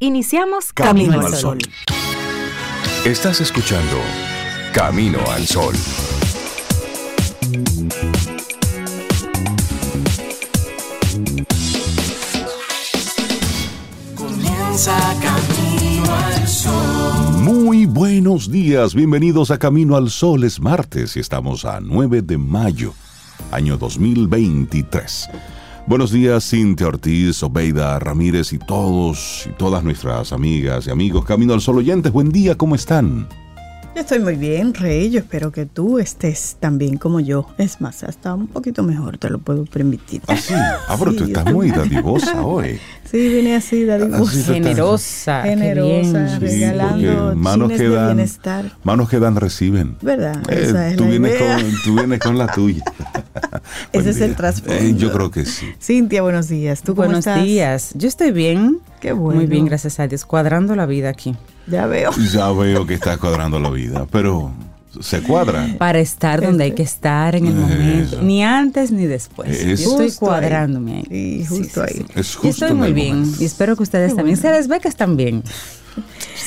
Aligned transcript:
Iniciamos 0.00 0.72
Camino, 0.72 1.20
al 1.20 1.34
Sol. 1.34 1.58
Estás 3.04 3.40
escuchando 3.40 3.96
Camino 4.72 5.18
al 5.32 5.44
Sol. 5.44 5.74
Comienza 14.14 14.96
Camino 15.20 16.14
al 16.14 16.46
Sol. 16.46 17.32
Muy 17.42 17.86
buenos 17.86 18.52
días, 18.52 18.94
bienvenidos 18.94 19.50
a 19.50 19.58
Camino 19.58 19.96
al 19.96 20.10
Sol. 20.10 20.44
Es 20.44 20.60
martes 20.60 21.16
y 21.16 21.20
estamos 21.20 21.64
a 21.64 21.80
9 21.80 22.22
de 22.22 22.38
mayo, 22.38 22.94
año 23.50 23.76
2023. 23.76 25.28
Buenos 25.88 26.12
días, 26.12 26.44
Cintia 26.50 26.86
Ortiz, 26.86 27.42
Obeida 27.42 27.98
Ramírez 27.98 28.52
y 28.52 28.58
todos 28.58 29.46
y 29.48 29.52
todas 29.56 29.82
nuestras 29.82 30.34
amigas 30.34 30.86
y 30.86 30.90
amigos 30.90 31.24
Camino 31.24 31.54
al 31.54 31.62
Sol 31.62 31.78
oyentes. 31.78 32.12
Buen 32.12 32.28
día, 32.28 32.56
¿cómo 32.56 32.74
están? 32.74 33.26
Yo 33.94 34.02
estoy 34.02 34.18
muy 34.18 34.36
bien, 34.36 34.74
Rey. 34.74 35.10
Yo 35.10 35.20
espero 35.20 35.50
que 35.50 35.64
tú 35.64 35.98
estés 35.98 36.58
tan 36.60 36.76
bien 36.76 36.98
como 36.98 37.20
yo. 37.20 37.48
Es 37.56 37.80
más, 37.80 38.04
hasta 38.04 38.34
un 38.34 38.46
poquito 38.48 38.82
mejor, 38.82 39.16
te 39.16 39.30
lo 39.30 39.38
puedo 39.38 39.64
permitir. 39.64 40.20
Ah, 40.28 40.36
sí. 40.36 40.52
Ah, 40.54 40.94
pero 40.98 41.14
tú 41.14 41.24
Sí, 41.24 41.32
estás 41.32 41.46
yo 41.46 41.52
muy 41.52 41.70
dadivosa 41.70 42.42
hoy. 42.42 42.78
Sí, 43.10 43.28
vine 43.28 43.56
así, 43.56 43.84
dadivosa. 43.84 44.52
Generosa. 44.54 45.42
qué 45.42 45.48
Generosa, 45.50 46.38
bien. 46.38 46.50
Sí, 46.50 46.58
regalando 46.60 47.18
porque 47.24 47.36
manos 47.40 47.68
chines 47.68 47.80
que 47.80 47.88
de 47.88 48.04
bienestar. 48.06 48.72
manos 48.84 49.08
que 49.08 49.18
dan 49.18 49.36
reciben. 49.36 49.96
¿Verdad? 50.02 50.36
Eh, 50.50 50.62
Esa 50.64 50.88
es 50.90 50.96
tú, 50.96 51.04
la 51.04 51.10
vienes 51.10 51.32
idea. 51.40 51.54
con, 51.56 51.64
tú 51.84 51.94
vienes 51.94 52.18
con 52.20 52.38
la 52.38 52.46
tuya. 52.48 52.84
Ese 53.92 54.10
es 54.10 54.20
el 54.20 54.36
trasfondo. 54.36 54.74
Eh, 54.74 54.94
yo 54.96 55.10
creo 55.12 55.30
que 55.30 55.44
sí. 55.46 55.66
Cintia, 55.80 56.20
buenos 56.22 56.48
días. 56.48 56.82
¿Tú 56.82 56.94
cómo 56.94 57.06
Buenos 57.06 57.26
estás? 57.26 57.42
días. 57.42 57.90
Yo 57.94 58.08
estoy 58.08 58.30
bien. 58.30 58.78
Qué 59.00 59.12
bueno. 59.12 59.40
Muy 59.40 59.46
bien, 59.46 59.64
gracias 59.64 59.98
a 60.00 60.06
Dios. 60.06 60.24
Cuadrando 60.26 60.76
la 60.76 60.84
vida 60.86 61.08
aquí. 61.08 61.34
Ya 61.66 61.86
veo. 61.86 62.10
Ya 62.32 62.50
veo 62.52 62.86
que 62.86 62.94
estás 62.94 63.16
cuadrando 63.18 63.58
la 63.60 63.70
vida, 63.70 64.06
pero 64.10 64.52
se 65.00 65.22
cuadra. 65.22 65.74
Para 65.78 65.98
estar 66.00 66.40
donde 66.42 66.64
hay 66.64 66.72
que 66.72 66.82
estar 66.82 67.34
en 67.36 67.46
el 67.46 67.52
Eso. 67.52 67.60
momento. 67.60 68.22
Ni 68.22 68.42
antes 68.44 68.90
ni 68.92 69.06
después. 69.06 69.50
Es- 69.50 69.80
Yo 69.80 69.90
estoy 69.90 70.06
ahí. 70.06 70.12
cuadrándome 70.18 71.04
ahí. 71.10 71.44
Sí, 71.44 71.46
justo 71.48 71.82
ahí. 71.82 72.04
Es 72.14 72.34
Yo 72.34 72.40
justo 72.40 72.48
estoy 72.48 72.70
en 72.70 72.76
muy 72.76 72.92
bien 72.92 73.20
momento. 73.20 73.42
y 73.42 73.44
espero 73.46 73.76
que 73.76 73.82
ustedes 73.82 74.14
también. 74.16 74.36
Se 74.36 74.50
les 74.50 74.68
ve 74.68 74.80
que 74.80 74.88
están 74.88 75.16
bien. 75.16 75.42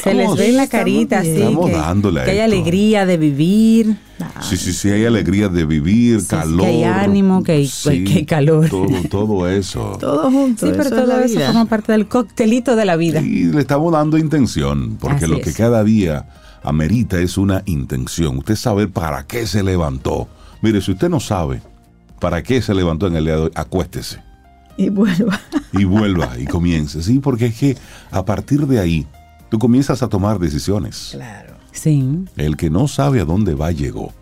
Se 0.04 0.14
les 0.14 0.34
ve 0.36 0.50
en 0.50 0.58
la 0.58 0.68
carita 0.68 1.20
así. 1.20 1.30
Estamos 1.32 1.70
que, 1.70 1.76
dándole 1.76 2.24
que 2.24 2.32
hay 2.32 2.40
alegría 2.40 3.06
de 3.06 3.18
vivir. 3.18 3.98
Sí, 4.42 4.56
sí, 4.56 4.72
sí, 4.72 4.90
hay 4.90 5.06
alegría 5.06 5.50
de 5.50 5.66
vivir, 5.66 6.22
Sí, 6.22 6.28
calor. 6.28 6.62
que 6.62 6.68
hay 6.68 6.84
ánimo, 6.84 7.44
que 7.44 7.52
hay- 7.54 7.70
que 8.06 8.14
hay 8.14 8.26
calor. 8.26 8.70
Todo, 8.70 8.88
todo 9.10 9.50
eso. 9.50 9.98
Todo 10.00 10.32
junto. 10.32 10.66
Sí, 10.66 10.72
pero 10.72 10.84
eso 10.84 10.96
es 10.96 11.02
todo 11.06 11.20
la 11.20 11.26
eso 11.26 11.36
vida. 11.36 11.48
forma 11.48 11.66
parte 11.66 11.92
del 11.92 12.08
coctelito 12.08 12.76
de 12.78 12.86
la 12.86 12.96
vida. 12.96 13.20
Y 13.20 13.46
le 13.46 13.60
estamos 13.60 13.92
dando 13.92 14.18
intención, 14.18 14.96
porque 15.00 15.26
Así 15.26 15.28
lo 15.28 15.42
que 15.42 15.50
es. 15.50 15.58
cada 15.58 15.84
día 15.84 16.26
amerita 16.64 17.20
es 17.20 17.38
una 17.38 17.64
intención. 17.66 18.38
Usted 18.38 18.56
sabe 18.56 18.88
para 18.88 19.26
qué 19.26 19.48
se 19.48 19.64
levantó. 19.64 20.28
Mire, 20.62 20.82
si 20.82 20.92
usted 20.92 21.10
no 21.10 21.20
sabe 21.20 21.62
para 22.20 22.44
qué 22.44 22.62
se 22.62 22.74
levantó 22.74 23.08
en 23.08 23.16
el 23.16 23.26
día 23.26 23.36
de 23.36 23.42
hoy, 23.44 23.52
acuéstese 23.56 24.22
Y 24.78 24.90
vuelva. 24.90 25.40
y 25.74 25.86
vuelva 25.86 26.38
y 26.38 26.46
comience. 26.46 27.02
Sí, 27.02 27.20
porque 27.20 27.48
es 27.48 27.58
que 27.58 27.78
a 28.12 28.24
partir 28.26 28.68
de 28.68 28.80
ahí 28.80 29.08
tú 29.50 29.60
comienzas 29.60 30.04
a 30.04 30.08
tomar 30.08 30.40
decisiones. 30.40 31.10
Claro. 31.14 31.56
Sí. 31.72 32.26
El 32.38 32.58
que 32.58 32.70
no 32.70 32.88
sabe 32.88 33.22
a 33.22 33.26
dónde 33.26 33.56
va 33.56 33.72
llegó. 33.72 34.14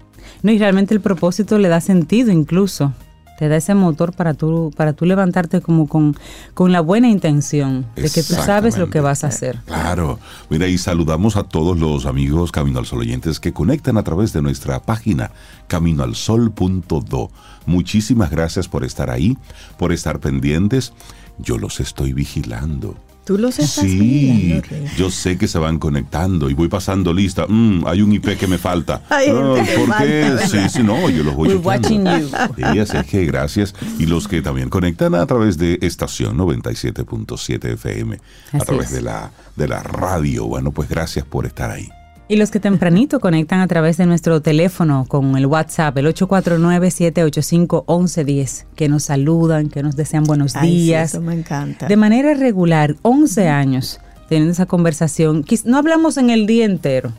No, 0.43 0.51
y 0.51 0.57
realmente 0.57 0.93
el 0.93 1.01
propósito 1.01 1.57
le 1.57 1.67
da 1.67 1.81
sentido 1.81 2.31
incluso. 2.31 2.93
Te 3.39 3.47
da 3.47 3.55
ese 3.55 3.73
motor 3.73 4.11
para 4.11 4.33
tú, 4.33 4.73
para 4.75 4.91
tú 4.91 5.05
levantarte 5.05 5.61
como 5.61 5.87
con, 5.87 6.13
con 6.53 6.73
la 6.73 6.81
buena 6.81 7.07
intención 7.07 7.85
de 7.95 8.09
que 8.09 8.21
tú 8.21 8.33
sabes 8.33 8.77
lo 8.77 8.89
que 8.89 8.99
vas 8.99 9.23
a 9.23 9.27
hacer. 9.27 9.59
Claro. 9.65 10.19
Mira, 10.49 10.67
y 10.67 10.77
saludamos 10.77 11.37
a 11.37 11.43
todos 11.43 11.79
los 11.79 12.05
amigos 12.05 12.51
Camino 12.51 12.79
al 12.79 12.85
Sol 12.85 12.99
oyentes 12.99 13.39
que 13.39 13.53
conectan 13.53 13.97
a 13.97 14.03
través 14.03 14.33
de 14.33 14.41
nuestra 14.41 14.81
página 14.81 15.31
caminoalsol.do. 15.67 17.31
Muchísimas 17.65 18.29
gracias 18.29 18.67
por 18.67 18.83
estar 18.83 19.09
ahí, 19.09 19.37
por 19.77 19.93
estar 19.93 20.19
pendientes. 20.19 20.91
Yo 21.37 21.57
los 21.57 21.79
estoy 21.79 22.11
vigilando. 22.11 22.97
Tú 23.29 23.37
los 23.37 23.59
estás 23.59 23.85
Sí, 23.85 24.59
mirando, 24.65 24.91
yo 24.97 25.11
sé 25.11 25.37
que 25.37 25.47
se 25.47 25.59
van 25.59 25.77
conectando 25.77 26.49
y 26.49 26.55
voy 26.55 26.67
pasando 26.67 27.13
lista. 27.13 27.45
Mm, 27.47 27.85
hay 27.85 28.01
un 28.01 28.11
IP 28.11 28.35
que 28.39 28.47
me 28.47 28.57
falta. 28.57 29.03
Gente 29.19 29.71
que 29.71 29.77
¿Por 29.77 29.97
qué? 29.99 30.37
Sí, 30.47 30.57
sí, 30.67 30.81
no, 30.81 31.07
yo 31.11 31.23
los 31.23 31.35
voy 31.35 31.49
We're 31.49 31.61
watching 31.63 32.05
you. 32.05 32.27
Sí, 32.55 32.79
así 32.79 32.97
que 33.07 33.27
gracias. 33.27 33.75
Y 33.99 34.07
los 34.07 34.27
que 34.27 34.41
también 34.41 34.69
conectan 34.69 35.13
a 35.13 35.27
través 35.27 35.59
de 35.59 35.77
estación 35.83 36.39
97.7 36.39 37.73
FM, 37.73 38.19
a 38.53 38.57
través 38.57 38.87
es. 38.87 38.93
de 38.93 39.01
la, 39.03 39.29
de 39.55 39.67
la 39.67 39.83
radio. 39.83 40.47
Bueno, 40.47 40.71
pues 40.71 40.89
gracias 40.89 41.23
por 41.23 41.45
estar 41.45 41.69
ahí. 41.69 41.87
Y 42.29 42.37
los 42.37 42.51
que 42.51 42.59
tempranito 42.61 43.19
conectan 43.29 43.59
a 43.59 43.67
través 43.67 43.97
de 43.97 44.05
nuestro 44.05 44.41
teléfono 44.41 45.05
con 45.07 45.35
el 45.35 45.45
WhatsApp, 45.47 45.97
el 45.97 46.05
849-785-1110, 46.13 48.65
que 48.75 48.87
nos 48.87 49.03
saludan, 49.03 49.69
que 49.69 49.81
nos 49.83 49.95
desean 49.95 50.23
buenos 50.23 50.55
Ay, 50.55 50.69
sí, 50.69 50.75
días. 50.77 51.13
eso 51.13 51.21
me 51.21 51.33
encanta. 51.33 51.87
de 51.87 51.97
manera 51.97 52.33
regular, 52.35 52.95
11 53.01 53.49
años, 53.49 53.99
teniendo 54.29 54.51
esa 54.51 54.67
conversación. 54.67 55.43
No 55.65 55.77
hablamos 55.77 56.17
en 56.17 56.29
el 56.29 56.45
día 56.45 56.65
entero, 56.65 57.11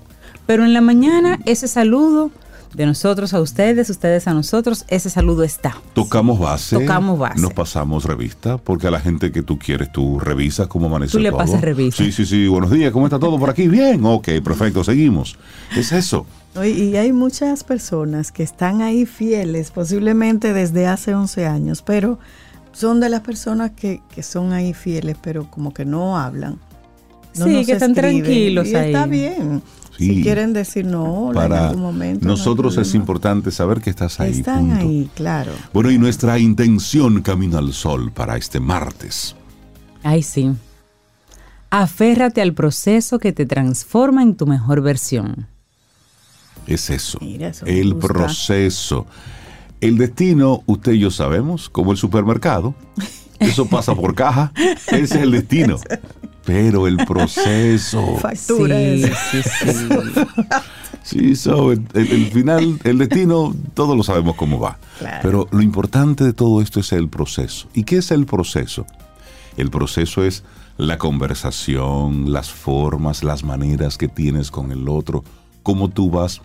pero 0.47 0.65
en 0.65 0.73
la 0.73 0.81
mañana 0.81 1.39
ese 1.45 1.69
saludo 1.69 2.31
de 2.75 2.87
nosotros 2.87 3.35
a 3.35 3.41
ustedes, 3.41 3.91
ustedes 3.91 4.29
a 4.29 4.35
nosotros, 4.35 4.85
ese 4.89 5.11
saludo 5.11 5.43
está. 5.43 5.77
Tocamos 5.93 6.39
base. 6.39 6.79
Tocamos 6.79 7.19
base. 7.19 7.41
Nos 7.41 7.53
pasamos 7.53 8.05
revista, 8.05 8.59
porque 8.59 8.87
a 8.87 8.91
la 8.91 9.01
gente 9.01 9.33
que 9.33 9.43
tú 9.43 9.59
quieres, 9.59 9.91
tú 9.93 10.21
revisas 10.21 10.69
cómo 10.69 10.87
amanece 10.87 11.13
Tú 11.13 11.19
le 11.19 11.31
todo. 11.31 11.39
pasas 11.39 11.61
revista. 11.61 12.03
Sí, 12.05 12.13
sí, 12.13 12.25
sí. 12.25 12.47
Buenos 12.47 12.71
días, 12.71 12.93
¿cómo 12.93 13.07
está 13.07 13.19
todo 13.19 13.39
por 13.39 13.51
aquí? 13.51 13.67
Bien, 13.69 14.01
ok, 14.05 14.29
perfecto, 14.45 14.85
seguimos. 14.85 15.37
Es 15.77 15.91
eso. 15.93 16.27
Y 16.65 16.97
hay 16.97 17.13
muchas 17.13 17.63
personas 17.65 18.33
que 18.33 18.43
están 18.43 18.83
ahí 18.83 19.07
fieles, 19.07 19.71
posiblemente 19.71 20.53
desde 20.53 20.87
hace 20.87 21.15
11 21.15 21.47
años, 21.47 21.83
pero 21.83 22.19
son 22.73 23.01
de 23.01 23.09
las 23.09 23.21
personas 23.21 23.73
que, 23.73 24.01
que 24.15 24.23
son 24.23 24.53
ahí 24.53 24.75
fieles, 24.75 25.17
pero 25.21 25.51
como 25.51 25.73
que 25.75 25.85
no 25.85 26.19
hablan. 26.19 26.59
No 27.37 27.45
Sí, 27.47 27.65
que 27.65 27.73
están 27.73 27.93
escriben. 27.93 28.23
tranquilos 28.23 28.67
y 28.69 28.75
Está 28.75 29.05
ahí. 29.05 29.11
bien. 29.11 29.63
Sí. 30.01 30.17
Si 30.17 30.23
quieren 30.23 30.53
decir 30.55 30.87
no 30.87 31.29
en 31.29 31.35
Para 31.35 31.69
algún 31.69 31.83
momento. 31.83 32.25
no 32.27 32.33
hay 32.33 32.39
nosotros 32.39 32.77
es 32.79 32.95
importante 32.95 33.51
saber 33.51 33.81
que 33.83 33.91
estás 33.91 34.19
ahí. 34.19 34.33
Están 34.33 34.69
punto. 34.71 34.77
ahí, 34.81 35.11
claro. 35.15 35.53
Bueno, 35.75 35.91
y 35.91 35.99
nuestra 35.99 36.39
intención 36.39 37.21
Camino 37.23 37.59
al 37.59 37.73
Sol 37.75 38.11
para 38.11 38.37
este 38.39 38.61
martes. 38.61 39.37
Ay, 40.03 40.23
sí. 40.23 40.51
Aférrate 41.69 42.41
al 42.41 42.55
proceso 42.55 43.19
que 43.19 43.33
te 43.33 43.45
transforma 43.47 44.23
en 44.23 44.35
tu 44.37 44.47
mejor 44.47 44.81
versión. 44.81 45.47
Es 46.67 46.91
eso. 46.91 47.19
Mira, 47.21 47.49
eso 47.49 47.67
me 47.67 47.79
el 47.81 47.95
gusta. 47.95 48.09
proceso. 48.09 49.07
El 49.81 49.99
destino, 49.99 50.63
usted 50.67 50.93
y 50.93 51.01
yo 51.01 51.11
sabemos, 51.11 51.69
como 51.71 51.93
el 51.93 51.99
supermercado. 51.99 52.75
Eso 53.41 53.65
pasa 53.67 53.95
por 53.95 54.15
caja. 54.15 54.53
Ese 54.89 55.01
es 55.01 55.11
el 55.13 55.31
destino. 55.31 55.77
Pero 56.45 56.87
el 56.87 56.97
proceso. 56.99 58.17
Factura 58.21 58.77
sí, 58.77 59.05
sí, 59.31 59.41
sí. 59.43 59.89
Sí, 61.03 61.35
so, 61.35 61.73
el, 61.73 61.83
el- 61.95 62.13
el 62.13 62.27
final, 62.31 62.79
el 62.85 62.99
destino, 62.99 63.55
todos 63.75 63.97
lo 63.97 64.03
sabemos 64.03 64.37
cómo 64.37 64.61
va. 64.61 64.79
Claro. 64.99 65.19
Pero 65.23 65.49
lo 65.51 65.63
importante 65.63 66.25
de 66.25 66.35
todo 66.35 66.61
esto 66.61 66.79
es 66.81 66.93
el 66.93 67.09
proceso. 67.09 67.69
¿Y 67.73 67.85
qué 67.85 67.97
es 67.99 68.11
el 68.11 68.27
proceso? 68.27 68.85
El 69.57 69.71
proceso 69.71 70.23
es 70.25 70.45
la 70.77 70.99
conversación, 70.99 72.33
las 72.33 72.51
formas, 72.51 73.25
las 73.25 73.45
maneras 73.45 73.97
que 73.97 74.09
tienes 74.09 74.51
con 74.51 74.73
el 74.73 74.89
otro, 74.89 75.25
cómo 75.63 75.89
tú 75.89 76.11
vas 76.11 76.43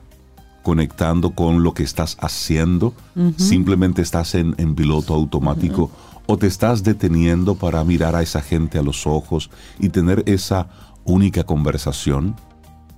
conectando 0.63 1.31
con 1.31 1.61
lo 1.61 1.73
que 1.73 1.83
estás 1.83 2.17
haciendo, 2.21 2.93
simplemente 3.37 4.01
estás 4.01 4.33
en, 4.35 4.55
en 4.57 4.73
piloto 4.73 5.13
automático 5.13 5.91
o 6.27 6.37
te 6.37 6.47
estás 6.47 6.83
deteniendo 6.83 7.55
para 7.55 7.83
mirar 7.83 8.15
a 8.15 8.21
esa 8.21 8.41
gente 8.41 8.77
a 8.77 8.81
los 8.83 9.05
ojos 9.07 9.49
y 9.79 9.89
tener 9.89 10.23
esa 10.25 10.67
única 11.03 11.43
conversación. 11.43 12.35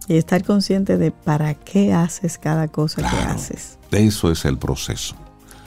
Y 0.07 0.15
estar 0.18 0.44
consciente 0.44 0.97
de 0.97 1.12
para 1.12 1.53
qué 1.53 1.94
haces 1.94 2.38
cada 2.38 2.68
cosa 2.69 3.01
que 3.01 3.09
Claro. 3.09 3.31
haces. 3.33 3.77
Eso 3.91 4.31
es 4.31 4.45
el 4.45 4.57
proceso. 4.57 5.15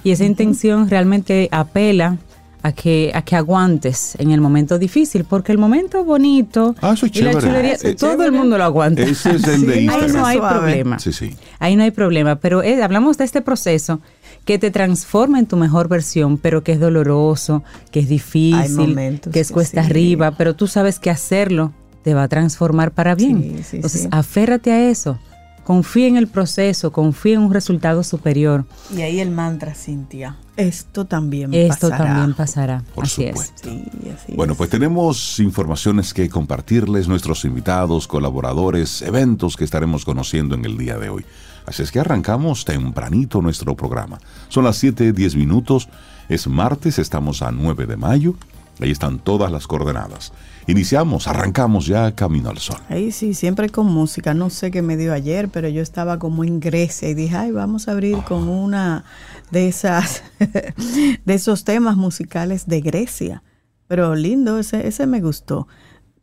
Y 0.02 0.12
esa 0.12 0.24
intención 0.24 0.88
realmente 0.88 1.48
apela 1.52 2.16
a 2.62 2.72
que, 2.72 3.10
a 3.14 3.22
que 3.22 3.36
aguantes 3.36 4.14
en 4.18 4.30
el 4.30 4.40
momento 4.40 4.78
difícil, 4.78 5.24
porque 5.24 5.52
el 5.52 5.56
momento 5.58 6.04
bonito 6.04 6.74
Ah, 6.82 6.92
eso 6.94 7.06
es 7.06 7.16
y 7.16 7.22
la 7.22 7.32
chulería, 7.38 7.74
Ah, 7.74 7.78
todo 7.98 8.12
el 8.12 8.18
chévere. 8.18 8.30
mundo 8.30 8.56
lo 8.58 8.64
aguanta. 8.64 9.02
Ese 9.02 9.36
es 9.36 9.44
el 9.46 9.66
de 9.66 9.74
Sí, 9.80 9.88
Ahí 9.90 10.12
no 10.12 10.24
hay 10.26 10.38
problema. 10.38 10.98
Sí, 10.98 11.12
sí. 11.12 11.36
Ahí 11.58 11.76
no 11.76 11.82
hay 11.84 11.90
problema, 11.90 12.36
pero 12.36 12.62
eh, 12.62 12.82
hablamos 12.82 13.16
de 13.18 13.24
este 13.24 13.40
proceso 13.42 14.00
que 14.44 14.58
te 14.58 14.70
transforma 14.70 15.38
en 15.38 15.46
tu 15.46 15.56
mejor 15.56 15.88
versión, 15.88 16.37
pero 16.38 16.64
que 16.64 16.72
es 16.72 16.81
doloroso, 16.81 17.62
que 17.90 18.00
es 18.00 18.08
difícil, 18.08 19.20
que 19.32 19.40
es 19.40 19.48
que 19.48 19.54
cuesta 19.54 19.82
sí. 19.84 19.90
arriba, 19.90 20.32
pero 20.32 20.54
tú 20.56 20.66
sabes 20.66 20.98
que 20.98 21.10
hacerlo 21.10 21.72
te 22.02 22.14
va 22.14 22.25
a 22.25 22.28
transformar 22.28 22.92
para 22.92 23.14
bien. 23.14 23.42
Sí, 23.58 23.62
sí, 23.62 23.76
Entonces, 23.76 24.02
sí. 24.02 24.08
aférrate 24.10 24.72
a 24.72 24.88
eso. 24.90 25.19
Confía 25.64 26.08
en 26.08 26.16
el 26.16 26.26
proceso, 26.26 26.90
confía 26.90 27.34
en 27.34 27.42
un 27.42 27.52
resultado 27.52 28.02
superior. 28.02 28.64
Y 28.96 29.02
ahí 29.02 29.20
el 29.20 29.31
mantra, 29.31 29.75
Cintia. 29.75 30.37
esto 30.56 31.04
también 31.04 31.52
Esto 31.54 31.90
pasará. 31.90 32.04
también 32.10 32.34
pasará. 32.34 32.82
Por 32.94 33.04
Así 33.04 33.26
supuesto. 33.28 33.69
Sí, 33.69 33.84
así 34.12 34.32
Bueno, 34.34 34.54
es. 34.54 34.56
pues 34.56 34.70
tenemos 34.70 35.38
informaciones 35.38 36.12
que 36.12 36.28
compartirles, 36.28 37.06
nuestros 37.06 37.44
invitados, 37.44 38.08
colaboradores, 38.08 39.02
eventos 39.02 39.56
que 39.56 39.62
estaremos 39.64 40.04
conociendo 40.04 40.56
en 40.56 40.64
el 40.64 40.76
día 40.76 40.98
de 40.98 41.10
hoy. 41.10 41.25
Así 41.66 41.82
es 41.82 41.92
que 41.92 42.00
arrancamos 42.00 42.64
tempranito 42.64 43.40
nuestro 43.42 43.76
programa. 43.76 44.18
Son 44.48 44.64
las 44.64 44.82
7:10 44.82 45.36
minutos, 45.36 45.88
es 46.28 46.46
martes, 46.46 46.98
estamos 46.98 47.42
a 47.42 47.50
9 47.50 47.86
de 47.86 47.96
mayo, 47.96 48.34
ahí 48.80 48.90
están 48.90 49.18
todas 49.18 49.50
las 49.52 49.66
coordenadas. 49.66 50.32
Iniciamos, 50.66 51.26
arrancamos 51.26 51.86
ya 51.86 52.14
Camino 52.14 52.50
al 52.50 52.58
Sol. 52.58 52.78
Ahí 52.88 53.10
sí, 53.12 53.34
siempre 53.34 53.70
con 53.70 53.86
música. 53.86 54.34
No 54.34 54.50
sé 54.50 54.70
qué 54.70 54.82
me 54.82 54.96
dio 54.96 55.12
ayer, 55.12 55.48
pero 55.48 55.68
yo 55.68 55.82
estaba 55.82 56.18
como 56.18 56.44
en 56.44 56.60
Grecia 56.60 57.08
y 57.08 57.14
dije, 57.14 57.36
ay, 57.36 57.50
vamos 57.50 57.88
a 57.88 57.92
abrir 57.92 58.18
con 58.22 58.48
una 58.48 59.04
de 59.50 59.68
esas, 59.68 60.22
de 60.38 61.34
esos 61.34 61.64
temas 61.64 61.96
musicales 61.96 62.66
de 62.66 62.80
Grecia. 62.80 63.42
Pero 63.88 64.14
lindo, 64.14 64.58
ese, 64.58 64.86
ese 64.86 65.06
me 65.06 65.20
gustó. 65.20 65.66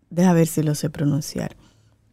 Deja 0.10 0.31
ver 0.31 0.48
si 0.48 0.63
lo 0.63 0.75
sé 0.75 0.90
pronunciar. 0.90 1.57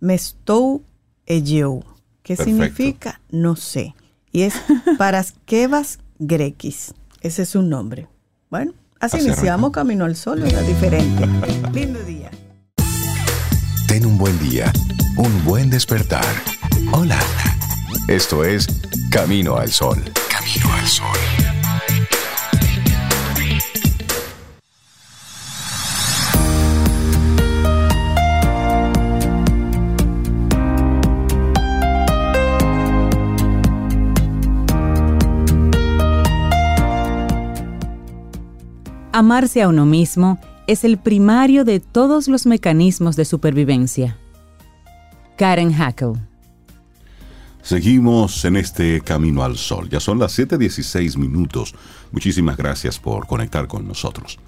Mestou 0.00 0.82
Egeu. 1.26 1.84
¿Qué 2.24 2.36
Perfecto. 2.36 2.62
significa? 2.62 3.20
No 3.30 3.54
sé. 3.54 3.94
Y 4.32 4.42
es 4.42 4.54
Paraskevas 4.98 5.98
Grekis. 6.18 6.94
Ese 7.20 7.42
es 7.42 7.50
su 7.50 7.60
nombre. 7.62 8.08
Bueno, 8.50 8.72
así, 8.98 9.18
iniciamos. 9.18 9.72
Camino 9.72 10.06
al 10.06 10.16
Sol, 10.16 10.42
era 10.42 10.62
diferente. 10.62 11.26
lindo 11.74 12.02
día. 12.02 12.30
Ten 13.86 14.06
un 14.06 14.16
buen 14.16 14.38
día, 14.38 14.72
un 15.18 15.44
buen 15.44 15.68
despertar. 15.68 16.24
Hola. 16.92 17.20
Esto 18.08 18.42
es 18.42 18.66
Camino 19.10 19.56
al 19.56 19.70
Sol. 19.70 20.02
Camino 20.30 20.72
al 20.72 20.86
Sol. 20.86 21.53
Amarse 39.14 39.62
a 39.62 39.68
uno 39.68 39.86
mismo 39.86 40.40
es 40.66 40.82
el 40.82 40.98
primario 40.98 41.64
de 41.64 41.78
todos 41.78 42.26
los 42.26 42.46
mecanismos 42.46 43.14
de 43.14 43.24
supervivencia. 43.24 44.18
Karen 45.38 45.72
Hackle. 45.72 46.14
Seguimos 47.62 48.44
en 48.44 48.56
este 48.56 49.00
Camino 49.02 49.44
al 49.44 49.56
Sol. 49.56 49.88
Ya 49.88 50.00
son 50.00 50.18
las 50.18 50.36
7:16 50.36 51.16
minutos. 51.16 51.76
Muchísimas 52.10 52.56
gracias 52.56 52.98
por 52.98 53.28
conectar 53.28 53.68
con 53.68 53.86
nosotros. 53.86 54.40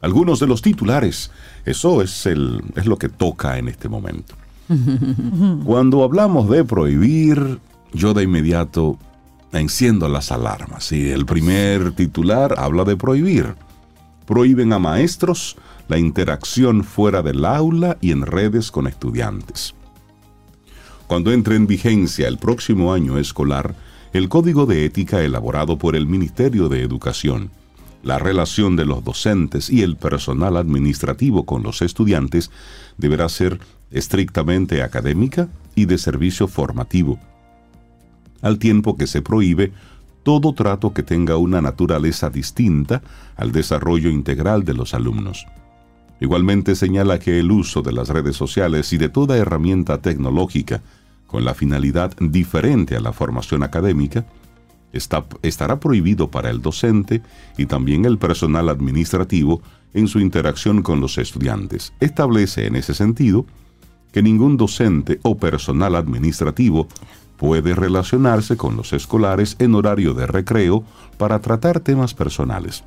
Algunos 0.00 0.40
de 0.40 0.46
los 0.46 0.62
titulares, 0.62 1.30
eso 1.66 2.00
es, 2.00 2.24
el, 2.24 2.62
es 2.76 2.86
lo 2.86 2.96
que 2.96 3.10
toca 3.10 3.58
en 3.58 3.68
este 3.68 3.90
momento. 3.90 4.36
Cuando 5.66 6.02
hablamos 6.02 6.48
de 6.48 6.64
prohibir, 6.64 7.58
yo 7.92 8.14
de 8.14 8.22
inmediato 8.22 8.98
enciendo 9.52 10.08
las 10.08 10.32
alarmas. 10.32 10.92
Y 10.92 11.10
el 11.10 11.26
primer 11.26 11.92
titular 11.92 12.54
habla 12.56 12.84
de 12.84 12.96
prohibir. 12.96 13.54
Prohíben 14.26 14.72
a 14.72 14.78
maestros 14.78 15.56
la 15.88 15.98
interacción 15.98 16.84
fuera 16.84 17.22
del 17.22 17.44
aula 17.44 17.98
y 18.00 18.10
en 18.10 18.22
redes 18.22 18.70
con 18.70 18.86
estudiantes. 18.86 19.74
Cuando 21.06 21.32
entre 21.32 21.56
en 21.56 21.66
vigencia 21.66 22.26
el 22.28 22.38
próximo 22.38 22.92
año 22.92 23.18
escolar, 23.18 23.74
el 24.14 24.28
Código 24.28 24.64
de 24.64 24.84
Ética 24.84 25.22
elaborado 25.22 25.76
por 25.76 25.96
el 25.96 26.06
Ministerio 26.06 26.68
de 26.68 26.82
Educación, 26.82 27.50
la 28.02 28.18
relación 28.18 28.76
de 28.76 28.84
los 28.84 29.02
docentes 29.02 29.70
y 29.70 29.82
el 29.82 29.96
personal 29.96 30.56
administrativo 30.56 31.44
con 31.44 31.62
los 31.62 31.82
estudiantes 31.82 32.50
deberá 32.96 33.28
ser 33.28 33.60
estrictamente 33.90 34.82
académica 34.82 35.48
y 35.74 35.86
de 35.86 35.98
servicio 35.98 36.48
formativo, 36.48 37.18
al 38.42 38.58
tiempo 38.58 38.96
que 38.96 39.06
se 39.06 39.22
prohíbe 39.22 39.72
todo 40.24 40.52
trato 40.54 40.92
que 40.92 41.04
tenga 41.04 41.36
una 41.36 41.60
naturaleza 41.60 42.30
distinta 42.30 43.02
al 43.36 43.52
desarrollo 43.52 44.10
integral 44.10 44.64
de 44.64 44.74
los 44.74 44.94
alumnos. 44.94 45.46
Igualmente 46.20 46.74
señala 46.74 47.18
que 47.18 47.38
el 47.38 47.52
uso 47.52 47.82
de 47.82 47.92
las 47.92 48.08
redes 48.08 48.34
sociales 48.34 48.92
y 48.92 48.96
de 48.96 49.08
toda 49.08 49.36
herramienta 49.36 49.98
tecnológica 49.98 50.82
con 51.26 51.44
la 51.44 51.54
finalidad 51.54 52.12
diferente 52.18 52.96
a 52.96 53.00
la 53.00 53.12
formación 53.12 53.62
académica 53.62 54.24
está- 54.92 55.24
estará 55.42 55.80
prohibido 55.80 56.30
para 56.30 56.50
el 56.50 56.62
docente 56.62 57.20
y 57.58 57.66
también 57.66 58.04
el 58.04 58.18
personal 58.18 58.68
administrativo 58.68 59.60
en 59.92 60.08
su 60.08 60.20
interacción 60.20 60.82
con 60.82 61.00
los 61.00 61.18
estudiantes. 61.18 61.92
Establece 62.00 62.66
en 62.66 62.76
ese 62.76 62.94
sentido 62.94 63.44
que 64.12 64.22
ningún 64.22 64.56
docente 64.56 65.18
o 65.22 65.36
personal 65.36 65.96
administrativo 65.96 66.86
puede 67.44 67.74
relacionarse 67.74 68.56
con 68.56 68.74
los 68.74 68.94
escolares 68.94 69.56
en 69.58 69.74
horario 69.74 70.14
de 70.14 70.26
recreo 70.26 70.82
para 71.18 71.40
tratar 71.40 71.80
temas 71.80 72.14
personales 72.14 72.84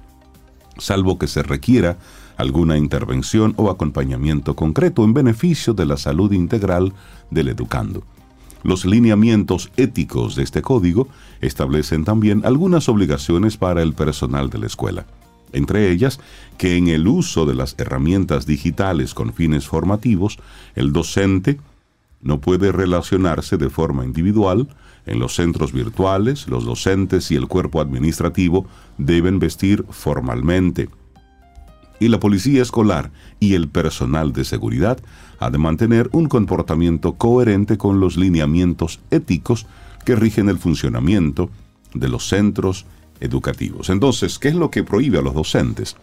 salvo 0.80 1.18
que 1.18 1.27
se 1.27 1.44
requiera 1.44 1.98
alguna 2.38 2.77
intervención 2.77 3.54
o 3.57 3.69
acompañamiento 3.69 4.56
concreto 4.56 5.04
en 5.04 5.13
beneficio 5.13 5.74
de 5.74 5.86
la 5.86 5.98
salud 5.98 6.31
integral 6.31 6.94
del 7.31 7.50
educando. 7.50 8.04
Los 8.63 8.86
lineamientos 8.86 9.71
éticos 9.77 10.36
de 10.36 10.44
este 10.44 10.62
código 10.62 11.07
establecen 11.42 12.03
también 12.03 12.42
algunas 12.44 12.89
obligaciones 12.89 13.57
para 13.57 13.81
el 13.81 13.94
personal 13.94 14.50
de 14.50 14.60
la 14.60 14.68
escuela, 14.68 15.06
entre 15.53 15.92
ellas 15.92 16.19
que 16.57 16.77
en 16.77 16.88
el 16.88 17.07
uso 17.07 17.45
de 17.45 17.56
las 17.56 17.75
herramientas 17.77 18.45
digitales 18.45 19.13
con 19.13 19.33
fines 19.33 19.68
formativos, 19.68 20.39
el 20.75 20.92
docente 20.92 21.60
no 22.21 22.41
puede 22.41 22.71
relacionarse 22.71 23.57
de 23.57 23.69
forma 23.69 24.05
individual. 24.05 24.67
En 25.05 25.19
los 25.19 25.35
centros 25.35 25.71
virtuales, 25.71 26.47
los 26.47 26.65
docentes 26.65 27.31
y 27.31 27.35
el 27.35 27.47
cuerpo 27.47 27.79
administrativo 27.79 28.67
deben 28.97 29.39
vestir 29.39 29.85
formalmente. 29.89 30.89
Y 31.99 32.09
la 32.09 32.19
policía 32.19 32.61
escolar 32.61 33.11
y 33.39 33.53
el 33.53 33.69
personal 33.69 34.33
de 34.33 34.43
seguridad 34.43 34.99
ha 35.39 35.49
de 35.49 35.57
mantener 35.57 36.09
un 36.11 36.27
comportamiento 36.27 37.13
coherente 37.13 37.77
con 37.77 37.99
los 37.99 38.17
lineamientos 38.17 38.99
éticos 39.09 39.65
que 40.05 40.15
rigen 40.15 40.49
el 40.49 40.59
funcionamiento 40.59 41.49
de 41.93 42.09
los 42.09 42.27
centros 42.27 42.85
educativos. 43.19 43.89
Entonces, 43.89 44.37
¿qué 44.37 44.49
es 44.49 44.55
lo 44.55 44.69
que 44.69 44.83
prohíbe 44.83 45.17
a 45.17 45.21
los 45.21 45.33
docentes? 45.33 45.95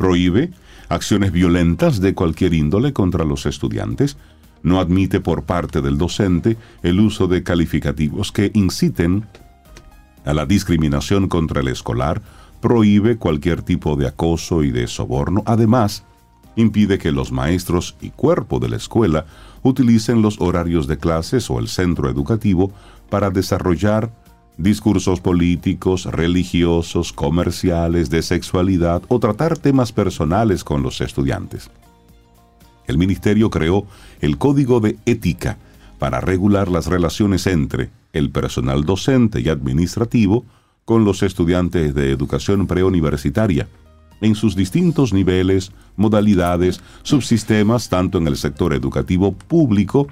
prohíbe 0.00 0.50
acciones 0.88 1.30
violentas 1.30 2.00
de 2.00 2.14
cualquier 2.14 2.54
índole 2.54 2.94
contra 2.94 3.22
los 3.26 3.44
estudiantes, 3.44 4.16
no 4.62 4.80
admite 4.80 5.20
por 5.20 5.44
parte 5.44 5.80
del 5.80 5.98
docente 5.98 6.56
el 6.82 7.00
uso 7.00 7.26
de 7.26 7.42
calificativos 7.42 8.32
que 8.32 8.50
inciten 8.54 9.26
a 10.24 10.34
la 10.34 10.46
discriminación 10.46 11.28
contra 11.28 11.60
el 11.60 11.68
escolar, 11.68 12.20
prohíbe 12.60 13.16
cualquier 13.16 13.62
tipo 13.62 13.96
de 13.96 14.06
acoso 14.06 14.62
y 14.62 14.70
de 14.70 14.86
soborno, 14.86 15.42
además, 15.46 16.04
impide 16.56 16.98
que 16.98 17.12
los 17.12 17.32
maestros 17.32 17.96
y 18.00 18.10
cuerpo 18.10 18.58
de 18.58 18.68
la 18.68 18.76
escuela 18.76 19.26
utilicen 19.62 20.22
los 20.22 20.40
horarios 20.40 20.86
de 20.86 20.98
clases 20.98 21.50
o 21.50 21.58
el 21.58 21.68
centro 21.68 22.10
educativo 22.10 22.72
para 23.08 23.30
desarrollar 23.30 24.10
discursos 24.56 25.20
políticos, 25.20 26.04
religiosos, 26.04 27.12
comerciales, 27.12 28.10
de 28.10 28.22
sexualidad 28.22 29.02
o 29.08 29.18
tratar 29.18 29.56
temas 29.56 29.92
personales 29.92 30.64
con 30.64 30.82
los 30.82 31.00
estudiantes. 31.00 31.70
El 32.90 32.98
ministerio 32.98 33.50
creó 33.50 33.86
el 34.20 34.36
Código 34.36 34.80
de 34.80 34.98
Ética 35.06 35.58
para 35.98 36.20
regular 36.20 36.68
las 36.68 36.86
relaciones 36.86 37.46
entre 37.46 37.90
el 38.12 38.30
personal 38.30 38.84
docente 38.84 39.40
y 39.40 39.48
administrativo 39.48 40.44
con 40.84 41.04
los 41.04 41.22
estudiantes 41.22 41.94
de 41.94 42.10
educación 42.10 42.66
preuniversitaria 42.66 43.68
en 44.20 44.34
sus 44.34 44.56
distintos 44.56 45.12
niveles, 45.12 45.72
modalidades, 45.96 46.80
subsistemas, 47.02 47.88
tanto 47.88 48.18
en 48.18 48.26
el 48.26 48.36
sector 48.36 48.74
educativo 48.74 49.32
público 49.32 50.08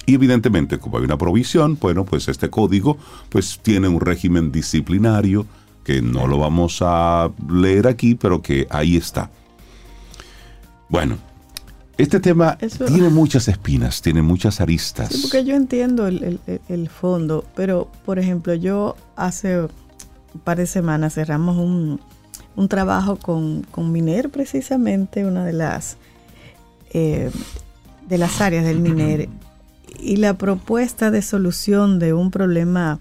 Y 0.06 0.14
evidentemente, 0.14 0.78
como 0.78 0.98
hay 0.98 1.04
una 1.04 1.16
provisión, 1.16 1.78
bueno, 1.80 2.04
pues 2.04 2.28
este 2.28 2.50
código 2.50 2.98
pues 3.30 3.58
tiene 3.62 3.88
un 3.88 4.00
régimen 4.00 4.52
disciplinario 4.52 5.46
que 5.82 6.02
no 6.02 6.26
lo 6.26 6.38
vamos 6.38 6.80
a 6.82 7.30
leer 7.48 7.86
aquí, 7.86 8.14
pero 8.14 8.42
que 8.42 8.66
ahí 8.70 8.96
está. 8.96 9.30
Bueno, 10.88 11.16
Este 11.96 12.18
tema 12.20 12.56
Eso- 12.60 12.86
tiene 12.86 13.08
muchas 13.08 13.46
espinas, 13.48 14.02
tiene 14.02 14.20
muchas 14.22 14.60
aristas. 14.60 15.10
Sí, 15.12 15.18
porque 15.22 15.44
yo 15.44 15.54
entiendo 15.54 16.06
el, 16.08 16.40
el- 16.68 16.88
fondo, 16.88 17.44
pero 17.54 17.88
por 18.04 18.18
ejemplo, 18.18 18.54
yo 18.54 18.96
hace 19.16 19.60
un 19.60 20.40
par 20.42 20.58
de 20.58 20.66
semanas 20.66 21.14
cerramos 21.14 21.56
un, 21.56 22.00
un 22.56 22.68
trabajo 22.68 23.16
con, 23.16 23.62
con 23.70 23.92
Miner, 23.92 24.28
precisamente, 24.30 25.24
una 25.24 25.44
de 25.44 25.52
las, 25.52 25.96
eh, 26.92 27.30
de 28.08 28.18
las 28.18 28.40
áreas 28.40 28.64
del 28.64 28.80
Miner, 28.80 29.28
y 30.00 30.16
la 30.16 30.34
propuesta 30.34 31.12
de 31.12 31.22
solución 31.22 32.00
de 32.00 32.12
un 32.12 32.30
problema 32.32 32.98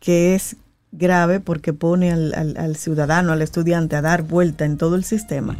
que 0.00 0.34
es 0.34 0.56
grave 0.90 1.40
porque 1.40 1.72
pone 1.72 2.12
al, 2.12 2.34
al- 2.34 2.56
al 2.56 2.76
ciudadano, 2.76 3.32
al 3.32 3.42
estudiante 3.42 3.94
a 3.96 4.02
dar 4.02 4.22
vuelta 4.22 4.64
en 4.64 4.76
todo 4.78 4.96
el 4.96 5.04
sistema, 5.04 5.56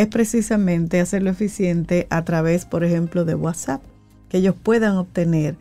es 0.00 0.06
precisamente 0.08 1.00
hacerlo 1.00 1.30
eficiente 1.30 2.06
a 2.10 2.24
través, 2.24 2.64
por 2.64 2.84
ejemplo, 2.84 3.24
de 3.24 3.34
WhatsApp, 3.34 3.82
que 4.28 4.38
ellos 4.38 4.54
puedan 4.62 4.96
obtener 4.96 5.56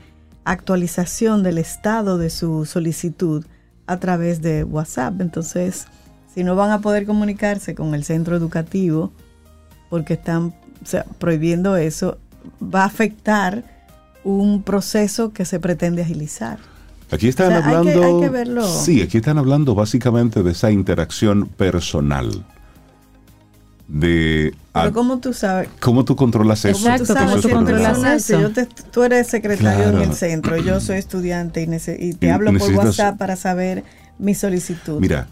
actualización 0.46 1.44
del 1.44 1.58
estado 1.58 2.18
de 2.18 2.30
su 2.30 2.66
solicitud 2.66 3.46
a 3.88 3.98
través 3.98 4.42
de 4.42 4.64
WhatsApp. 4.64 5.20
Entonces, 5.22 5.86
si 6.34 6.44
no 6.44 6.56
van 6.56 6.72
a 6.72 6.80
poder 6.82 7.06
comunicarse 7.06 7.76
con 7.76 7.94
el 7.96 8.04
centro 8.04 8.36
educativo 8.36 9.12
porque 9.90 10.14
están 10.14 10.54
o 10.82 10.86
sea, 10.86 11.04
prohibiendo 11.18 11.76
eso, 11.76 12.18
va 12.64 12.84
a 12.84 12.86
afectar 12.86 13.64
un 14.24 14.64
proceso 14.64 15.34
que 15.34 15.46
se 15.46 15.60
pretende 15.60 16.02
agilizar. 16.04 16.60
Aquí 17.12 17.28
están 17.28 17.48
O 17.48 17.50
sea, 17.50 17.58
hay 17.58 17.64
que- 17.64 17.78
hablando. 17.94 18.04
hay 18.06 18.22
que 18.22 18.30
verlo. 18.30 18.68
Sí, 18.68 19.02
aquí 19.02 19.18
están 19.18 19.38
hablando 19.38 19.76
básicamente 19.76 20.44
de 20.44 20.52
esa 20.52 20.72
interacción 20.72 21.48
personal. 21.48 22.46
De 23.92 24.54
Pero 24.72 24.90
a- 24.90 24.92
¿cómo 24.94 25.18
tú 25.18 25.34
sabes? 25.34 25.68
cómo 25.80 26.06
tú 26.06 26.16
controlas 26.16 26.64
eso. 26.64 26.78
Exacto, 26.78 27.04
eso 27.04 27.16
¿cómo 27.16 27.36
es 27.36 27.42
tú 27.42 27.50
controlas 27.50 28.04
eso? 28.04 28.40
Yo 28.40 28.52
te- 28.54 28.68
tú 28.92 29.02
eres 29.04 29.28
secretario 29.28 29.84
Claro. 29.84 30.04
en 30.04 30.10
el 30.12 30.16
centro, 30.16 30.58
yo 30.58 30.80
soy 30.80 30.98
estudiante 31.00 31.64
y, 31.64 31.66
nece- 31.68 31.98
y 32.00 32.14
te 32.14 32.28
Y 32.28 32.30
hablo 32.30 32.54
por 32.58 32.72
WhatsApp 32.74 33.18
para 33.18 33.36
saber 33.36 33.84
mi 34.20 34.36
solicitud. 34.36 35.00
Mira, 35.00 35.28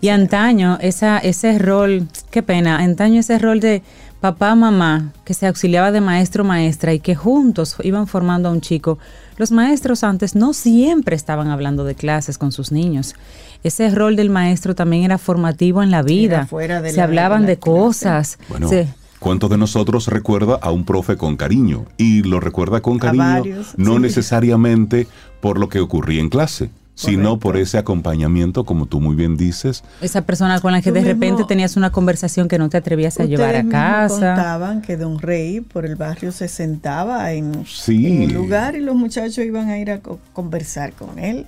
Y 0.00 0.08
antaño, 0.08 0.78
esa, 0.80 1.18
ese 1.18 1.56
rol, 1.60 2.08
qué 2.32 2.42
pena, 2.42 2.78
antaño 2.78 3.20
ese 3.20 3.38
rol 3.38 3.60
de 3.60 3.82
papá, 4.20 4.56
mamá, 4.56 5.12
que 5.24 5.32
se 5.32 5.46
auxiliaba 5.46 5.92
de 5.92 6.00
maestro, 6.00 6.42
maestra 6.42 6.92
y 6.92 6.98
que 6.98 7.14
juntos 7.14 7.76
iban 7.84 8.08
formando 8.08 8.48
a 8.48 8.52
un 8.52 8.60
chico. 8.60 8.98
Los 9.36 9.52
maestros 9.52 10.02
antes 10.02 10.34
no 10.34 10.54
siempre 10.54 11.14
estaban 11.14 11.48
hablando 11.50 11.84
de 11.84 11.94
clases 11.94 12.36
con 12.36 12.50
sus 12.50 12.72
niños. 12.72 13.14
Ese 13.62 13.88
rol 13.90 14.16
del 14.16 14.30
maestro 14.30 14.74
también 14.74 15.04
era 15.04 15.18
formativo 15.18 15.82
en 15.82 15.90
la 15.90 16.02
vida. 16.02 16.46
fuera 16.46 16.82
de 16.82 16.90
se 16.90 16.96
la- 16.96 17.04
hablaban 17.04 17.42
de 17.42 17.46
la 17.46 17.50
de 17.54 17.58
cosas. 17.58 18.38
bueno, 18.48 18.68
se- 18.68 18.88
¿cuántos 19.20 19.50
de 19.50 19.56
nosotros 19.58 20.08
recuerda 20.08 20.58
a 20.60 20.70
un 20.72 20.84
profe 20.84 21.16
con 21.16 21.36
cariño? 21.36 21.84
Y 21.96 22.22
lo 22.24 22.40
recuerda 22.40 22.80
con 22.80 22.98
cariño, 22.98 23.22
varios, 23.24 23.74
no 23.76 23.94
sí. 23.96 24.00
necesariamente 24.02 25.06
por 25.40 25.58
lo 25.58 25.68
que 25.68 25.78
ocurría 25.80 26.20
en 26.20 26.28
clase, 26.28 26.70
sino 26.94 27.30
Correcto. 27.30 27.38
por 27.40 27.56
ese 27.56 27.78
acompañamiento, 27.78 28.64
como 28.64 28.86
tú 28.86 29.00
muy 29.00 29.14
bien 29.14 29.36
dices. 29.36 29.82
esa 30.00 30.22
persona 30.22 30.60
con 30.60 30.72
la 30.72 30.82
que 30.82 30.90
Tú 30.90 30.94
de 30.94 31.00
mismo- 31.02 31.14
repente 31.14 31.44
tenías 31.46 31.76
una 31.76 31.90
conversación 31.92 32.48
que 32.48 32.58
no 32.58 32.68
te 32.68 32.76
atrevías 32.78 33.18
a 33.20 33.24
llevar 33.24 33.54
a 33.54 33.64
casa. 33.64 34.34
contaban 34.34 34.82
que 34.82 34.96
Don 34.96 35.18
Rey 35.20 35.60
por 35.60 35.86
el 35.86 35.94
barrio 35.96 36.32
se 36.32 36.48
sentaba 36.48 37.32
en, 37.32 37.64
Sí. 37.66 38.06
en 38.06 38.22
un 38.24 38.34
lugar 38.34 38.74
y 38.74 38.80
los 38.80 38.96
muchachos 38.96 39.38
iban 39.44 39.68
a 39.70 39.78
ir 39.78 39.90
a 39.92 40.00
co- 40.00 40.18
conversar 40.32 40.92
con 40.94 41.18
él. 41.20 41.46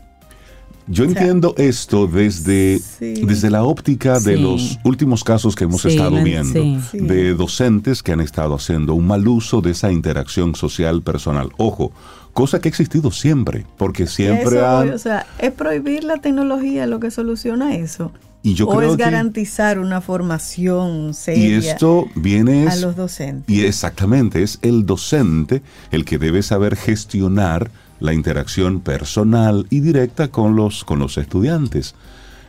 Yo 0.86 1.04
sea, 1.04 1.12
entiendo 1.12 1.54
esto 1.56 2.06
desde, 2.06 2.78
sí. 2.78 3.14
desde 3.24 3.50
la 3.50 3.62
óptica 3.64 4.20
de 4.20 4.36
Sí. 4.36 4.42
los 4.42 4.78
últimos 4.84 5.24
casos 5.24 5.56
que 5.56 5.64
hemos 5.64 5.80
Sí, 5.82 5.88
estado 5.88 6.22
viendo, 6.22 6.52
sí. 6.60 6.78
Sí. 6.90 6.98
de 6.98 7.34
docentes 7.34 8.02
que 8.02 8.12
han 8.12 8.20
estado 8.20 8.54
haciendo 8.54 8.94
un 8.94 9.06
mal 9.06 9.26
uso 9.26 9.60
de 9.62 9.70
esa 9.70 9.90
interacción 9.90 10.54
social 10.54 11.00
personal. 11.02 11.48
Ojo, 11.56 11.90
cosa 12.34 12.60
que 12.60 12.68
ha 12.68 12.70
existido 12.70 13.10
siempre, 13.12 13.64
porque 13.78 14.06
siempre 14.06 14.56
Eso 14.58 14.66
han... 14.68 14.90
o 14.92 14.98
sea, 14.98 15.26
¿es 15.38 15.52
prohibir 15.52 16.04
la 16.04 16.18
tecnología 16.18 16.86
lo 16.86 17.00
que 17.00 17.10
soluciona 17.10 17.74
eso? 17.76 18.12
Y 18.42 18.52
yo 18.52 18.66
¿O 18.68 18.76
creo 18.76 18.90
es 18.90 18.96
que- 18.98 19.04
garantizar 19.04 19.78
una 19.78 20.02
formación 20.02 21.10
Y 21.10 21.14
seria 21.14 21.58
esto 21.72 22.06
viene... 22.14 22.68
a 22.68 22.76
los 22.76 22.94
docentes? 22.94 23.48
Y 23.48 23.64
exactamente, 23.64 24.42
es 24.42 24.58
el 24.60 24.84
docente 24.84 25.62
el 25.90 26.04
que 26.04 26.18
debe 26.18 26.42
saber 26.42 26.76
gestionar 26.76 27.70
la 28.04 28.12
interacción 28.12 28.80
personal 28.80 29.66
y 29.70 29.80
directa 29.80 30.28
con 30.28 30.56
los, 30.56 30.84
con 30.84 30.98
los 30.98 31.16
estudiantes. 31.16 31.94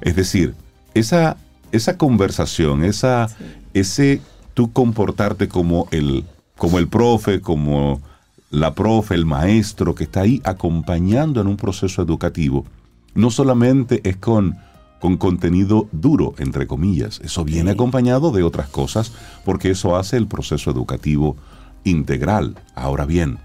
Es 0.01 0.17
decir, 0.17 0.53
esa, 0.93 1.38
esa 1.71 1.97
conversación, 1.97 2.83
esa, 2.83 3.29
ese 3.74 4.19
tú 4.53 4.74
comportarte 4.74 5.47
como 5.47 5.88
el, 5.91 6.25
como 6.57 6.77
el 6.77 6.89
profe, 6.89 7.39
como 7.39 8.01
la 8.50 8.75
profe, 8.75 9.15
el 9.15 9.25
maestro 9.25 9.95
que 9.95 10.03
está 10.03 10.21
ahí 10.21 10.41
acompañando 10.43 11.39
en 11.39 11.47
un 11.47 11.55
proceso 11.55 12.01
educativo, 12.01 12.65
no 13.13 13.31
solamente 13.31 14.01
es 14.03 14.17
con, 14.17 14.57
con 15.00 15.15
contenido 15.15 15.88
duro, 15.93 16.35
entre 16.38 16.67
comillas, 16.67 17.21
eso 17.24 17.45
viene 17.45 17.71
acompañado 17.71 18.31
de 18.31 18.43
otras 18.43 18.67
cosas, 18.67 19.13
porque 19.45 19.71
eso 19.71 19.95
hace 19.95 20.17
el 20.17 20.27
proceso 20.27 20.69
educativo 20.69 21.38
integral. 21.85 22.55
Ahora 22.75 23.05
bien, 23.05 23.39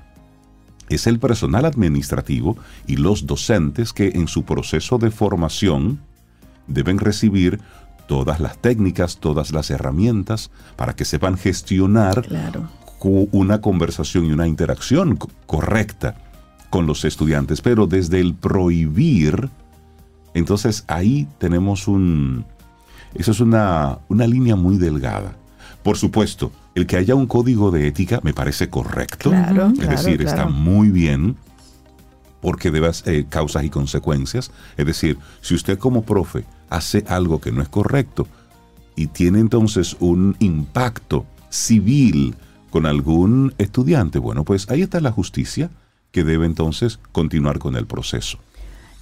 es 0.91 1.07
el 1.07 1.19
personal 1.19 1.65
administrativo 1.65 2.57
y 2.87 2.97
los 2.97 3.27
docentes 3.27 3.93
que 3.93 4.09
en 4.15 4.29
su 4.29 4.45
proceso 4.45 4.99
de 4.99 5.11
formación 5.11 6.01
deben 6.67 6.99
recibir 6.99 7.61
todas 8.07 8.41
las 8.41 8.59
técnicas, 8.59 9.19
todas 9.19 9.53
las 9.53 9.71
herramientas 9.71 10.51
para 10.77 10.95
que 10.95 11.05
sepan 11.05 11.37
gestionar 11.39 12.23
Claro. 12.23 12.69
una 13.33 13.61
conversación 13.61 14.27
y 14.27 14.33
una 14.33 14.47
interacción 14.47 15.17
co- 15.17 15.31
correcta 15.47 16.17
con 16.71 16.87
los 16.87 17.05
estudiantes, 17.05 17.61
pero 17.63 17.87
desde 17.87 18.21
el 18.21 18.35
prohibir, 18.35 19.49
entonces 20.35 20.85
ahí 20.87 21.27
tenemos 21.39 21.89
un, 21.89 22.45
eso 23.15 23.31
es 23.33 23.41
una, 23.41 23.99
una 24.09 24.27
línea 24.27 24.55
muy 24.57 24.77
delgada. 24.77 25.37
Por 25.83 25.97
supuesto, 25.97 26.53
el 26.75 26.87
que 26.87 26.97
haya 26.97 27.15
un 27.15 27.27
código 27.27 27.71
de 27.71 27.87
ética 27.87 28.21
me 28.23 28.35
parece 28.35 28.69
correcto, 28.69 29.31
Claro, 29.31 29.69
es 29.69 29.79
claro, 29.79 29.91
decir, 29.91 30.23
está 30.23 30.47
muy 30.47 30.91
bien 30.91 31.37
porque 32.41 32.71
debe 32.71 32.89
hacer 32.89 33.27
causas 33.27 33.65
y 33.65 33.71
consecuencias. 33.71 34.51
Es 34.77 34.87
decir, 34.87 35.19
si 35.41 35.55
usted 35.55 35.79
como 35.79 36.03
profe 36.03 36.45
hace 36.69 37.05
algo 37.09 37.41
que 37.41 37.53
no 37.53 37.63
es 37.63 37.69
correcto 37.69 38.27
y 38.97 39.09
tiene 39.09 39.41
entonces 39.41 39.97
un 40.01 40.37
impacto 40.39 41.25
civil 41.49 42.35
con 42.71 42.87
algún 42.87 43.55
estudiante, 43.59 44.19
bueno, 44.19 44.45
pues 44.45 44.71
ahí 44.71 44.83
está 44.83 45.01
la 45.01 45.13
justicia 45.13 45.71
que 46.13 46.25
debe 46.25 46.47
entonces 46.47 46.99
continuar 47.13 47.59
con 47.59 47.77
el 47.77 47.87
proceso. 47.87 48.39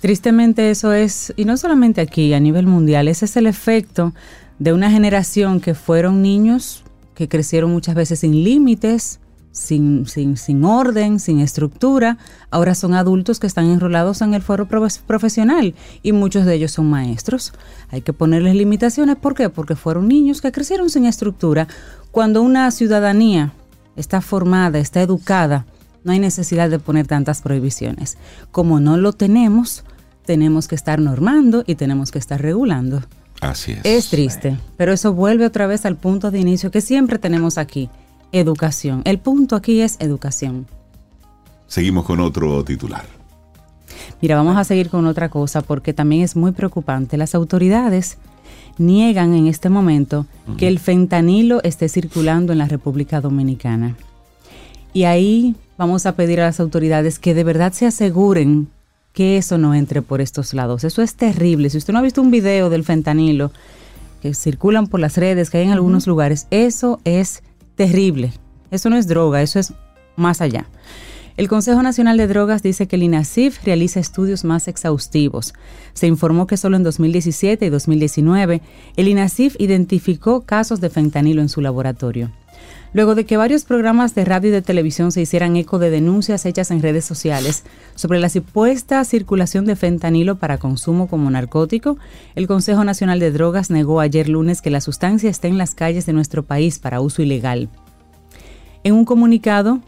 Tristemente 0.01 0.71
eso 0.71 0.93
es, 0.93 1.33
y 1.37 1.45
no 1.45 1.57
solamente 1.57 2.01
aquí, 2.01 2.33
a 2.33 2.41
nivel 2.41 2.67
mundial, 2.67 3.09
ese 3.09 3.25
es 3.25 3.37
el 3.37 3.47
efecto 3.47 4.15
de 4.59 4.73
una 4.73 4.91
generación 4.91 5.61
que 5.61 5.75
fueron 5.75 6.23
niños 6.23 6.85
que 7.15 7.29
crecieron 7.29 7.73
muchas 7.73 7.95
veces 7.95 8.21
sin 8.21 8.45
límites, 8.45 9.19
sin, 9.51 10.07
sin, 10.07 10.37
sin 10.37 10.65
orden, 10.65 11.19
sin 11.19 11.41
estructura. 11.41 12.17
Ahora 12.51 12.77
son 12.77 12.95
adultos 12.95 13.41
que 13.41 13.49
están 13.49 13.67
enrolados 13.67 14.23
en 14.23 14.35
el 14.35 14.43
foro 14.43 14.69
profe- 14.69 15.01
profesional 15.05 15.75
y 16.03 16.13
muchos 16.13 16.45
de 16.45 16.55
ellos 16.55 16.71
son 16.71 16.89
maestros. 16.89 17.53
Hay 17.91 18.03
que 18.03 18.13
ponerles 18.13 18.55
limitaciones. 18.55 19.17
¿Por 19.17 19.35
qué? 19.35 19.49
Porque 19.49 19.75
fueron 19.75 20.07
niños 20.07 20.41
que 20.41 20.53
crecieron 20.53 20.91
sin 20.91 21.07
estructura. 21.07 21.67
Cuando 22.13 22.41
una 22.41 22.71
ciudadanía 22.71 23.53
está 23.97 24.21
formada, 24.21 24.79
está 24.79 25.03
educada, 25.03 25.67
no 26.05 26.13
hay 26.13 26.21
necesidad 26.21 26.71
de 26.71 26.79
poner 26.79 27.09
tantas 27.09 27.43
prohibiciones. 27.43 28.17
Como 28.53 28.79
no 28.79 28.97
lo 28.97 29.13
tenemos, 29.13 29.85
tenemos 30.25 30.69
que 30.69 30.77
estar 30.77 31.01
normando 31.01 31.65
y 31.67 31.75
tenemos 31.75 32.13
que 32.13 32.21
estar 32.21 32.41
regulando. 32.41 33.03
Así 33.41 33.73
es. 33.73 33.81
Es 33.85 34.09
triste, 34.11 34.57
pero 34.77 34.93
eso 34.93 35.13
vuelve 35.13 35.47
otra 35.47 35.67
vez 35.67 35.87
al 35.87 35.97
punto 35.97 36.31
de 36.31 36.41
inicio 36.41 36.71
que 36.71 36.81
siempre 36.81 37.19
tenemos 37.19 37.59
aquí, 37.59 37.89
educación. 38.33 39.03
El 39.05 39.19
punto 39.19 39.57
aquí 39.57 39.81
es 39.81 39.97
educación. 40.01 40.67
Seguimos 41.67 42.05
con 42.05 42.21
otro 42.21 42.65
titular. 42.65 43.05
Mira, 44.21 44.37
vamos 44.37 44.57
a 44.57 44.65
seguir 44.65 44.91
con 44.91 45.07
otra 45.07 45.29
cosa 45.29 45.63
porque 45.63 45.93
también 45.93 46.23
es 46.23 46.35
muy 46.35 46.53
preocupante. 46.53 47.17
Las 47.17 47.35
autoridades 47.35 48.19
niegan 48.79 49.35
en 49.35 49.47
este 49.47 49.69
momento 49.69 50.27
que 50.57 50.69
el 50.69 50.79
fentanilo 50.79 51.63
esté 51.63 51.89
circulando 51.89 52.53
en 52.53 52.59
la 52.59 52.69
República 52.69 53.21
Dominicana. 53.21 53.97
Y 54.93 55.05
ahí 55.05 55.55
vamos 55.77 56.07
a 56.07 56.13
pedir 56.13 56.41
a 56.41 56.47
las 56.47 56.61
autoridades 56.61 57.19
que 57.19 57.35
de 57.35 57.45
verdad 57.45 57.73
se 57.73 57.87
aseguren 57.87 58.69
que 59.19 59.37
eso 59.37 59.59
no 59.59 59.75
entre 59.75 60.01
por 60.01 60.21
estos 60.21 60.55
lados. 60.55 60.85
Eso 60.85 61.03
es 61.03 61.17
terrible. 61.17 61.71
Si 61.71 61.79
usted 61.79 61.93
no 61.93 61.99
ha 61.99 62.03
visto 62.03 62.23
un 62.23 62.31
video 62.31 62.71
del 62.71 62.85
fentanilo 62.85 63.51
que 64.23 64.33
circulan 64.33 64.87
por 64.87 65.01
las 65.01 65.17
redes, 65.17 65.51
que 65.51 65.59
hay 65.59 65.65
en 65.65 65.73
algunos 65.73 66.07
lugares, 66.07 66.47
eso 66.53 67.01
es 67.03 67.43
terrible. 67.75 68.33
Eso 68.71 68.91
no 68.91 68.97
es 68.97 69.09
droga, 69.09 69.43
eso 69.43 69.59
es 69.59 69.73
más 70.15 70.41
allá. 70.41 70.67
El 71.37 71.49
Consejo 71.49 71.83
Nacional 71.83 72.17
de 72.17 72.29
Drogas 72.29 72.63
dice 72.63 72.87
que 72.87 72.95
el 72.95 73.03
INASIF 73.03 73.65
realiza 73.65 73.99
estudios 73.99 74.45
más 74.45 74.69
exhaustivos. 74.69 75.53
Se 75.95 76.07
informó 76.07 76.47
que 76.47 76.57
solo 76.57 76.77
en 76.77 76.85
2017 76.85 77.67
y 77.67 77.71
2019 77.71 78.63
el 78.95 79.09
INASIF 79.09 79.57
identificó 79.59 80.43
casos 80.43 80.81
de 80.81 80.91
fentanilo 80.91 81.43
en 81.43 81.49
su 81.49 81.61
laboratorio. 81.61 82.31
Luego 82.93 83.15
de 83.15 83.27
que 83.27 83.37
varios 83.37 83.65
programas 83.65 84.15
de 84.15 84.25
radio 84.25 84.49
y 84.49 84.53
de 84.53 84.63
televisión 84.63 85.13
se 85.13 85.21
hicieran 85.21 85.57
eco 85.57 85.79
de 85.79 85.91
denuncias 85.91 86.47
hechas 86.47 86.71
en 86.71 86.81
redes 86.81 87.05
sociales 87.05 87.65
sobre 87.95 88.19
la 88.19 88.31
supuesta 88.31 89.05
circulación 89.05 89.67
de 89.67 89.77
fentanilo 89.77 90.37
para 90.37 90.59
consumo 90.59 91.07
como 91.07 91.31
narcótico, 91.31 91.99
el 92.35 92.47
Consejo 92.47 92.85
Nacional 92.85 93.21
de 93.21 93.31
Drogas 93.31 93.71
negó 93.71 94.01
ayer 94.01 94.29
lunes 94.29 94.63
que 94.63 94.71
la 94.71 94.81
sustancia 94.81 95.29
esté 95.29 95.49
en 95.49 95.59
las 95.59 95.75
calles 95.75 96.07
de 96.07 96.15
nuestro 96.15 96.45
país 96.45 96.79
para 96.79 97.01
uso 97.01 97.21
ilegal. 97.21 97.69
En 98.85 98.95
un 98.95 99.05
comunicado, 99.05 99.81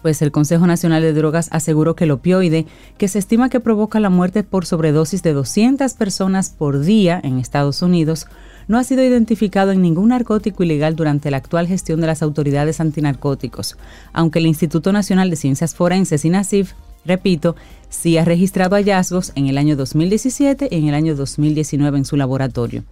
pues 0.00 0.22
el 0.22 0.32
Consejo 0.32 0.66
Nacional 0.66 1.02
de 1.02 1.12
Drogas 1.12 1.48
aseguró 1.50 1.96
que 1.96 2.04
el 2.04 2.10
opioide, 2.10 2.66
que 2.98 3.08
se 3.08 3.18
estima 3.18 3.48
que 3.48 3.60
provoca 3.60 4.00
la 4.00 4.10
muerte 4.10 4.42
por 4.42 4.66
sobredosis 4.66 5.22
de 5.22 5.32
200 5.32 5.92
personas 5.94 6.50
por 6.50 6.80
día 6.80 7.20
en 7.22 7.38
Estados 7.38 7.82
Unidos, 7.82 8.26
no 8.68 8.78
ha 8.78 8.84
sido 8.84 9.02
identificado 9.02 9.72
en 9.72 9.82
ningún 9.82 10.08
narcótico 10.08 10.62
ilegal 10.62 10.96
durante 10.96 11.30
la 11.30 11.38
actual 11.38 11.66
gestión 11.66 12.00
de 12.00 12.06
las 12.06 12.22
autoridades 12.22 12.80
antinarcóticos, 12.80 13.76
aunque 14.12 14.38
el 14.38 14.46
Instituto 14.46 14.92
Nacional 14.92 15.30
de 15.30 15.36
Ciencias 15.36 15.74
Forenses, 15.74 16.24
INASIF, 16.24 16.72
repito, 17.04 17.56
sí 17.88 18.18
ha 18.18 18.24
registrado 18.24 18.76
hallazgos 18.76 19.32
en 19.34 19.46
el 19.46 19.58
año 19.58 19.76
2017 19.76 20.68
y 20.70 20.76
en 20.76 20.88
el 20.88 20.94
año 20.94 21.14
2019 21.14 21.98
en 21.98 22.04
su 22.04 22.16
laboratorio. 22.16 22.84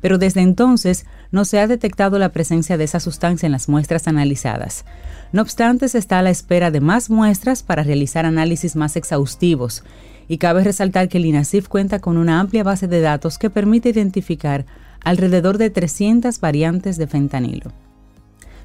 Pero 0.00 0.18
desde 0.18 0.42
entonces 0.42 1.06
no 1.32 1.44
se 1.44 1.58
ha 1.58 1.66
detectado 1.66 2.18
la 2.18 2.28
presencia 2.28 2.76
de 2.76 2.84
esa 2.84 3.00
sustancia 3.00 3.46
en 3.46 3.52
las 3.52 3.68
muestras 3.68 4.06
analizadas. 4.06 4.84
No 5.32 5.42
obstante, 5.42 5.88
se 5.88 5.98
está 5.98 6.20
a 6.20 6.22
la 6.22 6.30
espera 6.30 6.70
de 6.70 6.80
más 6.80 7.10
muestras 7.10 7.62
para 7.62 7.82
realizar 7.82 8.24
análisis 8.24 8.76
más 8.76 8.96
exhaustivos, 8.96 9.82
y 10.28 10.38
cabe 10.38 10.62
resaltar 10.62 11.08
que 11.08 11.18
el 11.18 11.26
INASIF 11.26 11.68
cuenta 11.68 11.98
con 11.98 12.18
una 12.18 12.38
amplia 12.38 12.62
base 12.62 12.86
de 12.86 13.00
datos 13.00 13.38
que 13.38 13.50
permite 13.50 13.88
identificar 13.88 14.66
alrededor 15.04 15.58
de 15.58 15.70
300 15.70 16.40
variantes 16.40 16.96
de 16.96 17.06
fentanilo. 17.06 17.72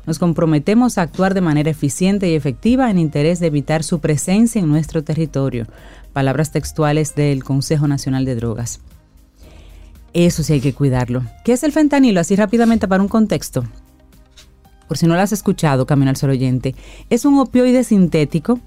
Nos 0.06 0.20
comprometemos 0.20 0.98
a 0.98 1.04
actuar 1.04 1.34
de 1.34 1.42
manera 1.42 1.70
eficiente 1.70 2.30
y 2.30 2.36
efectiva 2.36 2.92
en 2.92 3.00
interés 3.00 3.40
de 3.40 3.48
evitar 3.48 3.84
su 3.84 4.00
presencia 4.00 4.60
en 4.60 4.68
nuestro 4.68 5.04
territorio. 5.04 5.66
Palabras 6.12 6.52
textuales 6.52 7.16
del 7.16 7.44
Consejo 7.44 7.88
Nacional 7.88 8.25
de 8.25 8.36
Drogas. 8.36 8.82
Eso 10.13 10.44
sí 10.44 10.54
hay 10.54 10.62
que 10.62 10.74
cuidarlo. 10.74 11.24
¿Qué 11.46 11.54
es 11.54 11.63
el 11.63 11.72
fentanilo? 11.72 12.20
Así 12.20 12.36
rápidamente 12.36 12.88
para 12.88 13.02
un 13.02 13.08
contexto. 13.08 13.63
Por 14.88 14.98
si 14.98 15.08
no 15.08 15.16
lo 15.16 15.22
has 15.22 15.32
escuchado, 15.32 15.86
Camino 15.86 16.10
al 16.10 16.18
Sol 16.18 16.32
Oyente. 16.32 16.75
Es 17.10 17.25
un 17.25 17.40
opioide 17.40 17.84
sintético 17.84 18.60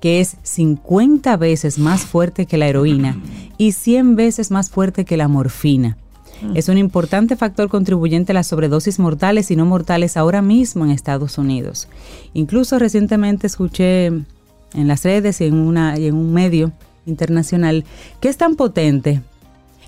que 0.00 0.20
es 0.20 0.38
50 0.42 1.36
veces 1.36 1.78
más 1.78 2.02
fuerte 2.02 2.46
que 2.46 2.56
la 2.56 2.66
heroína 2.66 3.20
y 3.58 3.72
100 3.72 4.16
veces 4.16 4.50
más 4.50 4.70
fuerte 4.70 5.04
que 5.04 5.18
la 5.18 5.28
morfina. 5.28 5.98
Mm. 6.42 6.56
Es 6.56 6.68
un 6.68 6.78
importante 6.78 7.36
factor 7.36 7.68
contribuyente 7.68 8.32
a 8.32 8.34
las 8.34 8.46
sobredosis 8.46 8.98
mortales 8.98 9.50
y 9.50 9.56
no 9.56 9.66
mortales 9.66 10.16
ahora 10.16 10.42
mismo 10.42 10.84
en 10.84 10.90
Estados 10.90 11.38
Unidos. 11.38 11.88
Incluso 12.34 12.78
recientemente 12.78 13.46
escuché 13.46 14.06
en 14.06 14.88
las 14.88 15.04
redes 15.04 15.40
y 15.40 15.44
en, 15.44 15.54
una, 15.54 15.98
y 15.98 16.06
en 16.06 16.14
un 16.14 16.32
medio 16.32 16.72
internacional 17.06 17.84
que 18.20 18.28
es 18.28 18.36
tan 18.36 18.56
potente 18.56 19.22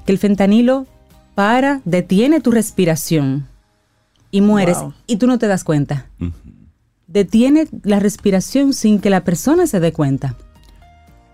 que 0.04 0.12
el 0.12 0.18
fentanilo 0.18 0.86
para, 1.34 1.80
detiene 1.84 2.40
tu 2.40 2.50
respiración 2.50 3.46
y 4.30 4.40
mueres 4.40 4.78
y 5.06 5.16
tú 5.16 5.26
no 5.26 5.38
te 5.38 5.46
das 5.46 5.64
cuenta. 5.64 6.06
Detiene 7.06 7.68
la 7.82 8.00
respiración 8.00 8.72
sin 8.72 8.98
que 8.98 9.10
la 9.10 9.24
persona 9.24 9.66
se 9.66 9.80
dé 9.80 9.92
cuenta. 9.92 10.36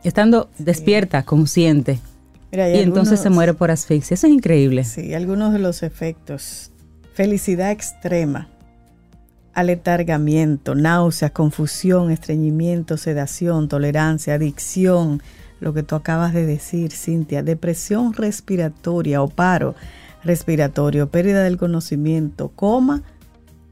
Estando 0.05 0.51
despierta, 0.59 1.25
consciente. 1.25 2.01
Y 2.53 2.79
entonces 2.79 3.21
se 3.21 3.31
muere 3.31 3.55
por 3.55 3.71
asfixia. 3.71 4.15
Eso 4.15 4.27
es 4.27 4.33
increíble. 4.33 4.85
Sí, 4.85 5.15
algunos 5.15 5.53
de 5.53 5.59
los 5.59 5.83
efectos. 5.83 6.71
Felicidad 7.13 7.71
extrema, 7.71 8.49
aletargamiento, 9.53 10.75
náusea, 10.75 11.31
confusión, 11.31 12.11
estreñimiento, 12.11 12.97
sedación, 12.97 13.69
tolerancia, 13.69 14.35
adicción, 14.35 15.21
lo 15.61 15.75
que 15.75 15.83
tú 15.83 15.97
acabas 15.97 16.33
de 16.33 16.47
decir, 16.47 16.93
Cintia, 16.93 17.43
depresión 17.43 18.13
respiratoria 18.13 19.21
o 19.21 19.29
paro 19.29 19.75
respiratorio, 20.23 21.09
pérdida 21.11 21.43
del 21.43 21.57
conocimiento, 21.57 22.51
coma 22.51 23.03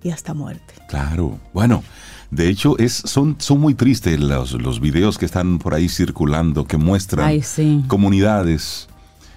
y 0.02 0.10
hasta 0.10 0.34
muerte. 0.34 0.74
Claro, 0.88 1.38
bueno. 1.52 1.82
De 2.30 2.48
hecho, 2.48 2.78
es, 2.78 2.92
son, 2.92 3.36
son 3.38 3.60
muy 3.60 3.74
tristes 3.74 4.18
los, 4.18 4.52
los 4.52 4.80
videos 4.80 5.18
que 5.18 5.24
están 5.24 5.58
por 5.58 5.74
ahí 5.74 5.88
circulando 5.88 6.66
que 6.66 6.76
muestran 6.76 7.40
comunidades 7.86 8.88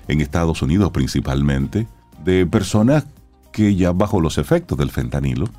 en 0.07 0.21
Estados 0.21 0.61
Unidos 0.61 0.91
principalmente 0.91 1.87
de 2.23 2.45
personas 2.45 3.05
que 3.51 3.75
ya 3.75 3.91
bajo 3.91 4.19
los 4.19 4.37
efectos 4.37 4.77
del 4.77 4.89
fentanilo 4.89 5.49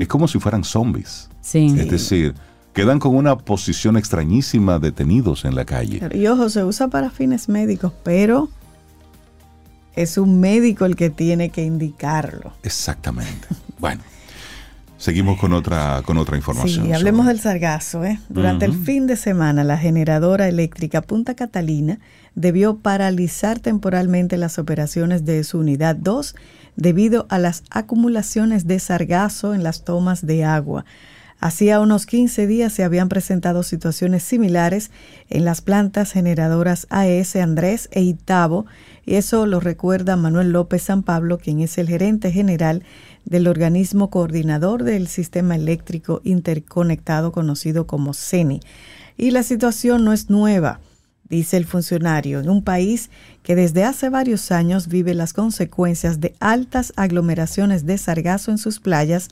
es 0.00 0.08
como 0.08 0.28
si 0.28 0.38
fueran 0.38 0.64
zombies. 0.64 1.28
Es 1.52 1.90
decir, 1.90 2.34
quedan 2.72 2.98
con 2.98 3.14
una 3.14 3.38
posición 3.38 3.96
extrañísima 3.96 4.78
detenidos 4.78 5.44
en 5.44 5.54
la 5.54 5.64
calle. 5.64 6.00
Y 6.12 6.26
ojo, 6.26 6.48
se 6.48 6.64
usa 6.64 6.88
para 6.88 7.10
fines 7.10 7.48
médicos, 7.48 7.92
pero 8.02 8.48
es 9.94 10.18
un 10.18 10.40
médico 10.40 10.84
el 10.84 10.96
que 10.96 11.10
tiene 11.10 11.50
que 11.50 11.64
indicarlo. 11.64 12.52
Exactamente. 12.62 13.48
bueno. 13.78 14.02
Seguimos 14.98 15.38
con 15.38 15.52
otra, 15.52 16.02
con 16.04 16.16
otra 16.16 16.36
información. 16.36 16.86
Sí, 16.86 16.92
hablemos 16.92 17.26
del 17.26 17.38
sargazo. 17.38 18.04
¿eh? 18.04 18.18
Durante 18.28 18.64
el 18.64 18.72
fin 18.72 19.06
de 19.06 19.16
semana, 19.16 19.62
la 19.62 19.76
generadora 19.76 20.48
eléctrica 20.48 21.02
Punta 21.02 21.34
Catalina 21.34 21.98
debió 22.34 22.78
paralizar 22.78 23.58
temporalmente 23.58 24.38
las 24.38 24.58
operaciones 24.58 25.24
de 25.24 25.44
su 25.44 25.58
unidad 25.58 25.96
2 25.96 26.34
debido 26.76 27.26
a 27.28 27.38
las 27.38 27.62
acumulaciones 27.70 28.66
de 28.66 28.78
sargazo 28.78 29.54
en 29.54 29.62
las 29.62 29.84
tomas 29.84 30.26
de 30.26 30.44
agua. 30.44 30.84
Hacía 31.38 31.80
unos 31.80 32.06
15 32.06 32.46
días 32.46 32.72
se 32.72 32.82
habían 32.82 33.10
presentado 33.10 33.62
situaciones 33.62 34.22
similares 34.22 34.90
en 35.28 35.44
las 35.44 35.60
plantas 35.60 36.12
generadoras 36.12 36.86
AES 36.88 37.36
Andrés 37.36 37.90
e 37.92 38.00
Itabo, 38.00 38.64
y 39.04 39.16
eso 39.16 39.44
lo 39.44 39.60
recuerda 39.60 40.16
Manuel 40.16 40.50
López 40.52 40.82
San 40.84 41.02
Pablo, 41.02 41.36
quien 41.36 41.60
es 41.60 41.76
el 41.76 41.88
gerente 41.88 42.32
general 42.32 42.84
del 43.26 43.48
organismo 43.48 44.08
coordinador 44.08 44.84
del 44.84 45.08
sistema 45.08 45.56
eléctrico 45.56 46.22
interconectado 46.24 47.32
conocido 47.32 47.86
como 47.86 48.14
CENI. 48.14 48.60
Y 49.18 49.32
la 49.32 49.42
situación 49.42 50.04
no 50.04 50.12
es 50.12 50.30
nueva, 50.30 50.80
dice 51.28 51.56
el 51.56 51.66
funcionario, 51.66 52.40
en 52.40 52.48
un 52.48 52.62
país 52.62 53.10
que 53.42 53.56
desde 53.56 53.84
hace 53.84 54.08
varios 54.08 54.52
años 54.52 54.88
vive 54.88 55.12
las 55.12 55.32
consecuencias 55.32 56.20
de 56.20 56.34
altas 56.38 56.92
aglomeraciones 56.96 57.84
de 57.84 57.98
sargazo 57.98 58.52
en 58.52 58.58
sus 58.58 58.78
playas 58.78 59.28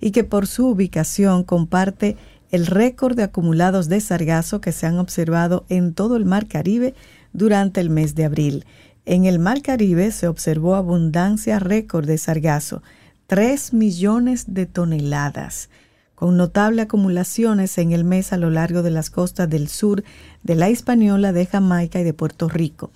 y 0.00 0.10
que 0.10 0.24
por 0.24 0.46
su 0.46 0.66
ubicación 0.68 1.44
comparte 1.44 2.16
el 2.50 2.66
récord 2.66 3.16
de 3.16 3.24
acumulados 3.24 3.88
de 3.88 4.00
sargazo 4.00 4.60
que 4.60 4.72
se 4.72 4.86
han 4.86 4.98
observado 4.98 5.64
en 5.68 5.92
todo 5.92 6.16
el 6.16 6.24
Mar 6.24 6.46
Caribe 6.46 6.94
durante 7.32 7.80
el 7.80 7.90
mes 7.90 8.14
de 8.14 8.24
abril. 8.24 8.64
En 9.06 9.26
el 9.26 9.38
Mar 9.38 9.60
Caribe 9.60 10.10
se 10.12 10.28
observó 10.28 10.76
abundancia 10.76 11.58
récord 11.58 12.06
de 12.06 12.16
sargazo, 12.16 12.82
3 13.26 13.72
millones 13.72 14.52
de 14.52 14.66
toneladas, 14.66 15.70
con 16.14 16.36
notables 16.36 16.84
acumulaciones 16.84 17.78
en 17.78 17.92
el 17.92 18.04
mes 18.04 18.34
a 18.34 18.36
lo 18.36 18.50
largo 18.50 18.82
de 18.82 18.90
las 18.90 19.08
costas 19.08 19.48
del 19.48 19.68
sur 19.68 20.04
de 20.42 20.54
la 20.54 20.68
Hispaniola, 20.68 21.32
de 21.32 21.46
Jamaica 21.46 22.00
y 22.00 22.04
de 22.04 22.12
Puerto 22.12 22.50
Rico. 22.50 22.90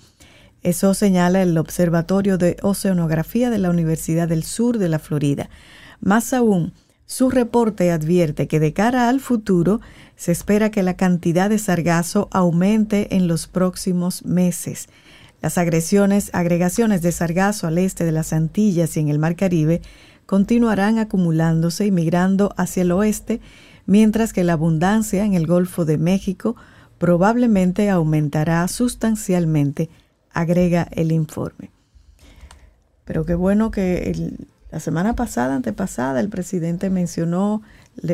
Eso 0.61 0.93
señala 0.93 1.41
el 1.41 1.57
Observatorio 1.57 2.37
de 2.37 2.57
Oceanografía 2.61 3.49
de 3.49 3.57
la 3.57 3.71
Universidad 3.71 4.27
del 4.27 4.43
Sur 4.43 4.77
de 4.77 4.89
la 4.89 4.99
Florida. 4.99 5.49
Más 5.99 6.31
aún, 6.31 6.73
su 7.07 7.31
reporte 7.31 7.89
advierte 7.89 8.47
que 8.47 8.59
de 8.59 8.71
cara 8.71 9.09
al 9.09 9.21
futuro 9.21 9.81
se 10.15 10.31
espera 10.31 10.69
que 10.69 10.83
la 10.83 10.95
cantidad 10.95 11.49
de 11.49 11.57
sargazo 11.57 12.27
aumente 12.31 13.15
en 13.15 13.27
los 13.27 13.47
próximos 13.47 14.23
meses. 14.25 14.89
Las 15.41 15.57
agresiones, 15.57 16.29
agregaciones 16.33 17.01
de 17.01 17.13
sargazo 17.13 17.65
al 17.65 17.79
este 17.79 18.05
de 18.05 18.11
las 18.11 18.31
Antillas 18.31 18.95
y 18.95 18.99
en 18.99 19.07
el 19.07 19.17
Mar 19.17 19.35
Caribe 19.35 19.81
continuarán 20.29 20.99
acumulándose 20.99 21.87
y 21.87 21.91
migrando 21.91 22.53
hacia 22.55 22.83
el 22.83 22.91
oeste, 22.91 23.41
mientras 23.87 24.31
que 24.31 24.43
la 24.43 24.53
abundancia 24.53 25.25
en 25.25 25.33
el 25.33 25.47
Golfo 25.47 25.85
de 25.85 25.97
México 25.97 26.55
probablemente 26.99 27.89
aumentará 27.89 28.67
sustancialmente, 28.67 29.89
agrega 30.31 30.87
el 30.91 31.11
informe. 31.11 31.71
Pero 33.05 33.25
qué 33.25 33.33
bueno 33.33 33.71
que 33.71 34.37
la 34.69 34.79
semana 34.79 35.15
pasada, 35.15 35.55
antepasada, 35.55 36.19
el 36.19 36.29
presidente 36.29 36.91
mencionó 36.91 37.63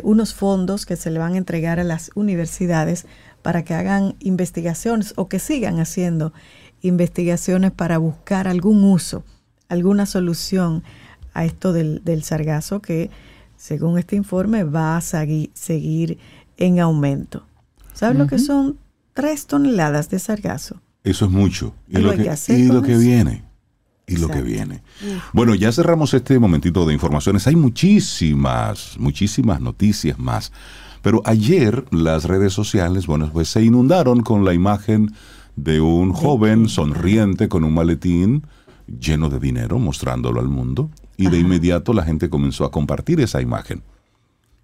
unos 0.03 0.33
fondos 0.33 0.85
que 0.85 0.95
se 0.95 1.11
le 1.11 1.19
van 1.19 1.33
a 1.33 1.37
entregar 1.37 1.81
a 1.81 1.83
las 1.83 2.11
universidades 2.15 3.07
para 3.41 3.65
que 3.65 3.73
hagan 3.73 4.15
investigaciones 4.21 5.11
o 5.17 5.27
que 5.27 5.39
sigan 5.39 5.81
haciendo 5.81 6.31
investigaciones 6.79 7.71
para 7.71 7.97
buscar 7.97 8.47
algún 8.47 8.85
uso, 8.85 9.25
alguna 9.67 10.05
solución 10.05 10.81
a 11.35 11.45
esto 11.45 11.73
del, 11.73 12.23
sargazo 12.23 12.81
que, 12.81 13.11
según 13.57 13.99
este 13.99 14.15
informe, 14.15 14.63
va 14.63 14.97
a 14.97 15.01
seguir 15.01 16.17
en 16.57 16.79
aumento. 16.79 17.45
¿Sabes 17.93 18.17
lo 18.17 18.25
que 18.25 18.39
son 18.39 18.79
tres 19.13 19.45
toneladas 19.45 20.09
de 20.09 20.17
sargazo? 20.17 20.81
Eso 21.03 21.25
es 21.25 21.31
mucho. 21.31 21.75
Y, 21.87 21.99
lo 21.99 22.11
que, 22.11 22.23
que 22.23 22.29
hacer 22.29 22.59
y 22.59 22.65
lo 22.65 22.75
con 22.75 22.85
que 22.85 22.93
eso. 22.93 23.01
viene. 23.01 23.43
Y 24.07 24.17
lo 24.17 24.29
que 24.29 24.41
viene. 24.41 24.81
Bueno, 25.33 25.55
ya 25.55 25.71
cerramos 25.71 26.13
este 26.13 26.37
momentito 26.39 26.85
de 26.85 26.93
informaciones. 26.93 27.47
Hay 27.47 27.55
muchísimas, 27.55 28.97
muchísimas 28.99 29.59
noticias 29.61 30.17
más. 30.19 30.51
Pero 31.01 31.21
ayer 31.25 31.85
las 31.91 32.25
redes 32.25 32.53
sociales, 32.53 33.07
bueno, 33.07 33.29
pues 33.31 33.49
se 33.49 33.63
inundaron 33.63 34.21
con 34.21 34.45
la 34.45 34.53
imagen 34.53 35.11
de 35.55 35.81
un 35.81 36.13
joven 36.13 36.69
sonriente 36.69 37.49
con 37.49 37.63
un 37.63 37.73
maletín 37.73 38.43
lleno 38.87 39.29
de 39.29 39.39
dinero, 39.39 39.79
mostrándolo 39.79 40.39
al 40.39 40.49
mundo. 40.49 40.89
Y 41.17 41.29
de 41.29 41.39
inmediato 41.39 41.93
la 41.93 42.03
gente 42.03 42.29
comenzó 42.29 42.65
a 42.65 42.71
compartir 42.71 43.19
esa 43.21 43.41
imagen. 43.41 43.81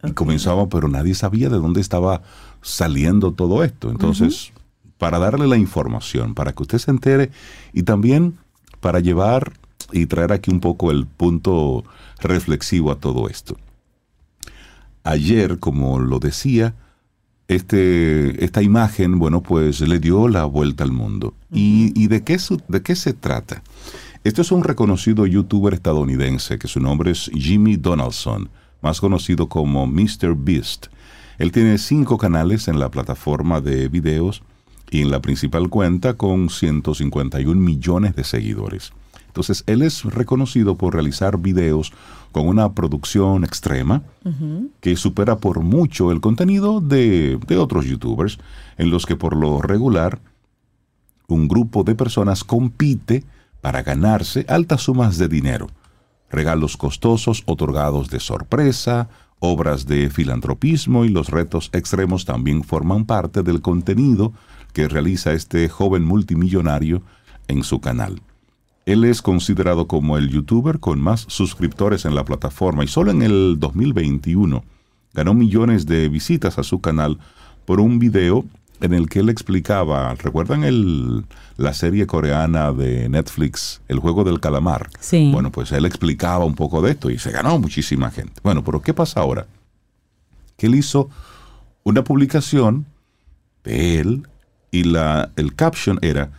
Y 0.03 0.11
comenzaba, 0.13 0.67
pero 0.67 0.87
nadie 0.87 1.13
sabía 1.13 1.49
de 1.49 1.57
dónde 1.57 1.79
estaba 1.81 2.23
saliendo 2.61 3.31
todo 3.33 3.63
esto. 3.63 3.89
Entonces, 3.91 4.51
para 4.97 5.19
darle 5.19 5.47
la 5.47 5.57
información, 5.57 6.33
para 6.33 6.53
que 6.53 6.63
usted 6.63 6.77
se 6.79 6.91
entere 6.91 7.31
y 7.73 7.83
también 7.83 8.37
para 8.79 8.99
llevar 8.99 9.53
y 9.91 10.07
traer 10.07 10.31
aquí 10.31 10.49
un 10.51 10.59
poco 10.59 10.89
el 10.91 11.05
punto 11.05 11.83
reflexivo 12.19 12.91
a 12.91 12.95
todo 12.95 13.29
esto. 13.29 13.57
Ayer, 15.03 15.59
como 15.59 15.99
lo 15.99 16.19
decía, 16.19 16.75
este, 17.47 18.43
esta 18.43 18.61
imagen, 18.61 19.17
bueno, 19.19 19.41
pues 19.41 19.81
le 19.81 19.99
dio 19.99 20.27
la 20.27 20.45
vuelta 20.45 20.83
al 20.83 20.91
mundo. 20.91 21.33
¿Y, 21.51 21.91
y 22.01 22.07
de, 22.07 22.23
qué, 22.23 22.37
su- 22.39 22.61
de 22.67 22.81
qué 22.81 22.95
se 22.95 23.13
trata? 23.13 23.63
Este 24.23 24.43
es 24.43 24.51
un 24.51 24.63
reconocido 24.63 25.25
youtuber 25.25 25.73
estadounidense 25.73 26.59
que 26.59 26.67
su 26.67 26.79
nombre 26.79 27.09
es 27.09 27.31
Jimmy 27.33 27.75
Donaldson, 27.75 28.49
más 28.83 29.01
conocido 29.01 29.49
como 29.49 29.87
Mr. 29.87 30.35
Beast. 30.37 30.87
Él 31.39 31.51
tiene 31.51 31.79
cinco 31.79 32.19
canales 32.19 32.67
en 32.67 32.77
la 32.77 32.91
plataforma 32.91 33.61
de 33.61 33.89
videos 33.89 34.43
y 34.91 35.01
en 35.01 35.09
la 35.09 35.21
principal 35.21 35.69
cuenta 35.69 36.13
con 36.17 36.51
151 36.51 37.59
millones 37.59 38.15
de 38.15 38.23
seguidores. 38.23 38.93
Entonces, 39.25 39.63
él 39.65 39.81
es 39.81 40.03
reconocido 40.03 40.77
por 40.77 40.93
realizar 40.93 41.39
videos 41.39 41.91
con 42.31 42.47
una 42.47 42.73
producción 42.73 43.43
extrema 43.43 44.03
que 44.81 44.97
supera 44.97 45.37
por 45.37 45.61
mucho 45.61 46.11
el 46.11 46.21
contenido 46.21 46.79
de, 46.79 47.39
de 47.47 47.57
otros 47.57 47.85
youtubers, 47.85 48.37
en 48.77 48.91
los 48.91 49.07
que 49.07 49.15
por 49.15 49.35
lo 49.35 49.63
regular 49.63 50.19
un 51.27 51.47
grupo 51.47 51.83
de 51.83 51.95
personas 51.95 52.43
compite 52.43 53.23
para 53.61 53.83
ganarse 53.83 54.45
altas 54.49 54.81
sumas 54.81 55.17
de 55.17 55.27
dinero, 55.27 55.67
regalos 56.29 56.77
costosos 56.77 57.43
otorgados 57.45 58.09
de 58.09 58.19
sorpresa, 58.19 59.09
obras 59.39 59.85
de 59.85 60.09
filantropismo 60.09 61.05
y 61.05 61.09
los 61.09 61.29
retos 61.29 61.69
extremos 61.73 62.25
también 62.25 62.63
forman 62.63 63.05
parte 63.05 63.43
del 63.43 63.61
contenido 63.61 64.33
que 64.73 64.87
realiza 64.87 65.33
este 65.33 65.67
joven 65.69 66.03
multimillonario 66.03 67.01
en 67.47 67.63
su 67.63 67.81
canal. 67.81 68.21
Él 68.85 69.03
es 69.03 69.21
considerado 69.21 69.87
como 69.87 70.17
el 70.17 70.29
youtuber 70.29 70.79
con 70.79 70.99
más 70.99 71.25
suscriptores 71.27 72.05
en 72.05 72.15
la 72.15 72.25
plataforma 72.25 72.83
y 72.83 72.87
solo 72.87 73.11
en 73.11 73.21
el 73.21 73.57
2021 73.59 74.63
ganó 75.13 75.33
millones 75.33 75.85
de 75.85 76.09
visitas 76.09 76.57
a 76.57 76.63
su 76.63 76.81
canal 76.81 77.19
por 77.65 77.79
un 77.79 77.99
video 77.99 78.45
en 78.79 78.93
el 78.93 79.07
que 79.09 79.19
él 79.19 79.29
explicaba, 79.29 80.15
¿recuerdan 80.15 80.63
el, 80.63 81.25
la 81.61 81.73
serie 81.73 82.07
coreana 82.07 82.71
de 82.71 83.07
Netflix, 83.09 83.81
El 83.87 83.99
juego 83.99 84.23
del 84.23 84.39
calamar? 84.39 84.89
Sí. 84.99 85.29
Bueno, 85.31 85.51
pues 85.51 85.71
él 85.71 85.85
explicaba 85.85 86.45
un 86.45 86.55
poco 86.55 86.81
de 86.81 86.91
esto 86.91 87.09
y 87.09 87.17
se 87.17 87.31
ganó 87.31 87.59
muchísima 87.59 88.11
gente. 88.11 88.41
Bueno, 88.43 88.63
pero 88.63 88.81
¿qué 88.81 88.93
pasa 88.93 89.21
ahora? 89.21 89.47
Que 90.57 90.67
él 90.67 90.75
hizo 90.75 91.09
una 91.83 92.03
publicación 92.03 92.85
de 93.63 93.99
él 93.99 94.27
y 94.71 94.83
la, 94.83 95.31
el 95.35 95.55
caption 95.55 95.99
era, 96.01 96.31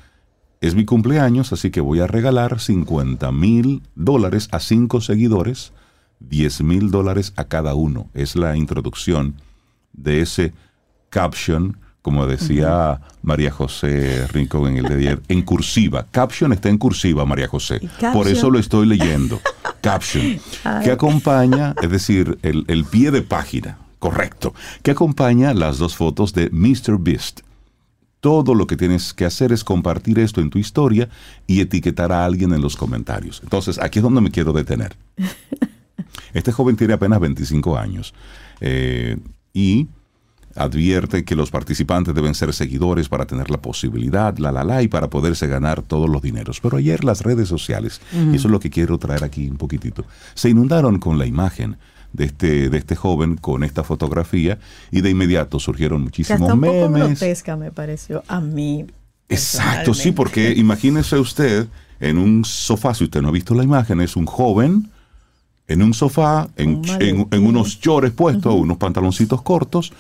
es 0.61 0.75
mi 0.75 0.85
cumpleaños, 0.85 1.53
así 1.53 1.71
que 1.71 1.81
voy 1.81 2.01
a 2.01 2.07
regalar 2.07 2.61
50 2.61 3.31
mil 3.33 3.83
dólares 3.95 4.49
a 4.53 4.61
cinco 4.61 5.01
seguidores, 5.01 5.73
10 6.21 6.63
mil 6.63 6.91
dólares 6.91 7.33
a 7.37 7.45
cada 7.45 7.75
uno. 7.75 8.09
Es 8.15 8.37
la 8.37 8.57
introducción 8.57 9.35
de 9.93 10.23
ese 10.23 10.53
caption, 11.11 11.77
como 12.03 12.27
decía 12.27 13.01
María 13.23 13.53
José 13.53 14.27
Rincón 14.27 14.69
en 14.69 14.79
el 14.79 14.85
de 14.85 14.95
ayer, 14.95 15.23
en 15.29 15.43
cursiva. 15.43 16.07
Caption 16.11 16.53
está 16.53 16.69
en 16.69 16.79
cursiva, 16.79 17.25
María 17.25 17.47
José. 17.47 17.81
Por 18.12 18.27
eso 18.27 18.51
lo 18.51 18.59
estoy 18.59 18.87
leyendo. 18.87 19.41
Caption. 19.81 20.41
Que 20.83 20.91
acompaña, 20.91 21.75
es 21.81 21.91
decir, 21.91 22.38
el, 22.43 22.65
el 22.67 22.85
pie 22.85 23.12
de 23.12 23.23
página, 23.23 23.79
correcto, 24.01 24.53
que 24.83 24.91
acompaña 24.91 25.55
las 25.55 25.79
dos 25.79 25.97
fotos 25.97 26.33
de 26.35 26.51
Mr. 26.51 26.99
Beast. 26.99 27.41
Todo 28.21 28.55
lo 28.55 28.67
que 28.67 28.77
tienes 28.77 29.15
que 29.15 29.25
hacer 29.25 29.53
es 29.53 29.65
compartir 29.65 30.19
esto 30.19 30.41
en 30.41 30.51
tu 30.51 30.59
historia 30.59 31.09
y 31.47 31.61
etiquetar 31.61 32.12
a 32.12 32.25
alguien 32.25 32.53
en 32.53 32.61
los 32.61 32.77
comentarios. 32.77 33.41
Entonces, 33.43 33.79
aquí 33.81 33.99
es 33.99 34.03
donde 34.03 34.21
me 34.21 34.31
quiero 34.31 34.53
detener. 34.53 34.97
Este 36.35 36.53
joven 36.53 36.77
tiene 36.77 36.95
apenas 36.95 37.21
25 37.21 37.77
años 37.77 38.15
eh, 38.61 39.19
y 39.53 39.88
advierte 40.57 41.25
que 41.25 41.37
los 41.37 41.51
participantes 41.51 42.15
deben 42.15 42.35
ser 42.35 42.53
seguidores 42.53 43.09
para 43.09 43.27
tener 43.27 43.51
la 43.51 43.59
posibilidad, 43.61 44.37
la 44.38 44.53
la 44.53 44.65
la, 44.65 44.83
y 44.83 44.88
para 44.88 45.09
poderse 45.09 45.47
ganar 45.47 45.83
todos 45.83 46.09
los 46.09 46.23
dineros. 46.23 46.61
Pero 46.61 46.77
ayer 46.77 47.05
las 47.05 47.23
redes 47.23 47.49
sociales, 47.49 48.01
y 48.12 48.37
eso 48.37 48.49
es 48.49 48.53
lo 48.53 48.61
que 48.61 48.71
quiero 48.71 48.99
traer 48.99 49.25
aquí 49.25 49.49
un 49.49 49.57
poquitito, 49.57 50.05
se 50.35 50.51
inundaron 50.51 50.99
con 50.99 51.19
la 51.19 51.27
imagen 51.27 51.77
de 52.12 52.25
este, 52.27 52.69
de 52.69 52.79
este 52.79 52.95
joven 52.95 53.37
con 53.37 53.65
esta 53.65 53.85
fotografía 53.85 54.59
y 54.91 55.01
de 55.01 55.11
inmediato 55.11 55.59
surgieron 55.59 56.09
Que 56.11 56.23
hasta 56.23 56.38
muchísimos 56.38 56.53
un 56.53 56.61
poco 56.61 56.88
memes. 56.91 57.21
grotesca 57.21 57.57
me 57.57 57.73
pareció 57.73 58.23
a 58.29 58.41
mí. 58.41 58.87
Exacto, 59.29 59.95
sí, 59.95 60.12
porque 60.12 60.53
imagínese 60.53 61.17
usted 61.17 61.67
en 62.01 62.19
un 62.19 62.45
sofá, 62.45 62.95
si 62.95 63.05
usted 63.05 63.23
no 63.23 63.29
ha 63.29 63.33
visto 63.33 63.55
la 63.55 63.65
imagen, 63.65 64.01
es 64.01 64.17
un 64.17 64.27
joven 64.27 64.91
en 65.69 65.83
un 65.83 65.95
sofá, 65.95 66.49
en, 66.57 66.83
Un 67.01 67.29
en 67.31 67.47
unos 67.47 67.81
chores 67.81 68.11
puestos, 68.11 68.55
unos 68.55 68.77
pantaloncitos 68.77 69.43
cortos, 69.43 69.93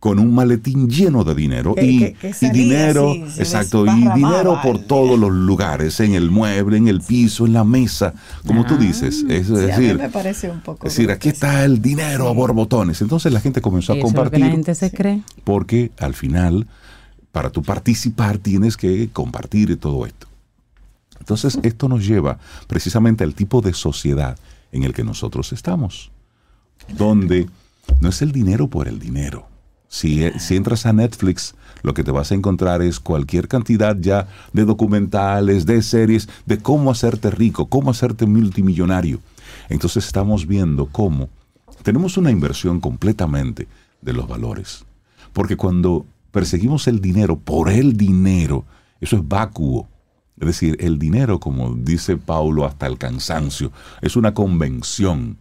con 0.00 0.20
un 0.20 0.32
maletín 0.32 0.88
lleno 0.88 1.24
de 1.24 1.34
dinero. 1.34 1.74
Que- 1.74 1.84
y, 1.84 1.98
que- 2.14 2.30
que 2.32 2.46
y 2.46 2.50
dinero, 2.50 3.10
así, 3.10 3.40
exacto, 3.40 3.84
y 3.84 3.90
dinero 4.14 4.60
por 4.62 4.76
el- 4.76 4.86
todos 4.86 5.18
los 5.18 5.32
lugares, 5.32 5.98
en 6.00 6.14
el 6.14 6.30
mueble, 6.30 6.76
en 6.76 6.86
el 6.86 7.00
piso, 7.00 7.46
en 7.46 7.52
la 7.54 7.64
mesa, 7.64 8.14
como 8.46 8.64
tú 8.64 8.76
dices. 8.76 9.24
Es 9.28 9.48
Sí, 9.48 9.52
a 9.52 9.56
mí 9.56 9.62
decir, 9.66 9.98
me 9.98 10.08
parece 10.08 10.50
un 10.50 10.60
poco. 10.60 10.86
es 10.86 10.94
decir, 10.94 11.10
aquí 11.10 11.30
está 11.30 11.64
el 11.64 11.82
dinero 11.82 12.28
a 12.28 12.32
borbotones. 12.32 13.02
Entonces 13.02 13.32
la 13.32 13.40
gente 13.40 13.60
comenzó 13.60 13.92
a 13.92 13.96
Eso 13.96 14.06
es 14.06 14.12
lo 14.12 14.16
que 14.18 14.22
compartir 14.30 14.46
la 14.46 14.52
gente 14.52 14.74
se 14.76 14.90
cree. 14.92 15.22
porque 15.42 15.90
al 15.98 16.14
final, 16.14 16.68
para 17.32 17.50
tú 17.50 17.62
participar, 17.64 18.38
tienes 18.38 18.76
que 18.76 19.08
compartir 19.12 19.76
todo 19.78 20.06
esto. 20.06 20.28
Entonces, 21.18 21.58
esto 21.64 21.88
nos 21.88 22.06
lleva 22.06 22.38
precisamente 22.68 23.24
al 23.24 23.34
tipo 23.34 23.60
de 23.60 23.74
sociedad 23.74 24.38
en 24.70 24.84
el 24.84 24.94
que 24.94 25.02
nosotros 25.02 25.52
estamos, 25.52 26.10
donde 26.96 27.48
no 28.00 28.08
es 28.10 28.22
el 28.22 28.30
dinero 28.30 28.68
por 28.68 28.86
el 28.86 28.98
dinero. 29.00 29.47
Si, 29.88 30.24
eh, 30.24 30.38
si 30.38 30.56
entras 30.56 30.86
a 30.86 30.92
Netflix, 30.92 31.54
lo 31.82 31.94
que 31.94 32.04
te 32.04 32.10
vas 32.10 32.30
a 32.30 32.34
encontrar 32.34 32.82
es 32.82 33.00
cualquier 33.00 33.48
cantidad 33.48 33.96
ya 33.98 34.28
de 34.52 34.64
documentales, 34.64 35.66
de 35.66 35.82
series, 35.82 36.28
de 36.46 36.58
cómo 36.58 36.90
hacerte 36.90 37.30
rico, 37.30 37.66
cómo 37.66 37.90
hacerte 37.90 38.26
multimillonario. 38.26 39.20
Entonces 39.68 40.06
estamos 40.06 40.46
viendo 40.46 40.86
cómo 40.86 41.28
tenemos 41.82 42.16
una 42.16 42.30
inversión 42.30 42.80
completamente 42.80 43.68
de 44.02 44.12
los 44.12 44.28
valores. 44.28 44.84
Porque 45.32 45.56
cuando 45.56 46.06
perseguimos 46.30 46.86
el 46.86 47.00
dinero 47.00 47.38
por 47.38 47.70
el 47.70 47.96
dinero, 47.96 48.64
eso 49.00 49.16
es 49.16 49.26
vacuo. 49.26 49.88
Es 50.38 50.46
decir, 50.46 50.76
el 50.80 50.98
dinero, 50.98 51.40
como 51.40 51.74
dice 51.74 52.16
Paulo 52.16 52.64
hasta 52.64 52.86
el 52.86 52.98
cansancio, 52.98 53.72
es 54.00 54.16
una 54.16 54.34
convención, 54.34 55.38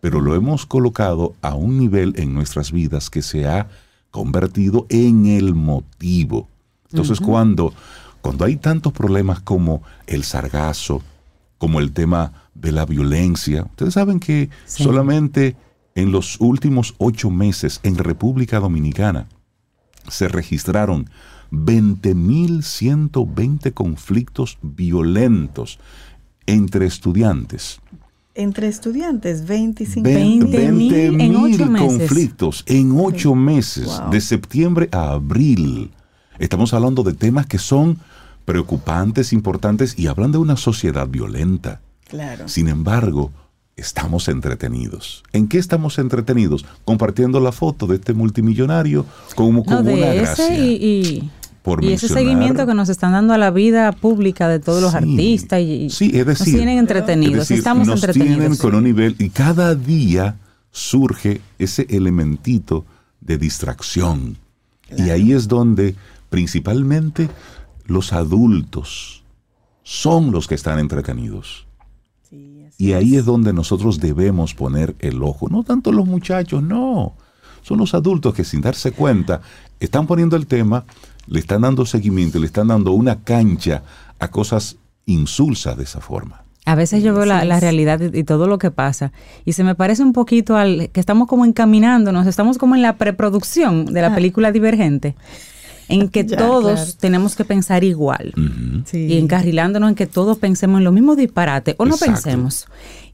pero 0.00 0.20
lo 0.20 0.34
hemos 0.34 0.66
colocado 0.66 1.34
a 1.42 1.54
un 1.54 1.78
nivel 1.78 2.14
en 2.16 2.34
nuestras 2.34 2.72
vidas 2.72 3.08
que 3.08 3.22
se 3.22 3.46
ha 3.46 3.68
convertido 4.12 4.86
en 4.88 5.26
el 5.26 5.54
motivo. 5.56 6.46
Entonces, 6.90 7.18
cuando, 7.20 7.74
cuando 8.20 8.44
hay 8.44 8.54
tantos 8.56 8.92
problemas 8.92 9.40
como 9.40 9.82
el 10.06 10.22
sargazo, 10.22 11.02
como 11.58 11.80
el 11.80 11.90
tema 11.92 12.32
de 12.54 12.70
la 12.70 12.86
violencia, 12.86 13.64
ustedes 13.64 13.94
saben 13.94 14.20
que 14.20 14.48
Sí. 14.66 14.84
solamente 14.84 15.56
en 15.94 16.12
los 16.12 16.40
últimos 16.40 16.94
ocho 16.98 17.30
meses 17.30 17.80
en 17.82 17.96
República 17.96 18.60
Dominicana 18.60 19.26
se 20.08 20.28
registraron 20.28 21.10
20.120 21.50 23.72
conflictos 23.72 24.58
violentos 24.62 25.78
entre 26.46 26.86
estudiantes. 26.86 27.80
Entre 28.34 28.66
estudiantes, 28.68 29.46
25 29.46 30.08
Veinte 30.08 30.70
20.000 30.70 31.20
en 31.20 31.36
ocho 31.36 31.66
20.000 31.66 31.68
meses. 31.68 31.86
conflictos 31.98 32.64
en 32.66 32.92
ocho 32.98 33.34
meses, 33.34 33.86
Wow. 33.86 34.10
de 34.10 34.20
septiembre 34.22 34.88
a 34.90 35.10
abril. 35.12 35.90
Estamos 36.38 36.72
hablando 36.72 37.02
de 37.02 37.12
temas 37.12 37.44
que 37.46 37.58
son 37.58 37.98
preocupantes, 38.46 39.32
importantes 39.32 39.98
y 39.98 40.06
hablan 40.06 40.32
de 40.32 40.38
una 40.38 40.56
sociedad 40.56 41.06
violenta. 41.08 41.80
Claro. 42.08 42.48
Sin 42.48 42.68
embargo, 42.68 43.30
estamos 43.76 44.28
entretenidos. 44.28 45.22
¿En 45.32 45.46
qué 45.48 45.58
estamos 45.58 45.98
entretenidos? 45.98 46.64
Compartiendo 46.84 47.38
la 47.38 47.52
foto 47.52 47.86
de 47.86 47.96
este 47.96 48.14
multimillonario 48.14 49.04
como, 49.34 49.62
como 49.64 49.82
No, 49.82 49.92
una 49.92 50.06
de 50.06 50.16
gracia. 50.20 50.46
ese 50.46 50.64
y, 50.66 50.70
y- 50.84 51.30
por 51.62 51.84
y 51.84 51.92
ese 51.92 52.08
seguimiento 52.08 52.66
que 52.66 52.74
nos 52.74 52.88
están 52.88 53.12
dando 53.12 53.34
a 53.34 53.38
la 53.38 53.50
vida 53.50 53.92
pública 53.92 54.48
de 54.48 54.58
todos 54.58 54.82
los 54.82 54.94
artistas 54.94 55.60
y, 55.60 55.84
y 55.84 55.90
Sí, 55.90 56.10
es 56.14 56.26
nos 56.26 56.42
tienen 56.42 56.78
entretenidos, 56.78 57.34
es 57.42 57.48
decir, 57.48 57.58
estamos 57.58 57.86
nos 57.86 58.02
entretenidos. 58.02 58.38
tienen 58.38 58.56
con 58.58 58.74
un 58.74 58.84
nivel 58.84 59.14
y 59.18 59.30
cada 59.30 59.74
día 59.74 60.36
surge 60.72 61.40
ese 61.58 61.86
elementito 61.88 62.84
de 63.20 63.38
distracción. 63.38 64.38
Y 64.96 65.10
ahí 65.10 65.32
es 65.32 65.48
donde 65.48 65.94
principalmente 66.30 67.28
los 67.86 68.12
adultos 68.12 69.22
son 69.82 70.32
los 70.32 70.48
que 70.48 70.54
están 70.54 70.78
entretenidos. 70.78 71.66
Sí, 72.28 72.66
Y 72.78 72.92
ahí 72.92 73.16
es 73.16 73.24
donde 73.24 73.52
nosotros 73.52 74.00
debemos 74.00 74.54
poner 74.54 74.94
el 74.98 75.22
ojo. 75.22 75.48
No 75.48 75.62
tanto 75.62 75.92
los 75.92 76.06
muchachos, 76.06 76.62
no. 76.62 77.14
Son 77.62 77.78
los 77.78 77.94
adultos 77.94 78.34
que 78.34 78.44
sin 78.44 78.60
darse 78.60 78.92
cuenta 78.92 79.40
están 79.78 80.06
poniendo 80.06 80.36
el 80.36 80.46
tema, 80.46 80.84
le 81.26 81.38
están 81.40 81.62
dando 81.62 81.86
seguimiento, 81.86 82.38
le 82.38 82.46
están 82.46 82.68
dando 82.68 82.92
una 82.92 83.20
cancha 83.22 83.82
a 84.18 84.28
cosas 84.28 84.76
insulsas 85.06 85.76
de 85.76 85.84
esa 85.84 86.00
forma. 86.00 86.42
A 86.64 86.76
veces 86.76 87.02
yo 87.02 87.12
veo 87.12 87.24
la, 87.24 87.44
la 87.44 87.58
realidad 87.58 88.00
y, 88.00 88.20
y 88.20 88.24
todo 88.24 88.46
lo 88.46 88.56
que 88.58 88.70
pasa 88.70 89.10
y 89.44 89.54
se 89.54 89.64
me 89.64 89.74
parece 89.74 90.02
un 90.04 90.12
poquito 90.12 90.56
al 90.56 90.90
que 90.92 91.00
estamos 91.00 91.26
como 91.26 91.44
encaminándonos, 91.44 92.26
estamos 92.28 92.56
como 92.56 92.76
en 92.76 92.82
la 92.82 92.96
preproducción 92.98 93.86
de 93.86 94.00
la 94.00 94.08
Ah. 94.08 94.14
película 94.14 94.52
Divergente, 94.52 95.16
en 95.88 96.08
que 96.08 96.24
Ya, 96.26 96.36
todos 96.36 96.74
claro. 96.80 96.90
tenemos 97.00 97.34
que 97.34 97.44
pensar 97.44 97.82
igual. 97.82 98.32
Sí. 98.86 98.98
y 99.06 99.18
encarrilándonos 99.18 99.88
en 99.88 99.94
que 99.96 100.06
todos 100.06 100.38
pensemos 100.38 100.78
en 100.78 100.84
lo 100.84 100.92
mismo 100.92 101.16
disparate 101.16 101.74
o 101.78 101.84
no 101.84 101.96
pensemos. 101.96 102.66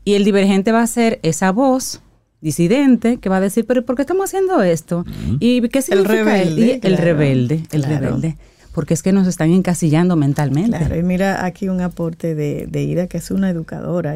Y 0.05 0.15
el 0.15 0.25
Divergente 0.25 0.71
va 0.73 0.83
a 0.83 0.87
ser 0.87 1.19
esa 1.23 1.51
voz 1.51 2.01
disidente 2.41 3.17
que 3.19 3.29
va 3.29 3.39
a 3.39 3.41
decir, 3.41 3.67
pero 3.67 3.85
¿por 3.85 3.97
qué 3.97 4.03
estamos 4.03 4.25
haciendo 4.31 4.63
esto? 4.63 5.05
¿Y 5.41 5.61
qué 5.69 5.83
significa 5.83 6.13
rebelde, 6.25 6.67
Y 6.67 6.71
el 6.73 6.81
claro. 6.81 7.05
rebelde, 7.05 7.63
el 7.73 7.83
Claro. 7.83 8.07
rebelde. 8.07 8.37
Porque 8.75 8.95
es 8.95 9.03
que 9.03 9.13
nos 9.13 9.27
están 9.27 9.51
encasillando 9.51 10.15
mentalmente. 10.15 10.77
Claro, 10.79 10.97
y 10.97 11.03
mira 11.03 11.45
aquí 11.45 11.69
un 11.69 11.81
aporte 11.81 12.35
de, 12.37 12.67
de 12.71 12.83
Ida, 12.85 13.07
que 13.09 13.19
es 13.19 13.31
una 13.33 13.51
educadora. 13.51 14.15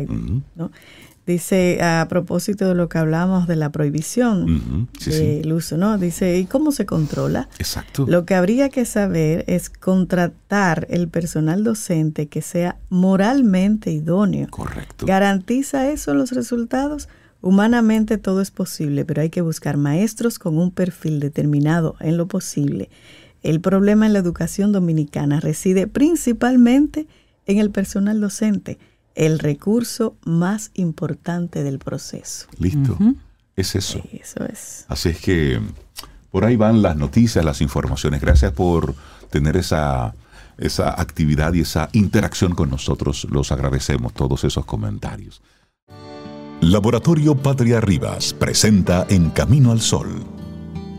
Dice, 1.25 1.81
a 1.83 2.07
propósito 2.09 2.67
de 2.69 2.75
lo 2.75 2.89
que 2.89 2.99
hablamos 2.99 3.47
de 3.47 3.55
la 3.55 3.71
prohibición 3.71 4.89
sí, 4.99 5.11
del 5.11 5.45
sí. 5.45 5.53
uso, 5.53 5.77
¿no? 5.77 5.97
Dice, 5.97 6.37
¿y 6.37 6.47
cómo 6.47 6.73
se 6.73 6.85
controla? 6.85 7.49
Exacto. 7.61 8.07
Lo 8.09 8.25
que 8.27 8.35
habría 8.35 8.71
que 8.71 8.85
saber 8.85 9.45
es 9.47 9.71
contratar 9.71 10.89
el 10.91 11.07
personal 11.07 11.63
docente 11.63 12.27
que 12.27 12.43
sea 12.43 12.77
moralmente 12.89 13.93
idóneo. 13.93 14.49
Correcto. 14.51 15.07
¿Garantiza 15.07 15.91
eso 15.93 16.13
los 16.13 16.33
resultados? 16.33 17.09
Humanamente 17.43 18.19
todo 18.19 18.41
es 18.41 18.53
posible, 18.53 19.05
pero 19.05 19.21
hay 19.21 19.29
que 19.29 19.41
buscar 19.41 19.77
maestros 19.77 20.39
con 20.39 20.57
un 20.57 20.71
perfil 20.71 21.19
determinado 21.19 21.97
en 21.99 22.17
lo 22.17 22.29
posible. 22.29 22.89
El 23.43 23.61
problema 23.61 24.07
en 24.07 24.13
la 24.13 24.21
educación 24.21 24.71
dominicana 24.71 25.41
reside 25.41 25.89
principalmente 25.89 27.09
en 27.47 27.59
el 27.59 27.71
personal 27.71 28.21
docente, 28.21 28.79
el 29.17 29.41
recurso 29.41 30.15
más 30.25 30.71
importante 30.75 31.65
del 31.65 31.81
proceso. 31.81 32.47
Listo. 32.59 32.97
Es 33.57 33.75
eso. 33.75 34.01
Eso 34.13 34.45
es. 34.45 34.87
Así 34.89 35.09
es 35.09 35.21
que 35.21 35.61
por 36.31 36.45
ahí 36.45 36.55
van 36.55 36.81
las 36.81 36.97
noticias, 36.97 37.45
las 37.45 37.61
informaciones. 37.61 38.21
Gracias 38.21 38.53
por 38.53 38.95
tener 39.31 39.57
esa, 39.57 40.15
esa 40.59 41.01
actividad 41.01 41.53
y 41.55 41.61
esa 41.63 41.89
interacción 41.93 42.55
con 42.55 42.71
nosotros. 42.71 43.27
Los 43.31 43.51
agradecemos 43.51 44.15
todos 44.15 44.45
esos 44.45 44.65
comentarios. 44.65 45.43
Laboratorio 46.63 47.35
Patria 47.35 47.81
Rivas 47.81 48.33
presenta 48.33 49.05
En 49.11 49.31
Camino 49.31 49.73
al 49.73 49.81
Sol, 49.81 50.23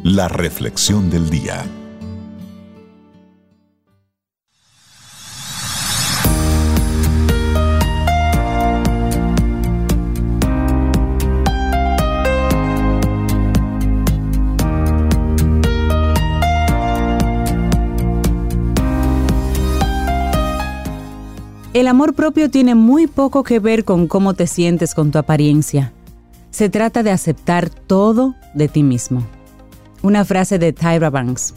la 0.04 0.28
reflexión 0.28 1.10
del 1.10 1.30
día. 1.30 1.63
El 21.73 21.88
amor 21.88 22.13
propio 22.13 22.49
tiene 22.49 22.75
muy 22.75 23.07
poco 23.07 23.43
que 23.43 23.59
ver 23.59 23.83
con 23.83 24.07
cómo 24.07 24.33
te 24.36 24.45
sientes 24.47 24.93
con 24.93 25.12
tu 25.12 25.17
apariencia. 25.17 25.91
Se 26.51 26.69
trata 26.69 27.01
de 27.01 27.09
aceptar 27.12 27.69
todo 27.69 28.36
de 28.53 28.67
ti 28.67 28.83
mismo. 28.83 29.23
Una 30.03 30.23
frase 30.23 30.59
de 30.59 30.71
Tyra 30.71 31.09
Banks. 31.09 31.55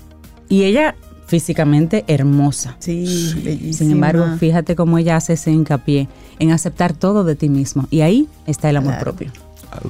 Y 0.48 0.62
ella 0.64 0.94
físicamente 1.26 2.04
hermosa. 2.06 2.76
Sí, 2.78 3.32
bellísima. 3.44 3.72
Sin 3.76 3.90
embargo, 3.90 4.24
fíjate 4.38 4.74
cómo 4.76 4.96
ella 4.96 5.16
hace 5.16 5.34
ese 5.34 5.50
hincapié 5.50 6.08
en 6.38 6.50
aceptar 6.52 6.94
todo 6.94 7.24
de 7.24 7.34
ti 7.34 7.48
mismo. 7.50 7.86
Y 7.90 8.00
ahí 8.00 8.28
está 8.46 8.70
el 8.70 8.76
amor 8.78 8.92
Claro. 8.94 9.04
propio. 9.04 9.32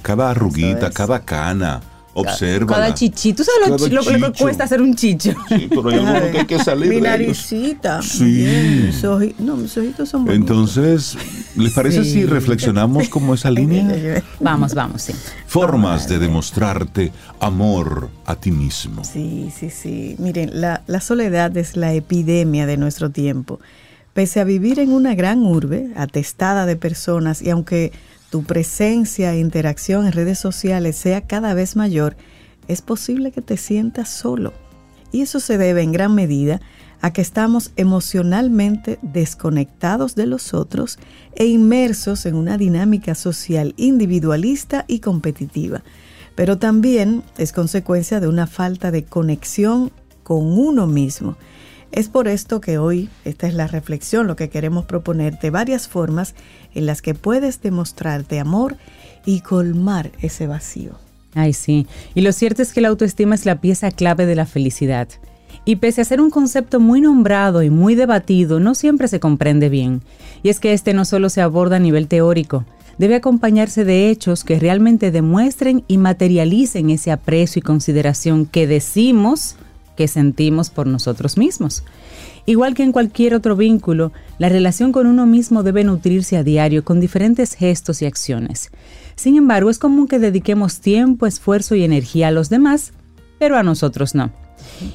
Cada 0.03 0.31
arruguita, 0.31 0.89
es. 0.89 0.95
cada 0.95 1.21
cana, 1.21 1.83
observa. 2.21 2.75
Cada 2.75 2.95
chichito. 2.95 3.43
¿Tú 3.43 3.45
sabes 3.45 3.81
lo, 3.81 3.89
lo- 4.03 4.19
lo 4.19 4.33
que 4.33 4.39
cuesta 4.43 4.65
hacer 4.65 4.81
un 4.83 4.95
chicho? 4.95 5.33
Sí, 5.49 5.67
pero 5.69 5.89
hay 5.89 5.99
algunos 5.99 6.23
que 6.31 6.39
hay 6.39 6.47
que 6.47 6.59
salir 6.59 6.89
Mi 6.89 6.95
de 6.95 6.97
ellos. 6.97 7.11
naricita. 7.11 8.03
Sí. 8.03 8.25
bien, 8.25 8.87
mis 8.87 9.05
no, 9.41 9.57
mis 9.57 9.77
ojitos 9.77 10.09
son 10.09 10.25
bonitos. 10.25 10.51
Entonces, 10.51 11.17
¿les 11.57 11.73
parece 11.73 12.05
Sí. 12.05 12.13
si 12.13 12.27
reflexionamos 12.27 13.09
como 13.09 13.35
esa 13.35 13.51
línea? 13.51 14.23
Vamos, 14.41 14.75
vamos, 14.75 15.03
sí. 15.03 15.13
Formas 15.47 16.09
de 16.09 16.19
demostrarte 16.19 17.13
amor 17.41 18.09
a 18.25 18.37
ti 18.37 18.51
mismo. 18.51 19.05
Sí, 19.05 19.51
sí, 19.59 19.71
sí. 19.71 20.17
Miren, 20.19 20.61
la, 20.61 20.83
la 20.87 21.01
soledad 21.01 21.57
es 21.57 21.77
la 21.77 21.93
epidemia 21.93 22.67
de 22.67 22.77
nuestro 22.77 23.11
tiempo. 23.11 23.61
Pese 24.13 24.41
a 24.41 24.45
vivir 24.45 24.79
en 24.79 24.93
una 24.93 25.15
gran 25.15 25.43
urbe, 25.45 25.91
atestada 25.97 26.65
de 26.67 26.77
personas, 26.77 27.43
y 27.43 27.51
aunque 27.51 27.93
tu 28.37 28.43
presencia 28.43 29.33
e 29.33 29.39
interacción 29.39 30.05
en 30.05 30.13
redes 30.13 30.39
sociales 30.39 30.95
sea 30.97 31.23
cada 31.23 31.55
vez 31.55 31.75
mayor, 31.75 32.19
es 32.69 32.83
posible 32.83 33.33
que 33.33 33.41
te 33.41 33.57
sientas 33.57 34.11
solo. 34.11 34.53
Y 35.11 35.23
eso 35.23 35.41
se 35.41 35.57
debe 35.57 35.81
en 35.81 35.91
gran 35.91 36.15
medida 36.15 36.61
a 37.01 37.15
que 37.15 37.23
estamos 37.23 37.73
emocionalmente 37.77 38.99
desconectados 39.01 40.17
de 40.17 40.27
los 40.27 40.53
otros 40.53 40.99
e 41.35 41.47
inmersos 41.47 42.27
en 42.27 42.35
una 42.35 42.59
dinámica 42.59 43.15
social 43.15 43.73
individualista 43.79 44.85
y 44.87 44.99
competitiva. 44.99 45.83
Pero 46.35 46.59
también 46.59 47.23
es 47.39 47.55
consecuencia 47.55 48.21
de 48.21 48.29
una 48.29 48.47
falta 48.47 48.91
de 48.91 49.05
conexión 49.05 49.93
con 50.23 50.59
uno 50.59 50.87
mismo. 50.87 51.39
Es 51.93 52.09
por 52.09 52.29
esto 52.29 52.61
que 52.61 52.79
hoy, 52.79 53.09
esta 53.25 53.47
es 53.47 53.55
la 53.55 53.67
reflexión, 53.67 54.27
lo 54.27 54.37
que 54.37 54.51
queremos 54.51 54.85
proponerte, 54.85 55.51
varias 55.51 55.89
formas 55.89 56.35
en 56.75 56.87
las 56.87 57.01
que 57.01 57.15
puedes 57.15 57.63
demostrarte 57.63 58.39
amor 58.39 58.77
y 59.25 59.41
colmar 59.41 60.11
ese 60.21 60.47
vacío. 60.47 60.93
Ay, 61.35 61.53
sí. 61.53 61.87
Y 62.15 62.23
lo 62.23 62.33
cierto 62.33 62.63
es 62.63 62.73
que 62.73 62.81
la 62.81 62.89
autoestima 62.89 63.35
es 63.35 63.47
la 63.47 63.61
pieza 63.61 63.91
clave 63.91 64.27
de 64.27 64.35
la 64.35 64.47
felicidad. 64.47 65.09
Y 65.65 65.77
pese 65.77 66.01
a 66.01 66.05
ser 66.05 66.21
un 66.21 66.31
concepto 66.31 66.81
muy 66.81 67.01
nombrado 67.01 67.63
y 67.63 67.71
muy 67.71 67.95
debatido, 67.95 68.61
no 68.61 68.75
siempre 68.75 69.09
se 69.09 69.21
comprende 69.21 69.69
bien. 69.69 70.03
Y 70.43 70.49
es 70.49 70.61
que 70.61 70.73
este 70.73 70.95
no 70.95 71.05
solo 71.05 71.29
se 71.29 71.41
aborda 71.41 71.77
a 71.77 71.81
nivel 71.81 72.09
teórico, 72.09 72.65
debe 72.99 73.17
acompañarse 73.17 73.85
de 73.85 74.11
hechos 74.11 74.45
que 74.45 74.59
realmente 74.59 75.11
demuestren 75.11 75.85
y 75.89 75.99
materialicen 75.99 76.91
ese 76.91 77.11
aprecio 77.11 77.61
y 77.61 77.63
consideración 77.63 78.47
que 78.47 78.67
decimos 78.67 79.57
que 79.97 80.09
sentimos 80.09 80.71
por 80.71 80.87
nosotros 80.87 81.37
mismos. 81.37 81.83
Igual 82.45 82.75
que 82.75 82.85
en 82.85 82.93
cualquier 82.93 83.35
otro 83.35 83.57
vínculo, 83.57 84.13
la 84.39 84.49
relación 84.49 84.93
con 84.93 85.07
uno 85.07 85.27
mismo 85.27 85.63
debe 85.63 85.83
nutrirse 85.83 86.37
a 86.37 86.45
diario 86.45 86.85
con 86.85 87.01
diferentes 87.01 87.55
gestos 87.55 88.03
y 88.03 88.07
acciones. 88.07 88.71
Sin 89.17 89.37
embargo, 89.37 89.71
es 89.71 89.79
común 89.79 90.07
que 90.07 90.19
dediquemos 90.19 90.81
tiempo, 90.81 91.27
esfuerzo 91.27 91.75
y 91.75 91.83
energía 91.83 92.29
a 92.29 92.33
los 92.33 92.49
demás, 92.49 92.93
pero 93.39 93.57
a 93.57 93.63
nosotros 93.63 94.15
no. 94.15 94.31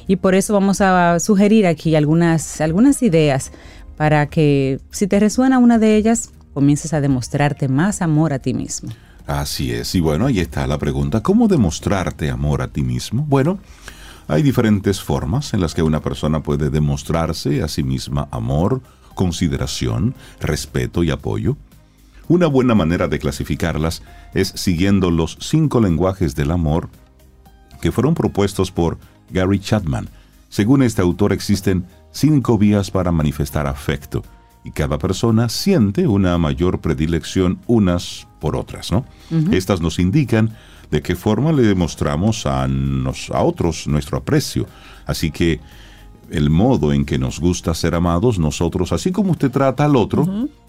Y 0.06 0.16
por 0.16 0.34
eso 0.34 0.54
vamos 0.54 0.80
a 0.80 1.18
sugerir 1.20 1.66
aquí 1.66 1.94
algunas, 1.94 2.60
algunas 2.60 3.02
ideas 3.02 3.52
para 3.96 4.26
que 4.26 4.80
si 4.90 5.06
te 5.06 5.20
resuena 5.20 5.58
una 5.58 5.78
de 5.78 5.96
ellas, 5.96 6.30
comiences 6.54 6.92
a 6.92 7.00
demostrarte 7.00 7.68
más 7.68 8.02
amor 8.02 8.32
a 8.32 8.38
ti 8.38 8.54
mismo. 8.54 8.90
Así 9.26 9.72
es. 9.72 9.94
Y 9.94 10.00
bueno, 10.00 10.26
ahí 10.26 10.40
está 10.40 10.66
la 10.66 10.78
pregunta. 10.78 11.22
¿Cómo 11.22 11.48
demostrarte 11.48 12.30
amor 12.30 12.62
a 12.62 12.68
ti 12.68 12.82
mismo? 12.82 13.24
Bueno, 13.28 13.58
hay 14.32 14.42
diferentes 14.42 15.02
formas 15.02 15.52
en 15.52 15.60
las 15.60 15.74
que 15.74 15.82
una 15.82 16.00
persona 16.00 16.42
puede 16.42 16.70
demostrarse 16.70 17.62
a 17.62 17.68
sí 17.68 17.82
misma 17.82 18.28
amor, 18.30 18.80
consideración, 19.14 20.14
respeto 20.40 21.04
y 21.04 21.10
apoyo. 21.10 21.58
Una 22.28 22.46
buena 22.46 22.74
manera 22.74 23.08
de 23.08 23.18
clasificarlas 23.18 24.02
es 24.32 24.48
siguiendo 24.56 25.10
los 25.10 25.36
cinco 25.38 25.80
lenguajes 25.80 26.34
del 26.34 26.50
amor 26.50 26.88
que 27.82 27.92
fueron 27.92 28.14
propuestos 28.14 28.70
por 28.70 28.96
Gary 29.28 29.58
Chapman. 29.58 30.08
Según 30.48 30.82
este 30.82 31.02
autor 31.02 31.34
existen 31.34 31.84
cinco 32.10 32.56
vías 32.56 32.90
para 32.90 33.12
manifestar 33.12 33.66
afecto 33.66 34.22
y 34.64 34.70
cada 34.70 34.96
persona 34.96 35.50
siente 35.50 36.06
una 36.06 36.38
mayor 36.38 36.80
predilección 36.80 37.58
unas 37.66 38.26
por 38.40 38.56
otras, 38.56 38.92
¿no? 38.92 39.04
Estas 39.50 39.82
nos 39.82 39.98
indican 39.98 40.56
de 40.92 41.00
qué 41.02 41.16
forma 41.16 41.50
le 41.52 41.62
demostramos 41.62 42.46
a, 42.46 42.68
nos- 42.68 43.30
a 43.30 43.42
otros 43.42 43.88
nuestro 43.88 44.18
aprecio. 44.18 44.66
Así 45.06 45.30
que 45.32 45.58
el 46.30 46.50
modo 46.50 46.92
en 46.92 47.04
que 47.04 47.18
nos 47.18 47.40
gusta 47.40 47.74
ser 47.74 47.94
amados, 47.94 48.38
nosotros, 48.38 48.92
así 48.92 49.10
como 49.10 49.32
usted 49.32 49.50
trata 49.50 49.84
al 49.86 49.96
otro, 49.96 50.26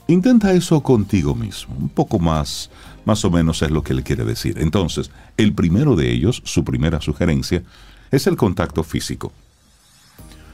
intenta 0.07 0.53
eso 0.53 0.81
contigo 0.81 1.35
mismo. 1.35 1.75
Un 1.77 1.89
poco 1.89 2.19
más, 2.19 2.69
más 3.05 3.23
o 3.25 3.29
menos 3.31 3.61
es 3.61 3.69
lo 3.71 3.83
que 3.83 3.93
le 3.93 4.01
quiere 4.03 4.23
decir. 4.23 4.57
Entonces, 4.59 5.11
el 5.37 5.53
primero 5.53 5.95
de 5.95 6.11
ellos, 6.11 6.41
su 6.45 6.63
primera 6.63 7.01
sugerencia, 7.01 7.61
es 8.09 8.25
el 8.25 8.37
contacto 8.37 8.83
físico. 8.83 9.31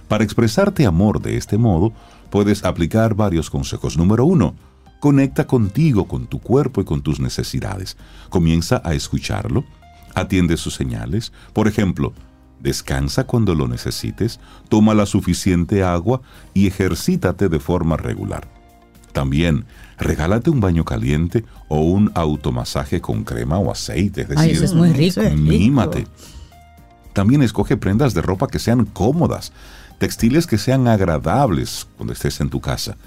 Para 0.08 0.23
expresarte 0.23 0.86
amor 0.88 1.21
de 1.21 1.38
este 1.38 1.58
modo, 1.60 1.93
puedes 2.32 2.63
aplicar 2.65 3.13
varios 3.13 3.49
consejos. 3.51 3.97
Número 3.97 4.25
uno, 4.25 4.55
conecta 4.99 5.47
contigo, 5.47 6.07
con 6.07 6.27
tu 6.27 6.39
cuerpo 6.39 6.81
y 6.81 6.85
con 6.85 7.01
tus 7.01 7.19
necesidades. 7.19 7.97
Comienza 8.29 8.81
a 8.83 8.93
escucharlo, 8.93 9.63
atiende 10.13 10.57
sus 10.57 10.75
señales. 10.75 11.31
Por 11.53 11.67
ejemplo, 11.67 12.13
descansa 12.59 13.25
cuando 13.25 13.55
lo 13.55 13.67
necesites, 13.67 14.39
toma 14.67 14.93
la 14.93 15.05
suficiente 15.05 15.83
agua 15.83 16.21
y 16.53 16.67
ejercítate 16.67 17.49
de 17.49 17.59
forma 17.59 17.97
regular. 17.97 18.47
También, 19.13 19.65
regálate 19.97 20.49
un 20.49 20.59
baño 20.59 20.85
caliente 20.85 21.43
o 21.67 21.81
un 21.81 22.12
automasaje 22.13 23.01
con 23.01 23.23
crema 23.23 23.57
o 23.57 23.71
aceite. 23.71 24.21
Es 24.21 24.29
Ay, 24.38 24.49
decir, 24.49 24.51
eso 24.51 24.65
es 24.65 24.73
muy 24.73 24.91
rico. 24.91 25.21
Mímate. 25.35 26.07
También 27.13 27.41
escoge 27.41 27.75
prendas 27.75 28.13
de 28.13 28.21
ropa 28.21 28.47
que 28.47 28.59
sean 28.59 28.85
cómodas, 28.85 29.51
textiles 29.97 30.45
que 30.45 30.57
sean 30.57 30.88
agradables 30.88 31.88
cuando 31.97 32.13
estés 32.13 32.39
en 32.39 32.49
tu 32.49 32.62
casa. 32.62 32.97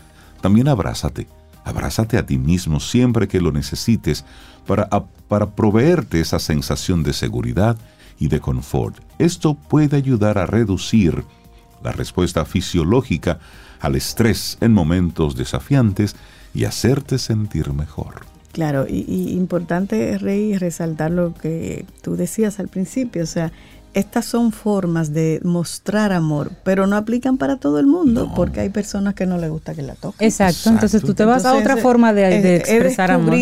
También 0.41 0.69
abrázate. 0.69 1.29
Abrázate 1.65 2.19
a 2.19 2.27
ti 2.27 2.39
mismo 2.39 2.81
siempre 2.81 3.29
que 3.29 3.41
lo 3.41 3.53
necesites 3.53 4.25
para, 4.67 4.89
para 5.29 5.51
proveerte 5.51 6.21
esa 6.21 6.39
sensación 6.39 7.03
de 7.03 7.13
seguridad 7.13 7.77
y 8.19 8.29
de 8.29 8.41
confort. 8.41 8.97
Esto 9.19 9.55
puede 9.55 9.97
ayudar 9.97 10.39
a 10.39 10.47
reducir 10.47 11.25
la 11.83 11.93
respuesta 11.93 12.45
fisiológica 12.45 13.39
al 13.81 13.97
estrés 13.97 14.59
en 14.61 14.73
momentos 14.73 15.37
desafiantes 15.37 16.15
y 16.55 16.65
hacerte 16.65 17.19
sentir 17.19 17.73
mejor. 17.73 18.27
Claro, 18.53 18.87
y, 18.89 19.05
y 19.09 19.33
importante, 19.33 20.19
Rey, 20.19 20.57
resaltar 20.59 21.11
lo 21.11 21.35
que 21.35 21.87
tú 22.03 22.17
decías 22.17 22.61
al 22.61 22.69
principio, 22.69 23.23
o 23.23 23.27
sea, 23.27 23.51
estas 23.95 24.25
son 24.25 24.53
formas 24.53 25.13
de 25.13 25.41
mostrar 25.45 26.13
amor, 26.13 26.51
pero 26.65 26.87
no 26.87 26.97
aplican 26.97 27.37
para 27.39 27.57
todo 27.57 27.79
el 27.79 27.87
mundo, 27.87 28.27
No. 28.27 28.35
porque 28.35 28.61
hay 28.61 28.71
personas 28.71 29.15
que 29.15 29.27
no 29.27 29.39
les 29.39 29.51
gusta 29.51 29.75
que 29.75 29.83
la 29.83 29.95
toquen. 29.95 30.27
Exacto. 30.27 30.71
Entonces 30.71 31.03
tú 31.03 31.15
te 31.15 31.25
vas 31.25 31.45
a 31.45 31.55
otra 31.55 31.77
forma 31.77 32.13
de, 32.13 32.37
es- 32.37 32.43
de 32.43 32.57
es 32.57 32.61
expresar 32.69 33.11
amor. 33.11 33.35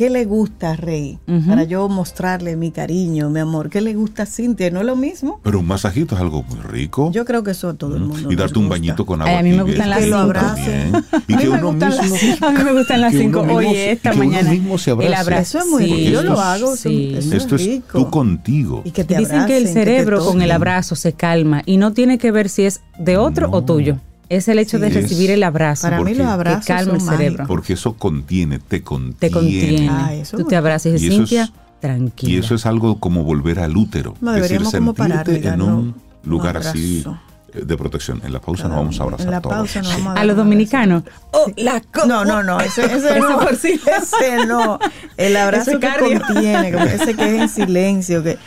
Qué 0.00 0.08
le 0.08 0.24
gusta 0.24 0.70
a 0.70 0.76
Rey, 0.76 1.18
Ujú. 1.28 1.46
para 1.46 1.64
yo 1.64 1.86
mostrarle 1.90 2.56
mi 2.56 2.70
cariño, 2.70 3.28
mi 3.28 3.38
amor, 3.38 3.68
qué 3.68 3.82
le 3.82 3.92
gusta 3.92 4.22
a 4.22 4.26
Cintia, 4.26 4.70
¿no 4.70 4.80
es 4.80 4.86
lo 4.86 4.96
mismo? 4.96 5.40
Pero 5.42 5.58
un 5.58 5.66
masajito 5.66 6.14
es 6.14 6.22
algo 6.22 6.42
muy 6.42 6.58
rico. 6.60 7.10
Yo 7.12 7.26
creo 7.26 7.42
que 7.42 7.50
eso 7.50 7.68
a 7.68 7.74
todo 7.74 7.96
el 7.96 8.04
mundo 8.04 8.32
y 8.32 8.34
darte 8.34 8.58
un 8.58 8.64
gusta. 8.64 8.76
bañito 8.80 9.04
con 9.04 9.20
Ay, 9.20 9.28
agua 9.28 9.40
a 9.40 9.42
mí 9.42 9.50
me 9.50 9.56
tibia 9.58 9.66
gustan 9.74 9.82
es 9.82 9.88
las 9.90 9.98
Que 9.98 10.06
lo 10.06 10.16
cinco. 10.16 10.22
abracen. 10.38 10.92
también. 10.92 11.04
Y 11.28 11.32
A 11.34 11.36
mí 11.36 11.42
que 11.42 11.48
me 11.50 11.58
uno 11.58 11.66
gustan 11.72 11.96
las 11.96 12.18
cinco. 12.18 12.46
A 12.46 12.50
mí 12.50 12.64
me 12.64 12.72
gustan 12.72 13.00
las 13.02 13.12
que 13.12 13.18
cinco. 13.18 13.40
Oye, 13.42 13.92
esta 13.92 14.10
que 14.12 14.16
mañana. 14.16 14.50
mismo 14.50 14.78
se 14.78 14.90
el 14.92 15.12
abrazo. 15.14 15.58
Es 15.58 15.66
muy 15.66 15.84
sí, 15.84 15.92
rico, 15.94 16.10
yo 16.12 16.22
lo 16.22 16.40
hago, 16.40 16.76
sí. 16.76 17.12
eso 17.14 17.36
Esto 17.36 17.56
es 17.56 17.66
rico. 17.66 17.98
tú 17.98 18.10
contigo. 18.10 18.80
Y 18.86 18.92
que 18.92 19.04
te 19.04 19.18
Dicen 19.18 19.44
que 19.44 19.58
el 19.58 19.64
abracen, 19.66 19.74
cerebro 19.84 20.24
con 20.24 20.40
el 20.40 20.50
abrazo 20.50 20.94
se 20.96 21.12
calma 21.12 21.62
y 21.66 21.76
no 21.76 21.92
tiene 21.92 22.16
que 22.16 22.30
ver 22.32 22.48
si 22.48 22.62
es 22.64 22.80
de 22.98 23.18
otro 23.18 23.48
o 23.50 23.60
No. 23.60 23.64
tuyo. 23.66 23.98
Es 24.30 24.48
el 24.48 24.58
hecho 24.58 24.78
de 24.78 24.88
recibir 24.90 25.30
el 25.32 25.42
abrazo. 25.42 25.82
Para 25.82 25.98
mí 25.98 26.02
Porque- 26.04 26.14
los 26.18 26.26
abrazos 26.28 26.64
Que 26.64 26.72
calma 26.72 26.94
el 26.94 27.00
cerebro. 27.02 27.44
Porque 27.46 27.72
eso 27.74 27.94
contiene, 27.94 28.58
te 28.60 28.82
contiene. 28.82 29.16
Te 29.18 29.30
contiene. 29.30 29.88
Ah, 29.90 30.14
eso 30.14 30.36
Tú 30.38 30.44
te 30.44 30.56
abrazas 30.56 30.86
y 30.86 30.92
dices, 30.92 31.08
es- 31.10 31.16
Cintia, 31.16 31.52
tranquila. 31.80 32.32
Y 32.32 32.36
eso 32.38 32.54
es 32.54 32.64
algo 32.64 32.98
como 33.00 33.24
volver 33.24 33.58
al 33.58 33.76
útero. 33.76 34.14
No, 34.20 34.34
es 34.34 34.42
decir, 34.42 34.64
sentirte 34.66 34.96
parar, 34.96 35.28
en 35.28 35.58
no- 35.58 35.66
un 35.66 35.86
no 35.88 35.94
lugar 36.30 36.56
así 36.58 37.04
eh, 37.52 37.64
de 37.64 37.76
protección. 37.76 38.22
En 38.24 38.32
la 38.32 38.40
pausa 38.40 38.62
Cada 38.62 38.76
nos 38.76 38.84
vamos 38.84 39.00
a 39.00 39.02
abrazar 39.02 39.26
En 39.26 39.32
la 39.32 39.40
todos. 39.40 39.56
pausa 39.56 39.82
nos 39.82 39.92
vamos 39.94 40.16
a 40.16 40.20
a 40.20 40.24
los 40.24 40.36
dominicanos. 40.36 41.02
Oh, 41.32 41.50
la 41.56 41.82
No, 42.06 42.24
no, 42.24 42.44
no, 42.44 42.60
ese, 42.60 42.84
ese 42.84 43.18
no, 43.18 43.40
por 43.40 43.56
sí. 43.56 43.80
ese 44.00 44.46
no. 44.46 44.78
El 45.16 45.36
abrazo 45.36 45.72
Ese 45.72 45.80
que 45.80 45.86
cardio. 45.88 46.20
contiene, 46.20 46.68
ese 46.94 47.14
que 47.16 47.34
es 47.36 47.42
en 47.42 47.48
silencio, 47.48 48.22
que, 48.22 48.38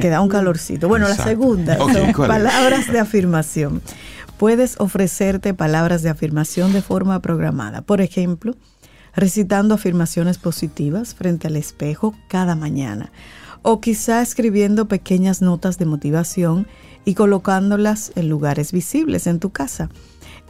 que 0.00 0.08
da 0.08 0.22
un 0.22 0.30
calorcito. 0.30 0.88
Bueno, 0.88 1.06
la 1.06 1.16
segunda 1.16 1.76
Ok, 1.78 1.92
son 1.92 2.12
palabras 2.26 2.90
de 2.90 2.98
afirmación. 2.98 3.82
Puedes 4.42 4.74
ofrecerte 4.80 5.54
palabras 5.54 6.02
de 6.02 6.10
afirmación 6.10 6.72
de 6.72 6.82
forma 6.82 7.22
programada. 7.22 7.80
Por 7.82 8.00
ejemplo, 8.00 8.56
recitando 9.14 9.76
afirmaciones 9.76 10.38
positivas 10.38 11.14
frente 11.14 11.46
al 11.46 11.54
espejo 11.54 12.12
cada 12.26 12.56
mañana. 12.56 13.12
O 13.62 13.80
quizá 13.80 14.20
escribiendo 14.20 14.88
pequeñas 14.88 15.42
notas 15.42 15.78
de 15.78 15.86
motivación 15.86 16.66
y 17.04 17.14
colocándolas 17.14 18.10
en 18.16 18.28
lugares 18.28 18.72
visibles 18.72 19.28
en 19.28 19.38
tu 19.38 19.50
casa. 19.50 19.90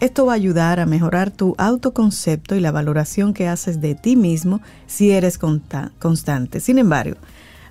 Esto 0.01 0.25
va 0.25 0.33
a 0.33 0.37
ayudar 0.37 0.81
a 0.81 0.87
mejorar 0.87 1.31
tu 1.31 1.55
autoconcepto 1.59 2.55
y 2.55 2.61
la 2.61 2.73
valoración 2.73 3.35
que 3.35 3.47
haces 3.47 3.83
de 3.83 3.95
ti 3.95 4.17
mismo 4.17 4.63
si 4.87 5.11
eres 5.11 5.37
constante. 5.37 6.61
Sin 6.61 6.79
embargo, 6.79 7.19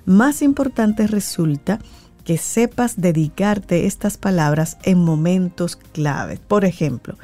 más 0.06 0.40
importante 0.42 1.08
resulta 1.08 1.80
que 2.24 2.38
sepas 2.38 3.00
dedicarte 3.00 3.86
estas 3.86 4.16
palabras 4.16 4.78
en 4.82 4.98
momentos 4.98 5.76
claves. 5.76 6.38
Por 6.40 6.64
ejemplo, 6.64 7.16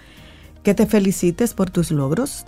que 0.62 0.74
te 0.74 0.86
felicites 0.86 1.54
por 1.54 1.70
tus 1.70 1.90
logros, 1.90 2.44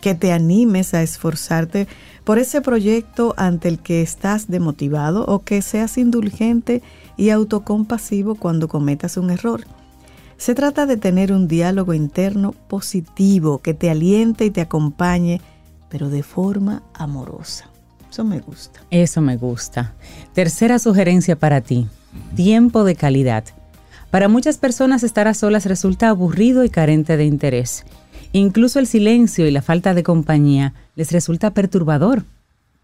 que 0.00 0.14
te 0.14 0.32
animes 0.32 0.92
a 0.92 1.02
esforzarte 1.02 1.88
por 2.24 2.38
ese 2.38 2.60
proyecto 2.60 3.34
ante 3.38 3.68
el 3.68 3.78
que 3.78 4.02
estás 4.02 4.48
demotivado 4.48 5.24
o 5.24 5.44
que 5.44 5.62
seas 5.62 5.96
indulgente 5.96 6.82
y 7.16 7.30
autocompasivo 7.30 8.34
cuando 8.34 8.68
cometas 8.68 9.16
un 9.16 9.30
error. 9.30 9.64
Se 10.36 10.54
trata 10.54 10.84
de 10.84 10.96
tener 10.96 11.32
un 11.32 11.48
diálogo 11.48 11.94
interno 11.94 12.52
positivo 12.52 13.62
que 13.62 13.72
te 13.72 13.88
aliente 13.88 14.44
y 14.44 14.50
te 14.50 14.60
acompañe, 14.60 15.40
pero 15.88 16.10
de 16.10 16.22
forma 16.22 16.82
amorosa. 16.92 17.73
Eso 18.14 18.22
me 18.22 18.38
gusta. 18.38 18.80
Eso 18.92 19.20
me 19.20 19.36
gusta. 19.36 19.92
Tercera 20.34 20.78
sugerencia 20.78 21.34
para 21.34 21.62
ti. 21.62 21.88
Tiempo 22.36 22.84
de 22.84 22.94
calidad. 22.94 23.42
Para 24.12 24.28
muchas 24.28 24.56
personas 24.56 25.02
estar 25.02 25.26
a 25.26 25.34
solas 25.34 25.66
resulta 25.66 26.10
aburrido 26.10 26.62
y 26.62 26.70
carente 26.70 27.16
de 27.16 27.24
interés. 27.24 27.84
Incluso 28.30 28.78
el 28.78 28.86
silencio 28.86 29.48
y 29.48 29.50
la 29.50 29.62
falta 29.62 29.94
de 29.94 30.04
compañía 30.04 30.74
les 30.94 31.10
resulta 31.10 31.54
perturbador. 31.54 32.22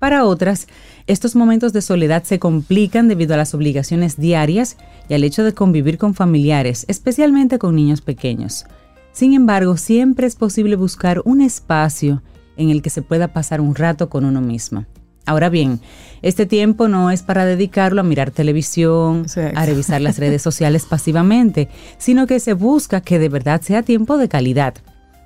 Para 0.00 0.24
otras, 0.24 0.66
estos 1.06 1.36
momentos 1.36 1.72
de 1.72 1.82
soledad 1.82 2.24
se 2.24 2.40
complican 2.40 3.06
debido 3.06 3.34
a 3.34 3.36
las 3.36 3.54
obligaciones 3.54 4.16
diarias 4.16 4.78
y 5.08 5.14
al 5.14 5.22
hecho 5.22 5.44
de 5.44 5.54
convivir 5.54 5.96
con 5.96 6.14
familiares, 6.14 6.86
especialmente 6.88 7.60
con 7.60 7.76
niños 7.76 8.00
pequeños. 8.00 8.64
Sin 9.12 9.34
embargo, 9.34 9.76
siempre 9.76 10.26
es 10.26 10.34
posible 10.34 10.74
buscar 10.74 11.22
un 11.24 11.40
espacio 11.40 12.20
en 12.56 12.70
el 12.70 12.82
que 12.82 12.90
se 12.90 13.02
pueda 13.02 13.28
pasar 13.28 13.60
un 13.60 13.76
rato 13.76 14.10
con 14.10 14.24
uno 14.24 14.40
mismo. 14.40 14.86
Ahora 15.26 15.48
bien, 15.48 15.80
este 16.22 16.46
tiempo 16.46 16.88
no 16.88 17.10
es 17.10 17.22
para 17.22 17.44
dedicarlo 17.44 18.00
a 18.00 18.04
mirar 18.04 18.30
televisión, 18.30 19.22
Exacto. 19.22 19.58
a 19.58 19.66
revisar 19.66 20.00
las 20.00 20.18
redes 20.18 20.42
sociales 20.42 20.84
pasivamente, 20.84 21.68
sino 21.98 22.26
que 22.26 22.40
se 22.40 22.52
busca 22.52 23.00
que 23.00 23.18
de 23.18 23.28
verdad 23.28 23.60
sea 23.62 23.82
tiempo 23.82 24.18
de 24.18 24.28
calidad. 24.28 24.74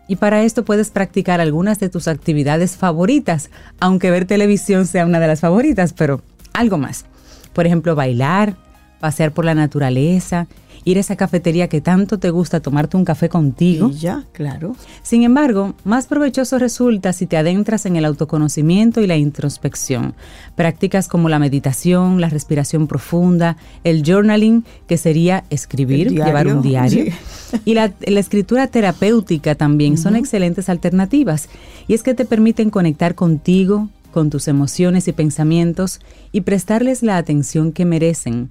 Y 0.07 0.17
para 0.17 0.43
esto 0.43 0.65
puedes 0.65 0.91
practicar 0.91 1.41
algunas 1.41 1.81
de 1.81 1.89
tus 1.89 2.09
actividades 2.09 2.77
favoritas, 2.77 3.51
aunque 3.81 4.11
ver 4.11 4.27
televisión 4.27 4.87
sea 4.87 5.07
una 5.07 5.19
de 5.19 5.27
las 5.27 5.41
favoritas, 5.41 5.95
pero 5.95 6.21
algo 6.53 6.77
más. 6.77 7.07
Por 7.55 7.67
ejemplo, 7.67 7.95
bailar, 7.95 8.55
pasear 9.01 9.33
por 9.33 9.45
la 9.45 9.55
naturaleza, 9.55 10.47
ir 10.85 10.99
a 10.99 11.01
esa 11.01 11.17
cafetería 11.17 11.69
que 11.69 11.81
tanto 11.81 12.19
te 12.19 12.31
gusta 12.31 12.61
tomarte 12.61 12.97
un 12.97 13.05
café 13.05 13.29
contigo. 13.29 13.91
Y 13.91 13.99
ya, 13.99 14.25
claro. 14.33 14.77
Sin 15.03 15.23
embargo, 15.23 15.75
más 15.85 16.07
provechoso 16.07 16.59
resulta 16.59 17.13
si 17.13 17.27
te 17.27 17.37
adentras 17.37 17.87
en 17.87 17.97
el 17.97 18.05
autoconocimiento 18.05 19.01
y 19.01 19.07
la 19.07 19.17
introspección. 19.17 20.15
Prácticas 20.57 21.09
como 21.09 21.29
la 21.29 21.39
meditación, 21.39 22.21
la 22.21 22.29
respiración 22.29 22.87
profunda, 22.87 23.57
el 23.83 24.03
journaling, 24.05 24.65
que 24.87 24.99
sería 24.99 25.45
escribir, 25.51 26.11
llevar 26.11 26.47
un 26.47 26.63
diario, 26.63 27.07
sí. 27.51 27.61
y 27.65 27.75
la, 27.75 27.93
la 28.07 28.21
escritura 28.21 28.67
terapéutica 28.67 29.55
también 29.55 29.99
son 29.99 30.17
excelentes 30.17 30.69
alternativas. 30.69 31.49
Y 31.89 31.95
es 31.95 32.03
que 32.03 32.15
te 32.15 32.25
permiten 32.25 32.71
conectar 32.71 33.15
contigo, 33.15 33.89
con 34.15 34.31
tus 34.31 34.47
emociones 34.47 35.09
y 35.09 35.13
pensamientos 35.13 35.99
y 36.31 36.43
prestarles 36.43 37.03
la 37.03 37.17
atención 37.17 37.73
que 37.73 37.85
merecen. 37.85 38.51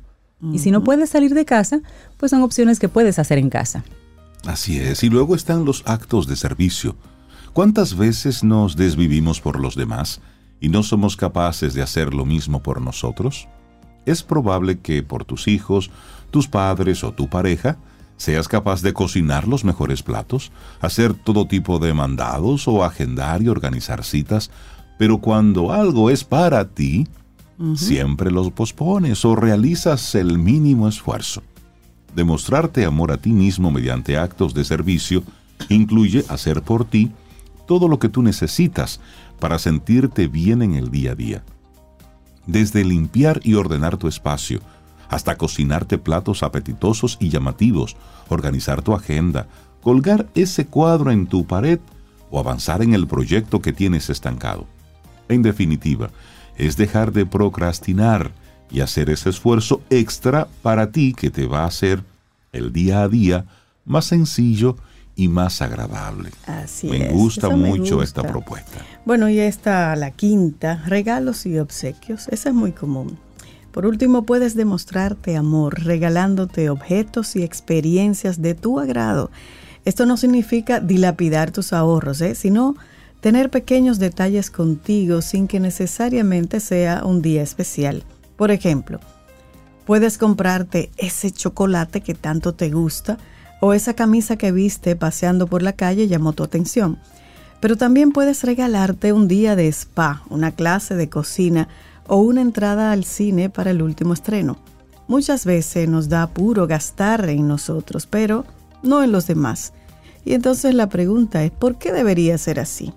Y 0.52 0.60
si 0.60 0.72
no 0.72 0.84
puedes 0.84 1.10
salir 1.10 1.34
de 1.34 1.46
casa, 1.46 1.82
pues 2.18 2.32
son 2.32 2.42
opciones 2.42 2.80
que 2.80 2.90
puedes 2.90 3.20
hacer 3.20 3.38
en 3.38 3.50
casa. 3.50 3.84
Así 4.46 4.78
es. 4.78 5.04
Y 5.04 5.10
luego 5.10 5.36
están 5.36 5.64
los 5.64 5.84
actos 5.86 6.28
de 6.28 6.36
servicio. 6.36 6.96
¿Cuántas 7.54 7.96
veces 7.96 8.44
nos 8.44 8.76
desvivimos 8.76 9.40
por 9.40 9.60
los 9.60 9.76
demás 9.76 10.20
y 10.60 10.70
no 10.70 10.84
somos 10.84 11.16
capaces 11.16 11.74
de 11.74 11.82
hacer 11.82 12.14
lo 12.14 12.26
mismo 12.26 12.62
por 12.62 12.82
nosotros? 12.82 13.48
Es 14.06 14.24
probable 14.24 14.80
que 14.80 15.04
por 15.04 15.24
tus 15.24 15.48
hijos, 15.48 15.92
tus 16.32 16.48
padres 16.48 17.04
o 17.04 17.14
tu 17.14 17.30
pareja 17.30 17.78
seas 18.18 18.48
capaz 18.48 18.82
de 18.82 18.94
cocinar 18.94 19.48
los 19.48 19.64
mejores 19.64 20.04
platos, 20.04 20.52
hacer 20.82 21.14
todo 21.14 21.48
tipo 21.48 21.80
de 21.80 21.94
mandados 21.94 22.68
o 22.68 22.84
agendar 22.84 23.42
y 23.42 23.50
organizar 23.50 24.04
citas, 24.04 24.50
pero 24.98 25.20
cuando 25.20 25.72
algo 25.72 26.10
es 26.10 26.24
para 26.24 26.70
ti, 26.70 27.08
siempre 27.76 28.32
lo 28.32 28.50
pospones 28.52 29.24
o 29.26 29.36
realizas 29.36 30.16
el 30.16 30.38
mínimo 30.38 30.88
esfuerzo. 30.88 31.44
Demostrarte 32.16 32.86
amor 32.86 33.12
a 33.12 33.18
ti 33.18 33.32
mismo 33.32 33.72
mediante 33.72 34.18
actos 34.18 34.54
de 34.54 34.64
servicio 34.66 35.24
incluye 35.70 36.26
hacer 36.30 36.62
por 36.62 36.86
ti 36.86 37.12
todo 37.68 37.88
lo 37.88 38.00
que 38.00 38.10
tú 38.10 38.22
necesitas 38.22 39.00
para 39.40 39.60
sentirte 39.60 40.28
bien 40.28 40.62
en 40.62 40.74
el 40.74 40.92
día 40.92 41.12
a 41.12 41.16
día. 41.16 41.44
Desde 42.46 42.84
limpiar 42.84 43.40
y 43.44 43.56
ordenar 43.56 43.98
tu 43.98 44.08
espacio, 44.08 44.60
hasta 45.10 45.38
cocinarte 45.38 45.98
platos 45.98 46.44
apetitosos 46.44 47.18
y 47.20 47.30
llamativos, 47.30 47.96
organizar 48.30 48.82
tu 48.82 48.94
agenda, 48.94 49.48
colgar 49.82 50.28
ese 50.36 50.66
cuadro 50.66 51.12
en 51.12 51.28
tu 51.28 51.46
pared 51.46 51.80
o 52.32 52.40
avanzar 52.40 52.82
en 52.82 52.94
el 52.94 53.08
proyecto 53.08 53.62
que 53.62 53.74
tienes 53.74 54.10
estancado. 54.10 54.66
En 55.30 55.42
definitiva, 55.42 56.10
es 56.58 56.78
dejar 56.78 57.12
de 57.12 57.26
procrastinar 57.26 58.32
y 58.70 58.82
hacer 58.82 59.10
ese 59.10 59.30
esfuerzo 59.30 59.82
extra 59.90 60.48
para 60.62 60.92
ti 60.92 61.14
que 61.14 61.30
te 61.30 61.46
va 61.46 61.64
a 61.64 61.68
hacer 61.68 62.04
el 62.52 62.74
día 62.74 63.04
a 63.04 63.10
día 63.10 63.46
más 63.86 64.06
sencillo 64.06 64.78
y 65.16 65.28
más 65.28 65.62
agradable. 65.62 66.32
Así 66.48 66.88
me 66.88 67.08
es, 67.08 67.14
gusta 67.14 67.50
me 67.50 67.56
mucho 67.58 67.98
gusta. 67.98 68.04
esta 68.04 68.24
propuesta. 68.24 68.80
Bueno, 69.06 69.30
y 69.30 69.40
está 69.40 69.96
la 69.96 70.12
quinta, 70.12 70.84
regalos 70.88 71.46
y 71.46 71.60
obsequios. 71.60 72.28
Esa 72.30 72.50
es 72.50 72.56
muy 72.56 72.72
común. 72.72 73.18
Por 73.72 73.86
último, 73.86 74.24
puedes 74.24 74.56
demostrarte 74.56 75.36
amor 75.36 75.84
regalándote 75.84 76.70
objetos 76.70 77.36
y 77.36 77.44
experiencias 77.44 78.42
de 78.42 78.54
tu 78.56 78.80
agrado. 78.80 79.32
Esto 79.86 80.06
no 80.06 80.16
significa 80.18 80.80
dilapidar 80.80 81.52
tus 81.52 81.74
ahorros, 81.74 82.22
¿eh? 82.22 82.36
sino 82.36 82.76
tener 83.24 83.50
pequeños 83.50 84.00
detalles 84.00 84.52
contigo 84.52 85.22
sin 85.22 85.48
que 85.48 85.62
necesariamente 85.62 86.60
sea 86.60 87.06
un 87.06 87.22
día 87.22 87.42
especial. 87.42 88.04
Por 88.36 88.52
ejemplo, 88.52 89.00
puedes 89.86 90.18
comprarte 90.18 90.92
ese 90.98 91.32
chocolate 91.32 92.02
que 92.02 92.16
tanto 92.16 92.54
te 92.54 92.70
gusta 92.70 93.18
o 93.62 93.74
esa 93.74 93.94
camisa 93.94 94.36
que 94.36 94.52
viste 94.52 94.98
paseando 94.98 95.48
por 95.48 95.62
la 95.62 95.72
calle 95.72 96.10
llamó 96.10 96.34
tu 96.34 96.44
atención. 96.44 97.00
Pero 97.62 97.78
también 97.78 98.12
puedes 98.12 98.44
regalarte 98.44 99.14
un 99.14 99.30
día 99.30 99.56
de 99.56 99.70
spa, 99.70 100.24
una 100.30 100.52
clase 100.52 100.96
de 100.96 101.08
cocina 101.08 101.70
o 102.08 102.18
una 102.18 102.42
entrada 102.42 102.92
al 102.92 103.06
cine 103.06 103.50
para 103.50 103.72
el 103.72 103.82
último 103.82 104.14
estreno. 104.14 104.58
Muchas 105.08 105.46
veces 105.46 105.88
nos 105.88 106.10
da 106.10 106.24
apuro 106.24 106.68
gastar 106.68 107.30
en 107.30 107.48
nosotros, 107.48 108.06
pero 108.06 108.44
no 108.82 109.02
en 109.02 109.14
los 109.14 109.28
demás. 109.28 109.72
Y 110.26 110.34
entonces 110.34 110.76
la 110.76 110.90
pregunta 110.90 111.42
es, 111.46 111.52
¿por 111.52 111.78
qué 111.78 111.94
debería 111.94 112.38
ser 112.38 112.60
así? 112.60 112.94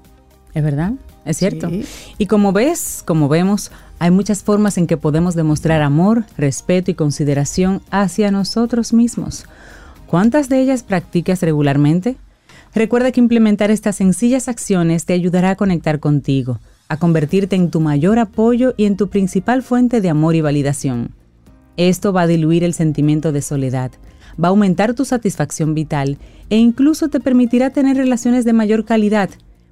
¿Es 0.57 0.63
verdad? 0.63 0.93
Es 1.27 1.37
cierto. 1.37 1.69
Sí. 1.69 1.85
Y 2.17 2.25
como 2.25 2.55
ves, 2.55 3.03
como 3.05 3.29
vemos, 3.29 3.71
hay 3.99 4.11
muchas 4.11 4.43
formas 4.43 4.79
en 4.79 4.87
que 4.87 4.97
podemos 4.97 5.35
demostrar 5.35 5.83
amor, 5.83 6.25
respeto 6.39 6.91
y 6.91 6.95
consideración 6.95 7.83
hacia 7.91 8.31
nosotros 8.31 8.95
mismos. 8.95 9.45
¿Cuántas 10.07 10.49
de 10.49 10.63
ellas 10.63 10.83
practicas 10.83 11.43
regularmente? 11.43 12.17
Recuerda 12.75 13.13
que 13.13 13.21
implementar 13.21 13.71
estas 13.71 13.97
sencillas 13.97 14.49
acciones 14.49 15.05
te 15.05 15.13
ayudará 15.13 15.51
a 15.51 15.57
conectar 15.57 16.01
contigo, 16.01 16.59
a 16.89 16.97
convertirte 16.97 17.55
en 17.55 17.71
tu 17.71 17.81
mayor 17.81 18.19
apoyo 18.19 18.73
y 18.79 18.87
en 18.87 18.97
tu 18.97 19.11
principal 19.11 19.63
fuente 19.63 20.01
de 20.01 20.09
amor 20.09 20.37
y 20.37 20.41
validación. 20.41 21.11
Esto 21.77 22.15
va 22.15 22.23
a 22.23 22.27
diluir 22.27 22.65
el 22.65 22.73
sentimiento 22.73 23.31
de 23.31 23.43
soledad, 23.43 23.91
va 24.43 24.49
a 24.49 24.53
aumentar 24.53 24.95
tu 24.95 25.05
satisfacción 25.05 25.75
vital 25.75 26.17
e 26.49 26.57
incluso 26.57 27.09
te 27.09 27.21
permitirá 27.21 27.69
tener 27.69 27.99
relaciones 27.99 28.47
de 28.47 28.55
mayor 28.55 28.87
calidad, 28.87 29.29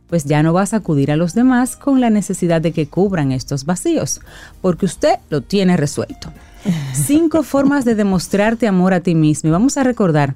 pues 0.08 0.24
ya 0.24 0.42
no 0.42 0.52
vas 0.52 0.74
a 0.74 0.78
acudir 0.78 1.10
a 1.10 1.16
los 1.16 1.34
demás 1.34 1.76
con 1.76 2.00
la 2.00 2.10
necesidad 2.10 2.60
de 2.60 2.72
que 2.72 2.86
cubran 2.86 3.32
estos 3.32 3.64
vacíos, 3.64 4.20
porque 4.60 4.86
usted 4.86 5.16
lo 5.30 5.40
tiene 5.40 5.76
resuelto. 5.76 6.32
Cinco 6.94 7.42
formas 7.42 7.84
de 7.84 7.94
demostrarte 7.94 8.66
amor 8.66 8.94
a 8.94 9.00
ti 9.00 9.14
mismo 9.14 9.48
y 9.48 9.52
vamos 9.52 9.76
a 9.76 9.82
recordar 9.82 10.34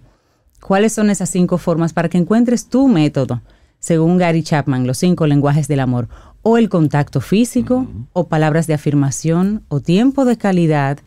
cuáles 0.60 0.92
son 0.92 1.10
esas 1.10 1.30
cinco 1.30 1.58
formas 1.58 1.92
para 1.92 2.08
que 2.08 2.18
encuentres 2.18 2.66
tu 2.66 2.88
método, 2.88 3.42
según 3.78 4.18
Gary 4.18 4.42
Chapman, 4.42 4.86
los 4.86 4.98
cinco 4.98 5.26
lenguajes 5.26 5.68
del 5.68 5.80
amor, 5.80 6.08
o 6.42 6.58
el 6.58 6.68
contacto 6.68 7.20
físico, 7.20 7.86
o 8.12 8.26
palabras 8.28 8.66
de 8.66 8.74
afirmación, 8.74 9.62
o 9.68 9.80
tiempo 9.80 10.24
de 10.24 10.36
calidad, 10.36 10.98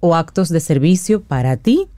o 0.00 0.16
actos 0.16 0.48
de 0.48 0.60
servicio 0.60 1.20
para 1.20 1.56
ti, 1.56 1.88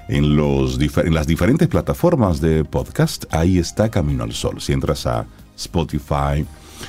en, 0.10 0.36
los, 0.36 0.78
las 1.06 1.28
diferentes 1.28 1.68
plataformas 1.68 2.42
de 2.42 2.66
podcast, 2.66 3.26
ahí 3.32 3.60
está 3.60 3.90
Camino 3.90 4.24
al 4.24 4.34
Sol. 4.34 4.60
Si 4.60 4.74
entras 4.74 5.06
a 5.06 5.26
Spotify, 5.56 6.46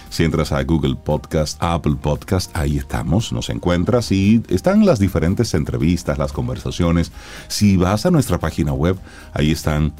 si 0.09 0.25
entras 0.25 0.53
a 0.53 0.63
Google 0.65 0.97
Podcast, 0.97 1.57
Apple 1.63 1.97
Podcast, 2.01 2.55
ahí 2.57 2.79
estamos, 2.79 3.33
nos 3.33 3.51
encuentras 3.51 4.11
y 4.13 4.43
están 4.49 4.85
las 4.87 4.99
diferentes 4.99 5.55
entrevistas, 5.55 6.19
las 6.19 6.33
conversaciones. 6.33 7.13
Si 7.49 7.77
vas 7.77 8.07
a 8.07 8.11
nuestra 8.11 8.39
página 8.39 8.73
web, 8.73 8.97
ahí 9.35 9.51
están 9.51 9.93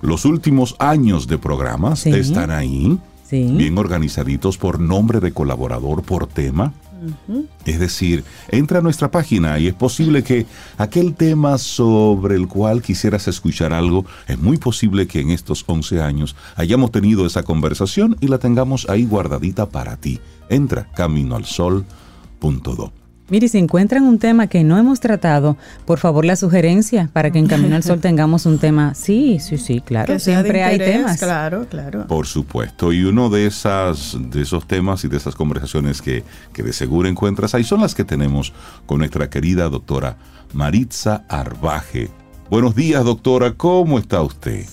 los 0.00 0.24
últimos 0.24 0.76
años 0.78 1.26
de 1.26 1.38
programas, 1.38 2.00
Sí. 2.00 2.10
están 2.10 2.50
ahí, 2.50 2.98
Sí. 3.28 3.44
bien 3.56 3.76
organizaditos 3.78 4.56
por 4.58 4.80
nombre 4.80 5.20
de 5.20 5.32
colaborador, 5.32 6.02
por 6.02 6.26
tema. 6.26 6.72
Es 7.64 7.78
decir, 7.78 8.24
entra 8.48 8.80
a 8.80 8.82
nuestra 8.82 9.08
página 9.08 9.56
y 9.60 9.68
es 9.68 9.74
posible 9.74 10.24
que 10.24 10.46
aquel 10.78 11.14
tema 11.14 11.56
sobre 11.58 12.34
el 12.34 12.48
cual 12.48 12.82
quisieras 12.82 13.28
escuchar 13.28 13.72
algo, 13.72 14.04
es 14.26 14.36
muy 14.40 14.56
posible 14.56 15.06
que 15.06 15.20
en 15.20 15.30
estos 15.30 15.62
11 15.68 16.02
años 16.02 16.34
hayamos 16.56 16.90
tenido 16.90 17.24
esa 17.24 17.44
conversación 17.44 18.16
y 18.20 18.26
la 18.26 18.38
tengamos 18.38 18.88
ahí 18.88 19.04
guardadita 19.04 19.66
para 19.66 19.96
ti. 19.96 20.18
Entra 20.48 20.88
caminoalsol.do. 20.96 22.92
Mire, 23.30 23.48
si 23.48 23.58
encuentran 23.58 24.04
un 24.04 24.18
tema 24.18 24.46
que 24.46 24.64
no 24.64 24.78
hemos 24.78 25.00
tratado, 25.00 25.58
por 25.84 25.98
favor 25.98 26.24
la 26.24 26.34
sugerencia 26.34 27.10
para 27.12 27.30
que 27.30 27.38
en 27.38 27.46
Camino 27.46 27.76
al 27.76 27.82
Sol 27.82 28.00
tengamos 28.02 28.46
un 28.46 28.58
tema. 28.58 28.94
Sí, 28.94 29.38
sí, 29.38 29.58
sí, 29.58 29.80
claro. 29.80 30.14
Que 30.14 30.18
Siempre 30.18 30.64
hay 30.64 30.78
temas. 30.78 31.18
Claro, 31.18 31.66
claro. 31.68 32.06
Por 32.06 32.26
supuesto, 32.26 32.92
y 32.92 33.04
uno 33.04 33.28
de 33.28 33.46
esas 33.46 34.16
de 34.18 34.42
esos 34.42 34.66
temas 34.66 35.04
y 35.04 35.08
de 35.08 35.18
esas 35.18 35.34
conversaciones 35.34 36.00
que, 36.00 36.24
que 36.54 36.62
de 36.62 36.72
seguro 36.72 37.08
encuentras 37.08 37.54
ahí 37.54 37.64
son 37.64 37.82
las 37.82 37.94
que 37.94 38.04
tenemos 38.04 38.54
con 38.86 38.98
nuestra 38.98 39.28
querida 39.28 39.68
doctora 39.68 40.16
Maritza 40.54 41.24
Arbaje. 41.28 42.08
Buenos 42.50 42.74
días, 42.74 43.04
doctora, 43.04 43.52
¿cómo 43.52 43.98
está 43.98 44.22
usted? 44.22 44.64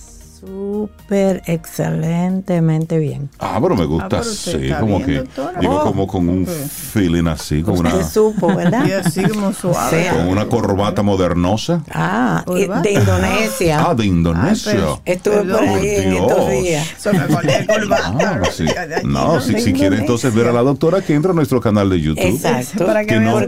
Súper 0.46 1.42
excelentemente 1.48 3.00
bien. 3.00 3.30
Ah, 3.40 3.58
pero 3.62 3.76
me 3.76 3.86
gusta 3.86 4.06
Ah, 4.06 4.10
pero 4.10 4.22
usted 4.22 4.56
así, 4.56 4.66
está 4.66 4.80
como 4.80 4.98
bien, 4.98 5.06
que, 5.08 5.18
doctora. 5.18 5.60
digo, 5.60 5.76
Oh, 5.76 5.84
como 5.84 6.08
con 6.08 6.30
un 6.30 6.46
feeling 6.48 7.26
así, 7.28 7.62
con 7.64 7.80
una, 7.80 8.04
supo, 8.04 8.56
¿verdad? 8.56 8.86
Y 8.88 8.92
así 8.92 9.24
como 9.24 9.52
suave. 9.54 10.04
Sí. 10.10 10.16
con 10.16 10.28
una 10.28 10.46
corbata 10.46 11.02
modernosa. 11.02 11.82
Ah, 11.92 12.44
y 12.48 12.66
de 12.68 12.92
Indonesia. 12.94 13.86
Ah, 13.90 13.96
de 13.96 14.06
Indonesia. 14.06 14.72
Pero- 14.74 15.02
Estuve 15.06 15.44
por 15.44 15.64
ahí 15.64 15.88
en 15.96 16.14
estos 16.14 16.50
días. 16.52 16.88
Se 16.98 17.12
me 17.12 17.20
acordé 17.20 17.60
de 17.60 17.66
corbata. 17.68 18.40
Ah, 18.44 18.50
sí. 18.52 18.66
No, 19.04 19.42
si, 19.42 19.60
si 19.60 19.74
quiere 19.74 19.98
entonces 19.98 20.34
ver 20.34 20.48
a 20.48 20.52
la 20.54 20.62
doctora 20.62 21.02
que 21.02 21.14
entra 21.16 21.32
a 21.32 21.36
nuestro 21.36 21.60
canal 21.60 21.90
de 21.90 22.00
YouTube. 22.02 22.24
Exacto. 22.24 22.86
Para 22.86 23.02
que, 23.02 23.16
Que 23.16 23.20
no- 23.20 23.40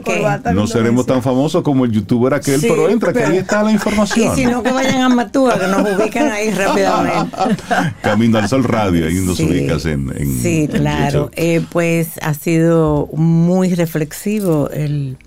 No 0.54 0.68
seremos 0.68 1.06
tan 1.06 1.22
famosos 1.22 1.62
como 1.64 1.86
el 1.86 1.91
youtuber 1.91 2.34
aquel, 2.34 2.60
Sí, 2.60 2.68
pero 2.70 2.89
entra, 2.89 3.14
que 3.14 3.24
ahí 3.24 3.38
está 3.38 3.62
la 3.64 3.72
Y 3.72 3.74
información. 3.76 4.36
si 4.36 4.45
no, 4.45 4.64
que 4.64 4.72
vayan 4.72 5.02
a 5.02 5.10
Matúa, 5.10 5.58
que 5.60 5.68
nos 5.68 5.82
ubican 6.00 6.32
ahí 6.32 6.50
rápidamente. 6.88 7.64
Camino 8.02 8.38
al 8.38 8.48
Sol 8.50 8.64
Radio, 8.64 9.08
ahí 9.08 9.16
nos 9.16 9.38
Sí. 9.38 9.44
ubicas 9.46 9.86
en, 9.86 10.12
en- 10.18 10.42
Sí, 10.42 10.62
en 10.64 10.68
claro. 10.68 11.30
Eh, 11.36 11.62
pues 11.72 12.12
ha 12.22 12.34
sido 12.34 13.08
muy 13.14 13.74
reflexivo 13.76 14.70
el, 14.72 15.18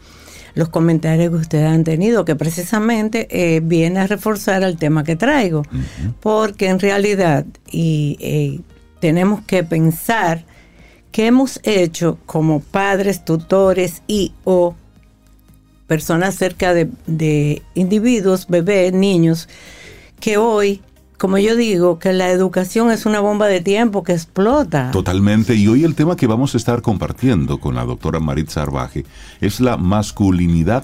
los 0.54 0.68
comentarios 0.68 1.30
que 1.30 1.36
ustedes 1.36 1.68
han 1.68 1.84
tenido, 1.84 2.24
que 2.24 2.36
precisamente 2.36 3.28
eh, 3.30 3.60
viene 3.60 4.00
a 4.00 4.06
reforzar 4.06 4.62
el 4.62 4.76
tema 4.76 5.04
que 5.04 5.16
traigo. 5.16 5.62
Porque 6.20 6.68
en 6.68 6.78
realidad, 6.80 7.44
y 7.70 8.16
eh, 8.20 8.60
tenemos 9.00 9.42
que 9.42 9.62
pensar 9.64 10.44
qué 11.12 11.26
hemos 11.26 11.60
hecho 11.64 12.18
como 12.26 12.60
padres, 12.60 13.24
tutores 13.24 14.02
y 14.06 14.32
o 14.44 14.74
personas 15.86 16.36
cerca 16.36 16.72
de, 16.72 16.88
de 17.06 17.62
individuos, 17.74 18.46
bebés, 18.48 18.92
niños, 18.92 19.48
que 20.20 20.36
hoy, 20.36 20.82
como 21.20 21.36
yo 21.36 21.54
digo, 21.54 21.98
que 21.98 22.14
la 22.14 22.30
educación 22.30 22.90
es 22.90 23.04
una 23.04 23.20
bomba 23.20 23.46
de 23.46 23.60
tiempo 23.60 24.02
que 24.02 24.12
explota. 24.12 24.90
Totalmente. 24.90 25.54
Y 25.54 25.68
hoy 25.68 25.84
el 25.84 25.94
tema 25.94 26.16
que 26.16 26.26
vamos 26.26 26.54
a 26.54 26.56
estar 26.56 26.80
compartiendo 26.80 27.60
con 27.60 27.74
la 27.74 27.84
doctora 27.84 28.20
Maritza 28.20 28.62
Arbaje 28.62 29.04
es 29.42 29.60
la 29.60 29.76
masculinidad 29.76 30.82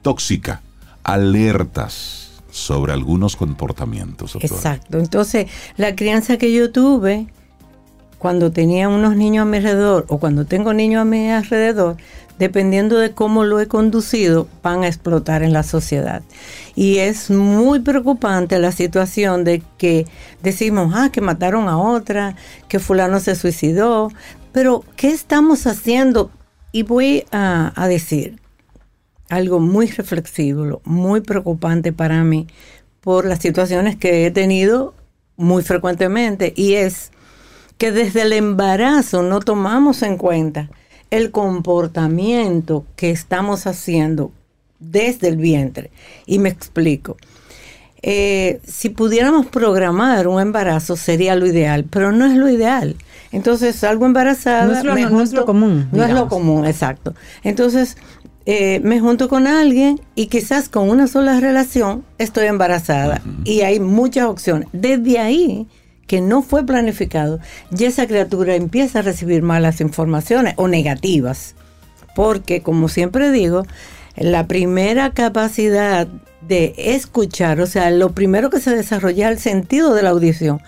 tóxica. 0.00 0.62
Alertas 1.02 2.40
sobre 2.50 2.94
algunos 2.94 3.36
comportamientos. 3.36 4.32
doctora. 4.32 4.54
Exacto. 4.54 4.98
Entonces, 4.98 5.50
la 5.76 5.94
crianza 5.94 6.38
que 6.38 6.50
yo 6.50 6.72
tuve 6.72 7.26
cuando 8.16 8.52
tenía 8.52 8.88
unos 8.88 9.16
niños 9.16 9.42
a 9.42 9.44
mi 9.44 9.58
alrededor 9.58 10.06
o 10.08 10.16
cuando 10.16 10.46
tengo 10.46 10.72
niños 10.72 11.02
a 11.02 11.04
mi 11.04 11.30
alrededor, 11.30 11.98
dependiendo 12.38 12.96
de 12.98 13.12
cómo 13.12 13.44
lo 13.44 13.60
he 13.60 13.68
conducido, 13.68 14.48
van 14.62 14.82
a 14.82 14.88
explotar 14.88 15.42
en 15.42 15.52
la 15.52 15.62
sociedad. 15.62 16.22
Y 16.74 16.98
es 16.98 17.30
muy 17.30 17.80
preocupante 17.80 18.58
la 18.58 18.72
situación 18.72 19.44
de 19.44 19.62
que 19.78 20.06
decimos, 20.42 20.92
ah, 20.96 21.10
que 21.12 21.20
mataron 21.20 21.68
a 21.68 21.78
otra, 21.78 22.36
que 22.68 22.80
fulano 22.80 23.20
se 23.20 23.34
suicidó, 23.34 24.10
pero 24.52 24.84
¿qué 24.96 25.10
estamos 25.10 25.66
haciendo? 25.66 26.30
Y 26.72 26.82
voy 26.82 27.24
a, 27.30 27.72
a 27.80 27.88
decir 27.88 28.40
algo 29.28 29.60
muy 29.60 29.86
reflexivo, 29.86 30.80
muy 30.84 31.20
preocupante 31.20 31.92
para 31.92 32.22
mí 32.24 32.46
por 33.00 33.26
las 33.26 33.40
situaciones 33.40 33.96
que 33.96 34.26
he 34.26 34.30
tenido 34.30 34.94
muy 35.36 35.62
frecuentemente 35.62 36.52
y 36.56 36.74
es 36.74 37.10
que 37.78 37.92
desde 37.92 38.22
el 38.22 38.32
embarazo 38.32 39.22
no 39.22 39.40
tomamos 39.40 40.02
en 40.02 40.16
cuenta 40.16 40.70
el 41.16 41.30
comportamiento 41.30 42.84
que 42.96 43.10
estamos 43.10 43.66
haciendo 43.66 44.32
desde 44.80 45.28
el 45.28 45.36
vientre. 45.36 45.90
Y 46.26 46.38
me 46.38 46.48
explico. 46.48 47.16
Eh, 48.02 48.60
si 48.66 48.90
pudiéramos 48.90 49.46
programar 49.46 50.28
un 50.28 50.40
embarazo 50.40 50.96
sería 50.96 51.36
lo 51.36 51.46
ideal, 51.46 51.84
pero 51.88 52.12
no 52.12 52.26
es 52.26 52.34
lo 52.36 52.48
ideal. 52.50 52.96
Entonces 53.32 53.76
salgo 53.76 54.04
embarazada. 54.04 54.66
No 54.66 54.72
es 54.78 54.84
lo- 54.84 54.94
me 54.94 55.02
no 55.06 55.22
es 55.22 55.32
lo 55.32 55.46
común, 55.46 55.88
No 55.90 56.04
es 56.04 56.10
lo 56.12 56.28
común, 56.28 56.66
exacto. 56.66 57.14
Entonces 57.42 57.96
eh, 58.46 58.80
me 58.84 59.00
junto 59.00 59.28
con 59.30 59.46
alguien 59.46 60.00
y 60.14 60.26
quizás 60.26 60.68
con 60.68 60.90
una 60.90 61.06
sola 61.06 61.40
relación 61.40 62.04
estoy 62.18 62.44
embarazada 62.46 63.22
y 63.44 63.62
hay 63.62 63.80
muchas 63.80 64.26
opciones. 64.26 64.68
Desde 64.74 65.18
ahí 65.18 65.66
que 66.06 66.20
no 66.20 66.42
fue 66.42 66.64
planificado, 66.64 67.40
ya 67.70 67.88
esa 67.88 68.06
criatura 68.06 68.54
empieza 68.54 69.00
a 69.00 69.02
recibir 69.02 69.42
malas 69.42 69.80
informaciones 69.80 70.54
o 70.56 70.68
negativas. 70.68 71.54
Porque, 72.14 72.62
como 72.62 72.88
siempre 72.88 73.30
digo, 73.30 73.64
la 74.16 74.46
primera 74.46 75.10
capacidad 75.10 76.06
de 76.46 76.74
escuchar, 76.76 77.60
o 77.60 77.66
sea, 77.66 77.90
lo 77.90 78.12
primero 78.12 78.50
que 78.50 78.60
se 78.60 78.74
desarrolla 78.74 79.30
es 79.30 79.36
el 79.36 79.42
sentido 79.42 79.94
de 79.94 80.02
la 80.02 80.10
audición. 80.10 80.60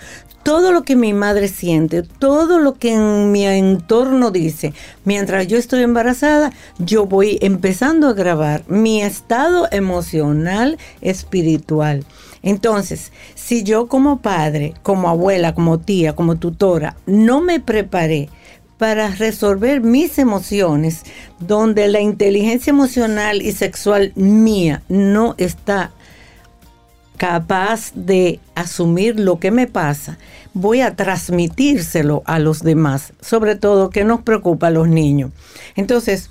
Todo 0.43 0.70
lo 0.70 0.82
que 0.82 0.95
mi 0.95 1.12
madre 1.12 1.49
siente, 1.49 2.03
todo 2.03 2.61
lo 2.61 2.74
que 2.74 2.95
en 2.95 3.32
mi 3.32 3.47
entorno 3.47 4.30
dice, 4.30 4.72
mientras 5.05 5.49
yo 5.49 5.59
estoy 5.59 5.82
embarazada, 5.82 6.53
yo 6.78 7.07
voy 7.07 7.39
empezando 7.43 8.09
a 8.09 8.14
grabar 8.14 8.62
mi 8.68 9.03
estado 9.03 9.68
emocional, 9.72 10.78
espiritual. 11.01 12.05
Entonces, 12.47 13.11
si 13.35 13.65
yo 13.65 13.89
como 13.89 14.21
padre, 14.21 14.75
como 14.85 15.09
abuela, 15.09 15.53
como 15.53 15.81
tía, 15.81 16.15
como 16.15 16.37
tutora, 16.37 16.97
no 17.05 17.41
me 17.41 17.59
preparé 17.59 18.29
para 18.79 19.09
resolver 19.09 19.81
mis 19.81 20.17
emociones, 20.21 21.03
donde 21.41 21.89
la 21.89 22.01
inteligencia 22.01 22.71
emocional 22.71 23.43
y 23.43 23.51
sexual 23.51 24.13
mía 24.15 24.85
no 24.89 25.35
está 25.39 25.91
capaz 27.17 27.91
de 27.97 28.39
asumir 28.55 29.19
lo 29.19 29.41
que 29.41 29.51
me 29.51 29.67
pasa, 29.67 30.17
voy 30.55 30.83
a 30.83 30.95
transmitírselo 30.95 32.23
a 32.27 32.39
los 32.39 32.63
demás, 32.63 33.13
sobre 33.21 33.57
todo 33.57 33.91
que 33.91 34.05
nos 34.05 34.21
preocupa 34.21 34.69
a 34.69 34.71
los 34.71 34.87
niños. 34.87 35.33
Entonces, 35.75 36.31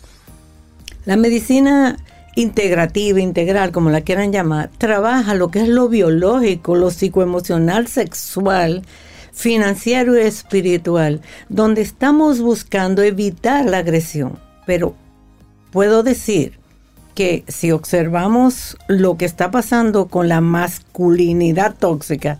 la 1.04 1.18
medicina 1.18 1.98
integrativa, 2.36 3.20
integral, 3.20 3.72
como 3.72 3.90
la 3.90 4.02
quieran 4.02 4.32
llamar, 4.32 4.70
trabaja 4.78 5.34
lo 5.34 5.50
que 5.50 5.62
es 5.62 5.70
lo 5.70 5.90
biológico, 5.90 6.76
lo 6.76 6.92
psicoemocional, 6.92 7.88
sexual, 7.88 8.84
financiero 9.32 10.18
y 10.18 10.22
espiritual, 10.22 11.22
donde 11.50 11.82
estamos 11.82 12.42
buscando 12.42 13.02
evitar 13.02 13.66
la 13.66 13.80
agresión. 13.80 14.38
Pero 14.66 14.96
puedo 15.72 16.04
decir 16.04 16.60
que 17.16 17.46
si 17.48 17.72
observamos 17.72 18.78
lo 18.88 19.18
que 19.18 19.26
está 19.26 19.52
pasando 19.52 20.08
con 20.08 20.28
la 20.28 20.42
masculinidad 20.42 21.76
tóxica, 21.78 22.40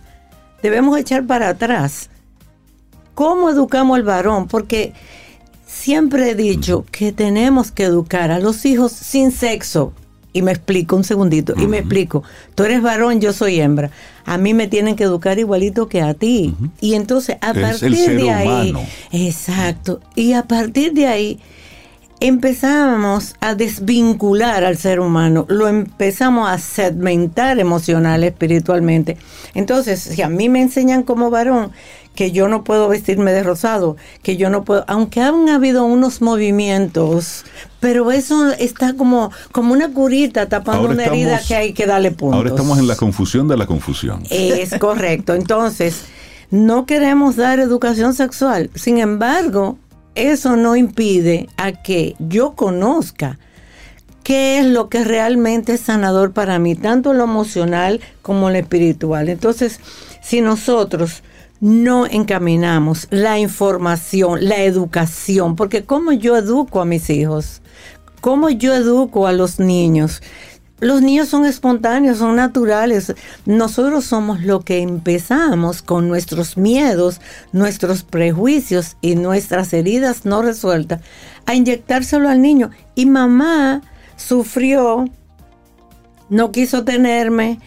debemos 0.62 0.98
echar 0.98 1.26
para 1.26 1.48
atrás. 1.48 2.10
¿Cómo 3.14 3.48
educamos 3.48 3.96
al 3.96 4.02
varón? 4.02 4.46
Porque 4.46 4.92
siempre 5.66 6.30
he 6.30 6.34
dicho 6.34 6.84
que 6.90 7.12
tenemos 7.12 7.72
que 7.72 7.84
educar 7.84 8.30
a 8.30 8.38
los 8.38 8.64
hijos 8.64 8.92
sin 8.92 9.30
sexo. 9.32 9.92
Y 10.32 10.42
me 10.42 10.52
explico 10.52 10.96
un 10.96 11.04
segundito, 11.04 11.54
y 11.56 11.66
me 11.66 11.78
explico. 11.78 12.22
Tú 12.54 12.64
eres 12.64 12.82
varón, 12.82 13.22
yo 13.22 13.32
soy 13.32 13.58
hembra. 13.58 13.90
A 14.26 14.36
mí 14.36 14.52
me 14.52 14.66
tienen 14.68 14.94
que 14.94 15.04
educar 15.04 15.38
igualito 15.38 15.88
que 15.88 16.02
a 16.02 16.12
ti. 16.12 16.54
Y 16.78 16.92
entonces, 16.92 17.38
a 17.40 17.52
Es 17.52 17.58
partir 17.80 18.20
de 18.20 18.30
ahí, 18.30 18.70
humano. 18.72 18.86
exacto. 19.12 20.00
Y 20.14 20.34
a 20.34 20.42
partir 20.42 20.92
de 20.92 21.06
ahí, 21.06 21.40
empezamos 22.20 23.34
a 23.40 23.54
desvincular 23.54 24.64
al 24.64 24.76
ser 24.76 25.00
humano, 25.00 25.46
lo 25.48 25.68
empezamos 25.68 26.50
a 26.50 26.58
segmentar 26.58 27.58
emocional, 27.58 28.22
espiritualmente. 28.24 29.16
Entonces, 29.54 30.00
si 30.00 30.20
a 30.20 30.28
mí 30.28 30.48
me 30.50 30.60
enseñan 30.60 31.02
como 31.02 31.30
varón 31.30 31.72
que 32.16 32.32
yo 32.32 32.48
no 32.48 32.64
puedo 32.64 32.88
vestirme 32.88 33.32
de 33.32 33.44
rosado, 33.44 33.96
que 34.24 34.36
yo 34.36 34.50
no 34.50 34.64
puedo, 34.64 34.84
aunque 34.88 35.20
han 35.20 35.48
habido 35.48 35.84
unos 35.84 36.20
movimientos, 36.20 37.44
pero 37.78 38.10
eso 38.10 38.50
está 38.52 38.94
como, 38.94 39.30
como 39.52 39.72
una 39.72 39.92
curita 39.92 40.48
tapando 40.48 40.80
Ahora 40.80 40.94
una 40.94 41.04
herida 41.04 41.40
que 41.46 41.54
hay 41.54 41.72
que 41.72 41.86
darle 41.86 42.10
puntos. 42.10 42.38
Ahora 42.38 42.50
estamos 42.50 42.78
en 42.80 42.88
la 42.88 42.96
confusión 42.96 43.46
de 43.46 43.56
la 43.56 43.66
confusión. 43.66 44.24
Es 44.30 44.74
correcto. 44.80 45.34
Entonces, 45.34 46.06
no 46.50 46.86
queremos 46.86 47.36
dar 47.36 47.60
educación 47.60 48.14
sexual. 48.14 48.70
Sin 48.74 48.98
embargo, 48.98 49.78
eso 50.16 50.56
no 50.56 50.74
impide 50.74 51.48
a 51.56 51.70
que 51.72 52.16
yo 52.18 52.54
conozca 52.54 53.38
qué 54.22 54.58
es 54.58 54.66
lo 54.66 54.88
que 54.88 55.04
realmente 55.04 55.74
es 55.74 55.82
sanador 55.82 56.32
para 56.32 56.58
mí, 56.58 56.74
tanto 56.74 57.12
lo 57.12 57.24
emocional 57.24 58.00
como 58.22 58.50
lo 58.50 58.56
espiritual. 58.56 59.28
Entonces, 59.28 59.78
si 60.22 60.40
nosotros 60.40 61.22
no 61.60 62.06
encaminamos 62.06 63.08
la 63.10 63.38
información, 63.38 64.48
la 64.48 64.62
educación, 64.62 65.56
porque 65.56 65.84
cómo 65.84 66.12
yo 66.12 66.36
educo 66.36 66.80
a 66.80 66.84
mis 66.84 67.10
hijos, 67.10 67.62
cómo 68.20 68.50
yo 68.50 68.74
educo 68.74 69.26
a 69.26 69.32
los 69.32 69.58
niños, 69.58 70.22
los 70.80 71.00
niños 71.00 71.28
son 71.28 71.46
espontáneos, 71.46 72.18
son 72.18 72.36
naturales. 72.36 73.14
Nosotros 73.46 74.04
somos 74.04 74.42
lo 74.42 74.60
que 74.60 74.80
empezamos 74.80 75.80
con 75.80 76.06
nuestros 76.06 76.58
miedos, 76.58 77.20
nuestros 77.52 78.02
prejuicios 78.02 78.98
y 79.00 79.14
nuestras 79.14 79.72
heridas 79.72 80.26
no 80.26 80.42
resueltas 80.42 81.00
a 81.46 81.54
inyectárselo 81.54 82.28
al 82.28 82.42
niño. 82.42 82.70
Y 82.94 83.06
mamá 83.06 83.80
sufrió, 84.16 85.06
no 86.28 86.52
quiso 86.52 86.84
tenerme, 86.84 87.58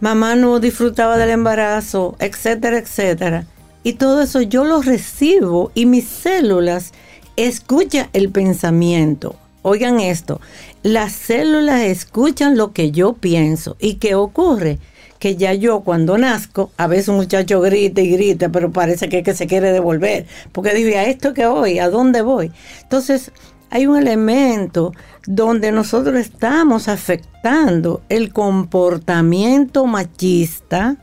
mamá 0.00 0.36
no 0.36 0.60
disfrutaba 0.60 1.16
del 1.16 1.30
embarazo, 1.30 2.16
etcétera, 2.18 2.78
etcétera. 2.78 3.46
Y 3.82 3.94
todo 3.94 4.22
eso 4.22 4.42
yo 4.42 4.64
lo 4.64 4.82
recibo 4.82 5.70
y 5.74 5.86
mis 5.86 6.06
células 6.06 6.92
escuchan 7.36 8.08
el 8.12 8.30
pensamiento. 8.30 9.36
Oigan 9.62 10.00
esto, 10.00 10.40
las 10.82 11.12
células 11.12 11.82
escuchan 11.82 12.56
lo 12.56 12.72
que 12.72 12.90
yo 12.90 13.14
pienso. 13.14 13.76
¿Y 13.80 13.94
qué 13.94 14.14
ocurre? 14.14 14.78
Que 15.18 15.36
ya 15.36 15.52
yo 15.52 15.80
cuando 15.80 16.16
nazco, 16.16 16.70
a 16.76 16.86
veces 16.86 17.08
un 17.08 17.16
muchacho 17.16 17.60
grita 17.60 18.00
y 18.00 18.10
grita, 18.10 18.50
pero 18.50 18.70
parece 18.70 19.08
que, 19.08 19.22
que 19.22 19.34
se 19.34 19.46
quiere 19.46 19.72
devolver. 19.72 20.26
Porque 20.52 20.74
dice, 20.74 20.98
¿a 20.98 21.06
esto 21.06 21.34
que 21.34 21.46
voy? 21.46 21.80
¿A 21.80 21.90
dónde 21.90 22.22
voy? 22.22 22.52
Entonces, 22.82 23.32
hay 23.70 23.86
un 23.86 23.96
elemento 23.96 24.92
donde 25.26 25.72
nosotros 25.72 26.16
estamos 26.16 26.88
afectando 26.88 28.02
el 28.08 28.32
comportamiento 28.32 29.86
machista 29.86 30.96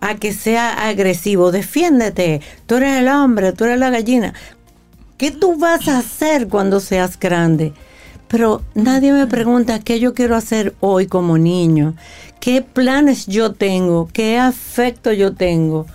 a 0.00 0.16
que 0.16 0.32
sea 0.32 0.88
agresivo. 0.88 1.52
Defiéndete, 1.52 2.40
tú 2.66 2.76
eres 2.76 2.98
el 2.98 3.08
hombre, 3.08 3.52
tú 3.52 3.64
eres 3.64 3.78
la 3.78 3.90
gallina. 3.90 4.34
¿Qué 5.16 5.30
tú 5.30 5.56
vas 5.56 5.86
a 5.88 5.98
hacer 5.98 6.48
cuando 6.48 6.80
seas 6.80 7.18
grande? 7.18 7.72
Pero 8.26 8.62
nadie 8.74 9.12
me 9.12 9.26
pregunta 9.26 9.78
qué 9.78 10.00
yo 10.00 10.14
quiero 10.14 10.34
hacer 10.34 10.74
hoy 10.80 11.06
como 11.06 11.38
niño, 11.38 11.94
qué 12.40 12.62
planes 12.62 13.26
yo 13.26 13.52
tengo, 13.52 14.08
qué 14.12 14.38
afecto 14.38 15.12
yo 15.12 15.34
tengo, 15.34 15.86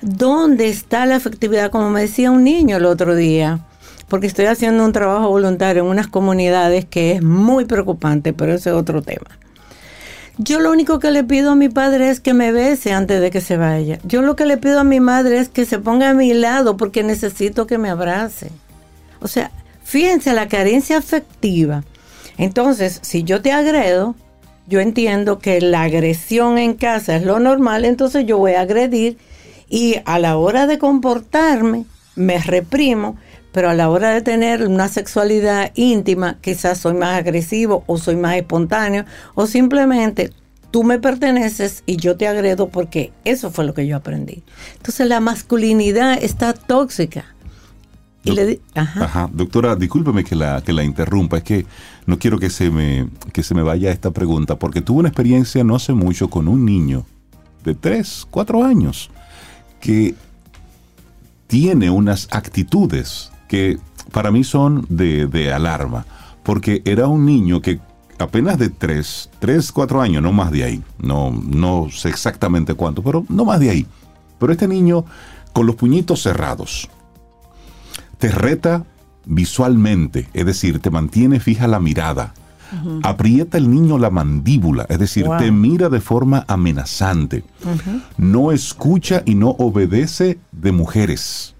dónde 0.00 0.68
está 0.68 1.06
la 1.06 1.16
afectividad, 1.16 1.70
como 1.70 1.90
me 1.90 2.02
decía 2.02 2.30
un 2.30 2.44
niño 2.44 2.76
el 2.76 2.84
otro 2.84 3.16
día 3.16 3.66
porque 4.12 4.26
estoy 4.26 4.44
haciendo 4.44 4.84
un 4.84 4.92
trabajo 4.92 5.30
voluntario 5.30 5.84
en 5.84 5.88
unas 5.88 6.06
comunidades 6.06 6.84
que 6.84 7.12
es 7.12 7.22
muy 7.22 7.64
preocupante, 7.64 8.34
pero 8.34 8.52
ese 8.52 8.68
es 8.68 8.76
otro 8.76 9.00
tema. 9.00 9.38
Yo 10.36 10.60
lo 10.60 10.70
único 10.70 10.98
que 10.98 11.10
le 11.10 11.24
pido 11.24 11.52
a 11.52 11.54
mi 11.54 11.70
padre 11.70 12.10
es 12.10 12.20
que 12.20 12.34
me 12.34 12.52
bese 12.52 12.92
antes 12.92 13.22
de 13.22 13.30
que 13.30 13.40
se 13.40 13.56
vaya. 13.56 14.00
Yo 14.04 14.20
lo 14.20 14.36
que 14.36 14.44
le 14.44 14.58
pido 14.58 14.80
a 14.80 14.84
mi 14.84 15.00
madre 15.00 15.38
es 15.38 15.48
que 15.48 15.64
se 15.64 15.78
ponga 15.78 16.10
a 16.10 16.12
mi 16.12 16.34
lado 16.34 16.76
porque 16.76 17.02
necesito 17.02 17.66
que 17.66 17.78
me 17.78 17.88
abrace. 17.88 18.50
O 19.22 19.28
sea, 19.28 19.50
fíjense 19.82 20.34
la 20.34 20.46
carencia 20.46 20.98
afectiva. 20.98 21.82
Entonces, 22.36 22.98
si 23.00 23.22
yo 23.22 23.40
te 23.40 23.52
agredo, 23.52 24.14
yo 24.66 24.80
entiendo 24.80 25.38
que 25.38 25.58
la 25.62 25.84
agresión 25.84 26.58
en 26.58 26.74
casa 26.74 27.16
es 27.16 27.22
lo 27.22 27.40
normal, 27.40 27.86
entonces 27.86 28.26
yo 28.26 28.36
voy 28.36 28.52
a 28.52 28.60
agredir 28.60 29.16
y 29.70 29.96
a 30.04 30.18
la 30.18 30.36
hora 30.36 30.66
de 30.66 30.76
comportarme, 30.76 31.86
me 32.14 32.36
reprimo 32.36 33.16
pero 33.52 33.70
a 33.70 33.74
la 33.74 33.88
hora 33.90 34.10
de 34.10 34.22
tener 34.22 34.66
una 34.66 34.88
sexualidad 34.88 35.70
íntima, 35.74 36.38
quizás 36.40 36.78
soy 36.78 36.94
más 36.94 37.18
agresivo 37.18 37.84
o 37.86 37.98
soy 37.98 38.16
más 38.16 38.36
espontáneo 38.36 39.04
o 39.34 39.46
simplemente 39.46 40.32
tú 40.70 40.82
me 40.82 40.98
perteneces 40.98 41.84
y 41.86 41.96
yo 41.96 42.16
te 42.16 42.26
agredo 42.26 42.68
porque 42.68 43.12
eso 43.24 43.50
fue 43.50 43.64
lo 43.64 43.74
que 43.74 43.86
yo 43.86 43.96
aprendí. 43.96 44.42
Entonces 44.76 45.06
la 45.06 45.20
masculinidad 45.20 46.20
está 46.20 46.54
tóxica. 46.54 47.26
Y 48.24 48.30
le 48.30 48.60
ajá. 48.74 49.28
Doctora, 49.32 49.74
discúlpeme 49.74 50.22
que 50.22 50.36
la, 50.36 50.62
que 50.62 50.72
la 50.72 50.84
interrumpa, 50.84 51.38
es 51.38 51.42
que 51.42 51.66
no 52.06 52.20
quiero 52.20 52.38
que 52.38 52.50
se, 52.50 52.70
me, 52.70 53.08
que 53.32 53.42
se 53.42 53.52
me 53.52 53.62
vaya 53.62 53.90
esta 53.90 54.12
pregunta, 54.12 54.56
porque 54.56 54.80
tuve 54.80 55.00
una 55.00 55.08
experiencia 55.08 55.64
no 55.64 55.74
hace 55.74 55.92
mucho 55.92 56.30
con 56.30 56.46
un 56.46 56.64
niño 56.64 57.04
de 57.64 57.74
3, 57.74 58.28
4 58.30 58.64
años 58.64 59.10
que 59.80 60.14
tiene 61.48 61.90
unas 61.90 62.28
actitudes 62.30 63.31
que 63.52 63.78
para 64.12 64.30
mí 64.30 64.44
son 64.44 64.86
de, 64.88 65.52
alarma, 65.52 66.06
porque 66.42 66.80
era 66.86 67.06
un 67.06 67.26
niño 67.26 67.60
que 67.60 67.80
apenas 68.18 68.56
de 68.56 68.70
3, 68.70 69.28
3, 69.40 69.72
4 69.72 70.00
años, 70.00 70.22
no 70.22 70.32
más 70.32 70.50
de 70.50 70.64
ahí, 70.64 70.82
no, 70.98 71.30
no 71.30 71.88
sé 71.90 72.08
exactamente 72.08 72.72
cuánto, 72.72 73.02
pero 73.02 73.26
no 73.28 73.44
más 73.44 73.60
de 73.60 73.68
ahí. 73.68 73.86
Pero 74.38 74.52
este 74.52 74.66
niño 74.66 75.04
con 75.52 75.66
los 75.66 75.76
puñitos 75.76 76.22
cerrados, 76.22 76.88
te 78.16 78.30
reta 78.30 78.86
visualmente, 79.26 80.30
es 80.32 80.46
decir, 80.46 80.78
te 80.78 80.88
mantiene 80.88 81.38
fija 81.38 81.68
la 81.68 81.78
mirada, 81.78 82.32
aprieta 83.02 83.58
el 83.58 83.70
niño 83.70 83.98
la 83.98 84.08
mandíbula, 84.08 84.86
es 84.88 84.98
decir, 84.98 85.26
te 85.38 85.52
mira 85.52 85.90
de 85.90 86.00
forma 86.00 86.46
amenazante, 86.48 87.44
no 88.16 88.50
escucha 88.50 89.22
y 89.26 89.34
no 89.34 89.50
obedece 89.50 90.38
de 90.52 90.72
mujeres. 90.72 91.54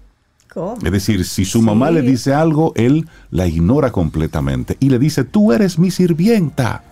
Es 0.83 0.91
decir, 0.91 1.25
si 1.25 1.45
su 1.45 1.61
mamá 1.61 1.91
le 1.91 2.01
dice 2.01 2.33
algo, 2.33 2.73
él 2.75 3.07
la 3.31 3.47
ignora 3.47 3.91
completamente 3.91 4.77
y 4.79 4.89
le 4.89 4.99
dice, 4.99 5.23
tú 5.23 5.51
eres 5.51 5.79
mi 5.79 5.91
sirvienta. 5.91 6.83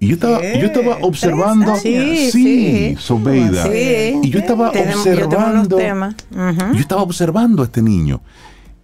Y 0.00 0.08
yo 0.08 0.14
estaba, 0.14 0.40
yo 0.40 0.66
estaba 0.66 0.98
observando, 1.02 1.74
sí, 1.76 2.30
sí, 2.30 2.96
Sobeida, 2.98 3.66
y 3.74 4.30
yo 4.30 4.38
estaba 4.38 4.70
observando, 4.70 5.78
yo, 5.80 6.78
estaba 6.78 7.02
observando 7.02 7.62
a 7.62 7.64
este 7.64 7.82
niño. 7.82 8.20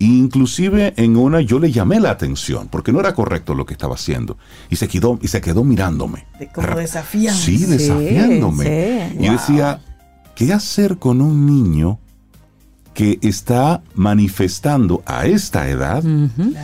Inclusive 0.01 0.93
en 0.97 1.17
una 1.17 1.41
yo 1.41 1.61
le 1.61 1.71
llamé 1.71 2.01
la 2.01 2.11
atención 2.11 2.67
porque 2.69 2.93
no 2.93 2.99
era 2.99 3.15
correcto 3.15 3.55
lo 3.55 3.65
que 3.65 3.75
estaba 3.75 3.95
haciendo. 3.95 4.37
Y 4.69 4.77
se 4.77 4.89
quedó 4.89 5.21
y 5.23 5.29
se 5.29 5.41
quedó 5.41 5.63
mirándome. 5.63 6.27
Como 6.53 6.77
desafiando. 6.77 7.41
Sí, 7.41 7.65
desafiándome. 7.65 9.13
Y 9.19 9.29
decía, 9.29 9.81
¿qué 10.35 10.53
hacer 10.53 10.99
con 10.99 11.21
un 11.21 11.47
niño 11.47 12.01
que 12.95 13.19
está 13.23 13.83
manifestando 13.95 15.03
a 15.05 15.27
esta 15.27 15.69
edad 15.69 16.03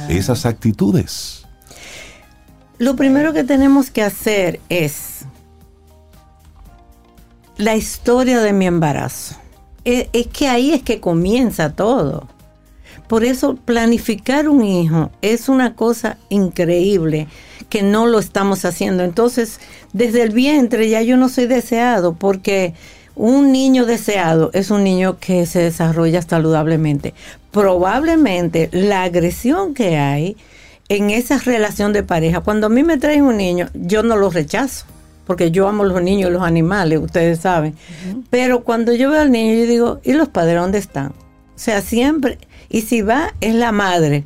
esas 0.09 0.47
actitudes. 0.47 1.45
Lo 2.79 2.97
primero 2.97 3.33
que 3.33 3.45
tenemos 3.45 3.91
que 3.91 4.03
hacer 4.03 4.61
es 4.69 5.27
la 7.59 7.77
historia 7.77 8.41
de 8.41 8.53
mi 8.53 8.67
embarazo. 8.67 9.37
Es, 9.85 10.09
es, 10.13 10.29
que 10.29 10.49
ahí 10.49 10.73
es 10.73 10.83
que 10.83 11.01
comienza 11.01 11.75
todo. 11.75 12.27
Por 13.07 13.25
eso 13.25 13.57
planificar 13.57 14.49
un 14.49 14.65
hijo 14.65 15.11
es 15.21 15.49
una 15.49 15.75
cosa 15.75 16.17
increíble 16.29 17.27
que 17.69 17.83
no 17.83 18.07
lo 18.07 18.19
estamos 18.19 18.65
haciendo. 18.65 19.03
Entonces, 19.03 19.59
desde 19.93 20.23
el 20.23 20.31
vientre 20.31 20.89
ya 20.89 21.03
yo 21.03 21.17
no 21.17 21.29
soy 21.29 21.47
deseado 21.47 22.15
porque 22.15 22.75
un 23.15 23.53
niño 23.53 23.87
deseado 23.87 24.51
es 24.53 24.71
un 24.71 24.85
niño 24.85 25.19
que 25.19 25.47
se 25.47 25.61
desarrolla 25.61 26.23
saludablemente. 26.23 27.15
Probablemente 27.51 28.69
la 28.73 29.03
agresión 29.05 29.75
que 29.75 29.97
hay 29.97 30.37
en 30.89 31.11
esa 31.11 31.39
relación 31.39 31.93
de 31.93 32.03
pareja, 32.03 32.41
cuando 32.41 32.67
a 32.67 32.71
mí 32.71 32.83
me 32.83 32.99
traen 32.99 33.23
un 33.23 33.37
niño, 33.37 33.69
yo 33.75 34.03
no 34.03 34.17
lo 34.17 34.29
rechazo, 34.29 34.87
porque 35.25 35.53
yo 35.53 35.69
amo 35.69 35.85
los 35.85 36.03
niños 36.03 36.31
y 36.31 36.33
los 36.33 36.43
animales, 36.43 36.99
ustedes 36.99 37.39
saben. 37.41 37.77
Pero 38.29 38.65
cuando 38.65 38.93
yo 38.93 39.11
veo 39.11 39.21
al 39.21 39.31
niño, 39.31 39.55
yo 39.55 39.67
digo, 39.67 40.01
¿y 40.03 40.15
los 40.15 40.29
padres 40.29 40.57
dónde 40.57 40.79
están? 40.79 41.11
O 41.11 41.59
sea, 41.63 41.81
siempre, 41.81 42.39
y 42.69 42.81
si 42.83 43.03
va, 43.03 43.35
es 43.41 43.55
la 43.55 43.71
madre 43.71 44.25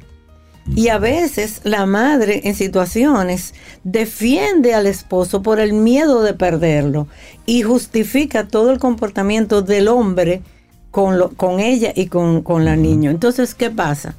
y 0.75 0.89
a 0.89 0.99
veces 0.99 1.61
la 1.65 1.87
madre 1.87 2.43
en 2.45 2.55
situaciones 2.55 3.55
defiende 3.85 4.75
al 4.75 4.87
esposo 4.87 5.43
por 5.43 5.61
el 5.61 5.73
miedo 5.73 6.23
de 6.23 6.35
perderlo 6.35 7.07
y 7.47 7.63
justifica 7.63 8.49
todo 8.49 8.71
el 8.71 8.79
comportamiento 8.79 9.63
del 9.63 9.89
hombre 9.89 10.43
con, 10.91 11.19
lo, 11.19 11.31
con 11.31 11.61
ella 11.61 11.93
y 11.95 12.07
con, 12.07 12.43
con 12.43 12.65
la 12.65 12.77
niña. 12.77 13.11
Entonces, 13.11 13.55
¿qué 13.55 13.71
pasa? 13.71 14.15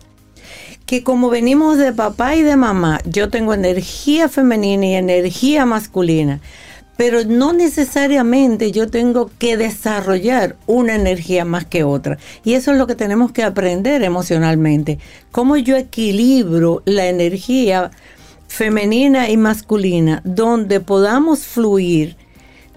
Que 0.86 1.04
como 1.04 1.30
venimos 1.30 1.78
de 1.78 1.94
papá 1.94 2.36
y 2.36 2.44
de 2.44 2.56
mamá, 2.56 3.00
yo 3.06 3.30
tengo 3.30 3.54
energía 3.54 4.30
femenina 4.30 4.86
y 4.86 4.94
energía 4.94 5.66
masculina 5.66 6.42
pero 6.98 7.24
no 7.24 7.54
necesariamente 7.54 8.72
yo 8.72 8.90
tengo 8.90 9.30
que 9.38 9.58
desarrollar 9.58 10.56
una 10.66 10.96
energía 10.96 11.46
más 11.46 11.66
que 11.66 11.84
otra. 11.84 12.18
Y 12.44 12.54
eso 12.54 12.72
es 12.72 12.78
lo 12.78 12.88
que 12.88 12.96
tenemos 12.96 13.32
que 13.32 13.44
aprender 13.44 14.04
emocionalmente. 14.04 15.00
Cómo 15.32 15.58
yo 15.58 15.76
equilibro 15.76 16.82
la 16.86 17.08
energía 17.08 17.92
femenina 18.48 19.30
y 19.30 19.38
masculina, 19.38 20.22
donde 20.24 20.80
podamos 20.80 21.46
fluir 21.46 22.16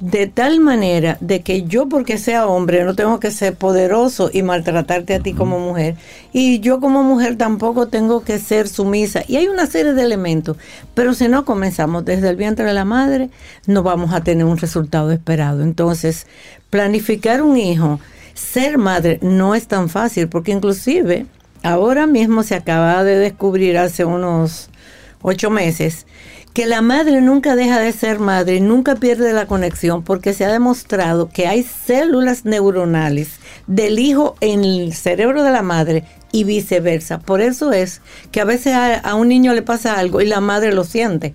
de 0.00 0.28
tal 0.28 0.60
manera 0.60 1.18
de 1.20 1.42
que 1.42 1.64
yo 1.64 1.88
porque 1.88 2.18
sea 2.18 2.46
hombre 2.46 2.84
no 2.84 2.94
tengo 2.94 3.18
que 3.18 3.30
ser 3.30 3.54
poderoso 3.54 4.30
y 4.32 4.42
maltratarte 4.42 5.14
a 5.14 5.20
ti 5.20 5.32
como 5.32 5.58
mujer. 5.58 5.96
Y 6.32 6.60
yo 6.60 6.80
como 6.80 7.02
mujer 7.02 7.36
tampoco 7.36 7.88
tengo 7.88 8.22
que 8.22 8.38
ser 8.38 8.68
sumisa. 8.68 9.22
Y 9.26 9.36
hay 9.36 9.48
una 9.48 9.66
serie 9.66 9.94
de 9.94 10.02
elementos. 10.02 10.56
Pero 10.94 11.14
si 11.14 11.28
no 11.28 11.44
comenzamos 11.44 12.04
desde 12.04 12.28
el 12.28 12.36
vientre 12.36 12.66
de 12.66 12.74
la 12.74 12.84
madre 12.84 13.30
no 13.66 13.82
vamos 13.82 14.12
a 14.12 14.22
tener 14.22 14.44
un 14.44 14.58
resultado 14.58 15.10
esperado. 15.10 15.62
Entonces 15.62 16.26
planificar 16.70 17.42
un 17.42 17.56
hijo 17.56 17.98
ser 18.34 18.78
madre 18.78 19.18
no 19.20 19.54
es 19.54 19.66
tan 19.66 19.88
fácil. 19.88 20.28
Porque 20.28 20.52
inclusive 20.52 21.26
ahora 21.64 22.06
mismo 22.06 22.44
se 22.44 22.54
acaba 22.54 23.02
de 23.02 23.16
descubrir 23.18 23.78
hace 23.78 24.04
unos 24.04 24.70
ocho 25.22 25.50
meses 25.50 26.06
que 26.52 26.66
la 26.66 26.82
madre 26.82 27.20
nunca 27.20 27.54
deja 27.54 27.78
de 27.78 27.92
ser 27.92 28.18
madre, 28.18 28.60
nunca 28.60 28.96
pierde 28.96 29.32
la 29.32 29.46
conexión, 29.46 30.02
porque 30.02 30.34
se 30.34 30.44
ha 30.44 30.52
demostrado 30.52 31.28
que 31.28 31.46
hay 31.46 31.62
células 31.62 32.44
neuronales 32.44 33.30
del 33.66 33.98
hijo 33.98 34.34
en 34.40 34.64
el 34.64 34.94
cerebro 34.94 35.42
de 35.42 35.52
la 35.52 35.62
madre 35.62 36.04
y 36.32 36.44
viceversa. 36.44 37.20
Por 37.20 37.40
eso 37.40 37.72
es 37.72 38.00
que 38.30 38.40
a 38.40 38.44
veces 38.44 38.74
a, 38.74 38.96
a 38.96 39.14
un 39.14 39.28
niño 39.28 39.54
le 39.54 39.62
pasa 39.62 39.98
algo 39.98 40.20
y 40.20 40.26
la 40.26 40.40
madre 40.40 40.72
lo 40.72 40.84
siente. 40.84 41.34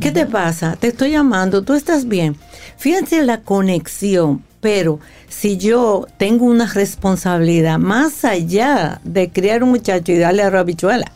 ¿Qué 0.00 0.10
te 0.10 0.26
pasa? 0.26 0.76
Te 0.78 0.88
estoy 0.88 1.12
llamando, 1.12 1.62
tú 1.62 1.74
estás 1.74 2.08
bien. 2.08 2.36
Fíjense 2.76 3.22
la 3.22 3.40
conexión, 3.40 4.42
pero 4.60 4.98
si 5.28 5.56
yo 5.56 6.06
tengo 6.18 6.46
una 6.46 6.66
responsabilidad 6.66 7.78
más 7.78 8.24
allá 8.24 9.00
de 9.04 9.30
criar 9.30 9.62
un 9.62 9.70
muchacho 9.70 10.12
y 10.12 10.18
darle 10.18 10.42
arroz 10.42 10.60
habichuela, 10.60 11.10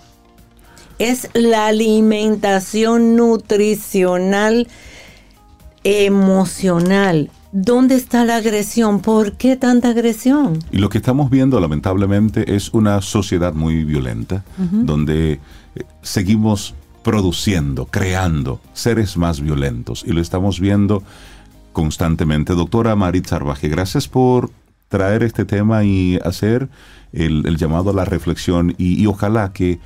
es 0.99 1.29
la 1.35 1.67
alimentación 1.67 3.17
nutricional 3.17 4.69
emocional. 5.85 7.31
¿Dónde 7.53 7.95
está 7.95 8.25
la 8.25 8.37
agresión? 8.37 9.01
¿Por 9.01 9.33
qué 9.33 9.57
tanta 9.57 9.89
agresión? 9.89 10.59
Y 10.71 10.79
lo 10.79 10.91
que 10.91 10.99
estamos 10.99 11.31
viendo, 11.31 11.59
lamentablemente, 11.61 12.55
es 12.55 12.75
una 12.75 13.01
sociedad 13.01 13.55
muy 13.55 13.85
violenta, 13.85 14.45
donde 14.59 15.33
eh, 15.33 15.85
seguimos 16.03 16.75
produciendo, 17.03 17.87
creando 17.87 18.61
seres 18.75 19.17
más 19.17 19.41
violentos. 19.41 20.05
Y 20.07 20.13
lo 20.13 20.21
estamos 20.21 20.61
viendo 20.61 21.03
constantemente. 21.73 22.55
Doctora 22.55 22.95
Marit 22.97 23.27
Sarvaje, 23.27 23.69
gracias 23.69 24.09
por 24.09 24.51
traer 24.89 25.23
este 25.23 25.47
tema 25.47 25.85
y 25.85 26.19
hacer 26.23 26.69
el, 27.13 27.47
el 27.47 27.57
llamado 27.57 27.91
a 27.91 27.95
la 27.95 28.05
reflexión 28.05 28.75
y, 28.77 29.01
y 29.01 29.07
ojalá 29.07 29.53
que 29.53 29.79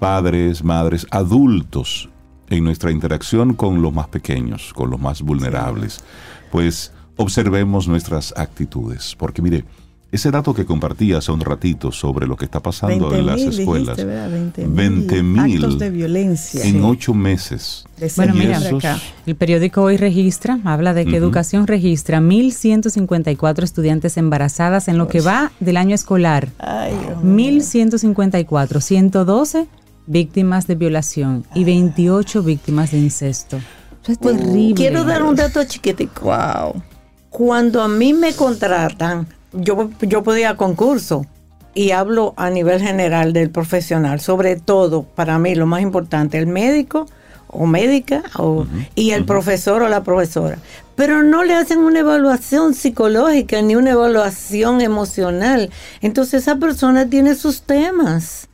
padres, 0.00 0.64
madres, 0.64 1.06
adultos 1.10 2.08
en 2.48 2.64
nuestra 2.64 2.90
interacción 2.90 3.54
con 3.54 3.80
los 3.80 3.92
más 3.92 4.08
pequeños, 4.08 4.72
con 4.74 4.90
los 4.90 4.98
más 5.00 5.22
vulnerables, 5.22 6.02
pues 6.50 6.92
observemos 7.16 7.86
nuestras 7.86 8.34
actitudes. 8.36 9.14
Porque 9.16 9.40
mire, 9.42 9.64
ese 10.10 10.32
dato 10.32 10.52
que 10.52 10.64
compartí 10.66 11.12
hace 11.12 11.30
un 11.30 11.38
ratito 11.40 11.92
sobre 11.92 12.26
lo 12.26 12.34
que 12.36 12.44
está 12.46 12.58
pasando 12.60 13.14
en 13.14 13.26
las 13.26 13.36
20.000 13.40 13.58
escuelas, 13.60 13.96
dijiste, 13.96 14.04
¿verdad? 14.04 14.30
20 14.66 15.22
mil 15.22 15.38
actos 15.64 15.78
de 15.78 15.90
violencia. 15.90 16.64
en 16.64 16.82
ocho 16.82 17.14
meses. 17.14 17.84
Bueno, 18.16 18.34
mira, 18.34 18.58
esos- 18.58 18.82
el 19.26 19.36
periódico 19.36 19.82
hoy 19.82 19.96
registra, 19.98 20.58
habla 20.64 20.94
de 20.94 21.04
que 21.04 21.10
Ujú. 21.10 21.18
Educación 21.18 21.68
registra 21.68 22.20
1.154 22.20 23.62
estudiantes 23.62 24.16
embarazadas 24.16 24.88
en 24.88 24.98
lo 24.98 25.06
que 25.06 25.20
va 25.20 25.52
del 25.60 25.76
año 25.76 25.94
escolar. 25.94 26.48
Ay, 26.58 26.92
Dios 27.06 27.22
mío. 27.22 27.60
1.154, 27.60 28.80
112 28.80 29.68
víctimas 30.10 30.66
de 30.66 30.74
violación 30.74 31.44
y 31.54 31.64
28 31.64 32.42
víctimas 32.42 32.90
de 32.90 32.98
incesto. 32.98 33.58
Eso 34.02 34.12
es 34.12 34.18
terrible. 34.18 34.74
Quiero 34.74 35.04
dar 35.04 35.22
un 35.22 35.36
dato 35.36 35.62
chiquitico. 35.64 36.24
Wow. 36.24 36.82
Cuando 37.30 37.80
a 37.80 37.88
mí 37.88 38.12
me 38.12 38.34
contratan, 38.34 39.28
yo, 39.52 39.88
yo 40.00 40.22
podía 40.24 40.56
concurso 40.56 41.26
y 41.74 41.92
hablo 41.92 42.34
a 42.36 42.50
nivel 42.50 42.80
general 42.80 43.32
del 43.32 43.50
profesional, 43.50 44.20
sobre 44.20 44.56
todo 44.56 45.04
para 45.04 45.38
mí 45.38 45.54
lo 45.54 45.66
más 45.66 45.80
importante, 45.80 46.38
el 46.38 46.48
médico 46.48 47.06
o 47.46 47.66
médica 47.66 48.22
o, 48.36 48.66
y 48.96 49.12
el 49.12 49.24
profesor 49.24 49.82
o 49.82 49.88
la 49.88 50.02
profesora. 50.02 50.58
Pero 50.96 51.22
no 51.22 51.44
le 51.44 51.54
hacen 51.54 51.78
una 51.78 52.00
evaluación 52.00 52.74
psicológica 52.74 53.62
ni 53.62 53.76
una 53.76 53.92
evaluación 53.92 54.80
emocional. 54.80 55.70
Entonces 56.00 56.42
esa 56.42 56.56
persona 56.56 57.08
tiene 57.08 57.36
sus 57.36 57.62
temas. 57.62 58.49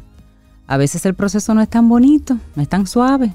A 0.68 0.78
veces 0.78 1.08
el 1.08 1.16
proceso 1.16 1.56
no 1.56 1.62
es 1.62 1.70
tan 1.70 1.90
bonito, 1.90 2.38
no 2.56 2.62
es 2.62 2.70
tan 2.70 2.86
suave, 2.86 3.34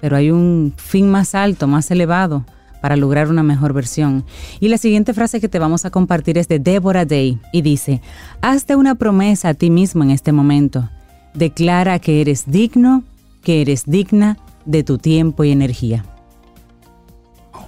pero 0.00 0.16
hay 0.16 0.30
un 0.30 0.72
fin 0.76 1.10
más 1.10 1.34
alto, 1.34 1.66
más 1.66 1.90
elevado 1.90 2.46
para 2.80 2.96
lograr 2.96 3.28
una 3.28 3.42
mejor 3.42 3.74
versión. 3.74 4.24
Y 4.60 4.68
la 4.68 4.78
siguiente 4.78 5.12
frase 5.12 5.42
que 5.42 5.48
te 5.50 5.58
vamos 5.58 5.84
a 5.84 5.90
compartir 5.90 6.38
es 6.38 6.48
de 6.48 6.58
Deborah 6.58 7.04
Day 7.04 7.38
y 7.52 7.60
dice, 7.60 8.00
hazte 8.40 8.76
una 8.76 8.94
promesa 8.94 9.50
a 9.50 9.54
ti 9.54 9.68
mismo 9.68 10.02
en 10.04 10.10
este 10.10 10.32
momento. 10.32 10.88
Declara 11.34 11.98
que 11.98 12.22
eres 12.22 12.44
digno, 12.46 13.04
que 13.42 13.60
eres 13.60 13.84
digna 13.84 14.38
de 14.64 14.84
tu 14.84 14.96
tiempo 14.96 15.44
y 15.44 15.50
energía. 15.50 16.04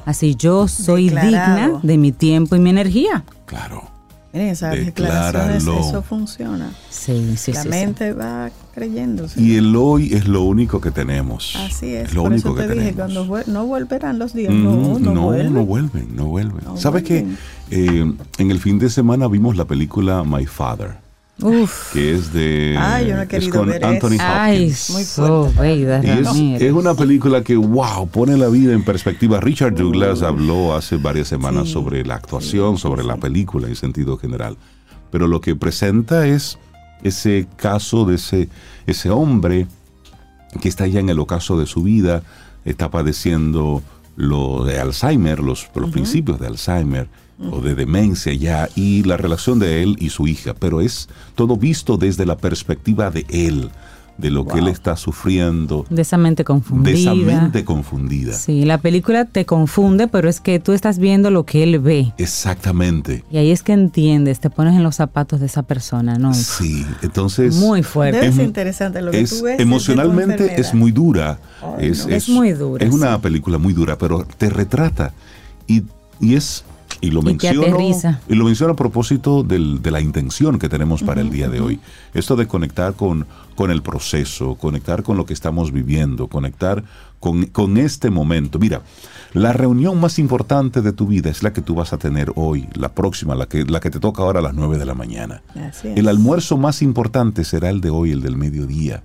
Así 0.07 0.35
yo 0.37 0.67
soy 0.69 1.11
Declarado. 1.11 1.57
digna 1.67 1.81
de 1.83 1.99
mi 1.99 2.13
tiempo 2.13 2.57
y 2.57 2.61
mi 2.61 2.71
energía. 2.71 3.25
Claro. 3.45 3.83
Miren, 4.33 4.49
esas 4.51 4.73
declaraciones, 4.73 5.65
Decláralo. 5.65 5.89
eso 5.89 6.03
funciona. 6.03 6.71
Sí, 6.91 7.35
sí, 7.37 7.53
la 7.53 7.63
sí, 7.63 7.69
sí. 7.69 7.69
mente 7.71 8.13
va 8.13 8.51
creyéndose. 8.75 9.41
Y 9.41 9.57
el 9.57 9.75
hoy 9.75 10.13
es 10.13 10.29
lo 10.29 10.43
único 10.43 10.81
que 10.81 10.91
tenemos. 10.91 11.57
Así 11.57 11.95
es. 11.95 12.13
lo 12.15 12.23
Por 12.23 12.33
único 12.33 12.51
eso 12.51 12.59
te 12.61 12.67
que 12.69 12.75
dije, 12.75 12.93
tenemos. 12.93 13.27
cuando 13.29 13.53
no 13.53 13.67
volverán 13.67 14.19
los 14.19 14.35
días. 14.35 14.53
Mm, 14.53 14.63
no, 14.65 14.99
no, 14.99 15.11
no, 15.15 15.23
vuelven. 15.23 15.55
no 15.55 15.65
vuelven, 15.65 16.17
no 16.17 16.25
vuelven. 16.27 16.65
No 16.65 16.77
¿Sabes 16.77 17.03
qué? 17.05 17.23
vuelven. 17.23 17.39
Eh, 17.71 18.15
en 18.39 18.51
el 18.51 18.61
fin 18.61 18.79
de 18.79 18.91
semana 18.91 19.27
vimos 19.29 19.57
la 19.57 19.65
película 19.65 20.23
My 20.23 20.45
Father, 20.45 20.99
Uf. 21.43 21.93
que 21.93 22.15
es 22.15 22.33
de. 22.33 22.77
Ay, 22.79 23.09
yo 23.09 23.17
no 23.17 23.23
he 23.23 23.29
es 23.31 23.49
con 23.49 23.69
ver 23.69 23.85
Anthony 23.85 24.13
eso. 24.15 24.23
Ay, 24.25 24.57
Hopkins. 24.63 24.91
Muy 24.91 25.05
so 25.05 25.51
fuerte. 25.55 25.85
bella, 25.85 26.01
Y 26.35 26.55
es, 26.65 26.73
una 26.73 26.95
película 26.95 27.43
que, 27.43 27.57
wow, 27.57 28.09
pone 28.09 28.37
la 28.39 28.49
vida 28.49 28.73
en 28.73 28.83
perspectiva. 28.85 29.39
Richard 29.41 29.75
Douglas 29.75 30.23
habló 30.23 30.75
hace 30.75 30.97
varias 30.97 31.29
semanas 31.29 31.67
Sí. 31.67 31.73
sobre 31.75 32.05
la 32.05 32.15
actuación, 32.15 32.79
sobre 32.79 33.05
la 33.05 33.17
película 33.17 33.69
en 33.69 33.77
sentido 33.77 34.17
general. 34.17 34.57
Pero 35.11 35.29
lo 35.29 35.41
que 35.41 35.55
presenta 35.55 36.27
es 36.27 36.59
ese 37.03 37.47
caso 37.57 38.07
de 38.07 38.15
ese, 38.15 38.49
ese 38.87 39.11
hombre 39.11 39.67
que 40.61 40.69
está 40.69 40.87
ya 40.87 41.01
en 41.01 41.11
el 41.11 41.19
ocaso 41.19 41.59
de 41.59 41.67
su 41.67 41.83
vida, 41.83 42.23
está 42.65 42.91
padeciendo 42.91 43.83
lo 44.17 44.65
de 44.65 44.81
Alzheimer, 44.81 45.41
los, 45.41 45.69
los 45.75 45.91
principios 45.91 46.41
de 46.41 46.47
Alzheimer 46.47 47.09
o 47.39 47.61
de 47.61 47.75
demencia 47.75 48.33
ya, 48.33 48.69
y 48.75 49.03
la 49.03 49.17
relación 49.17 49.59
de 49.59 49.83
él 49.83 49.97
y 50.01 50.09
su 50.11 50.27
hija, 50.27 50.55
pero 50.59 50.81
es 50.81 51.09
todo 51.35 51.57
visto 51.57 51.97
desde 51.99 52.25
la 52.25 52.37
perspectiva 52.39 53.11
de 53.11 53.27
él, 53.29 53.71
de 54.17 54.31
lo 54.31 54.47
que 54.47 54.61
él 54.61 54.69
está 54.69 54.97
sufriendo, 54.97 55.85
De 55.91 56.01
esa 56.01 56.17
mente 56.17 56.43
confundida. 56.45 56.93
de 56.95 57.01
esa 57.03 57.15
mente 57.15 57.65
confundida. 57.67 58.33
Sí, 58.33 58.65
la 58.65 58.79
película 58.79 59.27
te 59.27 59.45
confunde, 59.45 60.09
pero 60.09 60.31
es 60.31 60.41
que 60.41 60.59
tú 60.59 60.73
estás 60.73 60.99
viendo 60.99 61.31
lo 61.31 61.45
que 61.45 61.63
él 61.63 61.79
ve. 61.81 62.15
Exactamente. 62.17 63.23
Y 63.31 63.37
ahí 63.37 63.51
es 63.51 63.63
que 63.63 63.73
entiendes, 63.75 64.41
te 64.41 64.49
pones 64.49 64.75
en 64.75 64.83
los 64.83 64.97
zapatos 64.97 65.41
de 65.41 65.47
esa 65.47 65.63
persona, 65.65 66.17
¿no? 66.17 66.33
Sí, 66.33 66.87
entonces 67.03 67.57
Muy 67.57 67.83
fuerte. 67.83 68.17
Debe 68.21 68.29
Es 68.31 68.35
ser 68.37 68.45
mu- 68.45 68.49
interesante 68.49 69.03
lo 69.03 69.11
que 69.11 69.21
es 69.21 69.39
tú 69.39 69.45
ves. 69.45 69.61
emocionalmente 69.61 70.59
es 70.59 70.73
muy 70.73 70.93
dura. 70.93 71.39
Ay, 71.79 71.89
es, 71.89 72.07
no. 72.07 72.15
Es 72.15 72.29
muy 72.31 72.53
dura, 72.53 72.87
Es 72.87 72.95
una 72.95 73.17
sí. 73.17 73.21
película 73.21 73.59
muy 73.59 73.75
dura, 73.75 73.99
pero 73.99 74.27
te 74.39 74.49
retrata 74.49 75.13
y, 75.67 75.83
y 76.21 76.37
es 76.37 76.65
y 77.01 77.11
lo 77.11 77.21
Y 77.21 77.25
menciono 77.25 77.77
y 78.29 78.35
lo 78.35 78.45
menciono 78.45 78.73
a 78.73 78.77
propósito 78.77 79.43
del- 79.43 79.83
de 79.83 79.91
la 79.91 80.01
intención 80.01 80.59
que 80.59 80.69
tenemos 80.69 81.03
para 81.03 81.21
el 81.21 81.31
día 81.31 81.49
de 81.49 81.61
hoy. 81.61 81.81
Esto 82.15 82.37
de 82.37 82.47
conectar 82.47 82.95
con, 82.95 83.27
con 83.55 83.71
el 83.71 83.83
proceso, 83.83 84.55
conectar 84.55 85.03
con 85.03 85.17
lo 85.17 85.27
que 85.27 85.35
estamos 85.35 85.73
viviendo, 85.73 86.29
conectar 86.29 86.85
con, 87.21 87.47
con 87.47 87.77
este 87.77 88.11
momento. 88.11 88.59
Mira, 88.59 88.83
la 89.33 89.53
reunión 89.53 90.01
más 90.01 90.19
importante 90.19 90.81
de 90.81 90.93
tu 90.93 91.07
vida 91.07 91.29
es 91.31 91.43
la 91.43 91.53
que 91.53 91.61
tú 91.61 91.75
vas 91.75 91.93
a 91.93 91.99
tener 91.99 92.33
hoy, 92.37 92.67
la 92.75 92.91
próxima, 92.95 93.35
la 93.35 93.47
que, 93.47 93.65
la 93.65 93.81
que 93.81 93.91
te 93.91 94.01
toca 94.01 94.23
ahora 94.23 94.39
a 94.39 94.43
las 94.43 94.55
9 94.55 94.79
de 94.79 94.85
la 94.87 94.95
mañana. 94.95 95.43
Así 95.55 95.89
es. 95.89 95.97
El 95.99 96.09
almuerzo 96.09 96.57
más 96.57 96.81
importante 96.83 97.45
será 97.45 97.69
el 97.71 97.81
de 97.81 97.91
hoy, 97.91 98.13
el 98.13 98.23
del 98.23 98.37
mediodía. 98.37 99.03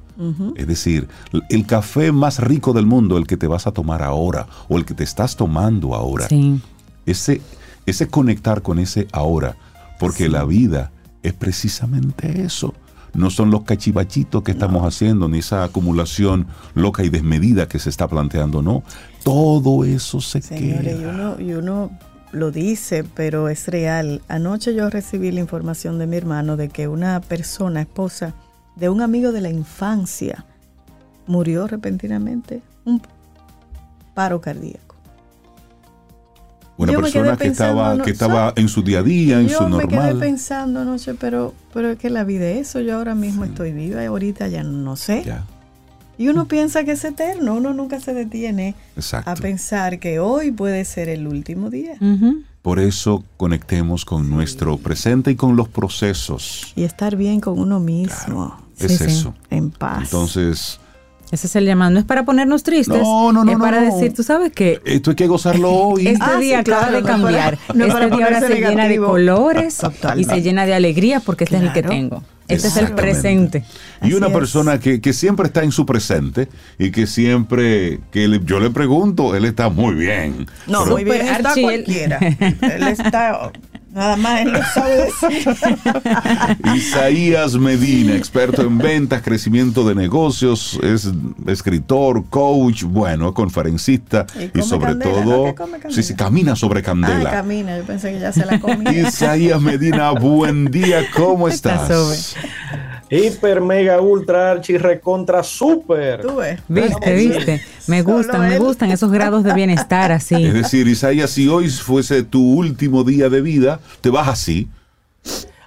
Es 0.55 0.67
decir, 0.67 1.07
el 1.49 1.65
café 1.65 2.11
más 2.11 2.39
rico 2.39 2.73
del 2.73 2.85
mundo, 2.85 3.17
el 3.17 3.25
que 3.25 3.37
te 3.37 3.47
vas 3.47 3.65
a 3.65 3.71
tomar 3.71 4.03
ahora 4.03 4.45
o 4.69 4.77
el 4.77 4.85
que 4.85 4.93
te 4.93 5.03
estás 5.03 5.35
tomando 5.35 5.95
ahora. 5.95 6.27
Sí. 6.27 6.61
Ese, 7.07 7.41
ese 7.85 8.07
conectar 8.07 8.61
con 8.61 8.79
ese 8.79 9.07
ahora, 9.11 9.55
porque 9.99 10.29
la 10.29 10.43
vida 10.45 10.91
es 11.23 11.33
precisamente 11.33 12.41
eso. 12.41 12.73
No 13.13 13.29
son 13.29 13.51
los 13.51 13.63
cachivachitos 13.63 14.41
que 14.43 14.51
estamos 14.51 14.83
haciendo, 14.85 15.27
ni 15.27 15.39
esa 15.39 15.63
acumulación 15.63 16.47
loca 16.75 17.03
y 17.03 17.09
desmedida 17.09 17.67
que 17.67 17.77
se 17.77 17.89
está 17.89 18.07
planteando, 18.07 18.61
no. 18.61 18.83
Todo 19.23 19.83
eso 19.83 20.21
se 20.21 20.41
Señores, 20.41 20.95
y 20.95 20.99
queda. 20.99 21.09
uno, 21.11 21.39
y 21.39 21.53
uno 21.53 21.91
lo 22.31 22.51
dice, 22.51 23.03
pero 23.03 23.49
es 23.49 23.67
real. 23.67 24.21
Anoche 24.29 24.73
yo 24.73 24.89
recibí 24.89 25.31
la 25.31 25.41
información 25.41 25.99
de 25.99 26.07
mi 26.07 26.15
hermano 26.15 26.55
de 26.55 26.69
que 26.69 26.87
una 26.87 27.19
persona, 27.19 27.81
esposa 27.81 28.33
de 28.77 28.87
un 28.87 29.01
amigo 29.01 29.33
de 29.33 29.41
la 29.41 29.49
infancia, 29.49 30.45
murió 31.27 31.67
repentinamente. 31.67 32.61
Un 32.85 33.01
paro 34.13 34.39
cardíaco. 34.39 34.90
Una 36.81 36.93
yo 36.93 37.01
persona 37.01 37.37
que 37.37 37.47
estaba, 37.47 37.95
no, 37.95 38.03
que 38.03 38.09
estaba 38.09 38.53
en 38.55 38.67
su 38.67 38.81
día 38.81 38.99
a 38.99 39.03
día, 39.03 39.39
en 39.39 39.47
yo 39.47 39.59
su 39.59 39.69
me 39.69 39.87
quedé 39.87 39.97
normal. 39.97 40.17
pensando 40.17 40.79
anoche, 40.79 41.13
pero, 41.13 41.53
pero 41.73 41.91
es 41.91 41.99
que 41.99 42.09
la 42.09 42.23
vida 42.23 42.49
es 42.49 42.69
eso. 42.69 42.79
Yo 42.81 42.95
ahora 42.95 43.13
mismo 43.13 43.45
estoy 43.45 43.71
viva 43.71 44.01
y 44.01 44.07
ahorita 44.07 44.47
ya 44.47 44.63
no 44.63 44.95
sé. 44.95 45.23
Ya, 45.23 45.45
Y 46.17 46.27
uno 46.29 46.47
piensa 46.47 46.83
que 46.83 46.93
es 46.93 47.03
eterno. 47.03 47.53
Uno 47.53 47.73
nunca 47.73 47.99
se 47.99 48.15
detiene 48.15 48.73
exacto. 48.97 49.29
a 49.29 49.35
pensar 49.35 49.99
que 49.99 50.19
hoy 50.19 50.51
puede 50.51 50.83
ser 50.85 51.07
el 51.07 51.27
último 51.27 51.69
día. 51.69 51.93
Ujú. 52.01 52.41
Por 52.63 52.79
eso 52.79 53.23
conectemos 53.37 54.03
con 54.03 54.29
nuestro 54.29 54.77
presente 54.77 55.29
y 55.31 55.35
con 55.35 55.55
los 55.55 55.67
procesos. 55.67 56.73
Y 56.75 56.83
estar 56.83 57.15
bien 57.15 57.39
con 57.41 57.59
uno 57.59 57.79
mismo. 57.79 58.57
Es 58.79 58.97
sí. 58.97 59.03
eso. 59.03 59.35
En 59.51 59.69
paz. 59.69 60.03
Entonces, 60.05 60.79
Ese 61.31 61.47
es 61.47 61.55
el 61.55 61.65
llamado. 61.65 61.91
No 61.91 61.99
es 61.99 62.05
para 62.05 62.25
ponernos 62.25 62.63
tristes. 62.63 63.01
No, 63.01 63.31
no, 63.31 63.45
no, 63.45 63.51
Es 63.53 63.57
para 63.57 63.79
no. 63.81 63.93
decir, 63.95 64.13
tú 64.13 64.21
sabes 64.23 64.51
que 64.51 64.81
esto 64.85 65.11
hay 65.11 65.15
que 65.15 65.27
gozarlo 65.27 65.71
hoy. 65.73 66.07
este 66.07 66.19
Ah, 66.23 66.37
día 66.37 66.57
sí, 66.63 66.71
acaba 66.71 66.87
claro, 66.89 66.97
de 66.97 67.03
cambiar. 67.03 67.57
no 67.73 67.87
para 67.87 68.05
este 68.05 68.15
día 68.17 68.25
ahora 68.25 68.41
se 68.41 68.55
llena 68.55 68.87
de 68.87 68.97
colores 68.97 69.77
y 70.17 70.23
se 70.25 70.41
llena 70.41 70.65
de 70.65 70.73
alegría 70.73 71.19
porque 71.21 71.45
este 71.45 71.57
es 71.57 71.63
el 71.63 71.73
que 71.73 71.83
tengo. 71.83 72.23
Este 72.47 72.67
es 72.67 72.75
el 72.75 72.91
presente. 72.91 73.63
Y 74.01 74.11
una 74.11 74.27
es. 74.27 74.33
persona 74.33 74.77
que, 74.77 74.99
que 74.99 75.13
siempre 75.13 75.45
está 75.47 75.63
en 75.63 75.71
su 75.71 75.85
presente 75.85 76.49
y 76.77 76.91
que 76.91 77.07
siempre, 77.07 78.01
que 78.11 78.27
le- 78.27 78.41
yo 78.43 78.59
le 78.59 78.69
pregunto, 78.71 79.33
él 79.35 79.45
está 79.45 79.69
muy 79.69 79.95
bien. 79.95 80.47
no, 80.67 80.83
Pero- 80.83 80.95
muy 80.95 81.05
bien 81.05 81.21
está 81.27 81.49
Archie, 81.51 81.61
él- 81.61 81.83
cualquiera. 81.85 82.17
Él 82.19 82.87
está, 82.89 83.51
nada 83.93 84.15
más 84.17 84.41
él 84.41 84.51
lo 84.51 84.63
sabe 84.63 85.05
decir. 85.05 85.49
Isaías 86.75 87.55
Medina, 87.55 88.15
experto 88.15 88.61
en 88.61 88.77
ventas, 88.77 89.21
crecimiento 89.21 89.87
de 89.87 89.95
negocios, 89.95 90.79
es 90.83 91.09
escritor, 91.47 92.25
coach, 92.29 92.83
bueno, 92.83 93.33
conferencista 93.33 94.25
Y 94.53 94.61
sobre 94.61 94.95
todo, 94.95 95.53
sí, 95.89 96.03
sí, 96.03 96.15
camina 96.15 96.55
sobre 96.55 96.79
Ah, 96.81 96.83
candela. 96.83 97.31
camina, 97.31 97.77
yo 97.77 97.83
pensé 97.83 98.11
que 98.13 98.19
ya 98.19 98.31
se 98.31 98.45
la 98.45 98.59
comía. 98.59 98.91
Isaías 99.07 99.61
Medina, 99.61 100.11
buen 100.11 100.65
día, 100.65 101.05
¿cómo 101.15 101.47
Está 101.47 101.75
estás? 101.75 102.35
Hiper, 103.11 103.59
mega, 103.59 103.99
ultra, 103.99 104.51
archi, 104.51 104.77
recontra, 104.77 105.43
super. 105.43 106.21
Tú 106.21 106.37
ves. 106.37 106.61
Viste, 106.69 107.13
viste. 107.13 107.61
Me 107.87 108.03
gustan, 108.03 108.47
me 108.47 108.57
gustan 108.57 108.89
esos 108.91 109.11
grados 109.11 109.43
de 109.43 109.53
bienestar 109.53 110.13
así. 110.13 110.45
Es 110.45 110.53
decir, 110.53 110.87
Isaías, 110.87 111.29
si 111.29 111.47
hoy 111.49 111.69
fuese 111.69 112.23
tu 112.23 112.41
último 112.53 113.03
día 113.03 113.27
de 113.29 113.41
vida, 113.41 113.81
te 113.99 114.09
vas 114.09 114.29
así. 114.29 114.69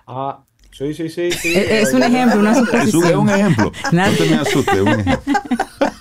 Ah, 0.07 0.40
sí, 0.72 0.95
sí, 0.95 1.09
sí. 1.11 1.30
sí. 1.32 1.55
Es, 1.55 1.88
es 1.88 1.95
un 1.95 2.03
ejemplo, 2.03 2.40
una 2.40 2.53
Es 2.53 2.59
un, 2.59 2.64
es 2.68 2.72
un 2.72 2.90
suposición. 2.90 3.28
ejemplo. 3.28 3.72
No 3.92 4.11
te 4.11 4.24
me 4.30 4.36
asustes, 4.36 4.80
un 4.80 4.88
ejemplo. 4.88 5.34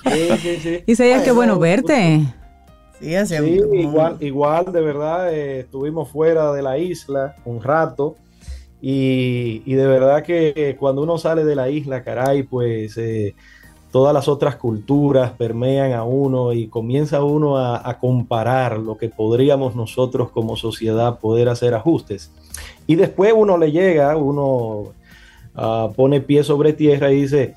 Sí, 0.03 0.27
sí, 0.41 0.57
sí. 0.61 0.83
Isaías, 0.87 1.23
qué 1.23 1.31
bueno 1.31 1.55
no, 1.55 1.59
verte. 1.59 2.25
Sí, 3.01 3.15
hace 3.15 3.39
Sí, 3.39 3.59
como- 3.59 3.73
igual, 3.73 4.17
igual, 4.21 4.65
de 4.71 4.81
verdad, 4.81 5.33
eh, 5.33 5.59
estuvimos 5.61 6.09
fuera 6.09 6.53
de 6.53 6.61
la 6.61 6.77
isla 6.77 7.35
un 7.43 7.61
rato 7.61 8.15
y, 8.85 9.63
y 9.65 9.73
de 9.75 9.87
verdad 9.87 10.23
que 10.23 10.75
cuando 10.77 11.01
uno 11.03 11.17
sale 11.17 11.45
de 11.45 11.55
la 11.55 11.69
isla, 11.69 12.03
caray, 12.03 12.43
pues 12.43 12.97
eh, 12.97 13.33
todas 13.93 14.13
las 14.13 14.27
otras 14.27 14.57
culturas 14.57 15.31
permean 15.31 15.93
a 15.93 16.03
uno 16.03 16.51
y 16.51 16.67
comienza 16.67 17.23
uno 17.23 17.57
a, 17.57 17.87
a 17.89 17.97
comparar 17.97 18.77
lo 18.79 18.97
que 18.97 19.07
podríamos 19.07 19.73
nosotros 19.73 20.31
como 20.31 20.57
sociedad 20.57 21.19
poder 21.19 21.47
hacer 21.47 21.73
ajustes. 21.73 22.29
Y 22.85 22.95
después 22.95 23.33
uno 23.33 23.57
le 23.57 23.71
llega, 23.71 24.17
uno 24.17 24.91
ah, 25.55 25.89
pone 25.95 26.19
pie 26.19 26.43
sobre 26.43 26.73
tierra 26.73 27.09
y 27.09 27.21
dice, 27.21 27.55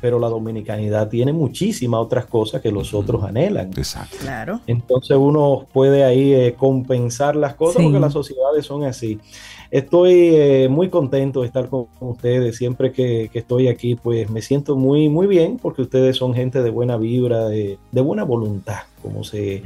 pero 0.00 0.20
la 0.20 0.28
dominicanidad 0.28 1.08
tiene 1.08 1.32
muchísimas 1.32 2.00
otras 2.00 2.26
cosas 2.26 2.60
que 2.62 2.70
los 2.70 2.94
otros 2.94 3.24
anhelan. 3.24 3.70
Exacto. 3.76 4.16
Claro. 4.20 4.60
Entonces 4.68 5.16
uno 5.16 5.66
puede 5.72 6.04
ahí 6.04 6.32
eh, 6.34 6.54
compensar 6.56 7.34
las 7.34 7.54
cosas 7.56 7.78
Sí. 7.78 7.82
porque 7.82 7.98
las 8.00 8.12
sociedades 8.12 8.64
son 8.64 8.84
así. 8.84 9.18
Estoy 9.70 10.34
eh, 10.34 10.68
muy 10.70 10.88
contento 10.88 11.42
de 11.42 11.46
estar 11.46 11.68
con 11.68 11.88
ustedes. 12.00 12.56
Siempre 12.56 12.90
que, 12.92 13.30
estoy 13.34 13.68
aquí, 13.68 13.96
pues 13.96 14.30
me 14.30 14.40
siento 14.40 14.76
muy, 14.76 15.10
muy 15.10 15.26
bien 15.26 15.58
porque 15.58 15.82
ustedes 15.82 16.16
son 16.16 16.32
gente 16.32 16.62
de 16.62 16.70
buena 16.70 16.96
vibra, 16.96 17.48
de, 17.48 17.78
buena 17.92 18.24
voluntad, 18.24 18.82
como 19.02 19.24
se 19.24 19.62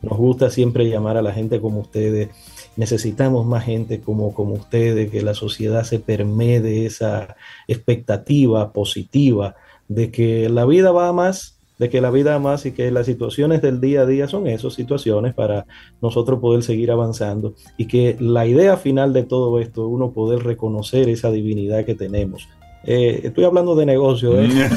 nos 0.00 0.16
gusta 0.16 0.48
siempre 0.50 0.88
llamar 0.88 1.18
a 1.18 1.22
la 1.22 1.32
gente 1.32 1.60
como 1.60 1.80
ustedes. 1.80 2.30
Necesitamos 2.76 3.44
más 3.44 3.64
gente 3.64 4.00
como, 4.00 4.32
como 4.32 4.54
ustedes, 4.54 5.10
que 5.10 5.20
la 5.20 5.34
sociedad 5.34 5.84
se 5.84 5.98
permee 5.98 6.60
de 6.60 6.86
esa 6.86 7.36
expectativa 7.68 8.72
positiva 8.72 9.56
de 9.88 10.10
que 10.10 10.48
la 10.48 10.64
vida 10.64 10.92
va 10.92 11.12
más, 11.12 11.58
de 11.82 11.90
que 11.90 12.00
la 12.00 12.12
vida 12.12 12.38
más 12.38 12.64
y 12.64 12.70
que 12.70 12.92
las 12.92 13.06
situaciones 13.06 13.60
del 13.60 13.80
día 13.80 14.02
a 14.02 14.06
día 14.06 14.28
son 14.28 14.46
esas 14.46 14.74
situaciones 14.74 15.34
para 15.34 15.66
nosotros 16.00 16.38
poder 16.38 16.62
seguir 16.62 16.92
avanzando 16.92 17.56
y 17.76 17.86
que 17.86 18.16
la 18.20 18.46
idea 18.46 18.76
final 18.76 19.12
de 19.12 19.24
todo 19.24 19.58
esto 19.58 19.82
es 19.82 19.92
uno 19.92 20.12
poder 20.12 20.44
reconocer 20.44 21.08
esa 21.08 21.32
divinidad 21.32 21.84
que 21.84 21.96
tenemos. 21.96 22.48
Eh, 22.84 23.20
estoy 23.24 23.44
hablando 23.44 23.76
de 23.76 23.86
negocio, 23.86 24.40
¿eh? 24.40 24.48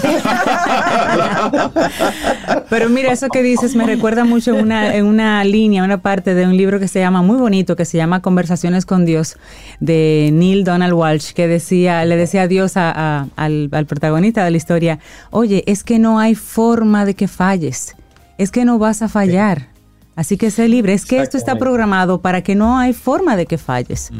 Pero 2.70 2.90
mira, 2.90 3.12
eso 3.12 3.30
que 3.30 3.42
dices 3.42 3.76
me 3.76 3.84
recuerda 3.86 4.24
mucho 4.26 4.54
en 4.56 4.62
una, 4.64 4.96
en 4.96 5.06
una 5.06 5.44
línea, 5.44 5.84
una 5.84 5.98
parte 6.02 6.34
de 6.36 6.46
un 6.46 6.56
libro 6.56 6.80
que 6.80 6.88
se 6.88 7.00
llama, 7.00 7.22
muy 7.22 7.38
bonito, 7.38 7.76
que 7.76 7.86
se 7.86 7.98
llama 7.98 8.22
Conversaciones 8.22 8.86
con 8.86 9.06
Dios, 9.06 9.38
de 9.80 10.30
Neil 10.34 10.64
Donald 10.64 10.94
Walsh, 10.94 11.34
que 11.34 11.48
decía, 11.48 12.06
le 12.06 12.16
decía 12.16 12.44
a 12.44 12.48
Dios 12.48 12.78
a- 12.78 12.92
a- 12.92 13.28
al, 13.36 13.70
al 13.72 13.86
protagonista 13.86 14.44
de 14.46 14.52
la 14.52 14.58
historia, 14.58 15.00
oye, 15.32 15.64
es 15.68 15.84
que 15.84 15.98
no 16.00 16.20
hay 16.20 16.36
forma 16.36 17.06
de 17.06 17.16
que 17.16 17.28
falles, 17.28 17.96
es 18.38 18.52
que 18.52 18.66
no 18.66 18.78
vas 18.78 19.02
a 19.02 19.10
fallar. 19.10 19.68
Así 20.16 20.38
que 20.38 20.50
sé 20.50 20.70
libre, 20.70 20.94
es 20.94 21.04
que 21.06 21.20
esto 21.20 21.38
está 21.38 21.58
programado 21.58 22.22
para 22.22 22.42
que 22.42 22.56
no 22.56 22.78
hay 22.78 22.94
forma 22.94 23.36
de 23.36 23.46
que 23.46 23.58
falles. 23.58 24.12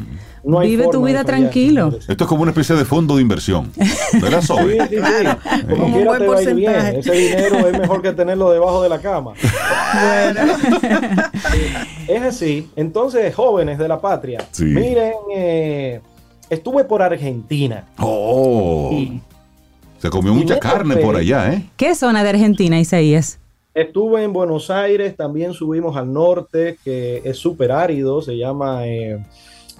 No 0.44 0.58
hay 0.60 0.68
Vive 0.70 0.88
tu 0.92 1.02
vida 1.02 1.24
tranquilo. 1.24 1.96
Esto 2.06 2.24
es 2.24 2.28
como 2.28 2.42
una 2.42 2.50
especie 2.50 2.76
de 2.76 2.84
fondo 2.84 3.16
de 3.16 3.22
inversión. 3.22 3.72
¿Verdad, 4.20 4.42
Sí, 4.42 4.46
Sobe? 4.46 4.78
sí, 4.88 4.96
sí. 4.96 5.02
Como 5.68 5.76
Como 5.76 5.86
un 5.86 5.92
quiera 5.92 6.10
buen 6.10 6.26
porcentaje. 6.26 6.98
Ese 6.98 7.12
dinero 7.12 7.66
es 7.68 7.78
mejor 7.78 8.02
que 8.02 8.12
tenerlo 8.12 8.50
debajo 8.50 8.82
de 8.82 8.88
la 8.90 9.00
cama. 9.00 9.32
es 12.08 12.22
así. 12.22 12.68
Entonces, 12.76 13.34
jóvenes 13.34 13.78
de 13.78 13.88
la 13.88 14.00
patria, 14.00 14.44
Sí. 14.52 14.64
miren, 14.64 15.12
eh, 15.34 16.00
estuve 16.50 16.84
por 16.84 17.02
Argentina. 17.02 17.84
Oh, 17.98 18.90
Y 18.92 19.20
se 19.98 20.10
comió 20.10 20.34
mucha 20.34 20.58
carne 20.58 20.96
por 20.98 21.16
allá, 21.16 21.52
¿eh? 21.52 21.64
¿Qué 21.76 21.94
zona 21.94 22.22
de 22.22 22.30
Argentina, 22.30 22.78
Isaías? 22.78 23.38
Estuve 23.76 24.24
en 24.24 24.32
Buenos 24.32 24.70
Aires, 24.70 25.14
también 25.16 25.52
subimos 25.52 25.96
al 25.96 26.10
norte, 26.10 26.78
que 26.82 27.20
es 27.22 27.36
súper 27.36 27.70
árido, 27.70 28.22
se 28.22 28.36
llama 28.36 28.86
eh, 28.88 29.22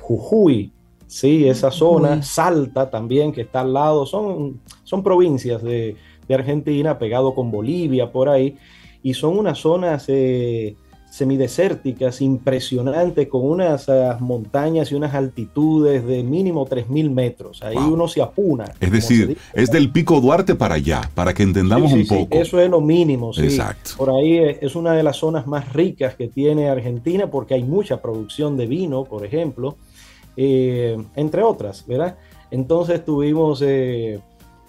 Jujuy. 0.00 0.70
Sí, 1.06 1.48
esa 1.48 1.70
zona. 1.70 2.22
Salta 2.22 2.90
también, 2.90 3.32
que 3.32 3.40
está 3.40 3.60
al 3.62 3.72
lado, 3.72 4.04
son, 4.04 4.60
son 4.84 5.02
provincias 5.02 5.62
de, 5.62 5.96
de 6.28 6.34
Argentina, 6.34 6.98
pegado 6.98 7.34
con 7.34 7.50
Bolivia 7.50 8.12
por 8.12 8.28
ahí, 8.28 8.58
y 9.02 9.14
son 9.14 9.38
unas 9.38 9.58
zonas 9.58 10.04
eh, 10.08 10.76
semidesérticas 11.10 12.20
impresionantes 12.20 13.28
con 13.28 13.44
unas 13.44 13.88
ah, 13.88 14.18
montañas 14.20 14.92
y 14.92 14.94
unas 14.94 15.14
altitudes 15.14 16.06
de 16.06 16.22
mínimo 16.22 16.66
3.000 16.66 17.10
metros. 17.10 17.62
Ahí 17.62 17.76
Wow. 17.76 17.94
uno 17.94 18.08
se 18.08 18.20
apuna. 18.20 18.66
Es 18.80 18.90
decir, 18.90 19.28
dice. 19.28 19.40
es 19.54 19.70
del 19.70 19.90
Pico 19.90 20.20
Duarte 20.20 20.54
para 20.54 20.74
allá, 20.74 21.10
para 21.14 21.32
que 21.32 21.42
entendamos 21.42 21.90
Sí, 21.90 21.94
sí, 21.96 22.00
un 22.00 22.06
sí, 22.06 22.14
poco. 22.24 22.36
Eso 22.38 22.60
es 22.60 22.68
lo 22.68 22.80
mínimo, 22.80 23.32
sí. 23.32 23.44
Exacto. 23.44 23.92
Por 23.96 24.10
ahí 24.10 24.36
eh, 24.36 24.58
es 24.60 24.74
una 24.76 24.92
de 24.92 25.02
las 25.02 25.16
zonas 25.16 25.46
más 25.46 25.72
ricas 25.72 26.14
que 26.16 26.28
tiene 26.28 26.68
Argentina 26.68 27.30
porque 27.30 27.54
hay 27.54 27.62
mucha 27.64 28.02
producción 28.02 28.56
de 28.56 28.66
vino, 28.66 29.04
por 29.04 29.24
ejemplo, 29.24 29.76
eh, 30.36 30.96
entre 31.14 31.42
otras, 31.42 31.86
¿verdad? 31.86 32.16
Entonces 32.50 32.96
estuvimos 32.96 33.62
eh, 33.62 34.20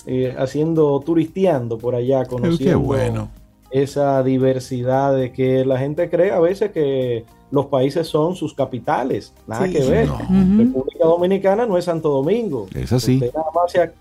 eh, 0.05 0.33
haciendo, 0.37 1.01
turisteando 1.05 1.77
por 1.77 1.93
allá, 1.93 2.25
conociendo 2.25 2.57
Qué 2.57 2.75
bueno. 2.75 3.29
Esa 3.71 4.23
diversidad 4.23 5.15
de 5.15 5.31
que 5.31 5.65
la 5.65 5.77
gente 5.77 6.09
cree 6.09 6.31
a 6.31 6.39
veces 6.39 6.71
que 6.71 7.25
los 7.51 7.67
países 7.67 8.07
son 8.07 8.35
sus 8.35 8.53
capitales, 8.53 9.33
nada 9.47 9.65
Sí. 9.67 9.73
que 9.73 9.79
ver. 9.83 10.07
No. 10.07 10.17
República 10.57 11.05
Dominicana 11.05 11.65
no 11.65 11.77
es 11.77 11.85
Santo 11.85 12.09
Domingo. 12.09 12.67
Es 12.75 12.91
así. 12.93 13.21
Usted 13.65 13.91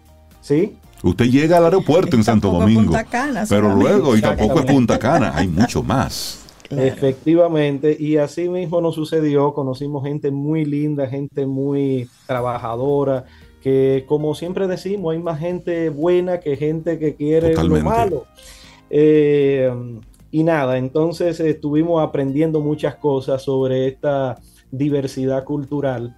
Sí, 0.40 0.76
Usted 1.02 1.26
llega 1.26 1.58
al 1.58 1.64
aeropuerto 1.64 2.16
en 2.16 2.24
Santo 2.24 2.50
Domingo, 2.50 2.84
Punta 2.84 3.04
Cana 3.04 3.44
pero 3.48 3.74
luego, 3.74 4.16
y 4.16 4.20
tampoco 4.20 4.60
es. 4.60 4.64
Punta 4.66 4.98
Cana, 4.98 5.32
hay 5.36 5.46
mucho 5.48 5.82
más. 5.82 6.42
Claro. 6.68 6.82
Efectivamente, 6.84 7.96
y 7.98 8.16
así 8.16 8.48
mismo 8.48 8.80
nos 8.80 8.94
sucedió, 8.94 9.52
conocimos 9.54 10.04
gente 10.04 10.30
muy 10.30 10.64
linda, 10.64 11.06
gente 11.06 11.46
muy 11.46 12.08
trabajadora, 12.26 13.24
que 13.62 14.04
como 14.08 14.34
siempre 14.34 14.66
decimos, 14.66 15.12
hay 15.14 15.18
más 15.22 15.38
gente 15.38 15.90
buena 15.90 16.40
que 16.40 16.56
gente 16.56 16.98
que 16.98 17.14
quiere 17.14 17.50
Totalmente. 17.50 17.84
lo 17.84 17.90
malo. 17.90 18.26
Eh, 18.90 19.70
y 20.30 20.42
nada, 20.42 20.76
entonces 20.78 21.40
estuvimos 21.40 22.02
aprendiendo 22.02 22.60
muchas 22.60 22.96
cosas 22.96 23.42
sobre 23.42 23.88
esta 23.88 24.36
diversidad 24.70 25.44
cultural, 25.44 26.16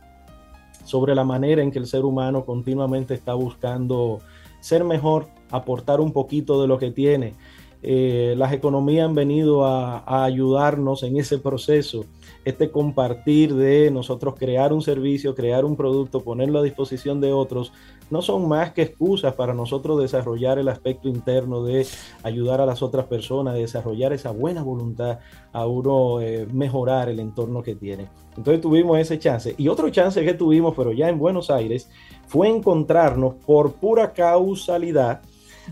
sobre 0.84 1.14
la 1.14 1.24
manera 1.24 1.62
en 1.62 1.70
que 1.70 1.78
el 1.78 1.86
ser 1.86 2.04
humano 2.04 2.44
continuamente 2.44 3.14
está 3.14 3.34
buscando 3.34 4.20
ser 4.60 4.84
mejor, 4.84 5.28
aportar 5.50 6.00
un 6.00 6.12
poquito 6.12 6.60
de 6.60 6.68
lo 6.68 6.78
que 6.78 6.90
tiene. 6.90 7.34
Eh, 7.80 8.34
las 8.36 8.52
economías 8.52 9.06
han 9.06 9.14
venido 9.14 9.64
a, 9.64 9.98
a 9.98 10.24
ayudarnos 10.24 11.04
en 11.04 11.16
ese 11.16 11.38
proceso, 11.38 12.04
este 12.44 12.70
compartir 12.70 13.54
de 13.54 13.90
nosotros 13.92 14.34
crear 14.36 14.72
un 14.72 14.82
servicio, 14.82 15.34
crear 15.34 15.64
un 15.64 15.76
producto, 15.76 16.24
ponerlo 16.24 16.58
a 16.58 16.62
disposición 16.62 17.20
de 17.20 17.32
otros, 17.32 17.72
no 18.10 18.22
son 18.22 18.48
más 18.48 18.72
que 18.72 18.82
excusas 18.82 19.34
para 19.34 19.54
nosotros 19.54 20.00
desarrollar 20.00 20.58
el 20.58 20.68
aspecto 20.68 21.08
interno 21.08 21.62
de 21.62 21.86
ayudar 22.22 22.60
a 22.60 22.66
las 22.66 22.82
otras 22.82 23.06
personas, 23.06 23.54
desarrollar 23.54 24.12
esa 24.12 24.30
buena 24.30 24.62
voluntad 24.62 25.18
a 25.52 25.66
uno 25.66 26.20
eh, 26.20 26.46
mejorar 26.52 27.08
el 27.08 27.20
entorno 27.20 27.62
que 27.62 27.74
tiene. 27.74 28.08
Entonces 28.36 28.60
tuvimos 28.60 28.98
ese 28.98 29.18
chance. 29.18 29.54
Y 29.58 29.68
otro 29.68 29.90
chance 29.90 30.24
que 30.24 30.34
tuvimos, 30.34 30.74
pero 30.76 30.92
ya 30.92 31.08
en 31.08 31.18
Buenos 31.18 31.50
Aires, 31.50 31.90
fue 32.26 32.48
encontrarnos 32.48 33.34
por 33.34 33.72
pura 33.72 34.12
causalidad, 34.12 35.22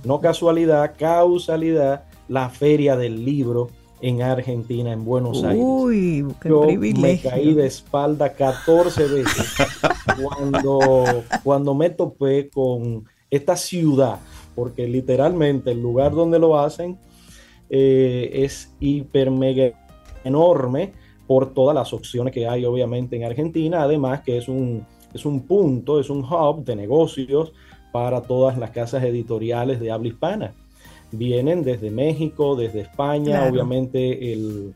no 0.05 0.21
casualidad, 0.21 0.95
causalidad, 0.99 2.05
la 2.29 2.51
feria 2.51 2.97
del 2.97 3.25
libro 3.25 3.69
en 4.01 4.23
Argentina, 4.23 4.93
en 4.93 5.05
Buenos 5.05 5.43
Aires. 5.43 5.63
Uy, 5.65 6.27
qué 6.41 6.49
Yo 6.49 6.61
me 6.61 6.67
privilegio. 6.67 7.31
caí 7.31 7.55
de 7.55 7.67
espalda 7.67 8.33
14 8.33 9.07
veces 9.09 9.55
cuando, 10.23 11.25
cuando 11.43 11.75
me 11.75 11.91
topé 11.91 12.49
con 12.49 13.05
esta 13.31 13.57
ciudad, 13.57 14.19
porque 14.55 14.87
literalmente 14.87 15.73
el 15.73 15.81
lugar 15.81 16.13
donde 16.13 16.39
lo 16.39 16.59
hacen 16.59 16.99
eh, 17.71 18.31
es 18.33 18.73
hiper 18.81 19.31
mega 19.31 19.73
enorme 20.25 20.93
por 21.27 21.53
todas 21.53 21.75
las 21.75 21.93
opciones 21.93 22.33
que 22.33 22.47
hay 22.47 22.65
obviamente 22.65 23.17
en 23.17 23.25
Argentina, 23.25 23.83
además 23.83 24.21
que 24.21 24.37
es 24.37 24.49
un, 24.49 24.87
es 25.13 25.25
un 25.25 25.41
punto, 25.41 25.99
es 25.99 26.11
un 26.11 26.21
hub 26.21 26.65
de 26.65 26.77
negocios 26.77 27.53
para 27.93 28.23
todas 28.23 28.59
las 28.59 28.71
casas 28.71 29.03
editoriales 29.03 29.81
de 29.81 29.91
habla 29.91 30.09
hispana. 30.09 30.55
Vienen 31.13 31.63
desde 31.63 31.91
México, 31.91 32.57
desde 32.57 32.81
España, 32.81 33.37
Claro. 33.39 33.53
obviamente 33.53 34.33
el, 34.33 34.75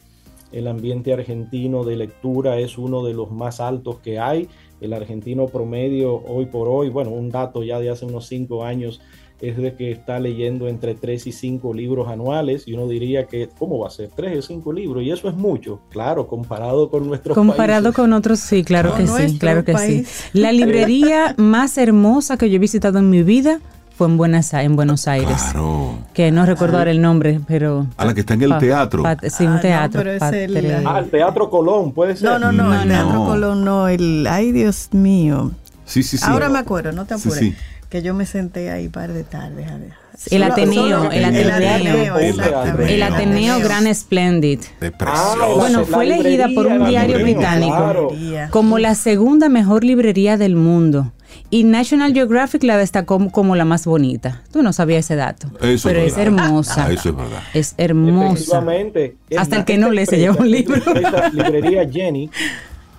el 0.52 0.66
ambiente 0.68 1.12
argentino 1.12 1.84
de 1.84 1.96
lectura 1.96 2.58
es 2.58 2.78
uno 2.78 3.04
de 3.04 3.14
los 3.14 3.30
más 3.30 3.60
altos 3.60 3.98
que 3.98 4.18
hay. 4.18 4.48
El 4.80 4.92
argentino 4.92 5.46
promedio 5.48 6.14
hoy 6.26 6.46
por 6.46 6.68
hoy, 6.68 6.88
bueno, 6.88 7.10
un 7.10 7.30
dato 7.30 7.62
ya 7.62 7.78
de 7.80 7.90
hace 7.90 8.06
unos 8.06 8.26
cinco 8.26 8.64
años 8.64 9.00
es 9.42 9.56
de 9.56 9.74
que 9.74 9.90
está 9.90 10.20
leyendo 10.20 10.68
entre 10.68 10.94
3 10.94 11.26
y 11.28 11.32
5 11.32 11.72
libros 11.72 12.08
anuales 12.08 12.64
y 12.68 12.74
uno 12.74 12.86
diría 12.86 13.24
que, 13.26 13.48
¿cómo 13.58 13.78
va 13.78 13.86
a 13.86 13.90
ser? 13.90 14.10
3 14.14 14.38
o 14.38 14.42
5 14.42 14.70
libros 14.74 15.02
y 15.02 15.10
eso 15.10 15.30
es 15.30 15.34
mucho, 15.34 15.80
claro, 15.88 16.26
comparado 16.28 16.90
con 16.90 17.06
nuestros 17.08 17.34
Comparado 17.34 17.84
países. 17.84 17.96
con 17.96 18.12
otros, 18.12 18.38
sí, 18.38 18.64
claro 18.64 18.94
que 18.94 19.06
sí, 19.06 19.38
claro 19.38 19.64
que 19.64 19.72
país. 19.72 20.08
sí. 20.30 20.38
La 20.38 20.52
librería 20.52 21.34
más 21.38 21.78
hermosa 21.78 22.36
que 22.36 22.50
yo 22.50 22.56
he 22.56 22.58
visitado 22.58 22.98
en 22.98 23.08
mi 23.08 23.22
vida 23.22 23.60
fue 24.00 24.06
en 24.08 24.16
Buenos, 24.16 24.54
en 24.54 24.76
Buenos 24.76 25.06
Aires. 25.08 25.36
Claro. 25.52 25.98
Que 26.14 26.30
no 26.30 26.46
recuerdo 26.46 26.78
ahora 26.78 26.90
el 26.90 27.02
nombre, 27.02 27.38
pero... 27.46 27.86
A 27.98 28.06
la 28.06 28.14
que 28.14 28.20
está 28.20 28.32
en 28.32 28.40
el 28.40 28.48
Pa- 28.48 28.58
teatro. 28.58 29.02
pa- 29.02 29.16
sí, 29.28 29.44
Ah, 29.44 29.48
un 29.48 29.54
no, 29.56 29.60
teatro. 29.60 30.00
pero 30.00 30.10
es 30.12 30.22
el- 30.22 30.54
Patre- 30.54 30.82
Ah, 30.86 30.98
el 31.00 31.10
Teatro 31.10 31.50
Colón, 31.50 31.92
puede 31.92 32.16
ser. 32.16 32.30
No, 32.30 32.38
no, 32.38 32.50
no, 32.50 32.72
el 32.72 32.88
No, 32.88 32.94
Teatro 32.94 33.12
no. 33.12 33.26
Colón 33.26 33.62
no, 33.62 33.88
el, 33.88 34.26
ay 34.26 34.52
Dios 34.52 34.88
mío. 34.92 35.50
Sí, 35.84 36.02
sí, 36.02 36.16
sí. 36.16 36.24
Ahora 36.26 36.48
me 36.48 36.58
acuerdo, 36.58 36.92
no 36.92 37.04
te 37.04 37.12
apures. 37.12 37.38
sí. 37.38 37.54
Que 37.90 38.00
yo 38.00 38.14
me 38.14 38.24
senté 38.24 38.70
ahí 38.70 38.88
par 38.88 39.12
de 39.12 39.22
tardes. 39.22 39.68
a 39.70 39.76
ver. 39.76 39.92
El 40.30 40.42
Ateneo, 40.44 41.10
el 41.10 41.24
Ateneo. 41.26 42.16
El 42.18 43.02
Ateneo 43.02 43.58
Gran 43.60 43.94
Splendid. 43.94 44.60
De 44.80 44.86
Ah, 44.86 44.92
precioso. 44.96 45.56
Bueno, 45.58 45.84
fue 45.84 46.04
elegida 46.06 46.48
por 46.54 46.66
un 46.68 46.86
diario 46.88 47.18
británico 47.20 48.14
como 48.50 48.78
la 48.78 48.94
segunda 48.94 49.50
mejor 49.50 49.84
librería 49.84 50.38
del 50.38 50.56
mundo. 50.56 51.12
Y 51.50 51.64
National 51.64 52.12
Geographic 52.14 52.62
la 52.62 52.76
destacó 52.78 53.30
como 53.30 53.56
la 53.56 53.64
más 53.64 53.84
bonita. 53.86 54.42
Tú 54.52 54.62
no 54.62 54.72
sabías 54.72 55.04
ese 55.06 55.16
dato. 55.16 55.48
Eso 55.60 55.88
pero 55.88 56.00
es 56.00 56.16
hermosa. 56.16 56.86
Ah, 56.86 56.92
eso 56.92 57.08
es 57.10 57.16
verdad. 57.16 57.42
Es 57.54 57.74
hermosa. 57.76 58.32
Efectivamente. 58.34 59.16
Es 59.28 59.38
Hasta 59.38 59.56
la- 59.56 59.60
el 59.60 59.64
que 59.66 59.78
no 59.78 59.90
lee 59.90 60.06
se 60.06 60.18
lleva 60.18 60.36
un 60.38 60.50
libro. 60.50 60.76
esta 60.76 61.28
librería 61.32 61.88
Jenny. 61.90 62.30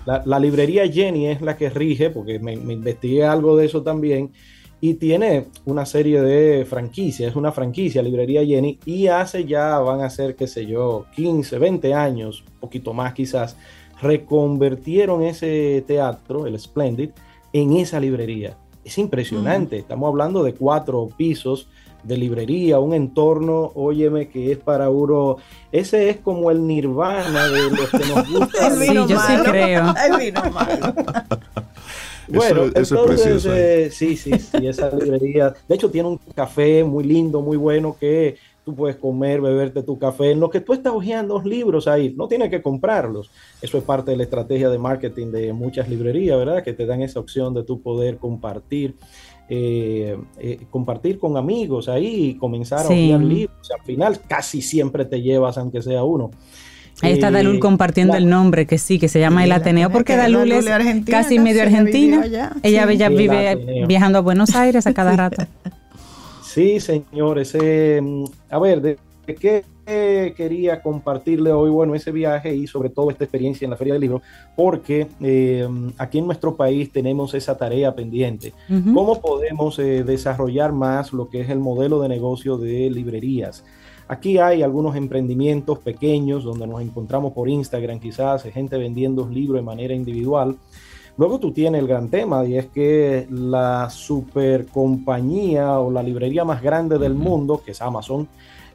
La, 0.04 0.22
la 0.26 0.38
librería 0.38 0.86
Jenny 0.90 1.28
es 1.28 1.40
la 1.40 1.56
que 1.56 1.70
rige, 1.70 2.10
porque 2.10 2.38
me, 2.38 2.56
me 2.56 2.72
investigué 2.74 3.24
algo 3.24 3.56
de 3.56 3.66
eso 3.66 3.82
también, 3.82 4.30
y 4.80 4.94
tiene 4.94 5.46
una 5.64 5.86
serie 5.86 6.20
de 6.20 6.64
franquicias, 6.64 7.30
es 7.30 7.36
una 7.36 7.52
franquicia, 7.52 8.02
librería 8.02 8.44
Jenny, 8.44 8.80
y 8.84 9.06
hace 9.06 9.44
ya, 9.44 9.78
van 9.78 10.00
a 10.00 10.10
ser, 10.10 10.34
qué 10.34 10.48
sé 10.48 10.66
yo, 10.66 11.06
15, 11.14 11.56
20 11.56 11.94
años, 11.94 12.42
un 12.54 12.58
poquito 12.58 12.92
más 12.92 13.12
quizás, 13.14 13.56
reconvertieron 14.26 15.22
ese 15.22 15.84
teatro, 15.86 16.46
el 16.46 16.58
Splendid, 16.58 17.10
en 17.52 17.72
esa 17.76 18.00
librería. 18.00 18.56
Es 18.84 18.98
impresionante, 18.98 19.78
estamos 19.78 20.08
hablando 20.08 20.42
de 20.42 20.54
cuatro 20.54 21.08
pisos 21.16 21.68
de 22.02 22.16
librería, 22.16 22.80
un 22.80 22.94
entorno, 22.94 23.70
óyeme, 23.76 24.28
que 24.28 24.50
es 24.50 24.58
para 24.58 24.90
uno, 24.90 25.36
ese 25.70 26.10
es 26.10 26.16
como 26.16 26.50
el 26.50 26.66
nirvana 26.66 27.46
de 27.48 27.70
los 27.70 27.90
que 27.90 27.98
nos 27.98 28.28
gusta. 28.28 28.66
El 28.74 28.80
vino 28.80 29.06
Sí, 29.06 29.12
yo 29.12 29.20
sí 29.20 29.32
creo. 29.44 29.94
El 30.12 30.18
vino 30.18 30.42
malo. 30.50 30.94
Bueno, 32.28 32.62
Eso- 32.64 32.70
eso 32.74 32.80
es 32.80 32.90
entonces, 32.92 33.20
precioso, 33.22 33.54
eh, 33.54 33.90
sí, 33.92 34.16
sí, 34.16 34.32
sí, 34.38 34.66
esa 34.66 34.90
librería. 34.90 35.54
De 35.68 35.74
hecho, 35.74 35.90
tiene 35.90 36.08
un 36.08 36.18
café 36.34 36.82
muy 36.82 37.04
lindo, 37.04 37.40
muy 37.42 37.56
bueno, 37.56 37.96
que 37.98 38.36
tú 38.64 38.74
puedes 38.74 38.96
comer, 38.96 39.40
beberte 39.40 39.82
tu 39.82 39.98
café. 39.98 40.30
En 40.32 40.40
lo 40.40 40.48
que 40.50 40.60
tú 40.60 40.72
estás 40.72 40.92
hojeando 40.92 41.34
los 41.34 41.44
libros 41.44 41.88
ahí, 41.88 42.14
no 42.16 42.28
tienes 42.28 42.48
que 42.50 42.62
comprarlos. 42.62 43.30
Eso 43.60 43.78
es 43.78 43.84
parte 43.84 44.10
de 44.12 44.16
la 44.16 44.22
estrategia 44.22 44.68
de 44.68 44.78
marketing 44.78 45.32
de 45.32 45.52
muchas 45.52 45.88
librerías, 45.88 46.38
¿verdad? 46.38 46.62
Que 46.62 46.72
te 46.72 46.86
dan 46.86 47.02
esa 47.02 47.18
opción 47.20 47.54
de 47.54 47.64
tú 47.64 47.80
poder 47.82 48.18
compartir. 48.18 48.94
eh, 49.54 50.16
eh, 50.38 50.60
compartir 50.70 51.18
con 51.18 51.36
amigos 51.36 51.86
ahí 51.88 52.30
y 52.30 52.34
comenzar 52.36 52.86
a 52.86 52.88
hojear 52.88 53.20
libros. 53.20 53.54
O 53.60 53.64
sea, 53.64 53.76
al 53.78 53.84
final 53.84 54.20
casi 54.26 54.62
siempre 54.62 55.04
te 55.04 55.20
llevas, 55.20 55.58
aunque 55.58 55.82
sea 55.82 56.04
uno. 56.04 56.30
Ahí 57.02 57.12
está 57.14 57.28
Eh, 57.28 57.32
Dalul 57.32 57.58
compartiendo 57.58 58.12
la- 58.14 58.18
el 58.20 58.30
nombre, 58.30 58.66
que 58.66 58.78
sí, 58.78 58.98
que 58.98 59.08
se 59.08 59.18
llama 59.20 59.44
el 59.44 59.52
Ateneo, 59.52 59.90
porque 59.90 60.12
que 60.14 60.16
Dalul 60.16 60.50
es 60.52 60.64
casi 61.04 61.38
medio 61.38 61.62
argentina. 61.62 62.24
Ella 62.24 62.52
sí. 62.54 62.60
ella 62.62 63.06
El 63.08 63.16
vive 63.16 63.84
viajando 63.86 64.18
a 64.18 64.20
Buenos 64.22 64.54
Aires 64.54 64.86
a 64.86 64.94
cada 64.94 65.16
rato. 65.16 65.44
Sí, 66.52 66.80
señores. 66.80 67.56
eh, 67.58 68.02
a 68.50 68.58
ver, 68.58 68.82
¿de, 68.82 68.98
de 69.26 69.34
qué 69.34 69.64
eh, 69.86 70.34
quería 70.36 70.82
compartirle 70.82 71.50
hoy? 71.50 71.70
Bueno, 71.70 71.94
ese 71.94 72.12
viaje 72.12 72.54
y 72.54 72.66
sobre 72.66 72.90
todo 72.90 73.10
esta 73.10 73.24
experiencia 73.24 73.64
en 73.64 73.70
la 73.70 73.78
Feria 73.78 73.94
del 73.94 74.02
Libro, 74.02 74.20
porque 74.54 75.06
eh, 75.22 75.66
aquí 75.96 76.18
en 76.18 76.26
nuestro 76.26 76.54
país 76.54 76.92
tenemos 76.92 77.32
esa 77.32 77.56
tarea 77.56 77.94
pendiente. 77.94 78.52
¿Cómo 78.92 79.22
podemos 79.22 79.78
eh, 79.78 80.04
desarrollar 80.04 80.72
más 80.72 81.14
lo 81.14 81.30
que 81.30 81.40
es 81.40 81.48
el 81.48 81.58
modelo 81.58 82.02
de 82.02 82.10
negocio 82.10 82.58
de 82.58 82.90
librerías? 82.90 83.64
Aquí 84.06 84.36
hay 84.36 84.62
algunos 84.62 84.94
emprendimientos 84.94 85.78
pequeños 85.78 86.44
donde 86.44 86.66
nos 86.66 86.82
encontramos 86.82 87.32
por 87.32 87.48
Instagram, 87.48 87.98
quizás 87.98 88.42
gente 88.42 88.76
vendiendo 88.76 89.26
libros 89.26 89.56
de 89.56 89.62
manera 89.64 89.94
individual, 89.94 90.56
Luego 91.16 91.38
tú 91.38 91.52
tienes 91.52 91.80
el 91.80 91.88
gran 91.88 92.08
tema 92.10 92.44
y 92.46 92.56
es 92.56 92.66
que 92.66 93.26
la 93.30 93.90
super 93.90 94.66
compañía 94.66 95.78
o 95.78 95.90
la 95.90 96.02
librería 96.02 96.44
más 96.44 96.62
grande 96.62 96.98
del 96.98 97.14
mundo, 97.14 97.62
que 97.64 97.72
es 97.72 97.82
Amazon, 97.82 98.28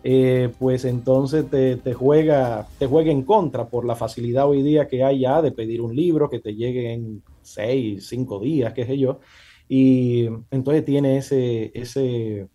eh, 0.03 0.53
pues 0.59 0.85
entonces 0.85 1.49
te, 1.49 1.77
te, 1.77 1.93
juega, 1.93 2.67
te 2.77 2.85
juega 2.85 3.11
en 3.11 3.23
contra 3.23 3.67
por 3.67 3.85
la 3.85 3.95
facilidad 3.95 4.47
hoy 4.47 4.61
día 4.61 4.87
que 4.87 5.03
hay 5.03 5.21
ya 5.21 5.41
de 5.41 5.51
pedir 5.51 5.81
un 5.81 5.95
libro 5.95 6.29
que 6.29 6.39
te 6.39 6.55
llegue 6.55 6.93
en 6.93 7.23
seis, 7.41 8.07
cinco 8.07 8.39
días, 8.39 8.73
qué 8.73 8.85
sé 8.85 8.97
yo. 8.97 9.19
Y 9.67 10.27
entonces 10.51 10.85
tiene 10.85 11.17
ese, 11.17 11.71
ese, 11.73 12.47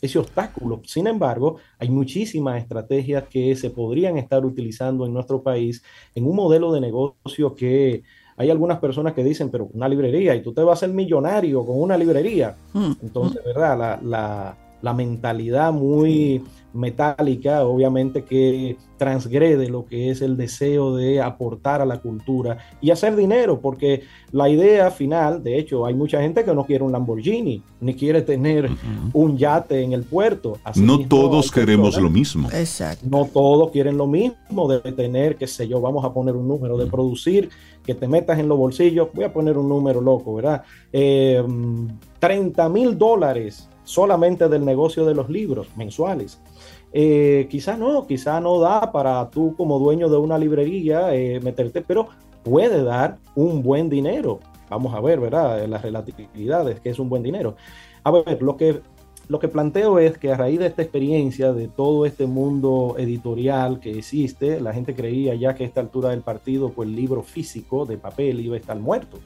ese 0.00 0.18
obstáculo. 0.18 0.80
Sin 0.84 1.06
embargo, 1.06 1.56
hay 1.78 1.90
muchísimas 1.90 2.62
estrategias 2.62 3.24
que 3.24 3.54
se 3.56 3.70
podrían 3.70 4.16
estar 4.16 4.44
utilizando 4.44 5.04
en 5.06 5.12
nuestro 5.12 5.42
país 5.42 5.82
en 6.14 6.26
un 6.26 6.36
modelo 6.36 6.72
de 6.72 6.80
negocio 6.80 7.54
que 7.54 8.02
hay 8.36 8.50
algunas 8.50 8.78
personas 8.78 9.12
que 9.12 9.22
dicen, 9.22 9.50
pero 9.50 9.68
una 9.72 9.88
librería 9.88 10.34
y 10.34 10.42
tú 10.42 10.52
te 10.52 10.62
vas 10.62 10.78
a 10.78 10.86
ser 10.86 10.94
millonario 10.94 11.64
con 11.64 11.80
una 11.80 11.96
librería. 11.96 12.56
Mm. 12.72 12.92
Entonces, 13.02 13.44
¿verdad? 13.44 13.78
La, 13.78 14.00
la, 14.02 14.56
la 14.84 14.92
mentalidad 14.92 15.72
muy 15.72 16.44
metálica, 16.74 17.64
obviamente 17.64 18.22
que 18.22 18.76
transgrede 18.98 19.70
lo 19.70 19.86
que 19.86 20.10
es 20.10 20.20
el 20.20 20.36
deseo 20.36 20.94
de 20.94 21.22
aportar 21.22 21.80
a 21.80 21.86
la 21.86 22.02
cultura 22.02 22.58
y 22.82 22.90
hacer 22.90 23.16
dinero, 23.16 23.60
porque 23.60 24.02
la 24.30 24.50
idea 24.50 24.90
final, 24.90 25.42
de 25.42 25.58
hecho, 25.58 25.86
hay 25.86 25.94
mucha 25.94 26.20
gente 26.20 26.44
que 26.44 26.54
no 26.54 26.66
quiere 26.66 26.84
un 26.84 26.92
Lamborghini, 26.92 27.62
ni 27.80 27.94
quiere 27.94 28.20
tener 28.20 28.68
un 29.14 29.38
yate 29.38 29.82
en 29.82 29.94
el 29.94 30.02
puerto. 30.02 30.58
no 30.76 30.98
todos 31.06 31.50
queremos 31.50 31.96
lo 31.96 32.10
mismo. 32.10 32.50
Exacto. 32.52 33.06
No 33.08 33.24
todos 33.24 33.70
quieren 33.70 33.96
lo 33.96 34.06
mismo 34.06 34.68
de 34.68 34.92
tener, 34.92 35.36
qué 35.36 35.46
sé 35.46 35.66
yo, 35.66 35.80
vamos 35.80 36.04
a 36.04 36.12
poner 36.12 36.36
un 36.36 36.46
número, 36.46 36.76
de 36.76 36.84
producir, 36.86 37.48
que 37.86 37.94
te 37.94 38.06
metas 38.06 38.38
en 38.38 38.48
los 38.48 38.58
bolsillos, 38.58 39.08
voy 39.14 39.24
a 39.24 39.32
poner 39.32 39.56
un 39.56 39.66
número 39.66 40.02
loco, 40.02 40.34
¿verdad? 40.34 40.62
30 40.92 42.68
mil 42.68 42.98
dólares 42.98 43.70
solamente 43.84 44.48
del 44.48 44.64
negocio 44.64 45.04
de 45.04 45.14
los 45.14 45.28
libros 45.28 45.68
mensuales. 45.76 46.40
Eh, 46.92 47.48
quizá 47.50 47.76
no, 47.76 48.06
quizá 48.06 48.40
no 48.40 48.60
da 48.60 48.92
para 48.92 49.28
tú 49.30 49.54
como 49.56 49.78
dueño 49.78 50.08
de 50.08 50.16
una 50.16 50.38
librería 50.38 51.14
eh, 51.14 51.40
meterte, 51.40 51.82
pero 51.82 52.08
puede 52.42 52.82
dar 52.82 53.18
un 53.34 53.62
buen 53.62 53.88
dinero. 53.90 54.40
Vamos 54.70 54.94
a 54.94 55.00
ver, 55.00 55.20
¿verdad? 55.20 55.66
Las 55.66 55.82
relatividades, 55.82 56.80
que 56.80 56.90
es 56.90 56.98
un 56.98 57.08
buen 57.08 57.22
dinero. 57.22 57.56
A 58.02 58.10
ver, 58.10 58.42
lo 58.42 58.56
que, 58.56 58.80
lo 59.28 59.38
que 59.38 59.48
planteo 59.48 59.98
es 59.98 60.18
que 60.18 60.32
a 60.32 60.36
raíz 60.36 60.58
de 60.58 60.66
esta 60.66 60.82
experiencia, 60.82 61.52
de 61.52 61.68
todo 61.68 62.06
este 62.06 62.26
mundo 62.26 62.94
editorial 62.98 63.80
que 63.80 63.98
existe, 63.98 64.60
la 64.60 64.72
gente 64.72 64.94
creía 64.94 65.34
ya 65.34 65.54
que 65.54 65.64
a 65.64 65.66
esta 65.66 65.80
altura 65.80 66.10
del 66.10 66.20
partido, 66.20 66.70
pues 66.70 66.88
el 66.88 66.96
libro 66.96 67.22
físico 67.22 67.86
de 67.86 67.98
papel 67.98 68.40
iba 68.40 68.54
a 68.54 68.58
estar 68.58 68.78
muerto. 68.78 69.18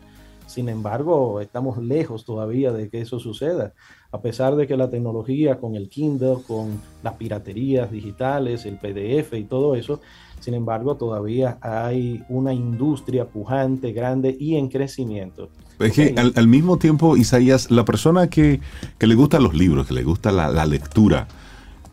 Sin 0.49 0.69
embargo, 0.69 1.41
estamos 1.41 1.79
lejos 1.79 2.25
todavía 2.25 2.73
de 2.73 2.89
que 2.89 3.01
eso 3.01 3.21
suceda 3.21 3.75
a 4.11 4.21
pesar 4.21 4.57
de 4.57 4.67
que 4.67 4.77
la 4.77 4.89
tecnología 4.89 5.59
con 5.59 5.75
el 5.75 5.89
Kindle, 5.89 6.39
con 6.47 6.81
las 7.03 7.15
piraterías 7.15 7.91
digitales, 7.91 8.65
el 8.65 8.77
PDF 8.77 9.35
y 9.35 9.45
todo 9.45 9.75
eso, 9.75 10.01
sin 10.41 10.55
embargo 10.55 10.97
todavía 10.97 11.59
hay 11.61 12.23
una 12.29 12.55
industria 12.55 13.27
pujante, 13.27 13.93
grande 13.93 14.35
y 14.39 14.57
en 14.57 14.69
crecimiento. 14.69 15.51
Es 15.79 15.93
que 15.93 16.15
al, 16.17 16.49
mismo 16.49 16.79
tiempo, 16.79 17.17
Isaías, 17.17 17.71
la 17.71 17.85
persona 17.85 18.29
que, 18.29 18.61
le 18.99 19.15
gustan 19.15 19.43
los 19.43 19.55
libros, 19.55 19.87
que 19.87 19.95
le 19.95 20.03
gusta 20.03 20.33
la, 20.33 20.67
lectura, 20.67 21.29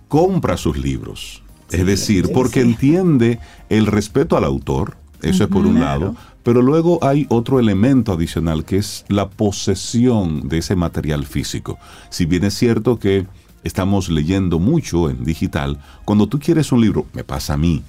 compra 0.07 0.57
sus 0.57 0.77
libros. 0.77 1.43
es 1.69 1.85
decir, 1.85 2.31
porque 2.33 2.61
entiende 2.61 3.39
el 3.69 3.85
respeto 3.85 4.37
al 4.37 4.43
autor, 4.43 4.95
eso 5.21 5.43
es 5.43 5.49
por 5.49 5.65
un 5.67 5.81
lado, 5.81 6.15
pero 6.45 6.61
luego 6.61 6.99
hay 7.03 7.25
otro 7.29 7.59
elemento 7.59 8.13
adicional 8.13 8.65
que 8.65 8.77
es 8.77 9.03
la 9.07 9.29
posesión 9.29 10.47
de 10.47 10.59
ese 10.59 10.75
material 10.75 11.25
físico. 11.25 11.79
Si 12.11 12.27
bien 12.27 12.43
es 12.43 12.53
cierto 12.53 12.99
que 12.99 13.25
estamos 13.63 14.09
leyendo 14.09 14.59
mucho 14.59 15.09
en 15.09 15.23
digital, 15.25 15.79
cuando 16.05 16.27
tú 16.27 16.37
quieres 16.37 16.71
un 16.71 16.81
libro, 16.81 17.07
me 17.13 17.23
pasa 17.23 17.55
a 17.55 17.57
mí, 17.57 17.81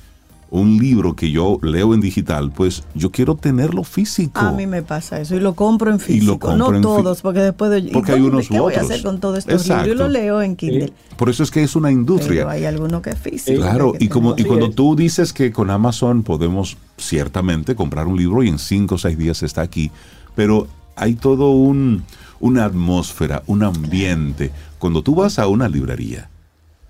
un 0.51 0.78
libro 0.78 1.16
que 1.16 1.30
yo 1.30 1.59
leo 1.62 1.92
en 1.92 2.01
digital, 2.01 2.53
pues 2.53 2.84
yo 2.94 3.11
quiero 3.11 3.34
tenerlo 3.34 3.82
físico. 3.84 4.40
A 4.40 4.53
mí 4.53 4.66
me 4.66 4.82
pasa 4.82 5.20
eso 5.20 5.34
y 5.34 5.40
lo 5.40 5.55
compro 5.55 5.90
en 5.90 5.99
físico, 5.99 6.55
no 6.57 6.80
todos, 6.80 7.20
porque 7.20 7.40
después 7.40 7.70
de 7.70 7.90
porque 7.92 8.12
hay 8.12 8.20
unos 8.20 8.49
¿qué 8.49 8.61
voy 8.61 8.74
a 8.74 8.80
hacer 8.80 9.03
con 9.03 9.20
todo 9.20 9.36
estos 9.36 9.66
libros? 9.66 9.86
Yo 9.86 9.94
lo 9.94 10.09
leo 10.09 10.40
en 10.42 10.57
Kindle. 10.57 10.92
Por 11.16 11.30
eso 11.30 11.42
es 11.42 11.51
que 11.51 11.62
es 11.62 11.74
una 11.74 11.90
industria. 11.90 12.42
Pero 12.42 12.51
hay 12.51 12.64
alguno 12.64 13.03
que 13.03 13.11
es 13.11 13.18
físico. 13.18 13.61
Claro, 13.61 13.94
y 13.99 14.09
como 14.09 14.34
y 14.36 14.44
cuando 14.44 14.70
tú 14.70 14.94
dices 14.94 15.32
que 15.32 15.51
con 15.51 15.70
Amazon 15.70 16.22
podemos 16.22 16.76
ciertamente 16.97 17.74
comprar 17.74 18.07
un 18.07 18.16
libro 18.16 18.42
y 18.42 18.49
en 18.49 18.59
cinco 18.59 18.97
o 18.97 18.99
seis 18.99 19.18
días 19.18 19.42
está 19.42 19.62
aquí, 19.62 19.90
pero 20.34 20.68
hay 20.94 21.14
todo 21.14 21.51
un 21.51 22.05
una 22.38 22.66
atmósfera, 22.66 23.42
un 23.47 23.62
ambiente. 23.62 24.53
Cuando 24.78 25.03
tú 25.03 25.14
vas 25.14 25.38
a 25.38 25.47
una 25.49 25.68
librería, 25.68 26.28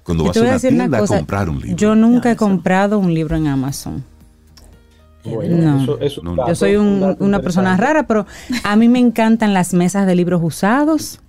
cuando 0.06 0.24
vas 0.24 0.36
a 0.36 0.40
una 0.40 0.58
tienda 0.60 0.98
a 0.98 1.04
comprar 1.04 1.50
un 1.50 1.60
libro. 1.60 1.76
Yo 1.76 1.96
nunca 1.96 2.30
he 2.30 2.36
comprado 2.36 2.98
un 2.98 3.12
libro 3.12 3.36
en 3.36 3.48
Amazon. 3.48 4.04
no. 5.24 6.46
yo 6.48 6.54
soy 6.54 6.76
una 6.76 7.40
persona 7.40 7.76
rara, 7.76 8.06
pero 8.06 8.24
a 8.62 8.76
mí 8.76 8.88
me 8.88 9.00
encantan 9.00 9.52
las 9.52 9.74
mesas 9.74 10.06
de 10.06 10.14
libros 10.14 10.40
usados. 10.42 11.20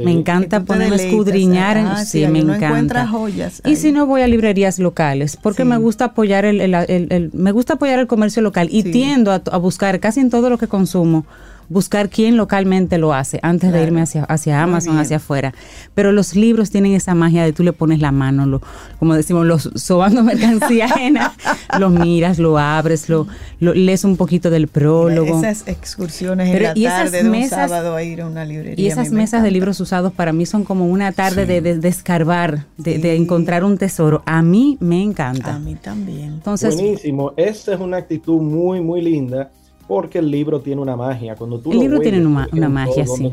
Me 0.00 0.12
encanta 0.12 0.64
ponerme 0.64 0.94
a 0.94 0.98
escudriñar. 0.98 1.76
Ah, 1.76 2.04
sí, 2.04 2.24
me 2.28 2.38
encanta. 2.38 3.06
Joyas 3.08 3.62
y 3.64 3.76
si 3.76 3.90
no 3.90 4.06
voy 4.06 4.22
a 4.22 4.28
librerías 4.28 4.78
locales, 4.78 5.36
porque 5.36 5.64
me 5.64 5.76
gusta 5.76 6.06
apoyar 6.06 6.44
el, 6.44 7.30
me 7.32 7.52
gusta 7.52 7.74
apoyar 7.74 7.98
el 8.00 8.06
comercio 8.06 8.42
local 8.42 8.68
y 8.70 8.82
tiendo 8.82 9.32
a, 9.32 9.42
a, 9.50 9.56
buscar 9.58 9.98
casi 10.00 10.20
en 10.20 10.30
todo 10.30 10.50
lo 10.50 10.58
que 10.58 10.68
consumo 10.68 11.24
buscar 11.68 12.08
quién 12.08 12.36
localmente 12.36 12.98
lo 12.98 13.12
hace 13.12 13.38
antes 13.42 13.72
de 13.72 13.82
irme 13.82 14.02
hacia, 14.02 14.24
hacia 14.24 14.62
Amazon, 14.62 14.98
hacia 14.98 15.18
afuera. 15.18 15.54
Pero 15.94 16.12
los 16.12 16.34
libros 16.34 16.70
tienen 16.70 16.92
esa 16.92 17.14
magia 17.14 17.44
de 17.44 17.52
tú 17.52 17.62
le 17.62 17.72
pones 17.72 18.00
la 18.00 18.12
mano, 18.12 18.46
lo, 18.46 18.62
como 18.98 19.14
decimos, 19.14 19.46
los 19.46 19.70
sobando 19.74 20.22
mercancía 20.24 20.86
ajena, 20.86 21.34
lo 21.78 21.90
miras, 21.90 22.38
lo 22.38 22.58
abres, 22.58 23.08
lo, 23.08 23.26
lees 23.60 24.04
un 24.04 24.16
poquito 24.16 24.50
del 24.50 24.68
prólogo. 24.68 25.38
Esas 25.38 25.68
excursiones 25.68 26.54
en 26.54 26.62
la 26.62 26.74
tarde 26.74 27.22
de 27.22 27.30
un 27.30 27.48
sábado 27.48 27.94
a 27.94 28.02
ir 28.02 28.22
a 28.22 28.26
una 28.26 28.44
librería. 28.44 28.82
Y 28.82 28.88
esas 28.88 29.10
mesas 29.10 29.42
de 29.42 29.50
libros 29.50 29.80
usados 29.80 30.12
para 30.12 30.32
mí 30.32 30.46
son 30.46 30.64
como 30.64 30.86
una 30.86 31.12
tarde 31.12 31.46
de, 31.46 31.60
de, 31.60 31.88
escarbar, 31.88 32.64
de, 32.76 32.98
de, 32.98 33.16
encontrar 33.16 33.64
un 33.64 33.78
tesoro. 33.78 34.22
A 34.26 34.42
mí 34.42 34.76
me 34.80 35.02
encanta. 35.02 35.54
A 35.54 35.58
mí 35.58 35.74
también. 35.74 36.34
Entonces, 36.34 36.74
Buenísimo. 36.74 37.32
Esa 37.36 37.74
es 37.74 37.80
una 37.80 37.98
actitud 37.98 38.40
muy, 38.40 38.80
muy 38.80 39.00
linda 39.00 39.50
porque 39.88 40.18
el 40.18 40.30
libro 40.30 40.60
tiene 40.60 40.82
una 40.82 40.94
magia. 40.94 41.34
Cuando 41.34 41.58
tú 41.58 41.72
el 41.72 41.78
libro 41.80 41.98
tiene 41.98 42.24
una, 42.24 42.68
magia, 42.68 43.06
sí. 43.06 43.32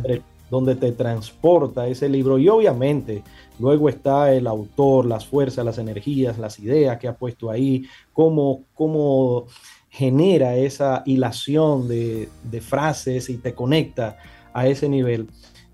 Donde 0.50 0.76
te, 0.76 0.92
transporta 0.94 1.88
ese 1.88 2.08
libro 2.08 2.38
y 2.38 2.48
obviamente 2.48 3.24
luego 3.60 3.90
está 3.90 4.34
el 4.34 4.48
autor, 4.48 5.06
las 5.06 5.26
fuerzas, 5.26 5.66
las 5.66 5.78
energías, 5.78 6.40
las 6.40 6.60
ideas 6.60 6.98
que 6.98 7.08
ha 7.08 7.16
puesto 7.16 7.50
ahí, 7.50 7.86
cómo, 8.14 8.64
cómo 8.74 9.48
genera 9.90 10.56
esa 10.56 11.04
hilación 11.06 11.88
de, 11.88 12.30
frases 12.62 13.30
y 13.30 13.38
te 13.38 13.54
conecta 13.54 14.18
a 14.54 14.68
ese 14.68 14.88
nivel. 14.88 15.28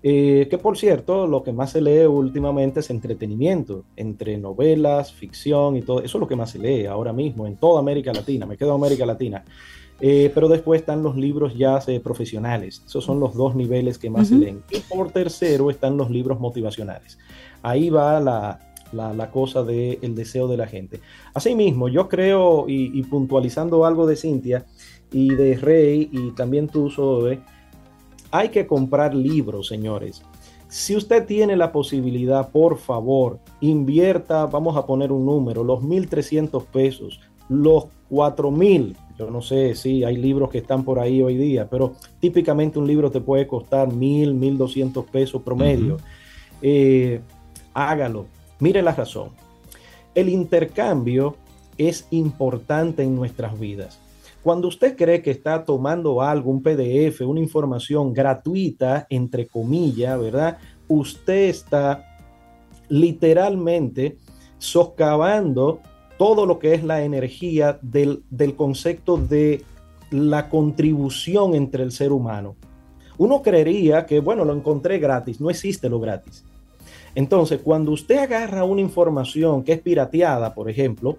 Eh, 0.04 0.48
que 0.50 0.58
por 0.58 0.76
cierto, 0.76 1.28
lo 1.28 1.44
que 1.44 1.52
más 1.52 1.70
se 1.70 1.80
lee 1.80 2.06
últimamente 2.06 2.80
es 2.80 2.90
entretenimiento, 2.90 3.84
entre 3.94 4.36
novelas, 4.36 5.12
ficción 5.12 5.76
y 5.76 5.82
todo. 5.82 6.00
Eso 6.00 6.18
es 6.18 6.20
lo 6.20 6.26
que 6.26 6.34
más 6.34 6.50
se 6.50 6.58
lee 6.58 6.86
ahora 6.86 7.12
mismo 7.12 7.46
en 7.46 7.56
toda 7.56 7.78
América 7.78 8.12
Latina. 8.12 8.46
Me 8.46 8.56
quedo 8.56 8.70
en 8.70 8.76
América 8.76 9.06
Latina. 9.06 9.44
Eh, 10.04 10.32
pero 10.34 10.48
después 10.48 10.80
están 10.80 11.04
los 11.04 11.16
libros 11.16 11.56
ya 11.56 11.78
eh, 11.86 12.00
profesionales. 12.00 12.82
Esos 12.84 13.04
son 13.04 13.20
los 13.20 13.34
dos 13.34 13.54
niveles 13.54 13.98
que 13.98 14.10
más 14.10 14.28
se 14.28 14.34
leen. 14.34 14.64
Y 14.68 14.80
por 14.80 15.12
tercero 15.12 15.70
están 15.70 15.96
los 15.96 16.10
libros 16.10 16.40
motivacionales. 16.40 17.18
Ahí 17.62 17.88
va 17.88 18.18
la, 18.18 18.58
la, 18.92 19.30
cosa 19.30 19.62
del 19.62 20.14
deseo 20.16 20.48
de 20.48 20.56
la 20.56 20.66
gente. 20.66 21.00
Asimismo, 21.34 21.88
yo 21.88 22.08
creo, 22.08 22.64
y, 22.66 23.00
puntualizando 23.04 23.84
algo 23.84 24.04
de 24.04 24.16
Cintia 24.16 24.66
y 25.12 25.36
de 25.36 25.56
Rey 25.56 26.10
y 26.10 26.32
también 26.32 26.66
tú, 26.66 26.90
Zoe, 26.90 27.40
hay 28.32 28.48
que 28.48 28.66
comprar 28.66 29.14
libros, 29.14 29.68
señores. 29.68 30.22
Si 30.66 30.96
usted 30.96 31.26
tiene 31.26 31.54
la 31.54 31.70
posibilidad, 31.70 32.50
por 32.50 32.76
favor, 32.76 33.38
invierta, 33.60 34.46
vamos 34.46 34.76
a 34.76 34.84
poner 34.84 35.12
un 35.12 35.24
número, 35.26 35.62
los 35.62 35.80
1.300 35.80 36.64
pesos, 36.64 37.20
los 37.48 37.84
4.000 38.10 38.96
yo 39.18 39.30
no 39.30 39.40
sé 39.42 39.74
si 39.74 40.04
hay 40.04 40.16
libros 40.16 40.50
que 40.50 40.58
están 40.58 40.84
por 40.84 40.98
ahí 40.98 41.22
hoy 41.22 41.36
día, 41.36 41.68
pero 41.68 41.94
típicamente 42.20 42.78
un 42.78 42.86
libro 42.86 43.10
te 43.10 43.20
puede 43.20 43.46
costar 43.46 43.92
mil, 43.92 44.34
mil 44.34 44.56
doscientos 44.56 45.04
pesos 45.06 45.42
promedio. 45.42 45.98
Eh, 46.60 47.20
hágalo. 47.74 48.26
Mire 48.60 48.82
la 48.82 48.92
razón. 48.92 49.30
El 50.14 50.28
intercambio 50.28 51.36
es 51.78 52.06
importante 52.10 53.02
en 53.02 53.14
nuestras 53.14 53.58
vidas. 53.58 53.98
Cuando 54.42 54.68
usted 54.68 54.96
cree 54.96 55.22
que 55.22 55.30
está 55.30 55.64
tomando 55.64 56.20
algo, 56.20 56.50
un 56.50 56.62
PDF, 56.62 57.20
una 57.22 57.40
información 57.40 58.12
gratuita, 58.12 59.06
entre 59.08 59.46
comillas, 59.46 60.18
¿verdad? 60.20 60.58
Usted 60.88 61.48
está 61.48 62.04
literalmente 62.88 64.18
socavando 64.58 65.80
todo 66.22 66.46
lo 66.46 66.60
que 66.60 66.72
es 66.72 66.84
la 66.84 67.02
energía 67.02 67.80
del, 67.82 68.22
concepto 68.56 69.16
de 69.16 69.64
la 70.12 70.48
contribución 70.48 71.56
entre 71.56 71.82
el 71.82 71.90
ser 71.90 72.12
humano. 72.12 72.54
Uno 73.18 73.42
creería 73.42 74.06
que, 74.06 74.20
bueno, 74.20 74.44
lo 74.44 74.54
encontré 74.54 75.00
gratis, 75.00 75.40
no 75.40 75.50
existe 75.50 75.88
lo 75.88 75.98
gratis. 75.98 76.44
Entonces, 77.16 77.60
cuando 77.60 77.90
usted 77.90 78.18
agarra 78.18 78.62
una 78.62 78.80
información 78.80 79.64
que 79.64 79.72
es 79.72 79.80
pirateada, 79.80 80.54
por 80.54 80.70
ejemplo, 80.70 81.16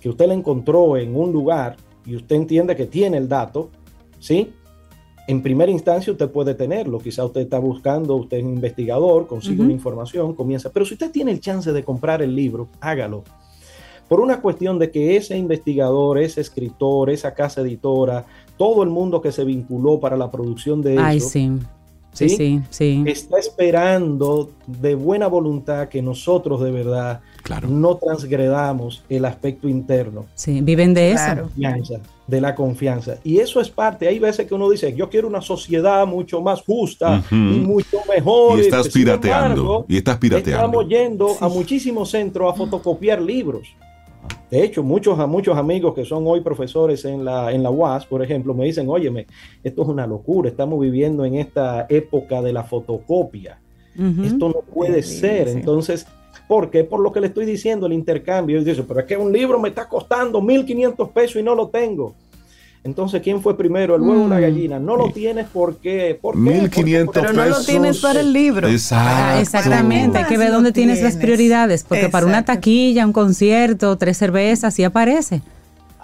que 0.00 0.08
usted 0.08 0.26
la 0.26 0.34
encontró 0.34 0.96
en 0.96 1.14
un 1.14 1.30
lugar 1.30 1.76
y 2.04 2.16
usted 2.16 2.34
entiende 2.34 2.74
que 2.74 2.86
tiene 2.86 3.18
el 3.18 3.28
dato, 3.28 3.70
¿sí? 4.18 4.52
En 5.28 5.40
primera 5.40 5.70
instancia 5.70 6.12
usted 6.12 6.28
puede 6.28 6.56
tenerlo, 6.56 6.98
quizá 6.98 7.24
usted 7.24 7.42
está 7.42 7.60
buscando, 7.60 8.16
usted 8.16 8.38
es 8.38 8.42
un 8.42 8.54
investigador, 8.54 9.28
consigue 9.28 9.62
una 9.62 9.72
información, 9.72 10.34
comienza, 10.34 10.72
pero 10.72 10.84
si 10.84 10.94
usted 10.94 11.12
tiene 11.12 11.30
el 11.30 11.38
chance 11.38 11.72
de 11.72 11.84
comprar 11.84 12.22
el 12.22 12.34
libro, 12.34 12.66
hágalo. 12.80 13.22
Por 14.12 14.20
una 14.20 14.42
cuestión 14.42 14.78
de 14.78 14.90
que 14.90 15.16
ese 15.16 15.38
investigador, 15.38 16.18
ese 16.18 16.42
escritor, 16.42 17.08
esa 17.08 17.32
casa 17.32 17.62
editora, 17.62 18.26
todo 18.58 18.82
el 18.82 18.90
mundo 18.90 19.22
que 19.22 19.32
se 19.32 19.42
vinculó 19.42 20.00
para 20.00 20.18
la 20.18 20.30
producción 20.30 20.82
de 20.82 20.98
Ay, 20.98 21.16
eso, 21.16 21.30
sí. 21.30 21.50
Sí, 22.12 22.28
¿sí? 22.28 22.36
sí, 22.36 22.60
sí. 22.68 23.04
está 23.06 23.38
esperando 23.38 24.50
de 24.66 24.94
buena 24.96 25.28
voluntad 25.28 25.88
que 25.88 26.02
nosotros 26.02 26.60
de 26.60 26.70
verdad 26.70 27.20
Claro. 27.42 27.68
no 27.68 27.96
transgredamos 27.96 29.02
el 29.08 29.24
aspecto 29.24 29.66
interno 29.66 30.26
Sí, 30.34 30.60
viven 30.60 30.92
de 30.92 31.12
eso. 31.12 31.24
Claro. 31.24 31.42
confianza, 31.44 31.94
de 32.26 32.40
la 32.42 32.54
confianza. 32.54 33.14
Y 33.24 33.38
eso 33.38 33.62
es 33.62 33.70
parte, 33.70 34.08
hay 34.08 34.18
veces 34.18 34.46
que 34.46 34.54
uno 34.54 34.68
dice, 34.68 34.94
yo 34.94 35.08
quiero 35.08 35.26
una 35.26 35.40
sociedad 35.40 36.06
mucho 36.06 36.42
más 36.42 36.60
justa 36.60 37.24
y 37.30 37.34
mucho 37.34 37.96
mejor. 38.14 38.58
Y 38.58 38.62
estás 38.62 38.84
Sin 38.88 38.92
pirateando. 39.04 39.60
embargo, 39.62 39.86
y 39.88 39.96
estás 39.96 40.18
pirateando. 40.18 40.66
Estamos 40.66 40.88
yendo 40.88 41.36
a 41.40 41.48
muchísimos 41.48 42.10
centros 42.10 42.52
a 42.52 42.54
fotocopiar 42.54 43.22
libros. 43.22 43.68
De 44.52 44.62
hecho, 44.62 44.82
muchos, 44.82 45.18
a 45.18 45.26
muchos 45.26 45.56
amigos 45.56 45.94
que 45.94 46.04
son 46.04 46.26
hoy 46.26 46.42
profesores 46.42 47.06
en 47.06 47.24
la, 47.24 47.52
en 47.52 47.62
la 47.62 47.70
UAS, 47.70 48.04
por 48.04 48.22
ejemplo, 48.22 48.52
me 48.52 48.66
dicen, 48.66 48.86
óyeme, 48.86 49.26
esto 49.64 49.80
es 49.80 49.88
una 49.88 50.06
locura, 50.06 50.50
estamos 50.50 50.78
viviendo 50.78 51.24
en 51.24 51.36
esta 51.36 51.86
época 51.88 52.42
de 52.42 52.52
la 52.52 52.62
fotocopia. 52.62 53.58
Esto 53.96 54.50
no 54.50 54.60
puede 54.60 55.02
ser. 55.02 55.48
sí. 55.48 55.56
Entonces, 55.56 56.06
¿por 56.46 56.70
qué? 56.70 56.84
Por 56.84 57.00
lo 57.00 57.12
que 57.12 57.20
le 57.20 57.28
estoy 57.28 57.46
diciendo, 57.46 57.86
el 57.86 57.94
intercambio. 57.94 58.60
Y 58.60 58.64
dice, 58.64 58.82
pero 58.82 59.00
es 59.00 59.06
que 59.06 59.16
un 59.16 59.32
libro 59.32 59.58
me 59.58 59.70
está 59.70 59.88
costando 59.88 60.42
1.500 60.42 61.12
pesos 61.12 61.36
y 61.36 61.42
no 61.42 61.54
lo 61.54 61.68
tengo. 61.68 62.14
Entonces, 62.84 63.22
¿quién 63.22 63.40
fue 63.40 63.56
primero, 63.56 63.94
el 63.94 64.02
huevo 64.02 64.24
o 64.24 64.28
la 64.28 64.38
Mm. 64.38 64.40
gallina? 64.40 64.78
No 64.80 64.96
lo 64.96 65.10
tienes 65.12 65.46
porque... 65.52 66.18
¿por 66.20 66.34
qué? 66.34 66.40
1.500 66.40 67.04
Porque- 67.06 67.20
Pero 67.20 67.32
no 67.32 67.46
lo 67.46 67.62
tienes 67.64 67.98
para 68.00 68.20
el 68.20 68.32
libro. 68.32 68.66
Exacto. 68.68 69.08
Ah, 69.08 69.40
exactamente, 69.40 70.18
hay 70.18 70.24
que 70.24 70.36
ver 70.36 70.50
dónde 70.50 70.72
tienes 70.72 71.00
las 71.00 71.16
prioridades, 71.16 71.84
porque 71.84 72.08
para 72.08 72.26
una 72.26 72.44
taquilla, 72.44 73.06
un 73.06 73.12
concierto, 73.12 73.96
tres 73.98 74.16
cervezas, 74.18 74.74
sí 74.74 74.82
aparece. 74.82 75.42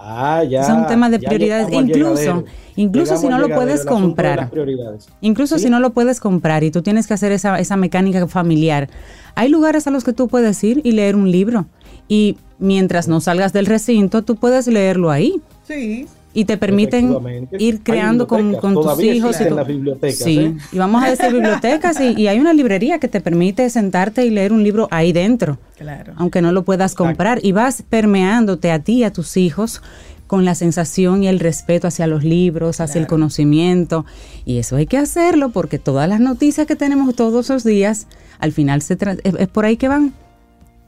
Ah, 0.01 0.45
ya. 0.49 0.61
Es 0.63 0.69
un 0.69 0.87
tema 0.87 1.11
de 1.11 1.19
prioridades. 1.19 1.73
Incluso, 1.73 2.45
incluso 2.77 3.15
Llegamos 3.17 3.21
si 3.23 3.29
no 3.29 3.39
lo 3.41 3.53
puedes 3.53 3.85
comprar. 3.85 4.39
las 4.39 4.51
prioridades. 4.51 5.09
Incluso 5.21 5.59
Sí. 5.59 5.65
si 5.65 5.71
no 5.71 5.81
lo 5.81 5.91
puedes 5.91 6.21
comprar 6.21 6.63
y 6.63 6.71
tú 6.71 6.83
tienes 6.83 7.09
que 7.09 7.15
hacer 7.15 7.33
esa, 7.33 7.59
esa 7.59 7.77
mecánica 7.77 8.25
familiar, 8.29 8.89
hay 9.35 9.49
lugares 9.49 9.89
a 9.89 9.91
los 9.91 10.05
que 10.05 10.13
tú 10.13 10.29
puedes 10.29 10.63
ir 10.63 10.81
y 10.85 10.93
leer 10.93 11.17
un 11.17 11.33
libro. 11.33 11.67
Y 12.07 12.37
mientras 12.61 13.09
no 13.09 13.21
salgas 13.21 13.53
del 13.53 13.67
recinto, 13.67 14.23
tú 14.23 14.37
puedes 14.37 14.69
leerlo 14.69 15.11
ahí. 15.11 15.41
Sí. 15.67 16.07
Y 16.39 16.45
te 16.45 16.57
permiten 16.57 17.17
ir 17.59 17.83
creando 17.83 18.27
con, 18.29 18.55
con 18.55 18.75
tus 18.75 19.01
hijos. 19.03 19.31
existen 19.31 19.49
tu- 19.49 19.55
las 19.57 19.67
bibliotecas, 19.67 20.19
sí, 20.19 20.39
¿eh? 20.39 20.57
y 20.73 20.79
vamos 20.79 21.03
a 21.03 21.11
decir 21.11 21.33
bibliotecas 21.33 22.01
y, 22.01 22.15
y 22.21 22.29
hay 22.29 22.39
una 22.39 22.53
librería 22.53 22.99
que 23.01 23.09
te 23.09 23.21
permite 23.21 23.69
sentarte 23.71 24.25
y 24.25 24.31
leer 24.31 24.53
un 24.53 24.63
libro 24.63 24.87
ahí 24.91 25.13
dentro, 25.13 25.59
Claro. 25.77 26.13
aunque 26.17 26.41
no 26.43 26.53
lo 26.53 26.65
puedas 26.65 26.95
comprar. 26.95 27.41
Y 27.43 27.53
vas 27.53 27.83
permeándote 27.89 28.71
a 28.71 28.79
ti 28.79 28.99
y 28.99 29.05
a 29.05 29.13
tus 29.13 29.37
hijos 29.37 29.83
con 30.29 30.45
la 30.45 30.55
sensación 30.55 31.23
y 31.23 31.29
el 31.29 31.41
respeto 31.41 31.89
hacia 31.89 32.07
los 32.07 32.23
libros, 32.23 32.81
hacia 32.81 33.01
el 33.01 33.07
conocimiento. 33.07 34.05
Y 34.45 34.59
eso 34.59 34.77
hay 34.77 34.87
que 34.87 34.99
hacerlo 34.99 35.49
porque 35.51 35.79
todas 35.79 36.09
las 36.09 36.21
noticias 36.21 36.67
que 36.67 36.77
tenemos 36.77 37.15
todos 37.17 37.49
los 37.49 37.65
días, 37.65 38.07
al 38.39 38.53
final 38.53 38.83
se 38.83 38.97
tra- 38.99 39.19
es, 39.25 39.35
es 39.39 39.49
por 39.49 39.65
ahí 39.65 39.77
que 39.77 39.89
van. 39.89 40.13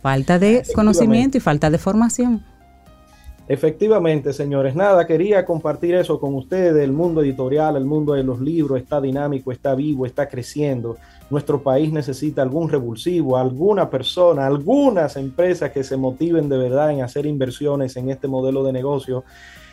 Falta 0.03 0.39
de 0.39 0.63
conocimiento 0.75 1.39
y 1.39 1.41
falta 1.41 1.71
de 1.71 1.79
formación. 1.79 2.43
Efectivamente, 3.53 4.33
señores. 4.33 4.77
Nada, 4.77 5.09
quería 5.09 5.45
compartir 5.45 5.97
eso 5.97 6.21
con 6.21 6.37
ustedes. 6.37 6.85
El 6.85 6.93
mundo 6.93 7.21
editorial, 7.21 7.75
el 7.75 7.85
mundo 7.85 8.13
de 8.13 8.23
los 8.23 8.41
libros 8.41 8.81
está 8.81 9.01
dinámico, 9.01 9.51
está 9.51 9.75
vivo, 9.75 10.07
está 10.07 10.29
creciendo. 10.29 10.99
Nuestro 11.31 11.61
país 11.61 11.93
necesita 11.93 12.43
algún 12.43 12.69
revulsivo, 12.69 13.37
alguna 13.37 13.91
persona, 13.91 14.47
algunas 14.47 15.17
empresas 15.17 15.73
que 15.73 15.83
se 15.83 15.97
motiven 15.97 16.49
de 16.49 16.59
verdad 16.59 16.93
en 16.93 17.03
hacer 17.03 17.27
inversiones 17.27 17.97
en 17.97 18.11
este 18.11 18.29
modelo 18.29 18.63
de 18.63 18.73
negocio. 18.73 19.25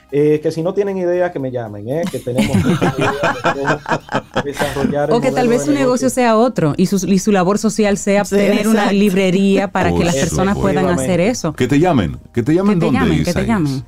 Eh, 0.10 0.40
que 0.42 0.52
si 0.52 0.62
no 0.62 0.74
tienen 0.74 0.98
idea, 0.98 1.34
que 1.34 1.40
me 1.40 1.52
llamen, 1.52 1.90
eh, 1.90 2.04
que 2.10 2.20
tenemos 2.20 2.56
muchas 2.64 2.98
ideas 2.98 3.14
de 3.22 3.52
cómo 3.52 4.44
desarrollar 4.46 5.12
O 5.12 5.20
que 5.20 5.32
tal 5.32 5.50
vez 5.50 5.66
su 5.66 5.74
negocio 5.74 6.10
sea 6.10 6.38
otro 6.38 6.74
y 6.78 6.86
su, 6.86 7.06
y 7.06 7.20
su 7.20 7.34
labor 7.34 7.58
social 7.58 7.98
sea 7.98 8.24
Sí, 8.24 8.38
tener 8.38 8.70
una 8.70 8.94
librería 8.94 9.70
para 9.70 9.94
que 9.94 10.06
las 10.06 10.16
personas 10.16 10.58
puedan 10.58 10.88
hacer 10.88 11.20
eso. 11.20 11.54
Que 11.54 11.68
te 11.68 11.80
llamen. 11.80 12.18
Que 12.34 12.42
te 12.42 12.54
llamen 12.54 12.76
Que 12.76 12.80
te 12.80 12.86
donde 12.86 13.00
llamen, 13.00 13.24
que 13.26 13.34
te 13.34 13.46
llamen. 13.46 13.84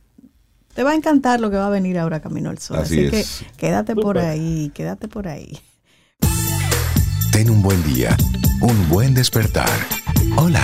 Te 0.73 0.84
va 0.84 0.91
a 0.91 0.95
encantar 0.95 1.39
lo 1.39 1.52
que 1.52 1.57
va 1.57 1.68
a 1.68 1.69
venir 1.69 1.99
ahora 1.99 2.22
Camino 2.22 2.49
al 2.49 2.57
Sol. 2.60 2.77
Así 2.80 3.07
Así, 3.07 3.15
es. 3.18 3.39
que 3.39 3.45
quédate 3.57 3.95
por 3.95 4.18
ahí, 4.18 4.72
quédate 4.73 5.07
por 5.07 5.27
ahí. 5.27 5.60
Ten 7.31 7.49
un 7.49 7.61
buen 7.61 7.81
día, 7.84 8.15
un 8.61 8.89
buen 8.89 9.14
despertar. 9.14 9.69
Hola. 10.38 10.64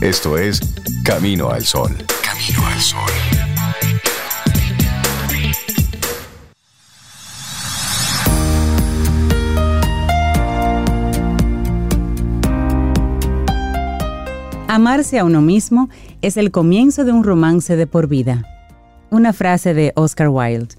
Esto 0.00 0.38
es 0.38 0.60
Camino 1.04 1.50
al 1.50 1.64
Sol. 1.64 1.96
Camino 2.22 2.66
al 2.66 2.80
Sol. 2.80 3.10
Amarse 14.68 15.18
a 15.18 15.24
uno 15.24 15.40
mismo 15.42 15.90
es 16.22 16.36
el 16.36 16.50
comienzo 16.52 17.04
de 17.04 17.12
un 17.12 17.24
romance 17.24 17.74
de 17.74 17.86
por 17.86 18.06
vida. 18.06 18.59
Una 19.10 19.32
frase 19.32 19.74
de 19.74 19.92
Oscar 19.96 20.28
Wilde. 20.28 20.74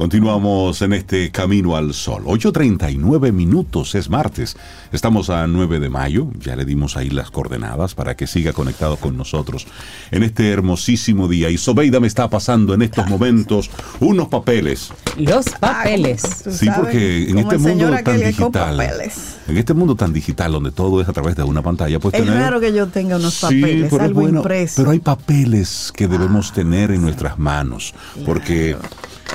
Continuamos 0.00 0.80
en 0.80 0.94
este 0.94 1.30
Camino 1.30 1.76
al 1.76 1.92
Sol. 1.92 2.24
8.39 2.24 3.32
minutos, 3.32 3.94
es 3.94 4.08
martes. 4.08 4.56
Estamos 4.92 5.28
a 5.28 5.46
9 5.46 5.78
de 5.78 5.90
mayo, 5.90 6.28
ya 6.38 6.56
le 6.56 6.64
dimos 6.64 6.96
ahí 6.96 7.10
las 7.10 7.30
coordenadas 7.30 7.94
para 7.94 8.16
que 8.16 8.26
siga 8.26 8.54
conectado 8.54 8.96
con 8.96 9.18
nosotros 9.18 9.66
en 10.10 10.22
este 10.22 10.50
hermosísimo 10.50 11.28
día. 11.28 11.50
Y 11.50 11.58
Sobeida 11.58 12.00
me 12.00 12.06
está 12.06 12.30
pasando 12.30 12.72
en 12.72 12.80
estos 12.80 13.06
momentos 13.08 13.70
unos 14.00 14.28
papeles. 14.28 14.90
Los 15.18 15.50
papeles. 15.50 16.22
Tú 16.44 16.50
Sí, 16.50 16.68
porque 16.74 17.24
en 17.24 17.34
como 17.34 17.40
este 17.40 17.58
mundo 17.58 17.90
tan 18.02 18.20
digital, 18.20 18.78
papeles. 18.78 19.36
En 19.50 19.56
este 19.58 19.74
mundo 19.74 19.94
tan 19.96 20.12
digital 20.12 20.52
donde 20.52 20.70
todo 20.70 21.00
es 21.00 21.08
a 21.08 21.12
través 21.12 21.36
de 21.36 21.42
una 21.42 21.62
pantalla, 21.62 21.98
pues 21.98 22.14
Es 22.14 22.24
tener- 22.24 22.38
raro 22.38 22.60
que 22.60 22.72
yo 22.72 22.86
tenga 22.88 23.16
unos 23.16 23.34
Sí, 23.34 23.40
papeles, 23.42 23.86
pero 23.90 23.96
es 23.96 24.08
algo 24.08 24.20
bueno, 24.22 24.38
impreso. 24.38 24.74
Pero 24.76 24.90
hay 24.90 24.98
papeles 25.00 25.92
que 25.94 26.08
debemos 26.08 26.52
tener 26.52 26.90
en 26.90 27.02
nuestras 27.02 27.38
manos, 27.38 27.94
porque 28.24 28.76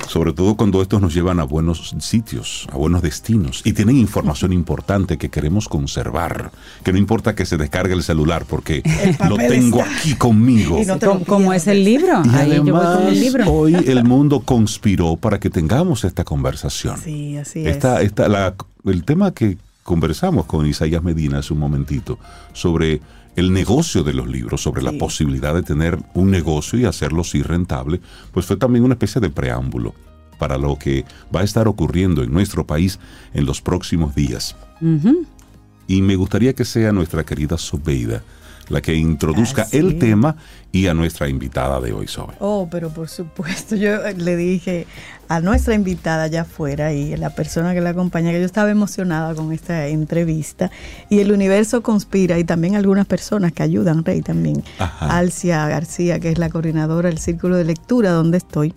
sobre 0.09 0.33
todo 0.33 0.55
cuando 0.55 0.81
estos 0.81 1.01
nos 1.01 1.13
llevan 1.13 1.39
a 1.39 1.43
buenos 1.45 1.95
sitios, 1.99 2.67
a 2.71 2.77
buenos 2.77 3.01
destinos, 3.01 3.61
y 3.63 3.73
tienen 3.73 3.97
información 3.97 4.51
importante 4.53 5.17
que 5.17 5.29
queremos 5.29 5.69
conservar, 5.69 6.51
que 6.83 6.91
no 6.91 6.97
importa 6.97 7.33
que 7.33 7.45
se 7.45 7.55
descargue 7.57 7.93
el 7.93 8.03
celular, 8.03 8.45
porque 8.47 8.83
lo 9.27 9.35
papel 9.35 9.49
tengo 9.51 9.79
está. 9.79 9.95
aquí 9.97 10.15
conmigo. 10.15 10.79
No 10.85 10.97
te 10.99 11.05
lo 11.05 11.13
Como, 11.13 11.25
como 11.25 11.53
es 11.53 11.65
el 11.67 11.83
libro. 11.83 12.21
Y 12.25 12.29
Ahí 12.35 12.55
yo 12.55 12.63
voy 12.63 12.71
además, 12.73 12.97
con 12.97 13.07
el 13.07 13.19
libro. 13.19 13.51
hoy 13.51 13.73
el 13.87 14.03
mundo 14.03 14.41
conspiró 14.41 15.15
para 15.15 15.39
que 15.39 15.49
tengamos 15.49 16.03
esta 16.03 16.23
conversación. 16.23 16.97
Sí, 17.01 17.37
así 17.37 17.65
Esta, 17.65 18.01
es. 18.01 18.07
esta- 18.07 18.27
la- 18.27 18.53
el 18.85 19.03
tema 19.03 19.31
que 19.31 19.57
conversamos 19.85 20.47
con 20.47 20.65
Isaías 20.65 21.03
Medina 21.03 21.37
hace 21.37 21.53
un 21.53 21.59
momentito 21.59 22.17
sobre 22.53 23.01
el 23.35 23.53
negocio 23.53 24.03
de 24.03 24.13
los 24.13 24.27
libros, 24.27 24.63
sobre 24.63 24.81
la 24.81 24.91
posibilidad 24.93 25.53
de 25.53 25.61
tener 25.61 25.99
un 26.15 26.31
negocio 26.31 26.79
y 26.79 26.85
hacerlo 26.85 27.23
sí 27.23 27.43
rentable, 27.43 28.01
pues 28.31 28.47
fue 28.47 28.57
también 28.57 28.83
una 28.83 28.95
especie 28.95 29.21
de 29.21 29.29
preámbulo 29.29 29.93
para 30.39 30.57
lo 30.57 30.79
que 30.79 31.05
va 31.33 31.41
a 31.41 31.43
estar 31.43 31.67
ocurriendo 31.67 32.23
en 32.23 32.33
nuestro 32.33 32.65
país 32.65 32.99
en 33.35 33.45
los 33.45 33.61
próximos 33.61 34.15
días. 34.15 34.55
Y 35.87 36.01
me 36.01 36.15
gustaría 36.15 36.53
que 36.53 36.65
sea 36.65 36.91
nuestra 36.91 37.23
querida 37.23 37.59
Sobeida 37.59 38.23
la 38.69 38.81
que 38.81 38.95
introduzca 38.95 39.63
Así 39.63 39.77
el 39.77 39.99
tema 39.99 40.35
y 40.71 40.87
a 40.87 40.93
nuestra 40.93 41.29
invitada 41.29 41.79
de 41.79 41.93
hoy, 41.93 42.07
Sobe. 42.07 42.33
Oh, 42.39 42.67
pero 42.69 42.89
por 42.89 43.07
supuesto, 43.07 43.75
yo 43.75 43.97
le 44.17 44.35
dije 44.35 44.87
a 45.27 45.39
nuestra 45.39 45.73
invitada 45.73 46.23
allá 46.23 46.41
afuera 46.41 46.93
y 46.93 47.13
a 47.13 47.17
la 47.17 47.29
persona 47.29 47.73
que 47.73 47.81
la 47.81 47.91
acompaña 47.91 48.31
que 48.31 48.39
yo 48.39 48.45
estaba 48.45 48.69
emocionada 48.69 49.33
con 49.33 49.51
esta 49.51 49.87
entrevista 49.87 50.69
y 51.09 51.19
el 51.19 51.31
universo 51.31 51.81
conspira 51.81 52.37
y 52.37 52.43
también 52.43 52.75
algunas 52.75 53.05
personas 53.05 53.53
que 53.53 53.63
ayudan, 53.63 54.03
Rey 54.03 54.21
también, 54.21 54.63
Ajá. 54.77 55.17
Alcia 55.17 55.67
García, 55.67 56.19
que 56.19 56.31
es 56.31 56.37
la 56.37 56.49
coordinadora 56.49 57.09
del 57.09 57.19
Círculo 57.19 57.55
de 57.55 57.63
Lectura 57.63 58.11
donde 58.11 58.37
estoy, 58.37 58.73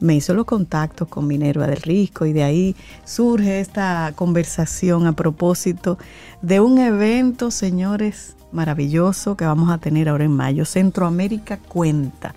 me 0.00 0.16
hizo 0.16 0.34
los 0.34 0.46
contactos 0.46 1.08
con 1.08 1.26
Minerva 1.26 1.66
del 1.66 1.80
Risco 1.80 2.26
y 2.26 2.32
de 2.32 2.42
ahí 2.42 2.76
surge 3.04 3.60
esta 3.60 4.12
conversación 4.16 5.06
a 5.06 5.12
propósito 5.12 5.98
de 6.42 6.60
un 6.60 6.78
evento, 6.78 7.50
señores, 7.50 8.36
maravilloso 8.52 9.36
que 9.36 9.44
vamos 9.44 9.70
a 9.70 9.78
tener 9.78 10.08
ahora 10.08 10.24
en 10.24 10.32
mayo, 10.32 10.64
Centroamérica 10.64 11.58
Cuenta. 11.58 12.34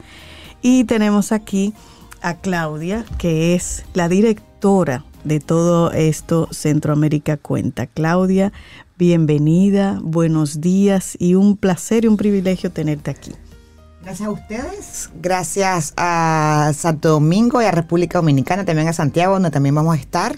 Y 0.62 0.84
tenemos 0.84 1.32
aquí 1.32 1.74
a 2.22 2.36
Claudia, 2.36 3.06
que 3.18 3.56
es 3.56 3.86
la 3.94 4.08
directora 4.08 5.04
de 5.24 5.40
todo 5.40 5.92
esto 5.92 6.48
Centroamérica 6.52 7.38
Cuenta. 7.38 7.88
Claudia, 7.88 8.54
bienvenida, 8.98 10.00
buenos 10.02 10.62
días 10.62 11.18
y 11.20 11.36
un 11.36 11.58
placer 11.58 12.06
y 12.06 12.08
un 12.08 12.18
privilegio 12.18 12.72
tenerte 12.72 13.12
aquí. 13.12 13.32
Gracias 14.04 14.28
a 14.28 14.32
ustedes, 14.32 15.10
gracias 15.22 15.94
a 15.96 16.72
Santo 16.78 17.08
Domingo 17.10 17.62
y 17.62 17.66
a 17.66 17.72
República 17.72 18.18
Dominicana, 18.20 18.66
también 18.66 18.90
a 18.90 18.94
Santiago, 18.94 19.34
donde 19.36 19.50
también 19.50 19.74
vamos 19.76 19.96
a 19.96 20.00
estar. 20.00 20.36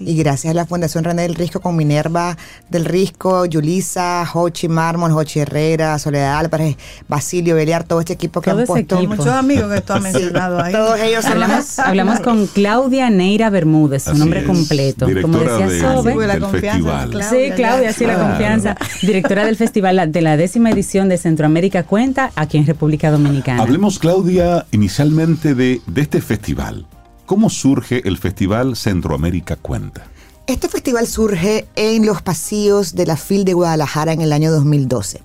Y 0.00 0.16
gracias 0.16 0.50
a 0.52 0.54
la 0.54 0.64
Fundación 0.66 1.04
René 1.04 1.22
del 1.22 1.34
Risco 1.34 1.60
con 1.60 1.76
Minerva 1.76 2.36
del 2.70 2.84
Risco, 2.86 3.44
Yulisa, 3.44 4.24
Jochi 4.24 4.68
Mármol, 4.68 5.12
Jochi 5.12 5.40
Herrera, 5.40 5.98
Soledad 5.98 6.38
Álvarez, 6.38 6.76
Basilio 7.06 7.54
Beliar, 7.54 7.84
todo 7.84 8.00
este 8.00 8.14
equipo 8.14 8.40
que 8.40 8.50
Todo 8.50 8.60
han 8.60 8.66
puesto. 8.66 8.96
equipo. 8.96 9.10
Muchos 9.16 9.26
amigos 9.28 9.72
que 9.74 9.80
tú 9.82 9.92
has 9.94 10.00
mencionado 10.02 10.60
ahí. 10.62 10.72
Todos 10.72 11.00
ellos 11.00 11.24
Hablamos, 11.26 11.78
hablamos 11.78 12.20
con 12.20 12.46
Claudia 12.46 13.10
Neira 13.10 13.50
Bermúdez, 13.50 14.04
su 14.04 14.10
Así 14.10 14.18
nombre 14.18 14.40
es, 14.40 14.46
completo. 14.46 15.06
Como 15.06 15.38
directora 15.38 15.52
decía 15.68 15.88
de- 15.88 15.94
Sobe. 16.02 16.26
La 16.26 16.38
confianza. 16.38 17.06
Claudia, 17.10 17.28
Sí, 17.30 17.50
Claudia, 17.56 17.92
sí, 17.92 18.06
la 18.06 18.18
confianza. 18.18 18.76
Directora 19.02 19.44
del 19.44 19.56
festival 19.56 20.10
de 20.12 20.20
la 20.22 20.36
décima 20.38 20.70
edición 20.70 21.08
de 21.10 21.18
Centroamérica 21.18 21.82
Cuenta 21.82 22.30
aquí 22.36 22.56
en 22.58 22.66
República 22.66 22.89
Dominicana. 22.98 23.62
Hablemos, 23.62 23.98
Claudia, 23.98 24.66
inicialmente 24.72 25.54
de, 25.54 25.80
de 25.86 26.00
este 26.00 26.20
festival. 26.20 26.86
¿Cómo 27.26 27.48
surge 27.50 28.06
el 28.08 28.18
Festival 28.18 28.76
Centroamérica 28.76 29.56
Cuenta? 29.56 30.06
Este 30.46 30.68
festival 30.68 31.06
surge 31.06 31.68
en 31.76 32.04
los 32.04 32.22
pasillos 32.22 32.96
de 32.96 33.06
la 33.06 33.16
FIL 33.16 33.44
de 33.44 33.54
Guadalajara 33.54 34.12
en 34.12 34.20
el 34.20 34.32
año 34.32 34.50
2012. 34.50 35.20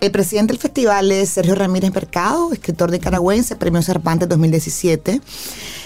El 0.00 0.12
presidente 0.12 0.52
del 0.52 0.60
festival 0.60 1.10
es 1.10 1.30
Sergio 1.30 1.56
Ramírez 1.56 1.92
Mercado, 1.92 2.52
escritor 2.52 2.90
nicaragüense, 2.90 3.56
premio 3.56 3.82
Cervantes 3.82 4.28
2017, 4.28 5.20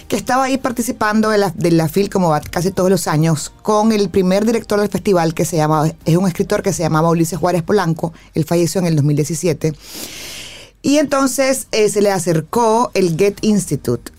que 0.07 0.17
estaba 0.17 0.45
ahí 0.45 0.59
participando 0.59 1.31
de 1.31 1.39
la, 1.39 1.51
de 1.51 1.71
la 1.71 1.89
FIL 1.89 2.11
como 2.11 2.39
casi 2.51 2.71
todos 2.73 2.91
los 2.91 3.07
años, 3.07 3.53
con 3.63 3.91
el 3.91 4.11
primer 4.11 4.45
director 4.45 4.81
del 4.81 4.91
festival 4.91 5.33
que 5.33 5.47
se 5.47 5.57
llama, 5.57 5.91
es 6.05 6.17
un 6.17 6.27
escritor 6.27 6.63
que 6.63 6.75
se 6.75 6.83
llamaba 6.83 7.09
Ulises 7.09 7.39
Juárez 7.39 7.63
Polanco, 7.63 8.13
él 8.35 8.45
falleció 8.45 8.81
en 8.83 8.87
el 8.87 8.97
2017. 8.97 9.73
Y 10.83 10.99
entonces 10.99 11.69
eh, 11.71 11.89
se 11.89 12.03
le 12.03 12.11
acercó 12.11 12.91
el 12.95 13.17
Get 13.17 13.39
Institute. 13.43 14.13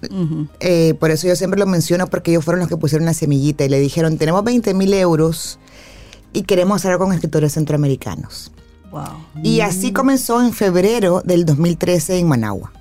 Eh, 0.62 0.94
por 0.98 1.12
eso 1.12 1.28
yo 1.28 1.36
siempre 1.36 1.60
lo 1.60 1.66
menciono 1.66 2.08
porque 2.08 2.32
ellos 2.32 2.46
fueron 2.46 2.62
los 2.62 2.70
que 2.70 2.78
pusieron 2.78 3.06
la 3.06 3.14
semillita 3.14 3.66
y 3.66 3.70
le 3.70 3.80
dijeron, 3.82 4.18
tenemos 4.18 4.46
20 4.46 4.74
mil 4.74 4.94
euros 4.94 5.60
y 6.32 6.44
queremos 6.44 6.78
hacer 6.78 6.92
algo 6.92 7.06
con 7.06 7.14
escritores 7.14 7.54
centroamericanos. 7.54 8.52
Wow. 8.92 9.04
Y 9.44 9.60
así 9.60 9.92
comenzó 9.92 10.42
en 10.42 10.54
febrero 10.54 11.22
del 11.26 11.46
2013 11.46 12.20
en 12.20 12.28
Managua. 12.28 12.72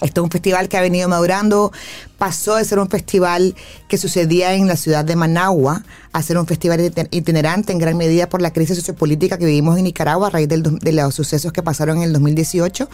Esto 0.00 0.20
es 0.20 0.24
un 0.24 0.30
festival 0.30 0.68
que 0.68 0.76
ha 0.76 0.80
venido 0.80 1.08
madurando, 1.08 1.72
pasó 2.18 2.56
de 2.56 2.64
ser 2.64 2.78
un 2.78 2.88
festival 2.88 3.54
que 3.88 3.96
sucedía 3.96 4.54
en 4.54 4.66
la 4.66 4.76
ciudad 4.76 5.04
de 5.04 5.14
Managua 5.16 5.82
a 6.12 6.22
ser 6.22 6.36
un 6.38 6.46
festival 6.46 6.80
iti- 6.80 7.08
itinerante 7.10 7.72
en 7.72 7.78
gran 7.78 7.96
medida 7.96 8.28
por 8.28 8.42
la 8.42 8.52
crisis 8.52 8.76
sociopolítica 8.76 9.38
que 9.38 9.46
vivimos 9.46 9.78
en 9.78 9.84
Nicaragua 9.84 10.26
a 10.28 10.30
raíz 10.30 10.48
del 10.48 10.62
de 10.78 10.92
los 10.92 11.14
sucesos 11.14 11.52
que 11.52 11.62
pasaron 11.62 11.98
en 11.98 12.02
el 12.04 12.12
2018. 12.12 12.88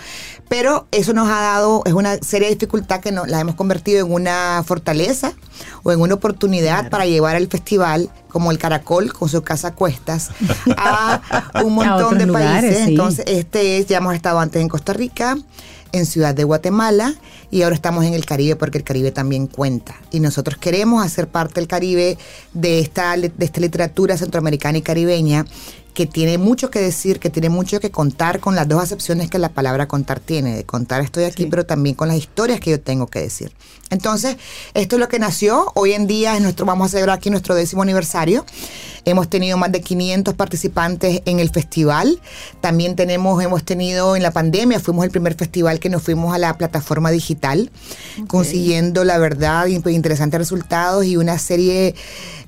Pero 0.49 0.87
eso 0.91 1.13
nos 1.13 1.29
ha 1.29 1.41
dado, 1.41 1.83
es 1.87 1.93
una 1.95 2.17
seria 2.19 2.49
dificultad 2.49 3.01
que 3.01 3.13
nos, 3.13 3.29
la 3.29 3.41
hemos 3.41 3.55
convertido 3.57 4.05
en 4.07 4.13
una 4.13 4.63
fortaleza 4.67 5.33
o 5.83 5.93
en 5.93 6.01
una 6.01 6.15
oportunidad 6.15 6.91
para 6.91 7.07
llevar 7.07 7.37
el 7.37 7.49
festival 7.49 8.11
como 8.29 8.51
el 8.51 8.59
Caracol 8.59 9.13
con 9.13 9.29
su 9.29 9.43
casa 9.43 9.69
a 9.69 9.75
cuestas 9.75 10.31
a 10.77 11.21
un 11.65 11.75
montón 11.75 12.19
de 12.19 12.27
lugares, 12.27 12.63
países. 12.71 12.85
sí. 12.85 12.91
Entonces, 12.93 13.25
este 13.27 13.79
es, 13.79 13.87
ya 13.87 13.99
hemos 13.99 14.15
estado 14.15 14.39
antes 14.39 14.61
en 14.63 14.69
Costa 14.69 14.93
Rica, 14.93 15.37
en 15.93 16.07
Ciudad 16.07 16.35
de 16.35 16.45
Guatemala 16.45 17.15
y 17.51 17.63
ahora 17.63 17.75
estamos 17.75 18.05
en 18.05 18.15
el 18.15 18.25
Caribe 18.25 18.57
porque 18.57 18.79
el 18.79 18.85
Caribe 18.85 19.11
también 19.13 19.47
cuenta. 19.47 19.97
Y 20.11 20.21
nosotros 20.21 20.59
queremos 20.59 21.05
hacer 21.05 21.29
parte 21.29 21.55
del 21.55 21.69
Caribe 21.69 22.19
de 22.53 22.81
esta, 22.81 23.17
de 23.17 23.33
esta 23.39 23.61
literatura 23.61 24.17
centroamericana 24.17 24.79
y 24.79 24.83
caribeña 24.83 25.47
que 25.93 26.07
tiene 26.07 26.39
mucho 26.39 26.71
que 26.71 26.81
decir, 26.81 27.19
que 27.19 27.31
tiene 27.31 27.49
mucho 27.49 27.81
que 27.81 27.91
contar 27.91 28.41
con 28.41 28.55
las 28.55 28.69
dos 28.69 28.83
acepciones 28.83 29.31
que 29.31 29.39
la 29.39 29.51
palabra 29.51 29.89
contar 29.89 30.21
tiene. 30.21 30.57
De 30.57 30.65
contar 30.65 31.01
estoy 31.01 31.25
aquí, 31.25 31.47
pero 31.47 31.67
también 31.67 31.95
con 31.95 32.09
las 32.09 32.17
historias 32.17 32.61
que 32.61 32.71
yo 32.71 32.81
tengo 32.81 33.07
que 33.07 33.21
decir. 33.21 33.53
Entonces, 33.91 34.37
esto 34.75 34.97
es 34.97 35.01
lo 35.01 35.09
que 35.09 35.19
nació. 35.19 35.73
Hoy 35.75 35.93
en 35.93 36.07
día 36.07 36.37
es 36.37 36.43
nuestro, 36.43 36.65
vamos 36.65 36.87
a 36.87 36.89
celebrar 36.91 37.17
aquí 37.17 37.29
nuestro 37.29 37.55
décimo 37.55 37.83
aniversario. 37.83 38.47
Hemos 39.05 39.29
tenido 39.29 39.57
más 39.57 39.73
de 39.73 39.81
500 39.81 40.35
participantes 40.35 41.23
en 41.25 41.41
el 41.41 41.51
festival. 41.51 42.21
También 42.61 42.95
tenemos, 42.97 43.43
hemos 43.43 43.65
tenido 43.65 44.15
en 44.15 44.23
la 44.23 44.31
pandemia, 44.31 44.79
fuimos 44.79 45.05
el 45.05 45.11
primer 45.11 45.35
festival 45.35 45.81
que 45.81 45.89
nos 45.89 46.03
fuimos 46.03 46.35
a 46.35 46.39
la 46.39 46.57
plataforma 46.57 47.11
digital, 47.11 47.71
consiguiendo 48.29 49.05
la 49.05 49.19
verdad 49.19 49.67
interesantes 49.67 50.39
resultados 50.39 51.05
y 51.05 51.17
una 51.17 51.39
serie 51.39 51.95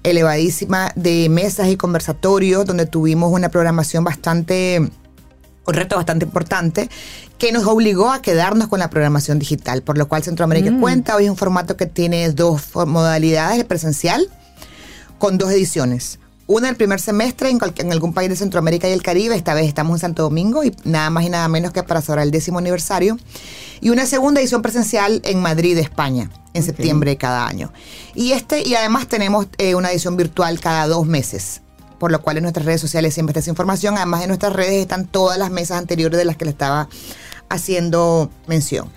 elevadísima 0.03 0.93
de 0.97 1.29
mesas 1.29 1.69
y 1.69 1.77
conversatorios 1.77 2.65
donde 2.66 2.87
tuvimos 2.87 3.33
una 3.33 3.49
programación 3.49 4.05
bastante 4.05 4.91
un 5.65 5.74
reto 5.74 5.97
bastante 5.97 6.24
importante 6.24 6.91
que 7.39 7.53
nos 7.53 7.66
obligó 7.66 8.11
a 8.11 8.23
quedarnos 8.23 8.69
con 8.69 8.79
la 8.79 8.91
programación 8.91 9.39
digital, 9.39 9.83
por 9.83 9.99
lo 9.99 10.09
cual 10.09 10.23
Centroamérica 10.23 10.77
cuenta. 10.79 11.16
Hoy 11.16 11.24
es 11.24 11.31
un 11.31 11.37
formato 11.37 11.77
que 11.77 11.87
tiene 11.87 12.31
dos 12.31 12.74
modalidades, 12.74 13.59
el 13.59 13.66
presencial, 13.66 14.29
con 15.19 15.39
dos 15.39 15.51
ediciones. 15.51 16.19
Una 16.47 16.69
el 16.69 16.77
primer 16.77 17.01
semestre 17.01 17.51
en, 17.51 17.59
cualquier- 17.59 17.86
en 17.86 17.93
algún 17.93 18.12
país 18.12 18.28
de 18.28 18.36
Centroamérica 18.36 18.89
y 18.89 18.93
el 18.93 19.02
Caribe, 19.02 19.35
esta 19.36 19.55
vez 19.55 19.66
estamos 19.66 19.97
en 19.97 20.01
Santo 20.01 20.23
Domingo 20.24 20.64
y 20.64 20.74
nada 20.85 21.09
más 21.10 21.24
y 21.24 21.31
nada 21.31 21.48
menos 21.48 21.73
que 21.73 21.82
para 21.82 22.01
celebrar 22.02 22.24
el 22.27 22.31
décimo 22.32 22.59
aniversario. 22.59 23.16
Y 23.81 23.90
una 23.90 24.06
segunda 24.06 24.40
edición 24.40 24.60
presencial 24.60 25.23
en 25.24 25.40
Madrid, 25.40 25.78
España, 25.78 26.31
en 26.52 26.62
septiembre 26.62 27.12
de 27.12 27.16
cada 27.16 27.47
año. 27.47 27.73
Y 28.14 28.32
este 28.32 28.66
y 28.66 28.74
además 28.74 29.06
tenemos 29.09 29.47
eh, 29.59 29.74
una 29.74 29.90
edición 29.90 30.16
virtual 30.16 30.60
cada 30.60 30.86
dos 30.86 31.06
meses 31.06 31.62
por 31.98 32.10
lo 32.10 32.20
cual 32.20 32.36
en 32.36 32.43
nuestras 32.43 32.66
redes 32.66 32.81
sociales 32.81 33.14
siempre 33.14 33.31
está 33.31 33.39
esa 33.39 33.51
información. 33.51 33.97
Además, 33.97 34.23
en 34.23 34.27
nuestras 34.28 34.52
redes 34.52 34.73
están 34.82 35.06
todas 35.06 35.39
las 35.39 35.52
mesas 35.52 35.78
anteriores 35.78 36.19
de 36.19 36.24
las 36.24 36.36
que 36.36 36.44
le 36.44 36.51
estaba 36.51 36.89
haciendo 37.48 38.28
mención. 38.48 38.90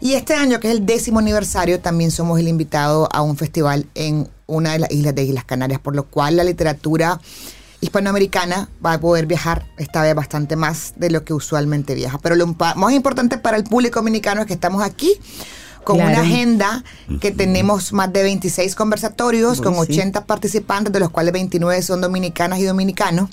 Y 0.00 0.14
este 0.14 0.34
año, 0.34 0.58
que 0.58 0.66
es 0.66 0.74
el 0.74 0.84
décimo 0.84 1.20
aniversario, 1.20 1.78
también 1.78 2.10
somos 2.10 2.40
el 2.40 2.48
invitado 2.48 3.08
a 3.12 3.22
un 3.22 3.36
festival 3.36 3.86
en 3.94 4.28
una 4.48 4.72
de 4.72 4.80
las 4.80 4.90
islas 4.90 5.14
de 5.14 5.22
Islas 5.22 5.44
Canarias, 5.44 5.78
por 5.78 5.94
lo 5.94 6.04
cual 6.04 6.36
la 6.36 6.42
literatura 6.42 7.20
hispanoamericana 7.80 8.68
va 8.84 8.94
a 8.94 9.00
poder 9.00 9.26
viajar 9.26 9.66
esta 9.76 10.02
vez 10.02 10.14
bastante 10.14 10.56
más 10.56 10.94
de 10.96 11.10
lo 11.10 11.24
que 11.24 11.32
usualmente 11.32 11.94
viaja. 11.94 12.18
Pero 12.18 12.34
lo 12.34 12.46
más 12.48 12.92
importante 12.92 13.38
para 13.38 13.56
el 13.56 13.64
público 13.64 14.00
dominicano 14.00 14.40
es 14.40 14.46
que 14.48 14.54
estamos 14.54 14.82
aquí 14.82 15.12
con 15.84 15.96
Claro. 15.96 16.10
una 16.10 16.20
agenda 16.22 16.84
que 17.20 17.30
tenemos 17.30 17.92
más 17.92 18.12
de 18.12 18.22
26 18.22 18.74
conversatorios 18.74 19.60
con 19.60 19.74
80 19.74 20.24
participantes, 20.26 20.92
de 20.92 21.00
los 21.00 21.10
cuales 21.10 21.32
29 21.32 21.80
son 21.82 22.00
dominicanas 22.00 22.58
y 22.58 22.64
dominicanos, 22.64 23.30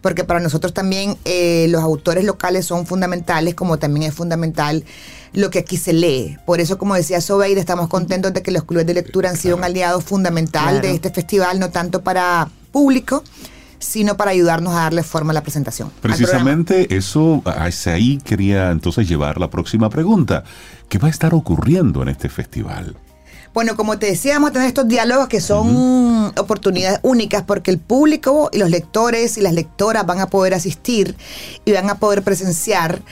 porque 0.00 0.24
para 0.24 0.40
nosotros 0.40 0.72
también 0.72 1.16
eh, 1.24 1.66
los 1.68 1.82
autores 1.82 2.24
locales 2.24 2.66
son 2.66 2.86
fundamentales, 2.86 3.54
como 3.54 3.78
también 3.78 4.10
es 4.10 4.14
fundamental 4.14 4.84
lo 5.32 5.50
que 5.50 5.60
aquí 5.60 5.76
se 5.76 5.92
lee. 5.92 6.38
Por 6.44 6.60
eso, 6.60 6.78
como 6.78 6.94
decía 6.94 7.20
Sobeida, 7.20 7.60
estamos 7.60 7.88
contentos 7.88 8.32
de 8.32 8.42
que 8.42 8.50
los 8.50 8.64
clubes 8.64 8.86
de 8.86 8.94
lectura 8.94 9.30
han 9.30 9.36
sido 9.36 9.56
un 9.56 9.64
aliado 9.64 10.00
fundamental 10.00 10.80
de 10.80 10.92
este 10.92 11.10
festival, 11.10 11.58
no 11.58 11.70
tanto 11.70 12.02
para 12.02 12.48
público, 12.70 13.22
sino 13.78 14.16
para 14.16 14.30
ayudarnos 14.30 14.74
a 14.74 14.82
darle 14.82 15.02
forma 15.02 15.32
a 15.32 15.34
la 15.34 15.42
presentación. 15.42 15.90
Precisamente 16.00 16.94
eso, 16.96 17.42
hacia 17.44 17.94
ahí 17.94 18.18
quería 18.18 18.70
entonces 18.70 19.08
llevar 19.08 19.38
la 19.38 19.50
próxima 19.50 19.90
pregunta. 19.90 20.44
¿Qué 20.88 20.98
va 20.98 21.08
a 21.08 21.10
estar 21.10 21.34
ocurriendo 21.34 22.02
en 22.02 22.08
este 22.08 22.28
festival? 22.28 22.96
Bueno, 23.54 23.76
como 23.76 23.98
te 23.98 24.06
decía, 24.06 24.34
vamos 24.34 24.50
a 24.50 24.52
tener 24.54 24.68
estos 24.68 24.88
diálogos 24.88 25.28
que 25.28 25.40
son 25.40 26.32
oportunidades 26.38 27.00
únicas 27.02 27.42
porque 27.42 27.70
el 27.70 27.78
público 27.78 28.48
y 28.50 28.58
los 28.58 28.70
lectores 28.70 29.36
y 29.36 29.42
las 29.42 29.52
lectoras 29.52 30.06
van 30.06 30.20
a 30.20 30.26
poder 30.26 30.54
asistir 30.54 31.16
y 31.66 31.72
van 31.72 31.90
a 31.90 31.96
poder 31.96 32.22
presenciar 32.22 33.02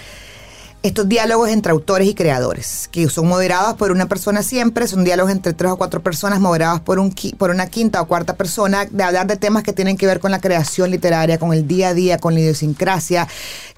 estos 0.82 1.08
diálogos 1.08 1.50
entre 1.50 1.72
autores 1.72 2.08
y 2.08 2.14
creadores, 2.14 2.88
que 2.90 3.08
son 3.10 3.28
moderados 3.28 3.74
por 3.74 3.92
una 3.92 4.06
persona 4.06 4.42
siempre, 4.42 4.86
son 4.86 5.04
diálogos 5.04 5.30
entre 5.30 5.52
tres 5.52 5.72
o 5.72 5.76
cuatro 5.76 6.02
personas 6.02 6.40
moderados 6.40 6.80
por, 6.80 6.98
un, 6.98 7.14
por 7.36 7.50
una 7.50 7.66
quinta 7.66 8.00
o 8.00 8.06
cuarta 8.06 8.36
persona, 8.36 8.86
de 8.86 9.02
hablar 9.02 9.26
de 9.26 9.36
temas 9.36 9.62
que 9.62 9.74
tienen 9.74 9.98
que 9.98 10.06
ver 10.06 10.20
con 10.20 10.30
la 10.30 10.40
creación 10.40 10.90
literaria, 10.90 11.38
con 11.38 11.52
el 11.52 11.66
día 11.66 11.88
a 11.88 11.94
día, 11.94 12.18
con 12.18 12.32
la 12.32 12.40
idiosincrasia, 12.40 13.28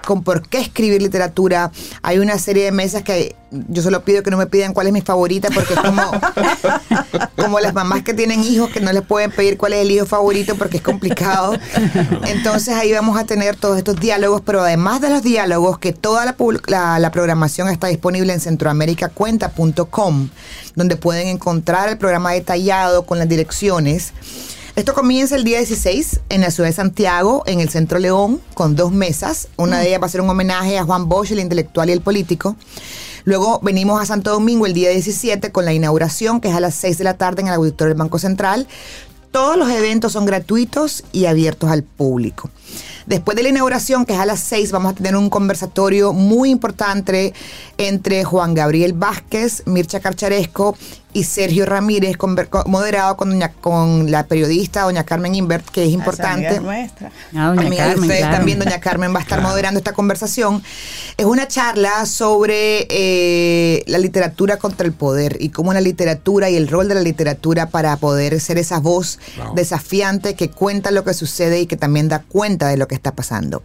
con 0.06 0.22
por 0.22 0.48
qué 0.48 0.60
escribir 0.60 1.02
literatura. 1.02 1.72
Hay 2.02 2.18
una 2.18 2.38
serie 2.38 2.64
de 2.64 2.72
mesas 2.72 3.02
que 3.02 3.34
yo 3.68 3.82
solo 3.82 4.02
pido 4.02 4.22
que 4.22 4.30
no 4.30 4.36
me 4.36 4.46
pidan 4.46 4.72
cuál 4.72 4.86
es 4.86 4.92
mi 4.92 5.02
favorita, 5.02 5.48
porque 5.54 5.74
es 5.74 5.80
como, 5.80 6.02
como 7.36 7.60
las 7.60 7.74
mamás 7.74 8.02
que 8.02 8.14
tienen 8.14 8.42
hijos 8.42 8.70
que 8.70 8.80
no 8.80 8.92
les 8.92 9.02
pueden 9.02 9.30
pedir 9.30 9.58
cuál 9.58 9.74
es 9.74 9.80
el 9.80 9.90
hijo 9.90 10.06
favorito 10.06 10.54
porque 10.56 10.78
es 10.78 10.82
complicado. 10.82 11.54
Entonces 12.26 12.74
ahí 12.74 12.92
vamos 12.92 13.18
a 13.18 13.24
tener 13.24 13.56
todos 13.56 13.78
estos 13.78 14.00
diálogos, 14.00 14.42
pero 14.44 14.62
además 14.62 15.00
de 15.00 15.10
los 15.10 15.22
diálogos, 15.22 15.78
que 15.78 15.92
toda 15.92 16.24
la, 16.24 16.36
la, 16.66 16.98
la 16.98 17.10
programación 17.10 17.68
está 17.68 17.88
disponible 17.88 18.32
en 18.32 18.40
centroamericacuenta.com, 18.40 20.28
donde 20.74 20.96
pueden 20.96 21.28
encontrar 21.28 21.88
el 21.88 21.98
programa 21.98 22.32
detallado 22.32 23.04
con 23.04 23.18
las 23.18 23.28
direcciones. 23.28 24.12
Esto 24.74 24.94
comienza 24.94 25.36
el 25.36 25.44
día 25.44 25.58
16 25.58 26.20
en 26.30 26.40
la 26.40 26.50
ciudad 26.50 26.70
de 26.70 26.74
Santiago, 26.74 27.42
en 27.44 27.60
el 27.60 27.68
Centro 27.68 27.98
León, 27.98 28.40
con 28.54 28.74
dos 28.74 28.90
mesas. 28.90 29.48
Una 29.58 29.78
de 29.78 29.88
ellas 29.88 30.00
va 30.00 30.06
a 30.06 30.08
ser 30.08 30.22
un 30.22 30.30
homenaje 30.30 30.78
a 30.78 30.84
Juan 30.84 31.10
Bosch, 31.10 31.30
el 31.32 31.40
intelectual 31.40 31.90
y 31.90 31.92
el 31.92 32.00
político. 32.00 32.56
Luego 33.24 33.60
venimos 33.62 34.00
a 34.00 34.06
Santo 34.06 34.30
Domingo 34.30 34.66
el 34.66 34.72
día 34.72 34.90
17 34.90 35.52
con 35.52 35.64
la 35.64 35.72
inauguración, 35.72 36.40
que 36.40 36.48
es 36.48 36.54
a 36.54 36.60
las 36.60 36.74
6 36.74 36.98
de 36.98 37.04
la 37.04 37.16
tarde 37.16 37.42
en 37.42 37.48
el 37.48 37.54
auditorio 37.54 37.94
del 37.94 37.98
Banco 37.98 38.18
Central. 38.18 38.66
Todos 39.30 39.56
los 39.56 39.70
eventos 39.70 40.12
son 40.12 40.26
gratuitos 40.26 41.04
y 41.12 41.24
abiertos 41.24 41.70
al 41.70 41.82
público. 41.82 42.50
Después 43.06 43.36
de 43.36 43.42
la 43.42 43.48
inauguración, 43.50 44.04
que 44.04 44.12
es 44.14 44.18
a 44.18 44.26
las 44.26 44.40
6, 44.40 44.72
vamos 44.72 44.92
a 44.92 44.94
tener 44.96 45.16
un 45.16 45.30
conversatorio 45.30 46.12
muy 46.12 46.50
importante 46.50 47.32
entre 47.78 48.24
Juan 48.24 48.54
Gabriel 48.54 48.92
Vázquez, 48.92 49.62
Mircha 49.66 50.00
Carcharesco 50.00 50.76
y 51.14 51.24
Sergio 51.24 51.66
Ramírez, 51.66 52.16
moderado 52.64 53.18
con, 53.18 53.30
doña- 53.32 53.52
con 53.60 54.10
la 54.10 54.26
periodista 54.26 54.82
doña 54.82 55.04
Carmen 55.04 55.34
Invert, 55.34 55.68
que 55.68 55.84
es 55.84 55.90
importante. 55.90 56.46
Amiga 56.46 56.60
nuestra. 56.62 57.12
Ah, 57.34 57.48
doña 57.48 57.66
Amiga 57.66 57.82
de 57.84 57.90
Carmen, 57.90 58.00
ustedes 58.04 58.20
claro. 58.20 58.36
también, 58.36 58.58
doña 58.60 58.80
Carmen 58.80 59.14
va 59.14 59.18
a 59.18 59.22
estar 59.22 59.42
moderando 59.42 59.78
esta 59.78 59.92
conversación. 59.92 60.62
Es 61.18 61.26
una 61.26 61.46
charla 61.48 62.06
sobre 62.06 62.86
eh, 62.88 63.84
la 63.88 63.98
literatura 63.98 64.56
contra 64.56 64.86
el 64.86 64.94
poder 64.94 65.36
y 65.38 65.50
cómo 65.50 65.74
la 65.74 65.82
literatura 65.82 66.48
y 66.48 66.56
el 66.56 66.68
rol 66.68 66.88
de 66.88 66.94
la 66.94 67.02
literatura 67.02 67.68
para 67.68 67.94
poder 67.98 68.40
ser 68.40 68.56
esa 68.58 68.78
voz 68.78 69.18
Wow. 69.36 69.54
desafiante 69.54 70.34
que 70.34 70.48
cuenta 70.50 70.90
lo 70.90 71.04
que 71.04 71.12
sucede 71.14 71.60
y 71.60 71.66
que 71.66 71.76
también 71.76 72.08
da 72.08 72.20
cuenta 72.20 72.68
de 72.68 72.76
lo 72.76 72.88
que 72.88 72.91
está 72.94 73.14
pasando. 73.14 73.62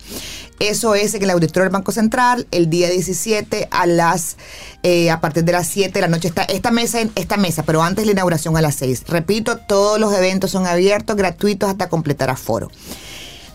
Eso 0.60 0.96
es 0.96 1.14
en 1.14 1.24
el 1.24 1.30
auditorio 1.30 1.64
del 1.64 1.74
Banco 1.74 1.92
Central 1.92 2.48
el 2.52 2.70
día 2.70 2.90
17 2.90 3.68
a 3.72 3.86
las 3.86 4.38
eh, 4.84 5.12
a 5.12 5.22
partir 5.22 5.44
de 5.44 5.52
las 5.52 5.68
7 5.68 5.92
de 5.92 6.02
la 6.02 6.08
noche 6.08 6.28
está 6.28 6.44
esta 6.44 6.72
mesa 6.72 7.00
esta 7.16 7.38
mesa, 7.38 7.64
pero 7.64 7.84
antes 7.84 8.06
la 8.06 8.12
inauguración 8.14 8.58
a 8.58 8.62
las 8.62 8.76
6. 8.76 9.04
Repito, 9.08 9.58
todos 9.58 10.00
los 10.00 10.14
eventos 10.14 10.52
son 10.52 10.66
abiertos, 10.66 11.16
gratuitos 11.16 11.70
hasta 11.70 11.90
completar 11.90 12.30
aforo. 12.30 12.72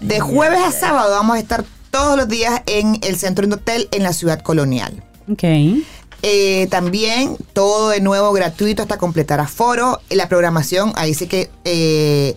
De 0.00 0.20
jueves 0.20 0.60
a 0.62 0.72
sábado 0.72 1.10
vamos 1.10 1.36
a 1.36 1.38
estar 1.38 1.64
todos 1.90 2.16
los 2.16 2.28
días 2.28 2.62
en 2.66 2.98
el 3.02 3.16
Centro 3.16 3.44
Indotel 3.44 3.88
en 3.92 4.02
la 4.02 4.12
ciudad 4.12 4.42
colonial. 4.42 5.02
Ok. 5.30 5.44
Eh, 6.24 6.68
también 6.70 7.36
todo 7.52 7.88
de 7.88 8.00
nuevo 8.00 8.32
gratuito 8.32 8.82
hasta 8.82 8.96
completar 8.96 9.40
aforo. 9.40 10.00
La 10.08 10.28
programación, 10.28 10.92
ahí 10.96 11.14
sí 11.14 11.26
que 11.26 11.50
eh, 11.64 12.36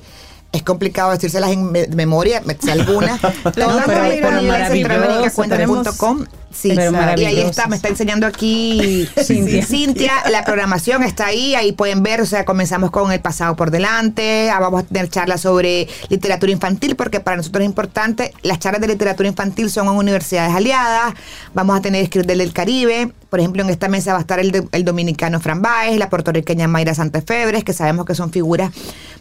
es 0.56 0.64
complicado 0.64 1.11
decírselas 1.11 1.52
en 1.52 1.72
me- 1.72 1.88
memoria, 1.88 2.41
me 2.45 2.56
sé 2.60 2.72
algunas. 2.72 3.19
Todas 3.56 3.86
pero- 3.86 4.03
disponibles 4.03 4.44
en 4.44 4.48
maravilloso, 4.48 5.44
centroamericacuentas.com. 5.44 6.26
Sí, 6.56 6.72
Pero 6.73 6.91
y 7.18 7.26
ahí 7.26 7.40
está, 7.41 7.68
me 7.68 7.76
está 7.76 7.90
enseñando 7.90 8.26
aquí 8.26 9.07
Cintia. 9.23 9.65
Cintia. 9.65 10.11
La 10.32 10.44
programación 10.45 11.03
está 11.03 11.27
ahí, 11.27 11.53
ahí 11.53 11.73
pueden 11.73 12.02
ver, 12.02 12.22
o 12.22 12.26
sea, 12.26 12.45
comenzamos 12.45 12.91
con 12.91 13.11
el 13.11 13.19
pasado 13.19 13.56
por 13.56 13.72
delante, 13.72 14.49
ah, 14.49 14.60
vamos 14.60 14.84
a 14.84 14.86
tener 14.86 15.10
charlas 15.10 15.41
sobre 15.41 15.88
literatura 16.10 16.52
infantil, 16.52 16.95
porque 16.95 17.19
para 17.19 17.38
nosotros 17.38 17.61
es 17.64 17.68
importante, 17.69 18.34
las 18.41 18.60
charlas 18.60 18.80
de 18.82 18.88
literatura 18.88 19.27
infantil 19.27 19.69
son 19.69 19.88
en 19.88 19.94
universidades 19.95 20.56
aliadas, 20.56 21.14
vamos 21.53 21.77
a 21.77 21.82
tener 21.82 22.02
escritor 22.03 22.26
del 22.38 22.53
Caribe, 22.53 23.11
por 23.30 23.40
ejemplo, 23.41 23.61
en 23.64 23.69
esta 23.69 23.90
mesa 23.90 24.14
va 24.14 24.19
a 24.19 24.22
estar 24.22 24.40
el, 24.40 24.52
de- 24.52 24.65
el 24.72 24.86
dominicano 24.86 25.41
Fran 25.41 25.61
Baez, 25.61 25.98
la 25.98 26.10
puertorriqueña 26.10 26.69
Mayra 26.69 26.94
Santefebres, 26.95 27.65
que 27.65 27.73
sabemos 27.73 28.06
que 28.06 28.15
son 28.15 28.32
figuras 28.32 28.72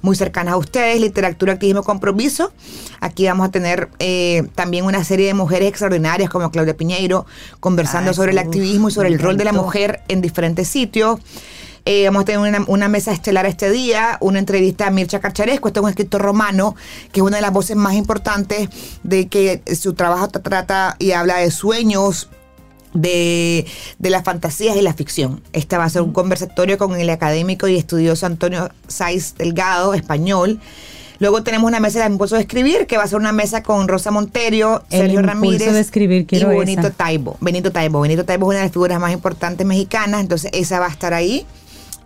muy 0.02 0.14
cercanas 0.14 0.54
a 0.54 0.56
ustedes, 0.56 1.00
literatura, 1.00 1.54
activismo, 1.54 1.82
compromiso. 1.82 2.52
Aquí 3.00 3.26
vamos 3.26 3.48
a 3.48 3.50
tener 3.50 3.88
eh, 3.98 4.44
también 4.54 4.84
una 4.84 5.02
serie 5.02 5.26
de 5.26 5.34
mujeres 5.34 5.68
extraordinarias 5.68 6.30
como 6.30 6.48
Claudia 6.52 6.76
Piñeiro, 6.76 7.23
conversando 7.60 8.10
Ay, 8.10 8.14
sobre 8.14 8.32
el 8.32 8.38
activismo 8.38 8.88
y 8.88 8.92
sobre 8.92 9.08
el 9.08 9.18
rol 9.18 9.36
de 9.36 9.44
la 9.44 9.52
mujer 9.52 10.02
en 10.08 10.20
diferentes 10.20 10.68
sitios. 10.68 11.20
Eh, 11.86 12.06
vamos 12.06 12.22
a 12.22 12.24
tener 12.24 12.40
una, 12.40 12.64
una 12.66 12.88
mesa 12.88 13.12
estelar 13.12 13.44
este 13.44 13.70
día, 13.70 14.16
una 14.20 14.38
entrevista 14.38 14.86
a 14.86 14.90
Mircha 14.90 15.20
Carcharesco, 15.20 15.68
este 15.68 15.80
es 15.80 15.84
un 15.84 15.90
escritor 15.90 16.22
romano, 16.22 16.74
que 17.12 17.20
es 17.20 17.26
una 17.26 17.36
de 17.36 17.42
las 17.42 17.52
voces 17.52 17.76
más 17.76 17.92
importantes 17.92 18.70
de 19.02 19.28
que 19.28 19.62
su 19.78 19.92
trabajo 19.92 20.28
tra- 20.28 20.42
trata 20.42 20.96
y 20.98 21.12
habla 21.12 21.36
de 21.36 21.50
sueños, 21.50 22.30
de, 22.94 23.66
de 23.98 24.10
las 24.10 24.24
fantasías 24.24 24.76
y 24.76 24.80
la 24.80 24.94
ficción. 24.94 25.42
Este 25.52 25.76
va 25.76 25.84
a 25.84 25.90
ser 25.90 26.00
un 26.00 26.12
conversatorio 26.12 26.78
con 26.78 26.98
el 26.98 27.10
académico 27.10 27.68
y 27.68 27.76
estudioso 27.76 28.24
Antonio 28.24 28.70
Saiz 28.88 29.34
Delgado, 29.34 29.92
español. 29.92 30.60
Luego 31.20 31.42
tenemos 31.42 31.68
una 31.68 31.80
mesa 31.80 32.00
de 32.00 32.06
impulso 32.10 32.34
de 32.34 32.42
escribir, 32.42 32.86
que 32.86 32.96
va 32.96 33.04
a 33.04 33.06
ser 33.08 33.18
una 33.18 33.32
mesa 33.32 33.62
con 33.62 33.86
Rosa 33.88 34.10
Monterio, 34.10 34.82
El 34.90 34.98
Sergio 35.00 35.20
impulso 35.20 35.26
Ramírez 35.34 35.72
de 35.72 35.80
escribir, 35.80 36.26
quiero 36.26 36.52
y 36.52 36.58
Benito 36.58 36.80
esa. 36.88 36.90
Taibo. 36.90 37.36
Benito 37.40 37.70
Taibo. 37.72 38.00
Benito 38.00 38.24
Taibo 38.24 38.46
es 38.46 38.48
una 38.50 38.58
de 38.58 38.64
las 38.64 38.72
figuras 38.72 39.00
más 39.00 39.12
importantes 39.12 39.66
mexicanas, 39.66 40.20
entonces 40.20 40.50
esa 40.52 40.80
va 40.80 40.86
a 40.86 40.90
estar 40.90 41.14
ahí. 41.14 41.46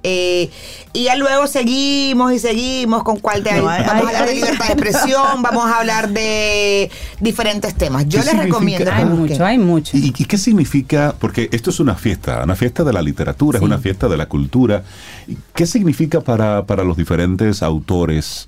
Eh, 0.05 0.49
y 0.93 1.05
ya 1.05 1.17
luego 1.17 1.49
seguimos 1.49 2.33
y 2.33 2.39
seguimos 2.39 3.03
con 3.03 3.19
cuál 3.19 3.43
de 3.43 3.53
No, 3.55 3.69
hay- 3.69 3.83
vamos 3.85 4.05
a 4.05 4.07
hablar 4.09 4.27
de 4.29 4.35
libertad 4.37 4.67
de 4.69 4.73
expresión, 4.75 5.43
vamos 5.43 5.65
a 5.67 5.79
hablar 5.81 6.09
de 6.11 6.89
diferentes 7.19 7.75
temas. 7.75 8.07
Yo 8.09 8.21
¿Qué 8.21 8.27
les 8.27 8.39
recomiendo 8.45 8.93
Hay 8.93 9.05
mucho, 9.07 9.45
hay 9.45 9.59
mucho. 9.59 9.97
¿Y, 9.97 10.15
y 10.17 10.25
qué 10.25 10.39
significa? 10.39 11.17
Porque 11.19 11.49
esto 11.51 11.71
es 11.71 11.81
una 11.81 11.97
fiesta, 11.97 12.43
una 12.45 12.55
fiesta 12.55 12.85
de 12.85 12.93
la 12.93 13.03
literatura, 13.03 13.59
Sí. 13.59 13.65
es 13.65 13.67
una 13.67 13.79
fiesta 13.79 14.07
de 14.07 14.17
la 14.17 14.27
cultura. 14.27 14.85
¿Y 15.27 15.37
¿Qué 15.53 15.67
significa 15.67 16.21
para, 16.21 16.65
para 16.65 16.85
los 16.85 16.97
diferentes 16.97 17.63
autores? 17.65 18.47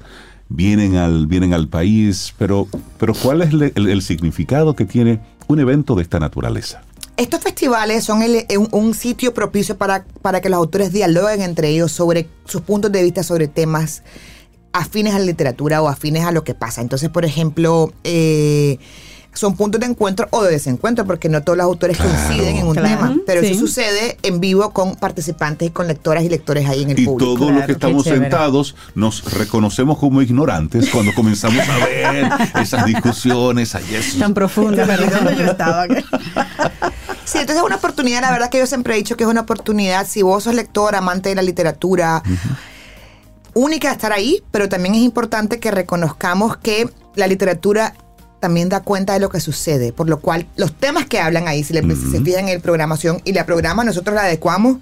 Vienen 0.53 0.97
al, 0.97 1.29
vienen 1.29 1.55
al 1.55 1.69
país, 1.69 2.35
pero, 2.37 2.67
pero 2.99 3.15
¿cuál 3.15 3.41
es 3.43 3.53
le- 3.53 3.73
el, 3.77 3.89
el 3.89 4.03
significado 4.03 4.75
que 4.75 4.85
tiene 4.85 5.21
un 5.47 5.61
evento 5.61 5.95
de 5.95 6.03
esta 6.03 6.19
naturaleza? 6.19 6.83
Estos 7.17 7.41
festivales 7.41 8.03
son 8.03 8.23
el- 8.23 8.45
un, 8.59 8.69
un 8.73 8.95
sitio 8.95 9.33
propicio 9.33 9.79
para, 9.79 10.05
para 10.23 10.41
que 10.41 10.49
los 10.49 10.59
autores 10.59 10.93
dialoguen 10.93 11.41
entre 11.43 11.69
ellos 11.69 11.93
sobre 11.93 12.29
sus 12.47 12.63
puntos 12.63 12.91
de 12.91 13.03
vista 13.03 13.23
sobre 13.23 13.47
temas 13.47 14.03
afines 14.73 15.15
a 15.15 15.19
la 15.21 15.25
literatura 15.25 15.81
o 15.83 15.89
afines 15.89 16.25
a 16.25 16.33
lo 16.33 16.43
que 16.43 16.55
pasa. 16.55 16.81
Entonces, 16.81 17.11
por 17.11 17.25
ejemplo, 17.25 17.93
eh, 18.03 18.79
son 19.33 19.55
puntos 19.57 19.81
de 19.81 19.87
encuentro 19.87 20.27
o 20.31 20.43
de 20.43 20.51
desencuentro, 20.51 21.05
porque 21.07 21.29
no 21.29 21.43
todos 21.43 21.57
los 21.57 21.65
autores 21.65 21.97
Claro. 21.97 22.13
coinciden 22.13 22.57
en 22.57 22.67
un 22.67 22.75
Claro. 22.75 22.89
tema. 22.89 23.17
Pero 23.27 23.41
Sí. 23.43 23.49
eso 23.49 23.61
sucede 23.61 24.19
en 24.23 24.41
vivo 24.41 24.71
con 24.73 24.97
participantes 24.97 25.69
y 25.69 25.71
con 25.71 25.87
lectoras 25.87 26.25
y 26.25 26.29
lectores 26.29 26.69
ahí 26.69 26.83
en 26.83 26.91
el 26.91 26.99
Y 26.99 27.05
público. 27.07 27.35
todos 27.37 27.53
los 27.53 27.65
que 27.65 27.73
estamos 27.73 28.05
sentados 28.05 28.75
nos 28.95 29.33
reconocemos 29.33 29.99
como 29.99 30.21
ignorantes 30.21 30.91
cuando 30.91 31.15
comenzamos 31.15 31.67
a 31.69 31.79
ver 31.87 32.29
esas 32.61 32.85
discusiones, 32.87 33.75
ay, 33.75 33.85
eso. 33.95 34.19
Tan 34.19 34.35
profunda, 34.35 34.85
¿Dónde 34.85 34.97
¿verdad? 35.07 35.31
yo 35.39 35.45
estaba? 35.47 35.87
Sí, 37.25 37.39
entonces 37.39 37.59
es 37.59 37.63
una 37.63 37.77
oportunidad, 37.77 38.23
la 38.23 38.33
verdad 38.33 38.51
que 38.51 38.59
yo 38.59 38.67
siempre 38.67 38.95
he 38.95 38.97
dicho 38.97 39.17
que 39.17 39.23
es 39.23 39.31
una 39.31 39.43
oportunidad, 39.43 40.05
si 40.09 40.23
vos 40.23 40.43
sos 40.43 40.55
lector, 40.55 40.97
amante 40.97 41.29
de 41.29 41.37
la 41.37 41.43
literatura, 41.43 42.25
única 43.55 43.89
de 43.89 43.95
estar 43.95 44.13
ahí, 44.13 44.43
pero 44.51 44.69
también 44.69 44.97
es 44.97 45.03
importante 45.03 45.61
que 45.61 45.71
reconozcamos 45.71 46.57
que 46.57 46.89
la 47.15 47.29
literatura 47.29 47.95
también 48.41 48.69
da 48.69 48.81
cuenta 48.81 49.13
de 49.13 49.21
lo 49.21 49.29
que 49.29 49.39
sucede, 49.39 49.93
por 49.93 50.09
lo 50.09 50.21
cual 50.21 50.47
los 50.57 50.73
temas 50.73 51.07
que 51.07 51.21
hablan 51.21 51.47
ahí, 51.47 51.63
si 51.63 51.75
le, 51.75 51.83
se 51.83 52.21
fijan 52.21 52.49
en 52.49 52.57
la 52.57 52.63
programación 52.63 53.21
y 53.25 53.33
la 53.33 53.47
programa, 53.47 53.85
nosotros 53.85 54.15
la 54.15 54.23
adecuamos 54.23 54.79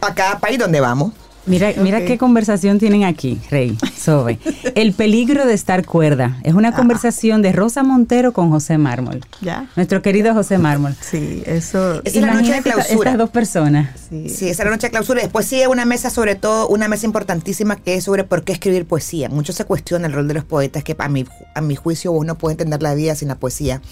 a 0.00 0.14
cada 0.14 0.38
país 0.38 0.58
donde 0.58 0.80
vamos. 0.80 1.12
Mira, 1.44 1.72
mira 1.78 1.98
Ok. 1.98 2.04
qué 2.06 2.18
conversación 2.18 2.78
tienen 2.78 3.02
aquí, 3.04 3.40
Rey, 3.50 3.76
sobre 3.98 4.38
el 4.76 4.92
peligro 4.92 5.44
de 5.44 5.54
estar 5.54 5.84
cuerda. 5.84 6.38
Es 6.44 6.54
una 6.54 6.72
conversación 6.72 7.42
de 7.42 7.50
Rosa 7.52 7.82
Montero 7.82 8.32
con 8.32 8.50
José 8.50 8.78
Mármol. 8.78 9.20
¿Ya? 9.40 9.66
Nuestro 9.74 10.02
querido 10.02 10.34
José 10.34 10.58
Mármol. 10.58 10.94
Sí, 11.00 11.42
eso. 11.46 12.00
Esa 12.04 12.18
es 12.20 12.24
la 12.24 12.34
noche 12.34 12.52
de 12.52 12.62
clausura. 12.62 12.94
estas 12.94 13.18
dos 13.18 13.30
personas. 13.30 13.90
Sí. 14.08 14.28
Sí, 14.28 14.48
esa 14.48 14.62
es 14.62 14.66
la 14.66 14.70
noche 14.70 14.86
de 14.86 14.90
clausura. 14.92 15.20
Después 15.20 15.46
sigue 15.46 15.66
una 15.66 15.84
mesa, 15.84 16.10
sobre 16.10 16.36
todo, 16.36 16.68
una 16.68 16.86
mesa 16.86 17.06
importantísima 17.06 17.74
que 17.76 17.94
es 17.96 18.04
sobre 18.04 18.22
por 18.22 18.44
qué 18.44 18.52
escribir 18.52 18.86
poesía. 18.86 19.28
Mucho 19.28 19.52
se 19.52 19.64
cuestiona 19.64 20.06
el 20.06 20.12
rol 20.12 20.28
de 20.28 20.34
los 20.34 20.44
poetas, 20.44 20.84
que 20.84 20.94
a 20.96 21.08
mi, 21.08 21.24
a 21.56 21.60
mi 21.60 21.74
juicio 21.74 22.12
uno 22.12 22.36
puede 22.38 22.52
entender 22.52 22.82
la 22.82 22.94
vida 22.94 23.16
sin 23.16 23.26
la 23.28 23.34
poesía. 23.34 23.82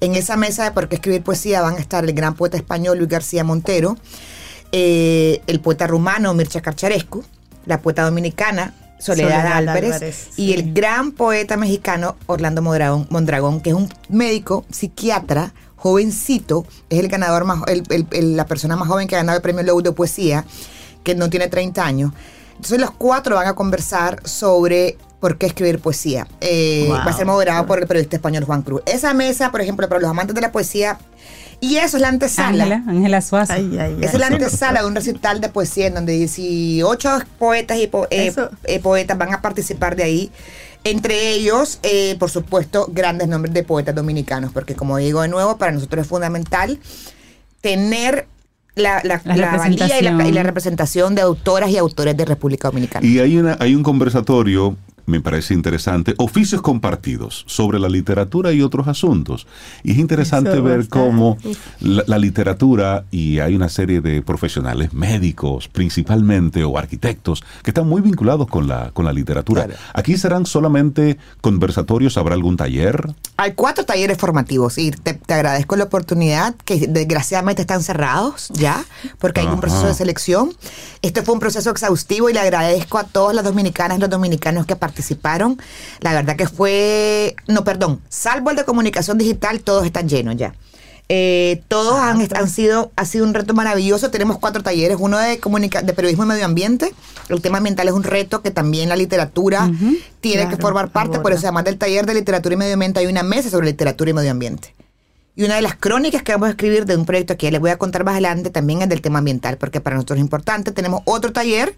En 0.00 0.14
esa 0.14 0.36
mesa 0.36 0.62
de 0.64 0.70
por 0.70 0.88
qué 0.88 0.94
escribir 0.96 1.22
poesía 1.22 1.60
van 1.60 1.74
a 1.74 1.78
estar 1.78 2.04
el 2.04 2.12
gran 2.12 2.34
poeta 2.34 2.56
español 2.56 2.98
Luis 2.98 3.08
García 3.10 3.42
Montero, 3.42 3.96
eh, 4.76 5.40
el 5.46 5.60
poeta 5.60 5.86
rumano 5.86 6.34
Mircea 6.34 6.60
Carcharescu, 6.60 7.22
la 7.64 7.80
poeta 7.80 8.02
dominicana 8.02 8.74
Soledad, 8.98 9.28
Soledad 9.30 9.52
Álvarez, 9.58 9.92
Álvarez, 9.94 10.28
y 10.36 10.46
sí. 10.48 10.52
el 10.54 10.72
gran 10.74 11.12
poeta 11.12 11.56
mexicano 11.56 12.16
Orlando 12.26 12.60
Mondragón, 12.60 13.06
Mondragón, 13.08 13.60
que 13.60 13.70
es 13.70 13.76
un 13.76 13.88
médico 14.08 14.64
psiquiatra 14.72 15.52
jovencito, 15.76 16.66
es 16.90 16.98
el 16.98 17.08
ganador 17.08 17.44
más, 17.44 17.60
el- 17.68 17.84
el- 17.90 18.06
el- 18.10 18.36
la 18.36 18.46
persona 18.46 18.74
más 18.74 18.88
joven 18.88 19.06
que 19.06 19.14
ha 19.14 19.18
ganado 19.18 19.36
el 19.36 19.42
premio 19.42 19.62
Lowe 19.62 19.82
de 19.82 19.92
poesía, 19.92 20.44
que 21.04 21.14
no 21.14 21.30
tiene 21.30 21.46
30 21.48 21.84
años. 21.84 22.12
Entonces 22.56 22.80
los 22.80 22.90
cuatro 22.90 23.36
van 23.36 23.46
a 23.46 23.54
conversar 23.54 24.20
sobre 24.26 24.96
¿Por 25.20 25.38
qué 25.38 25.46
escribir 25.46 25.78
poesía? 25.78 26.26
Eh, 26.42 26.84
Wow. 26.88 26.96
Va 26.98 27.04
a 27.04 27.12
ser 27.16 27.24
moderado 27.24 27.64
por 27.66 27.78
el 27.78 27.86
periodista 27.86 28.16
español 28.16 28.44
Juan 28.44 28.60
Cruz. 28.60 28.82
Esa 28.84 29.14
mesa, 29.14 29.50
por 29.50 29.62
ejemplo, 29.62 29.88
para 29.88 29.98
los 30.02 30.10
amantes 30.10 30.34
de 30.34 30.42
la 30.42 30.52
poesía, 30.52 30.98
y 31.60 31.76
eso 31.76 31.96
es 31.96 32.00
la 32.02 32.08
antesala. 32.08 32.64
Ángela, 32.64 32.82
Ángela 32.86 33.20
Suaza. 33.20 33.54
Ay, 33.54 33.76
ay, 33.78 33.96
Esa 34.00 34.10
ay. 34.10 34.14
es 34.14 34.18
la 34.20 34.26
antesala 34.28 34.80
de 34.82 34.86
un 34.86 34.94
recital 34.94 35.40
de 35.40 35.48
poesía 35.48 35.86
en 35.86 35.94
donde 35.94 36.12
18 36.14 37.18
poetas 37.38 37.78
y 37.78 37.86
po- 37.86 38.06
eh, 38.10 38.32
eh, 38.64 38.80
poetas 38.80 39.16
van 39.18 39.32
a 39.34 39.40
participar 39.42 39.96
de 39.96 40.02
ahí. 40.04 40.30
Entre 40.84 41.30
ellos, 41.30 41.78
eh, 41.82 42.16
por 42.18 42.30
supuesto, 42.30 42.88
grandes 42.92 43.26
nombres 43.28 43.54
de 43.54 43.62
poetas 43.62 43.94
dominicanos, 43.94 44.52
porque 44.52 44.74
como 44.74 44.98
digo 44.98 45.22
de 45.22 45.28
nuevo, 45.28 45.56
para 45.56 45.72
nosotros 45.72 46.02
es 46.02 46.08
fundamental 46.08 46.78
tener 47.60 48.26
la, 48.74 49.00
la, 49.04 49.20
La 49.24 49.36
la 49.36 49.56
valía 49.56 49.76
y 49.98 50.02
la, 50.02 50.10
representación. 50.10 50.26
y 50.26 50.32
la 50.32 50.42
representación 50.42 51.14
de 51.14 51.22
autoras 51.22 51.70
y 51.70 51.78
autores 51.78 52.16
de 52.16 52.24
República 52.24 52.68
Dominicana. 52.68 53.06
Y 53.06 53.18
hay, 53.20 53.36
una, 53.38 53.56
hay 53.60 53.74
un 53.74 53.82
conversatorio, 53.82 54.76
me 55.06 55.20
parece 55.20 55.54
interesante, 55.54 56.14
oficios 56.18 56.62
compartidos 56.62 57.44
sobre 57.46 57.78
la 57.78 57.88
literatura 57.88 58.52
y 58.52 58.62
otros 58.62 58.88
asuntos. 58.88 59.46
Y 59.82 59.92
es 59.92 59.98
interesante 59.98 60.52
Eso 60.52 60.62
ver 60.62 60.88
cómo 60.88 61.36
la, 61.80 62.04
la 62.06 62.18
literatura, 62.18 63.04
y 63.10 63.38
hay 63.38 63.54
una 63.54 63.68
serie 63.68 64.00
de 64.00 64.22
profesionales, 64.22 64.92
médicos 64.92 65.68
principalmente, 65.68 66.64
o 66.64 66.78
arquitectos, 66.78 67.42
que 67.62 67.70
están 67.70 67.88
muy 67.88 68.00
vinculados 68.00 68.46
con 68.46 68.66
la, 68.66 68.90
con 68.92 69.04
la 69.04 69.12
literatura. 69.12 69.64
Claro. 69.64 69.80
Aquí 69.92 70.16
serán 70.16 70.46
solamente 70.46 71.18
conversatorios, 71.40 72.16
habrá 72.16 72.34
algún 72.34 72.56
taller. 72.56 73.14
Hay 73.36 73.52
cuatro 73.52 73.84
talleres 73.84 74.18
formativos 74.18 74.78
y 74.78 74.90
te, 74.90 75.14
te 75.14 75.34
agradezco 75.34 75.76
la 75.76 75.84
oportunidad 75.84 76.54
que 76.64 76.86
desgraciadamente 76.86 77.62
están 77.62 77.82
cerrados 77.82 78.48
ya 78.52 78.84
porque 79.18 79.40
hay 79.40 79.46
un 79.46 79.60
proceso 79.60 79.86
de 79.86 79.94
selección. 79.94 80.52
Este 81.02 81.22
fue 81.22 81.34
un 81.34 81.40
proceso 81.40 81.70
exhaustivo 81.70 82.30
y 82.30 82.32
le 82.32 82.40
agradezco 82.40 82.98
a 82.98 83.04
todas 83.04 83.34
las 83.34 83.44
dominicanas 83.44 83.98
y 83.98 84.00
los 84.00 84.10
dominicanos 84.10 84.66
que 84.66 84.76
participaron. 84.76 84.93
La 86.00 86.12
verdad 86.12 86.36
que 86.36 86.48
fue, 86.48 87.34
no, 87.46 87.64
perdón, 87.64 88.00
salvo 88.08 88.50
el 88.50 88.56
de 88.56 88.64
comunicación 88.64 89.18
digital, 89.18 89.60
todos 89.60 89.84
están 89.84 90.08
llenos 90.08 90.36
ya. 90.36 90.54
Eh, 91.10 91.62
todos 91.68 91.98
han, 91.98 92.26
han 92.34 92.48
sido, 92.48 92.90
ha 92.96 93.04
sido 93.04 93.26
un 93.26 93.34
reto 93.34 93.52
maravilloso. 93.52 94.10
Tenemos 94.10 94.38
cuatro 94.38 94.62
talleres, 94.62 94.96
uno 94.98 95.18
de, 95.18 95.38
comunica 95.38 95.82
de 95.82 95.92
periodismo 95.92 96.24
y 96.24 96.28
medio 96.28 96.46
ambiente. 96.46 96.94
El 97.28 97.42
tema 97.42 97.58
ambiental 97.58 97.88
es 97.88 97.94
un 97.94 98.04
reto 98.04 98.42
que 98.42 98.50
también 98.50 98.88
la 98.88 98.96
literatura 98.96 99.70
tiene 100.20 100.48
que 100.48 100.56
formar 100.56 100.90
parte, 100.90 101.20
por 101.20 101.32
eso 101.32 101.46
además 101.46 101.64
del 101.64 101.78
taller 101.78 102.06
de 102.06 102.14
literatura 102.14 102.54
y 102.54 102.58
medio 102.58 102.74
ambiente 102.74 103.00
hay 103.00 103.06
una 103.06 103.22
mesa 103.22 103.50
sobre 103.50 103.66
literatura 103.66 104.10
y 104.10 104.14
medio 104.14 104.30
ambiente. 104.30 104.74
Y 105.36 105.42
una 105.42 105.56
de 105.56 105.62
las 105.62 105.74
crónicas 105.74 106.22
que 106.22 106.30
vamos 106.32 106.46
a 106.46 106.50
escribir 106.50 106.86
de 106.86 106.96
un 106.96 107.06
proyecto 107.06 107.36
que 107.36 107.50
les 107.50 107.60
voy 107.60 107.70
a 107.70 107.76
contar 107.76 108.04
más 108.04 108.12
adelante 108.12 108.50
también 108.50 108.82
es 108.82 108.88
del 108.88 109.00
tema 109.00 109.18
ambiental, 109.18 109.56
porque 109.56 109.80
para 109.80 109.96
nosotros 109.96 110.18
es 110.18 110.22
importante. 110.22 110.70
Tenemos 110.70 111.02
otro 111.06 111.32
taller 111.32 111.74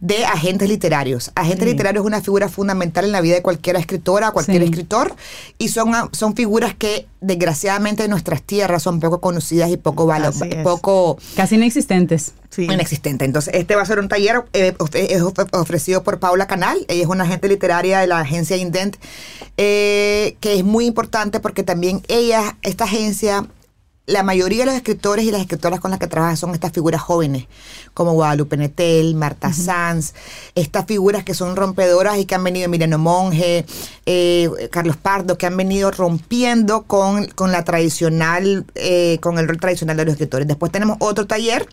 de 0.00 0.24
agentes 0.24 0.68
literarios. 0.68 1.30
Agentes 1.34 1.64
Sí. 1.64 1.70
literarios 1.72 2.02
es 2.02 2.06
una 2.06 2.20
figura 2.20 2.48
fundamental 2.48 3.04
en 3.04 3.12
la 3.12 3.20
vida 3.20 3.34
de 3.36 3.42
cualquier 3.42 3.76
escritora, 3.76 4.30
cualquier 4.30 4.62
Sí. 4.62 4.68
escritor, 4.68 5.14
y 5.58 5.68
son, 5.68 5.94
ah, 5.94 6.08
son 6.12 6.34
figuras 6.34 6.74
que 6.74 7.06
desgraciadamente 7.20 8.04
en 8.04 8.10
nuestras 8.10 8.42
tierras 8.42 8.82
son 8.82 9.00
poco 9.00 9.20
conocidas 9.20 9.70
y 9.70 9.76
poco, 9.76 10.06
valo- 10.06 10.32
poco 10.62 11.18
Casi 11.34 11.54
inexistentes. 11.56 12.32
Sí. 12.50 12.64
inexistente. 12.64 13.24
Entonces, 13.26 13.52
este 13.54 13.74
va 13.76 13.82
a 13.82 13.86
ser 13.86 13.98
un 13.98 14.08
taller 14.08 14.44
eh, 14.54 14.74
es 14.94 15.20
of- 15.22 15.34
ofrecido 15.52 16.02
por 16.02 16.18
Paula 16.20 16.46
Canal. 16.46 16.78
Ella 16.88 17.02
es 17.02 17.08
una 17.08 17.24
agente 17.24 17.48
literaria 17.48 17.98
de 17.98 18.06
la 18.06 18.20
agencia 18.20 18.56
Indent, 18.56 18.96
eh, 19.56 20.36
que 20.40 20.54
es 20.58 20.64
muy 20.64 20.86
importante 20.86 21.40
porque 21.40 21.62
también 21.62 22.02
ella, 22.08 22.56
esta 22.62 22.84
agencia, 22.84 23.46
la 24.06 24.22
mayoría 24.22 24.60
de 24.60 24.66
los 24.66 24.74
escritores 24.74 25.24
y 25.24 25.32
las 25.32 25.40
escritoras 25.40 25.80
con 25.80 25.90
las 25.90 25.98
que 25.98 26.06
trabaja 26.06 26.36
son 26.36 26.54
estas 26.54 26.72
figuras 26.72 27.00
jóvenes, 27.00 27.46
como 27.92 28.12
Guadalupe 28.12 28.56
Netel, 28.56 29.16
Marta 29.16 29.52
Sanz, 29.52 30.14
estas 30.54 30.86
figuras 30.86 31.24
que 31.24 31.34
son 31.34 31.56
rompedoras 31.56 32.18
y 32.18 32.24
que 32.24 32.36
han 32.36 32.44
venido, 32.44 32.66
Emiliano 32.66 32.98
Monge, 32.98 33.66
eh, 34.06 34.48
Carlos 34.70 34.96
Pardo, 34.96 35.36
que 35.36 35.46
han 35.46 35.56
venido 35.56 35.90
rompiendo 35.90 36.84
con, 36.84 37.26
con 37.26 37.50
la 37.50 37.64
tradicional, 37.64 38.64
eh, 38.76 39.18
con 39.20 39.38
el 39.38 39.48
rol 39.48 39.58
tradicional 39.58 39.96
de 39.96 40.04
los 40.04 40.12
escritores. 40.12 40.46
Después 40.46 40.70
tenemos 40.70 40.96
otro 41.00 41.26
taller 41.26 41.66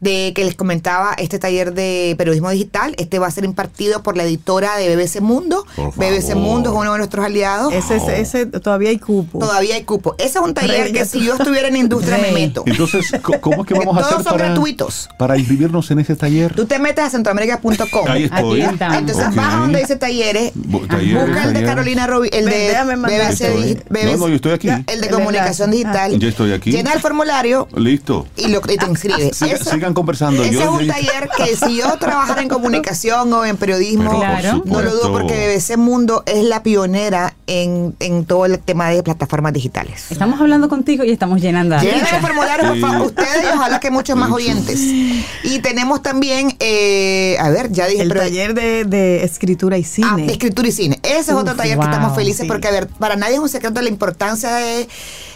de 0.00 0.32
que 0.34 0.44
les 0.44 0.54
comentaba 0.54 1.14
este 1.18 1.38
taller 1.38 1.72
de 1.74 2.14
periodismo 2.18 2.50
digital. 2.50 2.94
Este 2.98 3.18
va 3.18 3.26
a 3.26 3.30
ser 3.30 3.44
impartido 3.44 4.02
por 4.02 4.16
la 4.16 4.24
editora 4.24 4.76
de 4.76 4.94
BBC 4.94 5.20
Mundo. 5.20 5.64
BBC. 5.96 6.34
Mundo 6.34 6.70
es 6.70 6.76
uno 6.76 6.92
de 6.92 6.98
nuestros 6.98 7.24
aliados. 7.24 7.72
Ese, 7.72 7.96
ese, 7.96 8.20
ese 8.20 8.46
todavía 8.46 8.90
hay 8.90 8.98
cupo. 8.98 9.38
Todavía 9.38 9.76
hay 9.76 9.84
cupo. 9.84 10.14
Ese 10.18 10.38
es 10.38 10.44
un 10.44 10.54
taller 10.54 10.84
Rey, 10.84 10.92
que 10.92 11.04
si 11.04 11.24
yo 11.24 11.34
estuviera 11.34 11.68
en 11.68 11.76
industria 11.76 12.18
me 12.18 12.32
meto. 12.32 12.62
Entonces, 12.66 13.12
¿cómo 13.40 13.62
es 13.62 13.66
que 13.68 13.74
vamos 13.74 13.96
a 13.96 14.00
Todos 14.00 14.12
hacer 14.14 14.24
son 14.24 14.32
para, 14.32 14.46
gratuitos. 14.46 15.08
para 15.18 15.38
inscribirnos 15.38 15.90
en 15.90 15.98
ese 16.00 16.16
taller? 16.16 16.54
Tú 16.54 16.66
te 16.66 16.78
metes 16.78 17.04
a 17.04 17.10
centroamérica.com. 17.10 18.06
Ahí 18.08 18.24
estoy. 18.24 18.60
Entonces 18.62 19.26
Ok. 19.28 19.34
vas 19.34 19.58
donde 19.58 19.78
dice 19.80 19.96
talleres. 19.96 20.52
Bu- 20.54 20.86
talleres, 20.88 21.26
Busca 21.26 21.44
el 21.44 21.54
de. 21.54 21.64
Carolina 21.64 22.06
Robi, 22.06 22.28
el 22.32 22.44
de. 22.46 22.74
BBC, 22.84 23.76
BBC 23.88 24.04
No, 24.12 24.16
no, 24.18 24.28
yo 24.28 24.34
estoy 24.36 24.52
aquí. 24.52 24.68
El 24.86 25.00
de 25.00 25.08
comunicación 25.08 25.70
digital. 25.70 26.18
Ya 26.18 26.28
estoy 26.28 26.52
aquí. 26.52 26.72
Llena 26.72 26.92
el 26.92 27.00
formulario 27.00 27.68
Listo. 27.76 28.26
y, 28.36 28.48
lo, 28.48 28.60
y 28.68 28.76
te 28.76 28.86
inscribes. 28.86 29.36
Siga- 29.58 29.70
sigan 29.72 29.94
conversando. 29.94 30.42
Ese 30.42 30.54
Yo- 30.54 30.60
es 30.62 30.68
un 30.68 30.80
yo- 30.80 30.92
taller 30.92 31.28
que 31.36 31.56
si 31.56 31.76
yo 31.76 31.96
trabajara 31.98 32.42
en 32.42 32.48
comunicación 32.48 33.32
o 33.32 33.44
en 33.44 33.56
periodismo, 33.56 34.18
Claro. 34.18 34.62
no 34.64 34.82
lo 34.82 34.90
dudo 34.92 35.12
porque 35.12 35.48
BBC 35.48 35.76
Mundo 35.76 36.22
es 36.26 36.44
la 36.44 36.62
pionera 36.62 37.34
en, 37.46 37.94
en 38.00 38.24
todo 38.24 38.46
el 38.46 38.58
tema 38.58 38.90
de 38.90 39.02
plataformas 39.02 39.52
digitales. 39.52 40.10
Estamos 40.10 40.40
hablando 40.40 40.68
contigo 40.68 41.04
y 41.04 41.10
estamos 41.10 41.40
llenando. 41.40 41.76
Llenen 41.78 42.00
el 42.00 42.20
formulario, 42.20 42.66
por 42.66 42.74
Sí. 42.76 42.80
favor, 42.80 43.06
ustedes 43.06 43.42
y 43.44 43.46
ojalá 43.56 43.80
que 43.80 43.90
muchos 43.90 44.16
más 44.16 44.30
oyentes. 44.30 44.80
Y 44.80 45.58
tenemos 45.62 46.02
también, 46.02 46.54
eh, 46.60 47.36
a 47.40 47.50
ver, 47.50 47.70
ya 47.72 47.86
dije, 47.86 48.02
El 48.02 48.08
pero- 48.08 48.20
taller 48.20 48.54
de, 48.54 48.84
de 48.84 49.24
escritura 49.24 49.76
y 49.78 49.84
cine. 49.84 50.08
Ah, 50.10 50.16
de 50.16 50.32
escritura 50.32 50.68
y 50.68 50.72
cine. 50.72 50.98
Ese 51.02 51.18
es 51.20 51.30
otro 51.32 51.54
taller 51.54 51.78
que 51.78 51.84
estamos 51.84 52.14
felices 52.14 52.42
sí. 52.42 52.46
porque, 52.46 52.68
a 52.68 52.70
ver, 52.70 52.88
para 52.88 53.16
nadie 53.16 53.34
es 53.34 53.40
un 53.40 53.48
secreto 53.48 53.80
la 53.82 53.88
importancia 53.88 54.52
de 54.54 54.88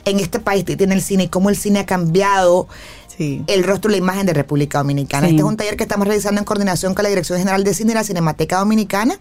en 0.04 0.20
este 0.20 0.38
país 0.40 0.64
que 0.64 0.76
tiene 0.76 0.94
el 0.94 1.02
cine 1.02 1.24
y 1.24 1.28
cómo 1.28 1.50
el 1.50 1.56
cine 1.56 1.80
ha 1.80 1.86
cambiado 1.86 2.66
Sí. 3.18 3.44
el 3.48 3.64
rostro 3.64 3.90
y 3.90 3.94
la 3.94 3.98
imagen 3.98 4.24
de 4.24 4.32
República 4.32 4.78
Dominicana. 4.78 5.26
Sí. 5.26 5.34
Este 5.34 5.42
es 5.42 5.48
un 5.48 5.56
taller 5.56 5.76
que 5.76 5.82
estamos 5.82 6.06
realizando 6.06 6.40
en 6.40 6.44
coordinación 6.44 6.94
con 6.94 7.02
la 7.02 7.10
Dirección 7.10 7.38
General 7.38 7.62
de 7.64 7.74
Cine 7.74 7.92
y 7.92 7.94
la 7.94 8.04
Cinemateca 8.04 8.58
Dominicana. 8.58 9.18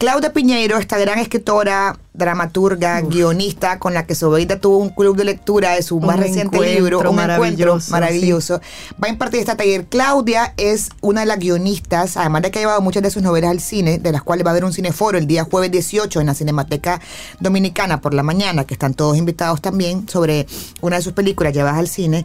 Claudia 0.00 0.32
Piñeiro, 0.32 0.78
esta 0.78 0.96
gran 0.96 1.18
escritora, 1.18 1.98
dramaturga, 2.14 3.02
guionista, 3.02 3.78
con 3.78 3.92
la 3.92 4.06
que 4.06 4.14
Sobeida 4.14 4.58
tuvo 4.58 4.78
un 4.78 4.88
club 4.88 5.14
de 5.14 5.24
lectura 5.24 5.74
de 5.74 5.82
su 5.82 5.98
Un 5.98 6.06
más 6.06 6.18
reciente 6.18 6.58
libro, 6.58 7.00
un 7.00 7.04
encuentro 7.04 7.12
maravilloso, 7.12 7.90
maravilloso. 7.90 8.60
Va 8.92 9.08
a 9.08 9.10
impartir 9.10 9.40
este 9.40 9.54
taller. 9.54 9.84
Claudia 9.84 10.54
es 10.56 10.88
una 11.02 11.20
de 11.20 11.26
las 11.26 11.38
guionistas, 11.38 12.16
además 12.16 12.40
de 12.40 12.50
que 12.50 12.60
ha 12.60 12.62
llevado 12.62 12.80
muchas 12.80 13.02
de 13.02 13.10
sus 13.10 13.22
novelas 13.22 13.50
al 13.50 13.60
cine, 13.60 13.98
de 13.98 14.10
las 14.10 14.22
cuales 14.22 14.46
va 14.46 14.48
a 14.48 14.52
haber 14.52 14.64
un 14.64 14.72
cineforo 14.72 15.18
el 15.18 15.26
día 15.26 15.44
jueves 15.44 15.70
18 15.70 16.18
en 16.18 16.28
la 16.28 16.34
Cinemateca 16.34 16.98
Dominicana 17.38 18.00
por 18.00 18.14
la 18.14 18.22
mañana, 18.22 18.64
que 18.64 18.72
están 18.72 18.94
todos 18.94 19.18
invitados 19.18 19.60
también, 19.60 20.08
sobre 20.08 20.46
una 20.80 20.96
de 20.96 21.02
sus 21.02 21.12
películas 21.12 21.52
llevadas 21.52 21.78
al 21.78 21.88
cine. 21.88 22.24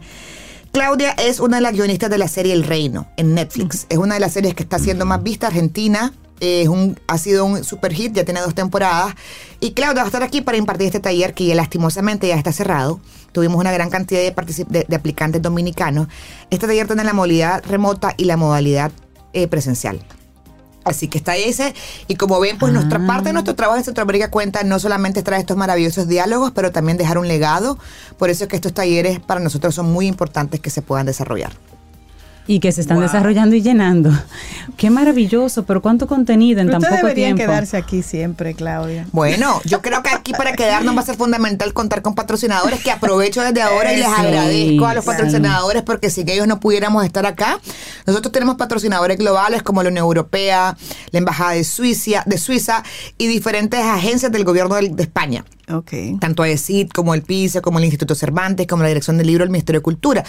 Claudia 0.76 1.12
es 1.12 1.40
una 1.40 1.56
de 1.56 1.62
las 1.62 1.72
guionistas 1.72 2.10
de 2.10 2.18
la 2.18 2.28
serie 2.28 2.52
El 2.52 2.62
Reino 2.62 3.06
en 3.16 3.32
Netflix. 3.32 3.86
Es 3.88 3.96
una 3.96 4.12
de 4.12 4.20
las 4.20 4.34
series 4.34 4.54
que 4.54 4.62
está 4.62 4.78
siendo 4.78 5.06
más 5.06 5.22
vista 5.22 5.46
Argentina. 5.46 6.12
Es 6.38 6.68
un, 6.68 7.00
ha 7.08 7.16
sido 7.16 7.46
un 7.46 7.64
super 7.64 7.94
hit, 7.94 8.12
ya 8.12 8.26
tiene 8.26 8.42
dos 8.42 8.54
temporadas. 8.54 9.14
Y 9.58 9.72
Claudia 9.72 10.02
va 10.02 10.02
a 10.02 10.06
estar 10.08 10.22
aquí 10.22 10.42
para 10.42 10.58
impartir 10.58 10.88
este 10.88 11.00
taller 11.00 11.32
que 11.32 11.46
ya 11.46 11.54
lastimosamente 11.54 12.28
ya 12.28 12.36
está 12.36 12.52
cerrado. 12.52 13.00
Tuvimos 13.32 13.58
una 13.58 13.72
gran 13.72 13.88
cantidad 13.88 14.20
de, 14.20 14.84
de 14.86 14.96
aplicantes 14.96 15.40
dominicanos. 15.40 16.08
Este 16.50 16.66
taller 16.66 16.86
tiene 16.86 17.04
la 17.04 17.14
modalidad 17.14 17.64
remota 17.64 18.12
y 18.18 18.26
la 18.26 18.36
modalidad 18.36 18.92
eh, 19.32 19.48
presencial. 19.48 20.04
Así 20.86 21.08
que 21.08 21.18
está 21.18 21.36
ese. 21.36 21.74
Y 22.06 22.14
como 22.14 22.38
ven, 22.38 22.58
pues 22.58 22.72
nuestra 22.72 23.04
parte 23.04 23.30
de 23.30 23.32
nuestro 23.32 23.56
trabajo 23.56 23.76
en 23.76 23.84
Centroamérica 23.84 24.30
cuenta 24.30 24.62
no 24.62 24.78
solamente 24.78 25.24
traer 25.24 25.40
estos 25.40 25.56
maravillosos 25.56 26.06
diálogos, 26.06 26.52
pero 26.54 26.70
también 26.70 26.96
dejar 26.96 27.18
un 27.18 27.26
legado. 27.26 27.76
Por 28.18 28.30
eso 28.30 28.44
es 28.44 28.48
que 28.48 28.54
estos 28.54 28.72
talleres 28.72 29.18
para 29.18 29.40
nosotros 29.40 29.74
son 29.74 29.86
muy 29.86 30.06
importantes 30.06 30.60
que 30.60 30.70
se 30.70 30.82
puedan 30.82 31.06
desarrollar. 31.06 31.52
Y 32.48 32.60
que 32.60 32.70
se 32.70 32.80
están 32.80 33.00
desarrollando 33.00 33.56
y 33.56 33.62
llenando. 33.62 34.10
Qué 34.76 34.88
maravilloso, 34.88 35.64
pero 35.64 35.82
cuánto 35.82 36.06
contenido 36.06 36.60
en 36.60 36.68
Pero 36.68 36.78
tan 36.78 36.82
Ustedes 36.84 37.00
poco 37.00 37.08
deberían 37.08 37.34
tiempo. 37.36 37.50
quedarse 37.52 37.76
aquí 37.76 38.02
siempre, 38.02 38.54
Claudia. 38.54 39.06
Bueno, 39.10 39.60
yo 39.64 39.82
creo 39.82 40.02
que 40.02 40.10
aquí 40.10 40.32
para 40.32 40.52
quedarnos 40.52 40.96
va 40.96 41.00
a 41.00 41.04
ser 41.04 41.16
fundamental 41.16 41.72
contar 41.72 42.02
con 42.02 42.14
patrocinadores 42.14 42.80
que 42.84 42.90
aprovecho 42.92 43.42
desde 43.42 43.62
ahora 43.62 43.92
y 43.92 43.96
les 43.96 44.06
Sí, 44.06 44.12
agradezco 44.16 44.86
a 44.86 44.94
los 44.94 45.04
patrocinadores 45.04 45.82
porque 45.82 46.08
sin 46.10 46.28
ellos 46.28 46.46
no 46.46 46.60
pudiéramos 46.60 47.04
estar 47.04 47.26
acá. 47.26 47.58
Nosotros 48.06 48.30
tenemos 48.32 48.56
patrocinadores 48.56 49.18
globales 49.18 49.62
como 49.64 49.82
la 49.82 49.88
Unión 49.88 50.04
Europea, 50.04 50.76
la 51.10 51.18
Embajada 51.18 51.52
de 51.52 51.64
Suiza, 51.64 52.22
de 52.26 52.38
Suiza 52.38 52.84
y 53.18 53.26
diferentes 53.26 53.80
agencias 53.80 54.30
del 54.30 54.44
gobierno 54.44 54.76
del- 54.76 54.94
de 54.94 55.02
España. 55.02 55.44
Ok. 55.68 56.20
tanto 56.20 56.44
AECID 56.44 56.90
como 56.90 57.12
el 57.12 57.22
PISA, 57.22 57.60
como 57.60 57.78
el 57.80 57.86
Instituto 57.86 58.14
Cervantes, 58.14 58.68
como 58.68 58.84
la 58.84 58.88
Dirección 58.88 59.18
del 59.18 59.26
Libro 59.26 59.42
del 59.42 59.50
Ministerio 59.50 59.80
de 59.80 59.82
Cultura. 59.82 60.22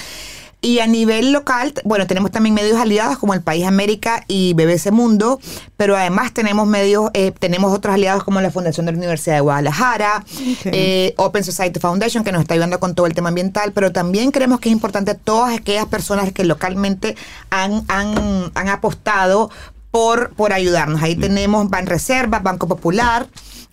Y 0.59 0.79
a 0.79 0.87
nivel 0.87 1.33
local, 1.33 1.71
bueno, 1.85 2.07
tenemos 2.07 2.31
también 2.31 2.55
medios 2.55 2.79
aliados 2.79 3.19
como 3.19 3.35
el 3.35 3.41
País 3.41 3.63
América 3.65 4.23
y 4.27 4.53
BBC 4.53 4.91
Mundo, 4.91 5.39
pero 5.77 5.95
además 5.95 6.33
tenemos 6.33 6.65
medios, 6.65 7.11
eh, 7.13 7.31
tenemos 7.31 7.71
otros 7.71 7.93
aliados 7.93 8.23
como 8.23 8.41
la 8.41 8.49
Fundación 8.49 8.87
de 8.87 8.91
la 8.91 8.97
Universidad 8.97 9.35
de 9.35 9.41
Guadalajara, 9.41 10.25
eh, 10.65 11.13
Open 11.17 11.43
Society 11.43 11.79
Foundation, 11.79 12.23
que 12.23 12.31
nos 12.31 12.41
está 12.41 12.55
ayudando 12.55 12.79
con 12.79 12.95
todo 12.95 13.05
el 13.05 13.13
tema 13.13 13.29
ambiental, 13.29 13.71
pero 13.71 13.91
también 13.91 14.31
creemos 14.31 14.59
que 14.59 14.69
es 14.69 14.73
importante 14.73 15.13
todas 15.13 15.55
aquellas 15.55 15.85
personas 15.85 16.31
que 16.33 16.43
localmente 16.43 17.15
han, 17.51 17.83
han, 17.87 18.51
han 18.55 18.69
apostado 18.69 19.51
por, 19.91 20.31
por 20.33 20.53
ayudarnos. 20.53 21.03
Ahí 21.03 21.15
tenemos 21.15 21.69
Banreservas, 21.69 22.41
Banco 22.41 22.67
Popular, 22.67 23.27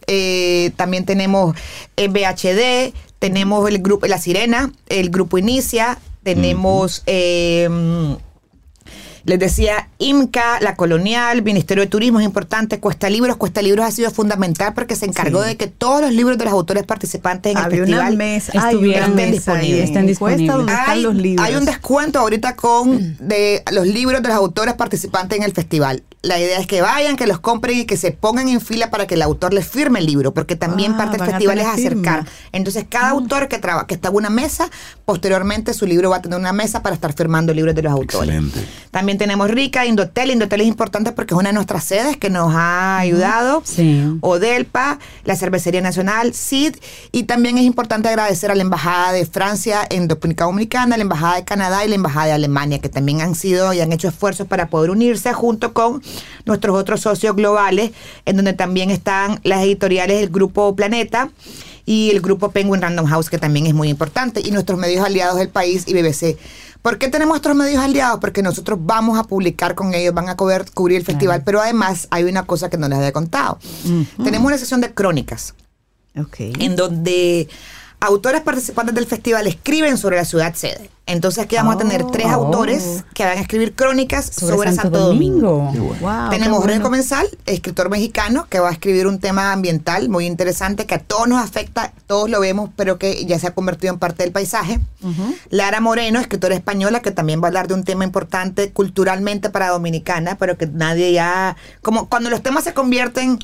eh, 0.06 0.70
también 0.76 1.06
tenemos 1.06 1.56
BHD, 1.96 2.92
tenemos 3.18 3.66
el 3.70 3.78
grupo 3.78 4.06
La 4.06 4.18
Sirena, 4.18 4.70
el 4.90 5.08
grupo 5.08 5.38
Inicia, 5.38 5.98
tenemos... 6.24 7.02
eh, 7.06 8.16
les 9.26 9.38
decía, 9.38 9.88
IMCA, 9.98 10.60
la 10.60 10.76
Colonial, 10.76 11.40
Ministerio 11.42 11.82
de 11.84 11.88
Turismo 11.88 12.20
es 12.20 12.26
importante, 12.26 12.78
Cuesta 12.78 13.08
Libros. 13.08 13.38
Cuesta 13.38 13.62
Libros 13.62 13.86
ha 13.86 13.90
sido 13.90 14.10
fundamental 14.10 14.74
porque 14.74 14.96
se 14.96 15.06
encargó 15.06 15.42
Sí. 15.42 15.48
de 15.48 15.56
que 15.56 15.66
todos 15.66 16.02
los 16.02 16.12
libros 16.12 16.36
de 16.36 16.44
los 16.44 16.52
autores 16.52 16.84
participantes 16.84 17.52
en 17.52 17.56
Había 17.56 17.84
el 17.84 17.88
una 17.88 17.96
festival 17.96 18.16
mesa, 18.18 18.52
estuvieran 18.52 19.14
mesa 19.14 19.30
disponibles. 19.32 19.80
Cuesta 19.90 20.02
disponibles. 20.02 20.46
donde 20.56 20.72
están 20.72 20.90
hay, 20.90 21.02
los 21.02 21.14
libros. 21.14 21.46
hay 21.48 21.54
un 21.56 21.64
descuento 21.64 22.18
ahorita 22.18 22.54
con 22.54 23.16
de 23.18 23.62
los 23.72 23.86
libros 23.86 24.20
de 24.22 24.28
los 24.28 24.36
autores 24.36 24.74
participantes 24.74 25.38
en 25.38 25.44
el 25.44 25.52
festival. 25.52 26.02
La 26.24 26.38
idea 26.40 26.58
es 26.58 26.66
que 26.66 26.80
vayan, 26.80 27.16
que 27.16 27.26
los 27.26 27.38
compren 27.38 27.80
y 27.80 27.84
que 27.84 27.96
se 27.98 28.10
pongan 28.10 28.48
en 28.48 28.60
fila 28.60 28.90
para 28.90 29.06
que 29.06 29.14
el 29.14 29.22
autor 29.22 29.52
les 29.52 29.66
firme 29.68 29.98
el 29.98 30.06
libro, 30.06 30.32
porque 30.32 30.56
también 30.56 30.92
Ah, 30.94 30.96
parte 30.96 31.18
del 31.18 31.22
a 31.22 31.26
festival 31.26 31.58
es 31.58 31.66
firma. 31.74 32.12
acercar. 32.12 32.32
Entonces, 32.52 32.86
cada 32.88 33.10
autor 33.10 33.48
que 33.48 33.58
traba, 33.58 33.86
que 33.86 33.94
está 33.94 34.08
en 34.08 34.14
una 34.16 34.30
mesa, 34.30 34.70
posteriormente 35.04 35.74
su 35.74 35.86
libro 35.86 36.08
va 36.10 36.16
a 36.16 36.22
tener 36.22 36.38
una 36.38 36.52
mesa 36.52 36.82
para 36.82 36.94
estar 36.94 37.12
firmando 37.12 37.52
libros 37.52 37.74
de 37.74 37.82
los 37.82 37.92
autores. 37.92 38.34
Excelente. 38.34 38.64
También 38.90 39.18
tenemos 39.18 39.50
Rica, 39.50 39.84
Indotel. 39.84 40.30
Indotel 40.30 40.62
es 40.62 40.66
importante 40.66 41.12
porque 41.12 41.34
es 41.34 41.38
una 41.40 41.50
de 41.50 41.54
nuestras 41.54 41.84
sedes 41.84 42.16
que 42.16 42.30
nos 42.30 42.54
ha 42.54 42.98
ayudado. 42.98 43.62
Sí. 43.64 44.02
Odelpa, 44.22 44.98
la 45.24 45.36
Cervecería 45.36 45.80
Nacional, 45.82 46.32
CID. 46.32 46.76
Y 47.12 47.24
también 47.24 47.58
es 47.58 47.64
importante 47.64 48.08
agradecer 48.08 48.50
a 48.50 48.54
la 48.54 48.62
Embajada 48.62 49.12
de 49.12 49.26
Francia 49.26 49.80
en 49.90 50.08
República 50.08 50.44
Dominicana, 50.44 50.96
la 50.96 51.02
Embajada 51.02 51.36
de 51.36 51.44
Canadá 51.44 51.84
y 51.84 51.88
la 51.88 51.96
Embajada 51.96 52.26
de 52.26 52.32
Alemania, 52.32 52.78
que 52.78 52.88
también 52.88 53.20
han 53.20 53.34
sido 53.34 53.72
y 53.74 53.80
han 53.80 53.92
hecho 53.92 54.08
esfuerzos 54.08 54.46
para 54.46 54.68
poder 54.68 54.90
unirse 54.90 55.32
junto 55.32 55.72
con 55.74 56.02
nuestros 56.44 56.76
otros 56.76 57.00
socios 57.00 57.34
globales, 57.36 57.90
en 58.24 58.36
donde 58.36 58.52
también 58.52 58.90
están 58.90 59.40
las 59.44 59.62
editoriales 59.62 60.20
del 60.20 60.30
Grupo 60.30 60.74
Planeta 60.76 61.30
y 61.86 62.10
el 62.10 62.20
grupo 62.20 62.50
Penguin 62.50 62.80
Random 62.80 63.06
House, 63.06 63.28
que 63.28 63.38
también 63.38 63.66
es 63.66 63.74
muy 63.74 63.88
importante, 63.90 64.40
y 64.44 64.50
nuestros 64.50 64.78
medios 64.78 65.04
aliados 65.04 65.36
del 65.36 65.48
país 65.48 65.84
y 65.86 65.92
BBC. 65.94 66.38
¿Por 66.80 66.98
qué 66.98 67.08
tenemos 67.08 67.32
nuestros 67.34 67.56
medios 67.56 67.82
aliados? 67.82 68.20
Porque 68.20 68.42
nosotros 68.42 68.78
vamos 68.82 69.18
a 69.18 69.24
publicar 69.24 69.74
con 69.74 69.94
ellos, 69.94 70.12
van 70.14 70.28
a 70.28 70.36
cubrir, 70.36 70.64
cubrir 70.74 70.98
el 70.98 71.04
festival, 71.04 71.42
pero 71.44 71.60
además 71.60 72.08
hay 72.10 72.24
una 72.24 72.44
cosa 72.44 72.68
que 72.70 72.76
no 72.76 72.88
les 72.88 72.98
había 72.98 73.12
contado. 73.12 73.58
Tenemos 74.22 74.46
una 74.46 74.58
sesión 74.58 74.80
de 74.80 74.92
crónicas, 74.92 75.54
Ok. 76.18 76.36
en 76.40 76.76
donde 76.76 77.48
autores 78.04 78.40
participantes 78.42 78.94
del 78.94 79.06
festival 79.06 79.46
escriben 79.46 79.96
sobre 79.98 80.16
la 80.16 80.24
ciudad 80.24 80.54
sede. 80.54 80.90
Entonces 81.06 81.44
aquí 81.44 81.56
vamos 81.56 81.74
a 81.74 81.78
tener 81.78 82.02
tres 82.06 82.26
Oh. 82.28 82.30
autores 82.44 83.04
que 83.14 83.24
van 83.24 83.36
a 83.36 83.40
escribir 83.42 83.74
crónicas 83.74 84.24
sobre, 84.24 84.54
Sobre, 84.56 84.72
Santo, 84.72 84.98
Domingo. 84.98 85.70
Wow, 86.00 86.30
qué 86.30 86.36
Tenemos 86.38 86.64
bueno. 86.64 86.82
Comensal, 86.82 87.28
escritor 87.44 87.90
mexicano, 87.90 88.46
que 88.48 88.58
va 88.58 88.70
a 88.70 88.72
escribir 88.72 89.06
un 89.06 89.18
tema 89.18 89.52
ambiental 89.52 90.08
muy 90.08 90.24
interesante 90.24 90.86
que 90.86 90.94
a 90.94 90.98
todos 90.98 91.28
nos 91.28 91.44
afecta, 91.44 91.92
todos 92.06 92.30
lo 92.30 92.40
vemos, 92.40 92.70
pero 92.74 92.98
que 92.98 93.26
ya 93.26 93.38
se 93.38 93.46
ha 93.48 93.54
convertido 93.54 93.92
en 93.92 93.98
parte 93.98 94.22
del 94.22 94.32
paisaje. 94.32 94.80
Lara 95.50 95.80
Moreno, 95.82 96.20
escritora 96.20 96.54
española, 96.54 97.00
que 97.00 97.10
también 97.10 97.40
va 97.42 97.44
a 97.44 97.48
hablar 97.48 97.68
de 97.68 97.74
un 97.74 97.84
tema 97.84 98.04
importante 98.04 98.72
culturalmente 98.72 99.50
para 99.50 99.68
Dominicana, 99.68 100.36
pero 100.38 100.56
que 100.56 100.66
nadie 100.66 101.12
ya, 101.12 101.56
como 101.82 102.08
cuando 102.08 102.30
los 102.30 102.42
temas 102.42 102.64
se 102.64 102.72
convierten 102.72 103.38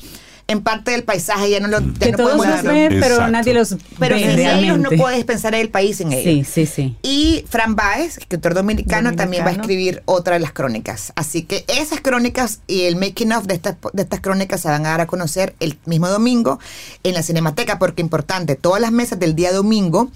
en 0.47 0.61
parte 0.61 0.91
del 0.91 1.03
paisaje, 1.03 1.49
ya 1.49 1.59
no 1.59 1.67
lo 1.67 1.79
ya 1.79 1.93
Que 1.99 2.11
no 2.11 2.17
todos 2.17 2.35
podemos 2.37 2.63
los 2.63 2.73
ven, 2.73 2.89
pero 2.89 3.05
Exacto. 3.15 3.31
nadie 3.31 3.53
los 3.53 3.75
Pero 3.99 4.15
ve 4.15 4.21
sin 4.21 4.29
ellos 4.31 4.35
realmente. 4.37 4.95
no 4.97 5.01
puedes 5.01 5.23
pensar 5.25 5.53
en 5.55 5.61
el 5.61 5.69
país 5.69 5.97
sin 5.97 6.11
ellos. 6.11 6.45
Sí, 6.45 6.65
sí, 6.65 6.65
sí. 6.65 6.97
Y 7.03 7.45
Fran 7.49 7.75
Baez, 7.75 8.17
escritor 8.17 8.53
dominicano, 8.53 9.13
también 9.15 9.43
va 9.43 9.49
a 9.49 9.51
Dominicano. 9.53 9.61
escribir 9.63 10.03
otra 10.05 10.33
de 10.33 10.39
las 10.41 10.51
crónicas. 10.53 11.13
Así 11.15 11.43
que 11.43 11.63
esas 11.67 12.01
crónicas 12.01 12.59
y 12.67 12.81
el 12.81 12.95
making 12.95 13.31
of 13.33 13.45
de 13.45 13.53
estas, 13.55 13.75
de 13.93 14.01
estas 14.03 14.19
crónicas 14.19 14.61
se 14.61 14.67
van 14.67 14.85
a 14.85 14.89
dar 14.89 15.01
a 15.01 15.07
conocer 15.07 15.55
el 15.59 15.77
mismo 15.85 16.07
domingo 16.09 16.59
en 17.03 17.13
la 17.13 17.23
Cinemateca, 17.23 17.79
porque 17.79 18.01
importante, 18.01 18.55
todas 18.55 18.81
las 18.81 18.91
mesas 18.91 19.19
del 19.19 19.35
día 19.35 19.51
domingo 19.53 20.11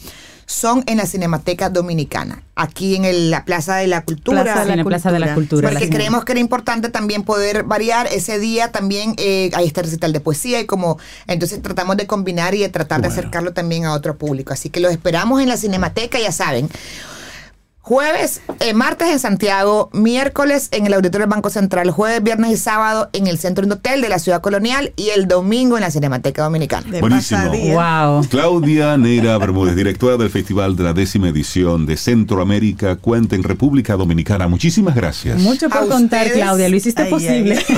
son 0.45 0.83
en 0.85 0.97
la 0.97 1.05
Cinemateca 1.07 1.69
Dominicana, 1.69 2.43
aquí 2.55 2.95
en 2.95 3.05
el- 3.05 3.31
la 3.31 3.45
Plaza 3.45 3.77
de 3.77 3.87
la 3.87 4.03
Cultura. 4.03 4.43
Plaza 4.43 4.65
de 4.65 4.75
la 4.75 4.83
Plaza 4.83 5.11
de 5.11 5.19
la 5.19 5.33
Cultura. 5.33 5.69
Porque 5.69 5.85
la 5.85 5.91
creemos 5.91 6.23
que 6.25 6.31
era 6.33 6.39
importante 6.41 6.89
también 6.89 7.23
poder 7.23 7.63
variar 7.63 8.07
ese 8.11 8.37
día 8.39 8.71
también 8.71 9.15
eh, 9.17 9.49
hay 9.55 9.65
este 9.67 9.81
recital 9.81 10.13
de 10.13 10.19
poesía 10.19 10.59
y 10.59 10.65
como 10.65 10.99
entonces 11.27 11.61
tratamos 11.61 11.97
de 11.97 12.05
combinar 12.07 12.53
y 12.53 12.59
de 12.59 12.69
tratar 12.69 13.01
de 13.01 13.07
acercarlo 13.07 13.53
también 13.53 13.85
a 13.85 13.93
otro 13.93 14.17
público 14.17 14.53
así 14.53 14.69
que 14.69 14.79
los 14.79 14.91
esperamos 14.91 15.41
en 15.41 15.47
la 15.49 15.57
Cinemateca 15.57 16.19
ya 16.19 16.31
saben 16.31 16.69
Jueves, 17.87 18.41
eh, 18.61 18.73
martes 18.73 19.09
en 19.09 19.19
Santiago, 19.19 19.91
miércoles 19.93 20.69
en 20.71 20.87
el 20.87 20.93
Auditorio 20.95 21.27
del 21.27 21.29
Banco 21.29 21.51
Central, 21.51 21.91
jueves, 21.91 22.23
viernes 22.23 22.49
y 22.51 22.57
sábado 22.57 23.09
en 23.13 23.27
el 23.27 23.37
Centro 23.37 23.63
Indotel 23.63 24.01
de 24.01 24.09
la 24.09 24.17
Ciudad 24.17 24.41
Colonial 24.41 24.91
y 24.95 25.09
el 25.09 25.27
domingo 25.27 25.77
en 25.77 25.81
la 25.81 25.91
Cinemateca 25.91 26.41
Dominicana. 26.41 26.89
De 26.89 26.99
Buenísimo. 26.99 27.41
pasadía. 27.41 28.07
Wow. 28.07 28.27
Claudia 28.27 28.97
Neira 28.97 29.37
Bermúdez, 29.37 29.75
directora 29.75 30.17
del 30.17 30.31
Festival 30.31 30.75
de 30.75 30.83
la 30.83 30.93
décima 30.93 31.29
edición 31.29 31.85
de 31.85 31.95
Centroamérica 31.95 32.95
Cuenta 32.95 33.35
en 33.35 33.43
República 33.43 33.95
Dominicana. 33.95 34.47
Muchísimas 34.47 34.95
gracias. 34.95 35.37
Mucho 35.39 35.69
por 35.69 35.77
A 35.83 35.85
contar, 35.85 36.25
ustedes. 36.25 36.41
Claudia. 36.41 36.67
Lo 36.69 36.75
hiciste 36.77 37.03
Ay, 37.03 37.11
posible. 37.11 37.53
Eso 37.53 37.65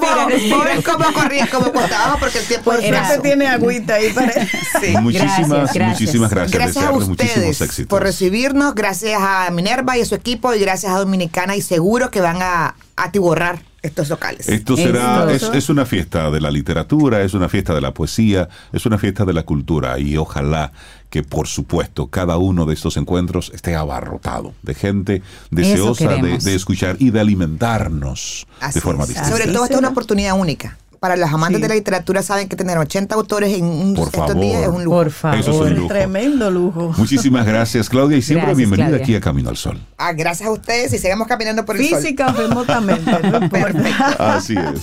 como, 0.00 0.56
por 0.56 0.68
eso 0.70 0.90
como 0.90 1.12
corría, 1.12 1.46
como 1.48 1.70
costaba, 1.70 2.16
porque 2.18 2.38
el 2.38 2.46
tiempo 2.46 2.70
Por 2.70 2.80
es 2.80 2.86
suerte 2.88 3.02
escaso. 3.02 3.20
tiene 3.20 3.46
agüita 3.48 3.92
ahí 3.96 4.10
para... 4.14 4.32
Sí. 4.32 4.96
Muchísimas, 5.02 5.28
Gracias, 5.36 5.74
gracias. 5.74 5.88
muchísimas 6.00 6.30
gracias. 6.30 6.52
Gracias 6.52 6.76
a 6.76 6.80
Desearles 6.80 7.08
muchísimos 7.08 7.36
ustedes 7.50 7.60
éxitos. 7.60 7.88
por 7.88 8.02
recibirnos, 8.22 8.76
gracias 8.76 9.20
a 9.20 9.50
Minerva 9.50 9.98
y 9.98 10.00
a 10.00 10.04
su 10.04 10.14
equipo 10.14 10.54
y 10.54 10.60
gracias 10.60 10.92
a 10.92 10.98
Dominicana 10.98 11.56
y 11.56 11.60
seguro 11.60 12.08
que 12.12 12.20
van 12.20 12.40
a 12.40 12.76
atiborrar 12.94 13.64
estos 13.82 14.10
locales. 14.10 14.48
Esto 14.48 14.76
será, 14.76 15.26
es, 15.32 15.42
es 15.42 15.68
una 15.68 15.84
fiesta 15.84 16.30
de 16.30 16.40
la 16.40 16.52
literatura, 16.52 17.22
es 17.22 17.34
una 17.34 17.48
fiesta 17.48 17.74
de 17.74 17.80
la 17.80 17.92
poesía, 17.92 18.48
es 18.72 18.86
una 18.86 18.96
fiesta 18.96 19.24
de 19.24 19.32
la 19.32 19.42
cultura 19.42 19.98
y 19.98 20.16
ojalá 20.16 20.70
que 21.10 21.24
por 21.24 21.48
supuesto 21.48 22.06
cada 22.06 22.36
uno 22.36 22.64
de 22.64 22.74
estos 22.74 22.96
encuentros 22.96 23.50
esté 23.52 23.74
abarrotado 23.74 24.54
de 24.62 24.74
gente 24.74 25.22
deseosa 25.50 26.14
de, 26.14 26.54
escuchar 26.54 26.94
y 27.00 27.10
de 27.10 27.18
alimentarnos 27.18 28.46
Así 28.60 28.74
de 28.74 28.82
forma 28.82 29.04
distinta. 29.04 29.30
Sobre 29.30 29.48
todo 29.48 29.64
esta 29.64 29.74
es 29.74 29.80
una 29.80 29.88
oportunidad 29.88 30.38
única. 30.38 30.78
Para 31.02 31.16
los 31.16 31.28
amantes 31.32 31.56
Sí. 31.56 31.62
de 31.62 31.68
la 31.68 31.74
literatura 31.74 32.22
saben 32.22 32.48
que 32.48 32.54
tener 32.54 32.78
80 32.78 33.16
autores 33.16 33.58
en 33.58 33.64
un, 33.64 33.94
Por 33.94 34.04
estos 34.06 34.20
favor. 34.28 34.40
días 34.40 34.62
es 34.62 34.68
un 34.68 34.84
lujo. 34.84 34.96
Por 34.98 35.06
Eso 35.08 35.34
es 35.36 35.44
favor. 35.46 35.66
un 35.66 35.74
lujo. 35.74 35.88
Tremendo 35.88 36.48
lujo. 36.48 36.94
Muchísimas 36.96 37.44
gracias 37.44 37.88
Claudia 37.88 38.18
y 38.18 38.22
siempre 38.22 38.42
Gracias, 38.46 38.56
bienvenida 38.58 38.86
Claudia. 38.86 39.04
aquí 39.04 39.16
a 39.16 39.20
Camino 39.20 39.48
al 39.50 39.56
Sol. 39.56 39.80
Ah, 39.98 40.12
gracias 40.12 40.48
a 40.48 40.52
ustedes 40.52 40.92
y 40.92 40.98
sigamos 40.98 41.26
caminando 41.26 41.64
por 41.64 41.76
el 41.76 41.88
sol. 41.88 41.98
Física 42.00 42.30
remotamente, 42.30 43.10
no 43.20 43.36
importa. 43.42 44.36
Así 44.36 44.54
es. 44.56 44.80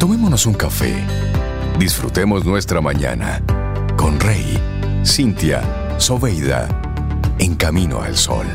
Tomémonos 0.00 0.44
un 0.46 0.54
café. 0.54 0.92
Disfrutemos 1.78 2.44
nuestra 2.44 2.80
mañana 2.80 3.40
con 3.96 4.18
Rey, 4.18 4.58
Cintia, 5.04 5.62
Soveida, 5.98 6.66
en 7.38 7.54
camino 7.54 8.02
al 8.02 8.16
sol. 8.16 8.46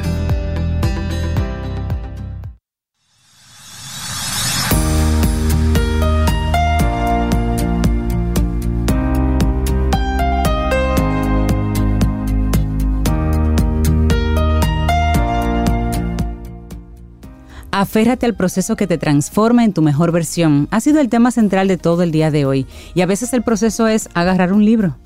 Aférrate 17.73 18.25
al 18.25 18.35
proceso 18.35 18.75
que 18.75 18.85
te 18.85 18.97
transforma 18.97 19.63
en 19.63 19.71
tu 19.71 19.81
mejor 19.81 20.11
versión. 20.11 20.67
Ha 20.71 20.81
sido 20.81 20.99
el 20.99 21.07
tema 21.07 21.31
central 21.31 21.69
de 21.69 21.77
todo 21.77 22.03
el 22.03 22.11
día 22.11 22.29
de 22.29 22.45
hoy. 22.45 22.67
Y 22.95 23.01
a 23.01 23.05
veces 23.05 23.31
el 23.33 23.43
proceso 23.43 23.87
es 23.87 24.09
agarrar 24.13 24.51
un 24.51 24.65
libro, 24.65 24.97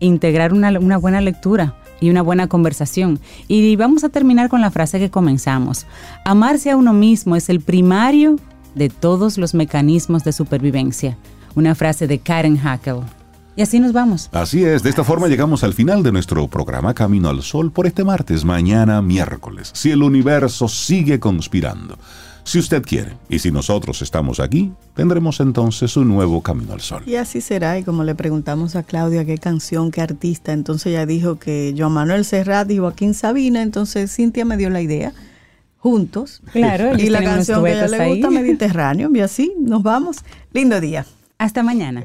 integrar 0.00 0.54
una, 0.54 0.96
buena 0.96 1.20
lectura 1.20 1.76
y 2.00 2.08
una 2.08 2.22
buena 2.22 2.46
conversación. 2.46 3.20
Y 3.48 3.76
vamos 3.76 4.02
a 4.02 4.08
terminar 4.08 4.48
con 4.48 4.62
la 4.62 4.70
frase 4.70 4.98
que 4.98 5.10
comenzamos. 5.10 5.86
Amarse 6.24 6.70
a 6.70 6.78
uno 6.78 6.94
mismo 6.94 7.36
es 7.36 7.50
el 7.50 7.60
primario 7.60 8.36
de 8.74 8.88
todos 8.88 9.36
los 9.36 9.52
mecanismos 9.52 10.24
de 10.24 10.32
supervivencia. 10.32 11.18
Una 11.54 11.74
frase 11.74 12.06
de 12.06 12.18
Karen 12.18 12.56
Hackel. 12.56 13.00
Y 13.56 13.62
así 13.62 13.80
nos 13.80 13.94
vamos. 13.94 14.28
Así 14.32 14.64
es, 14.64 14.82
de 14.82 14.90
esta 14.90 15.02
forma 15.02 15.28
llegamos 15.28 15.64
al 15.64 15.72
final 15.72 16.02
de 16.02 16.12
nuestro 16.12 16.46
programa 16.46 16.92
Camino 16.92 17.30
al 17.30 17.42
Sol 17.42 17.72
por 17.72 17.86
este 17.86 18.04
martes, 18.04 18.44
mañana 18.44 19.00
miércoles, 19.00 19.70
si 19.72 19.90
el 19.90 20.02
universo 20.02 20.68
sigue 20.68 21.18
conspirando. 21.18 21.98
Si 22.44 22.60
usted 22.60 22.82
quiere, 22.82 23.16
y 23.28 23.40
si 23.40 23.50
nosotros 23.50 24.02
estamos 24.02 24.38
aquí, 24.38 24.72
tendremos 24.94 25.40
entonces 25.40 25.96
un 25.96 26.06
nuevo 26.06 26.42
Camino 26.42 26.74
al 26.74 26.80
Sol. 26.80 27.02
Y 27.06 27.16
así 27.16 27.40
será, 27.40 27.78
y 27.78 27.82
como 27.82 28.04
le 28.04 28.14
preguntamos 28.14 28.76
a 28.76 28.82
Claudia 28.82 29.24
qué 29.24 29.38
canción, 29.38 29.90
qué 29.90 30.02
artista, 30.02 30.52
entonces 30.52 30.88
ella 30.88 31.06
dijo 31.06 31.40
que 31.40 31.74
Joan 31.76 31.92
Manuel 31.92 32.24
Serrat 32.24 32.70
y 32.70 32.78
Joaquín 32.78 33.14
Sabina, 33.14 33.62
entonces 33.62 34.14
Cintia 34.14 34.44
me 34.44 34.58
dio 34.58 34.70
la 34.70 34.82
idea, 34.82 35.12
juntos. 35.78 36.42
Claro, 36.52 36.96
y 36.96 37.08
la 37.08 37.24
canción 37.24 37.64
que 37.64 37.70
a 37.70 37.84
ella 37.84 37.98
le 37.98 38.08
gusta, 38.10 38.30
Mediterráneo, 38.30 39.10
y 39.14 39.20
así 39.20 39.54
nos 39.58 39.82
vamos. 39.82 40.18
Lindo 40.52 40.80
día. 40.80 41.06
Hasta 41.38 41.62
mañana. 41.62 42.04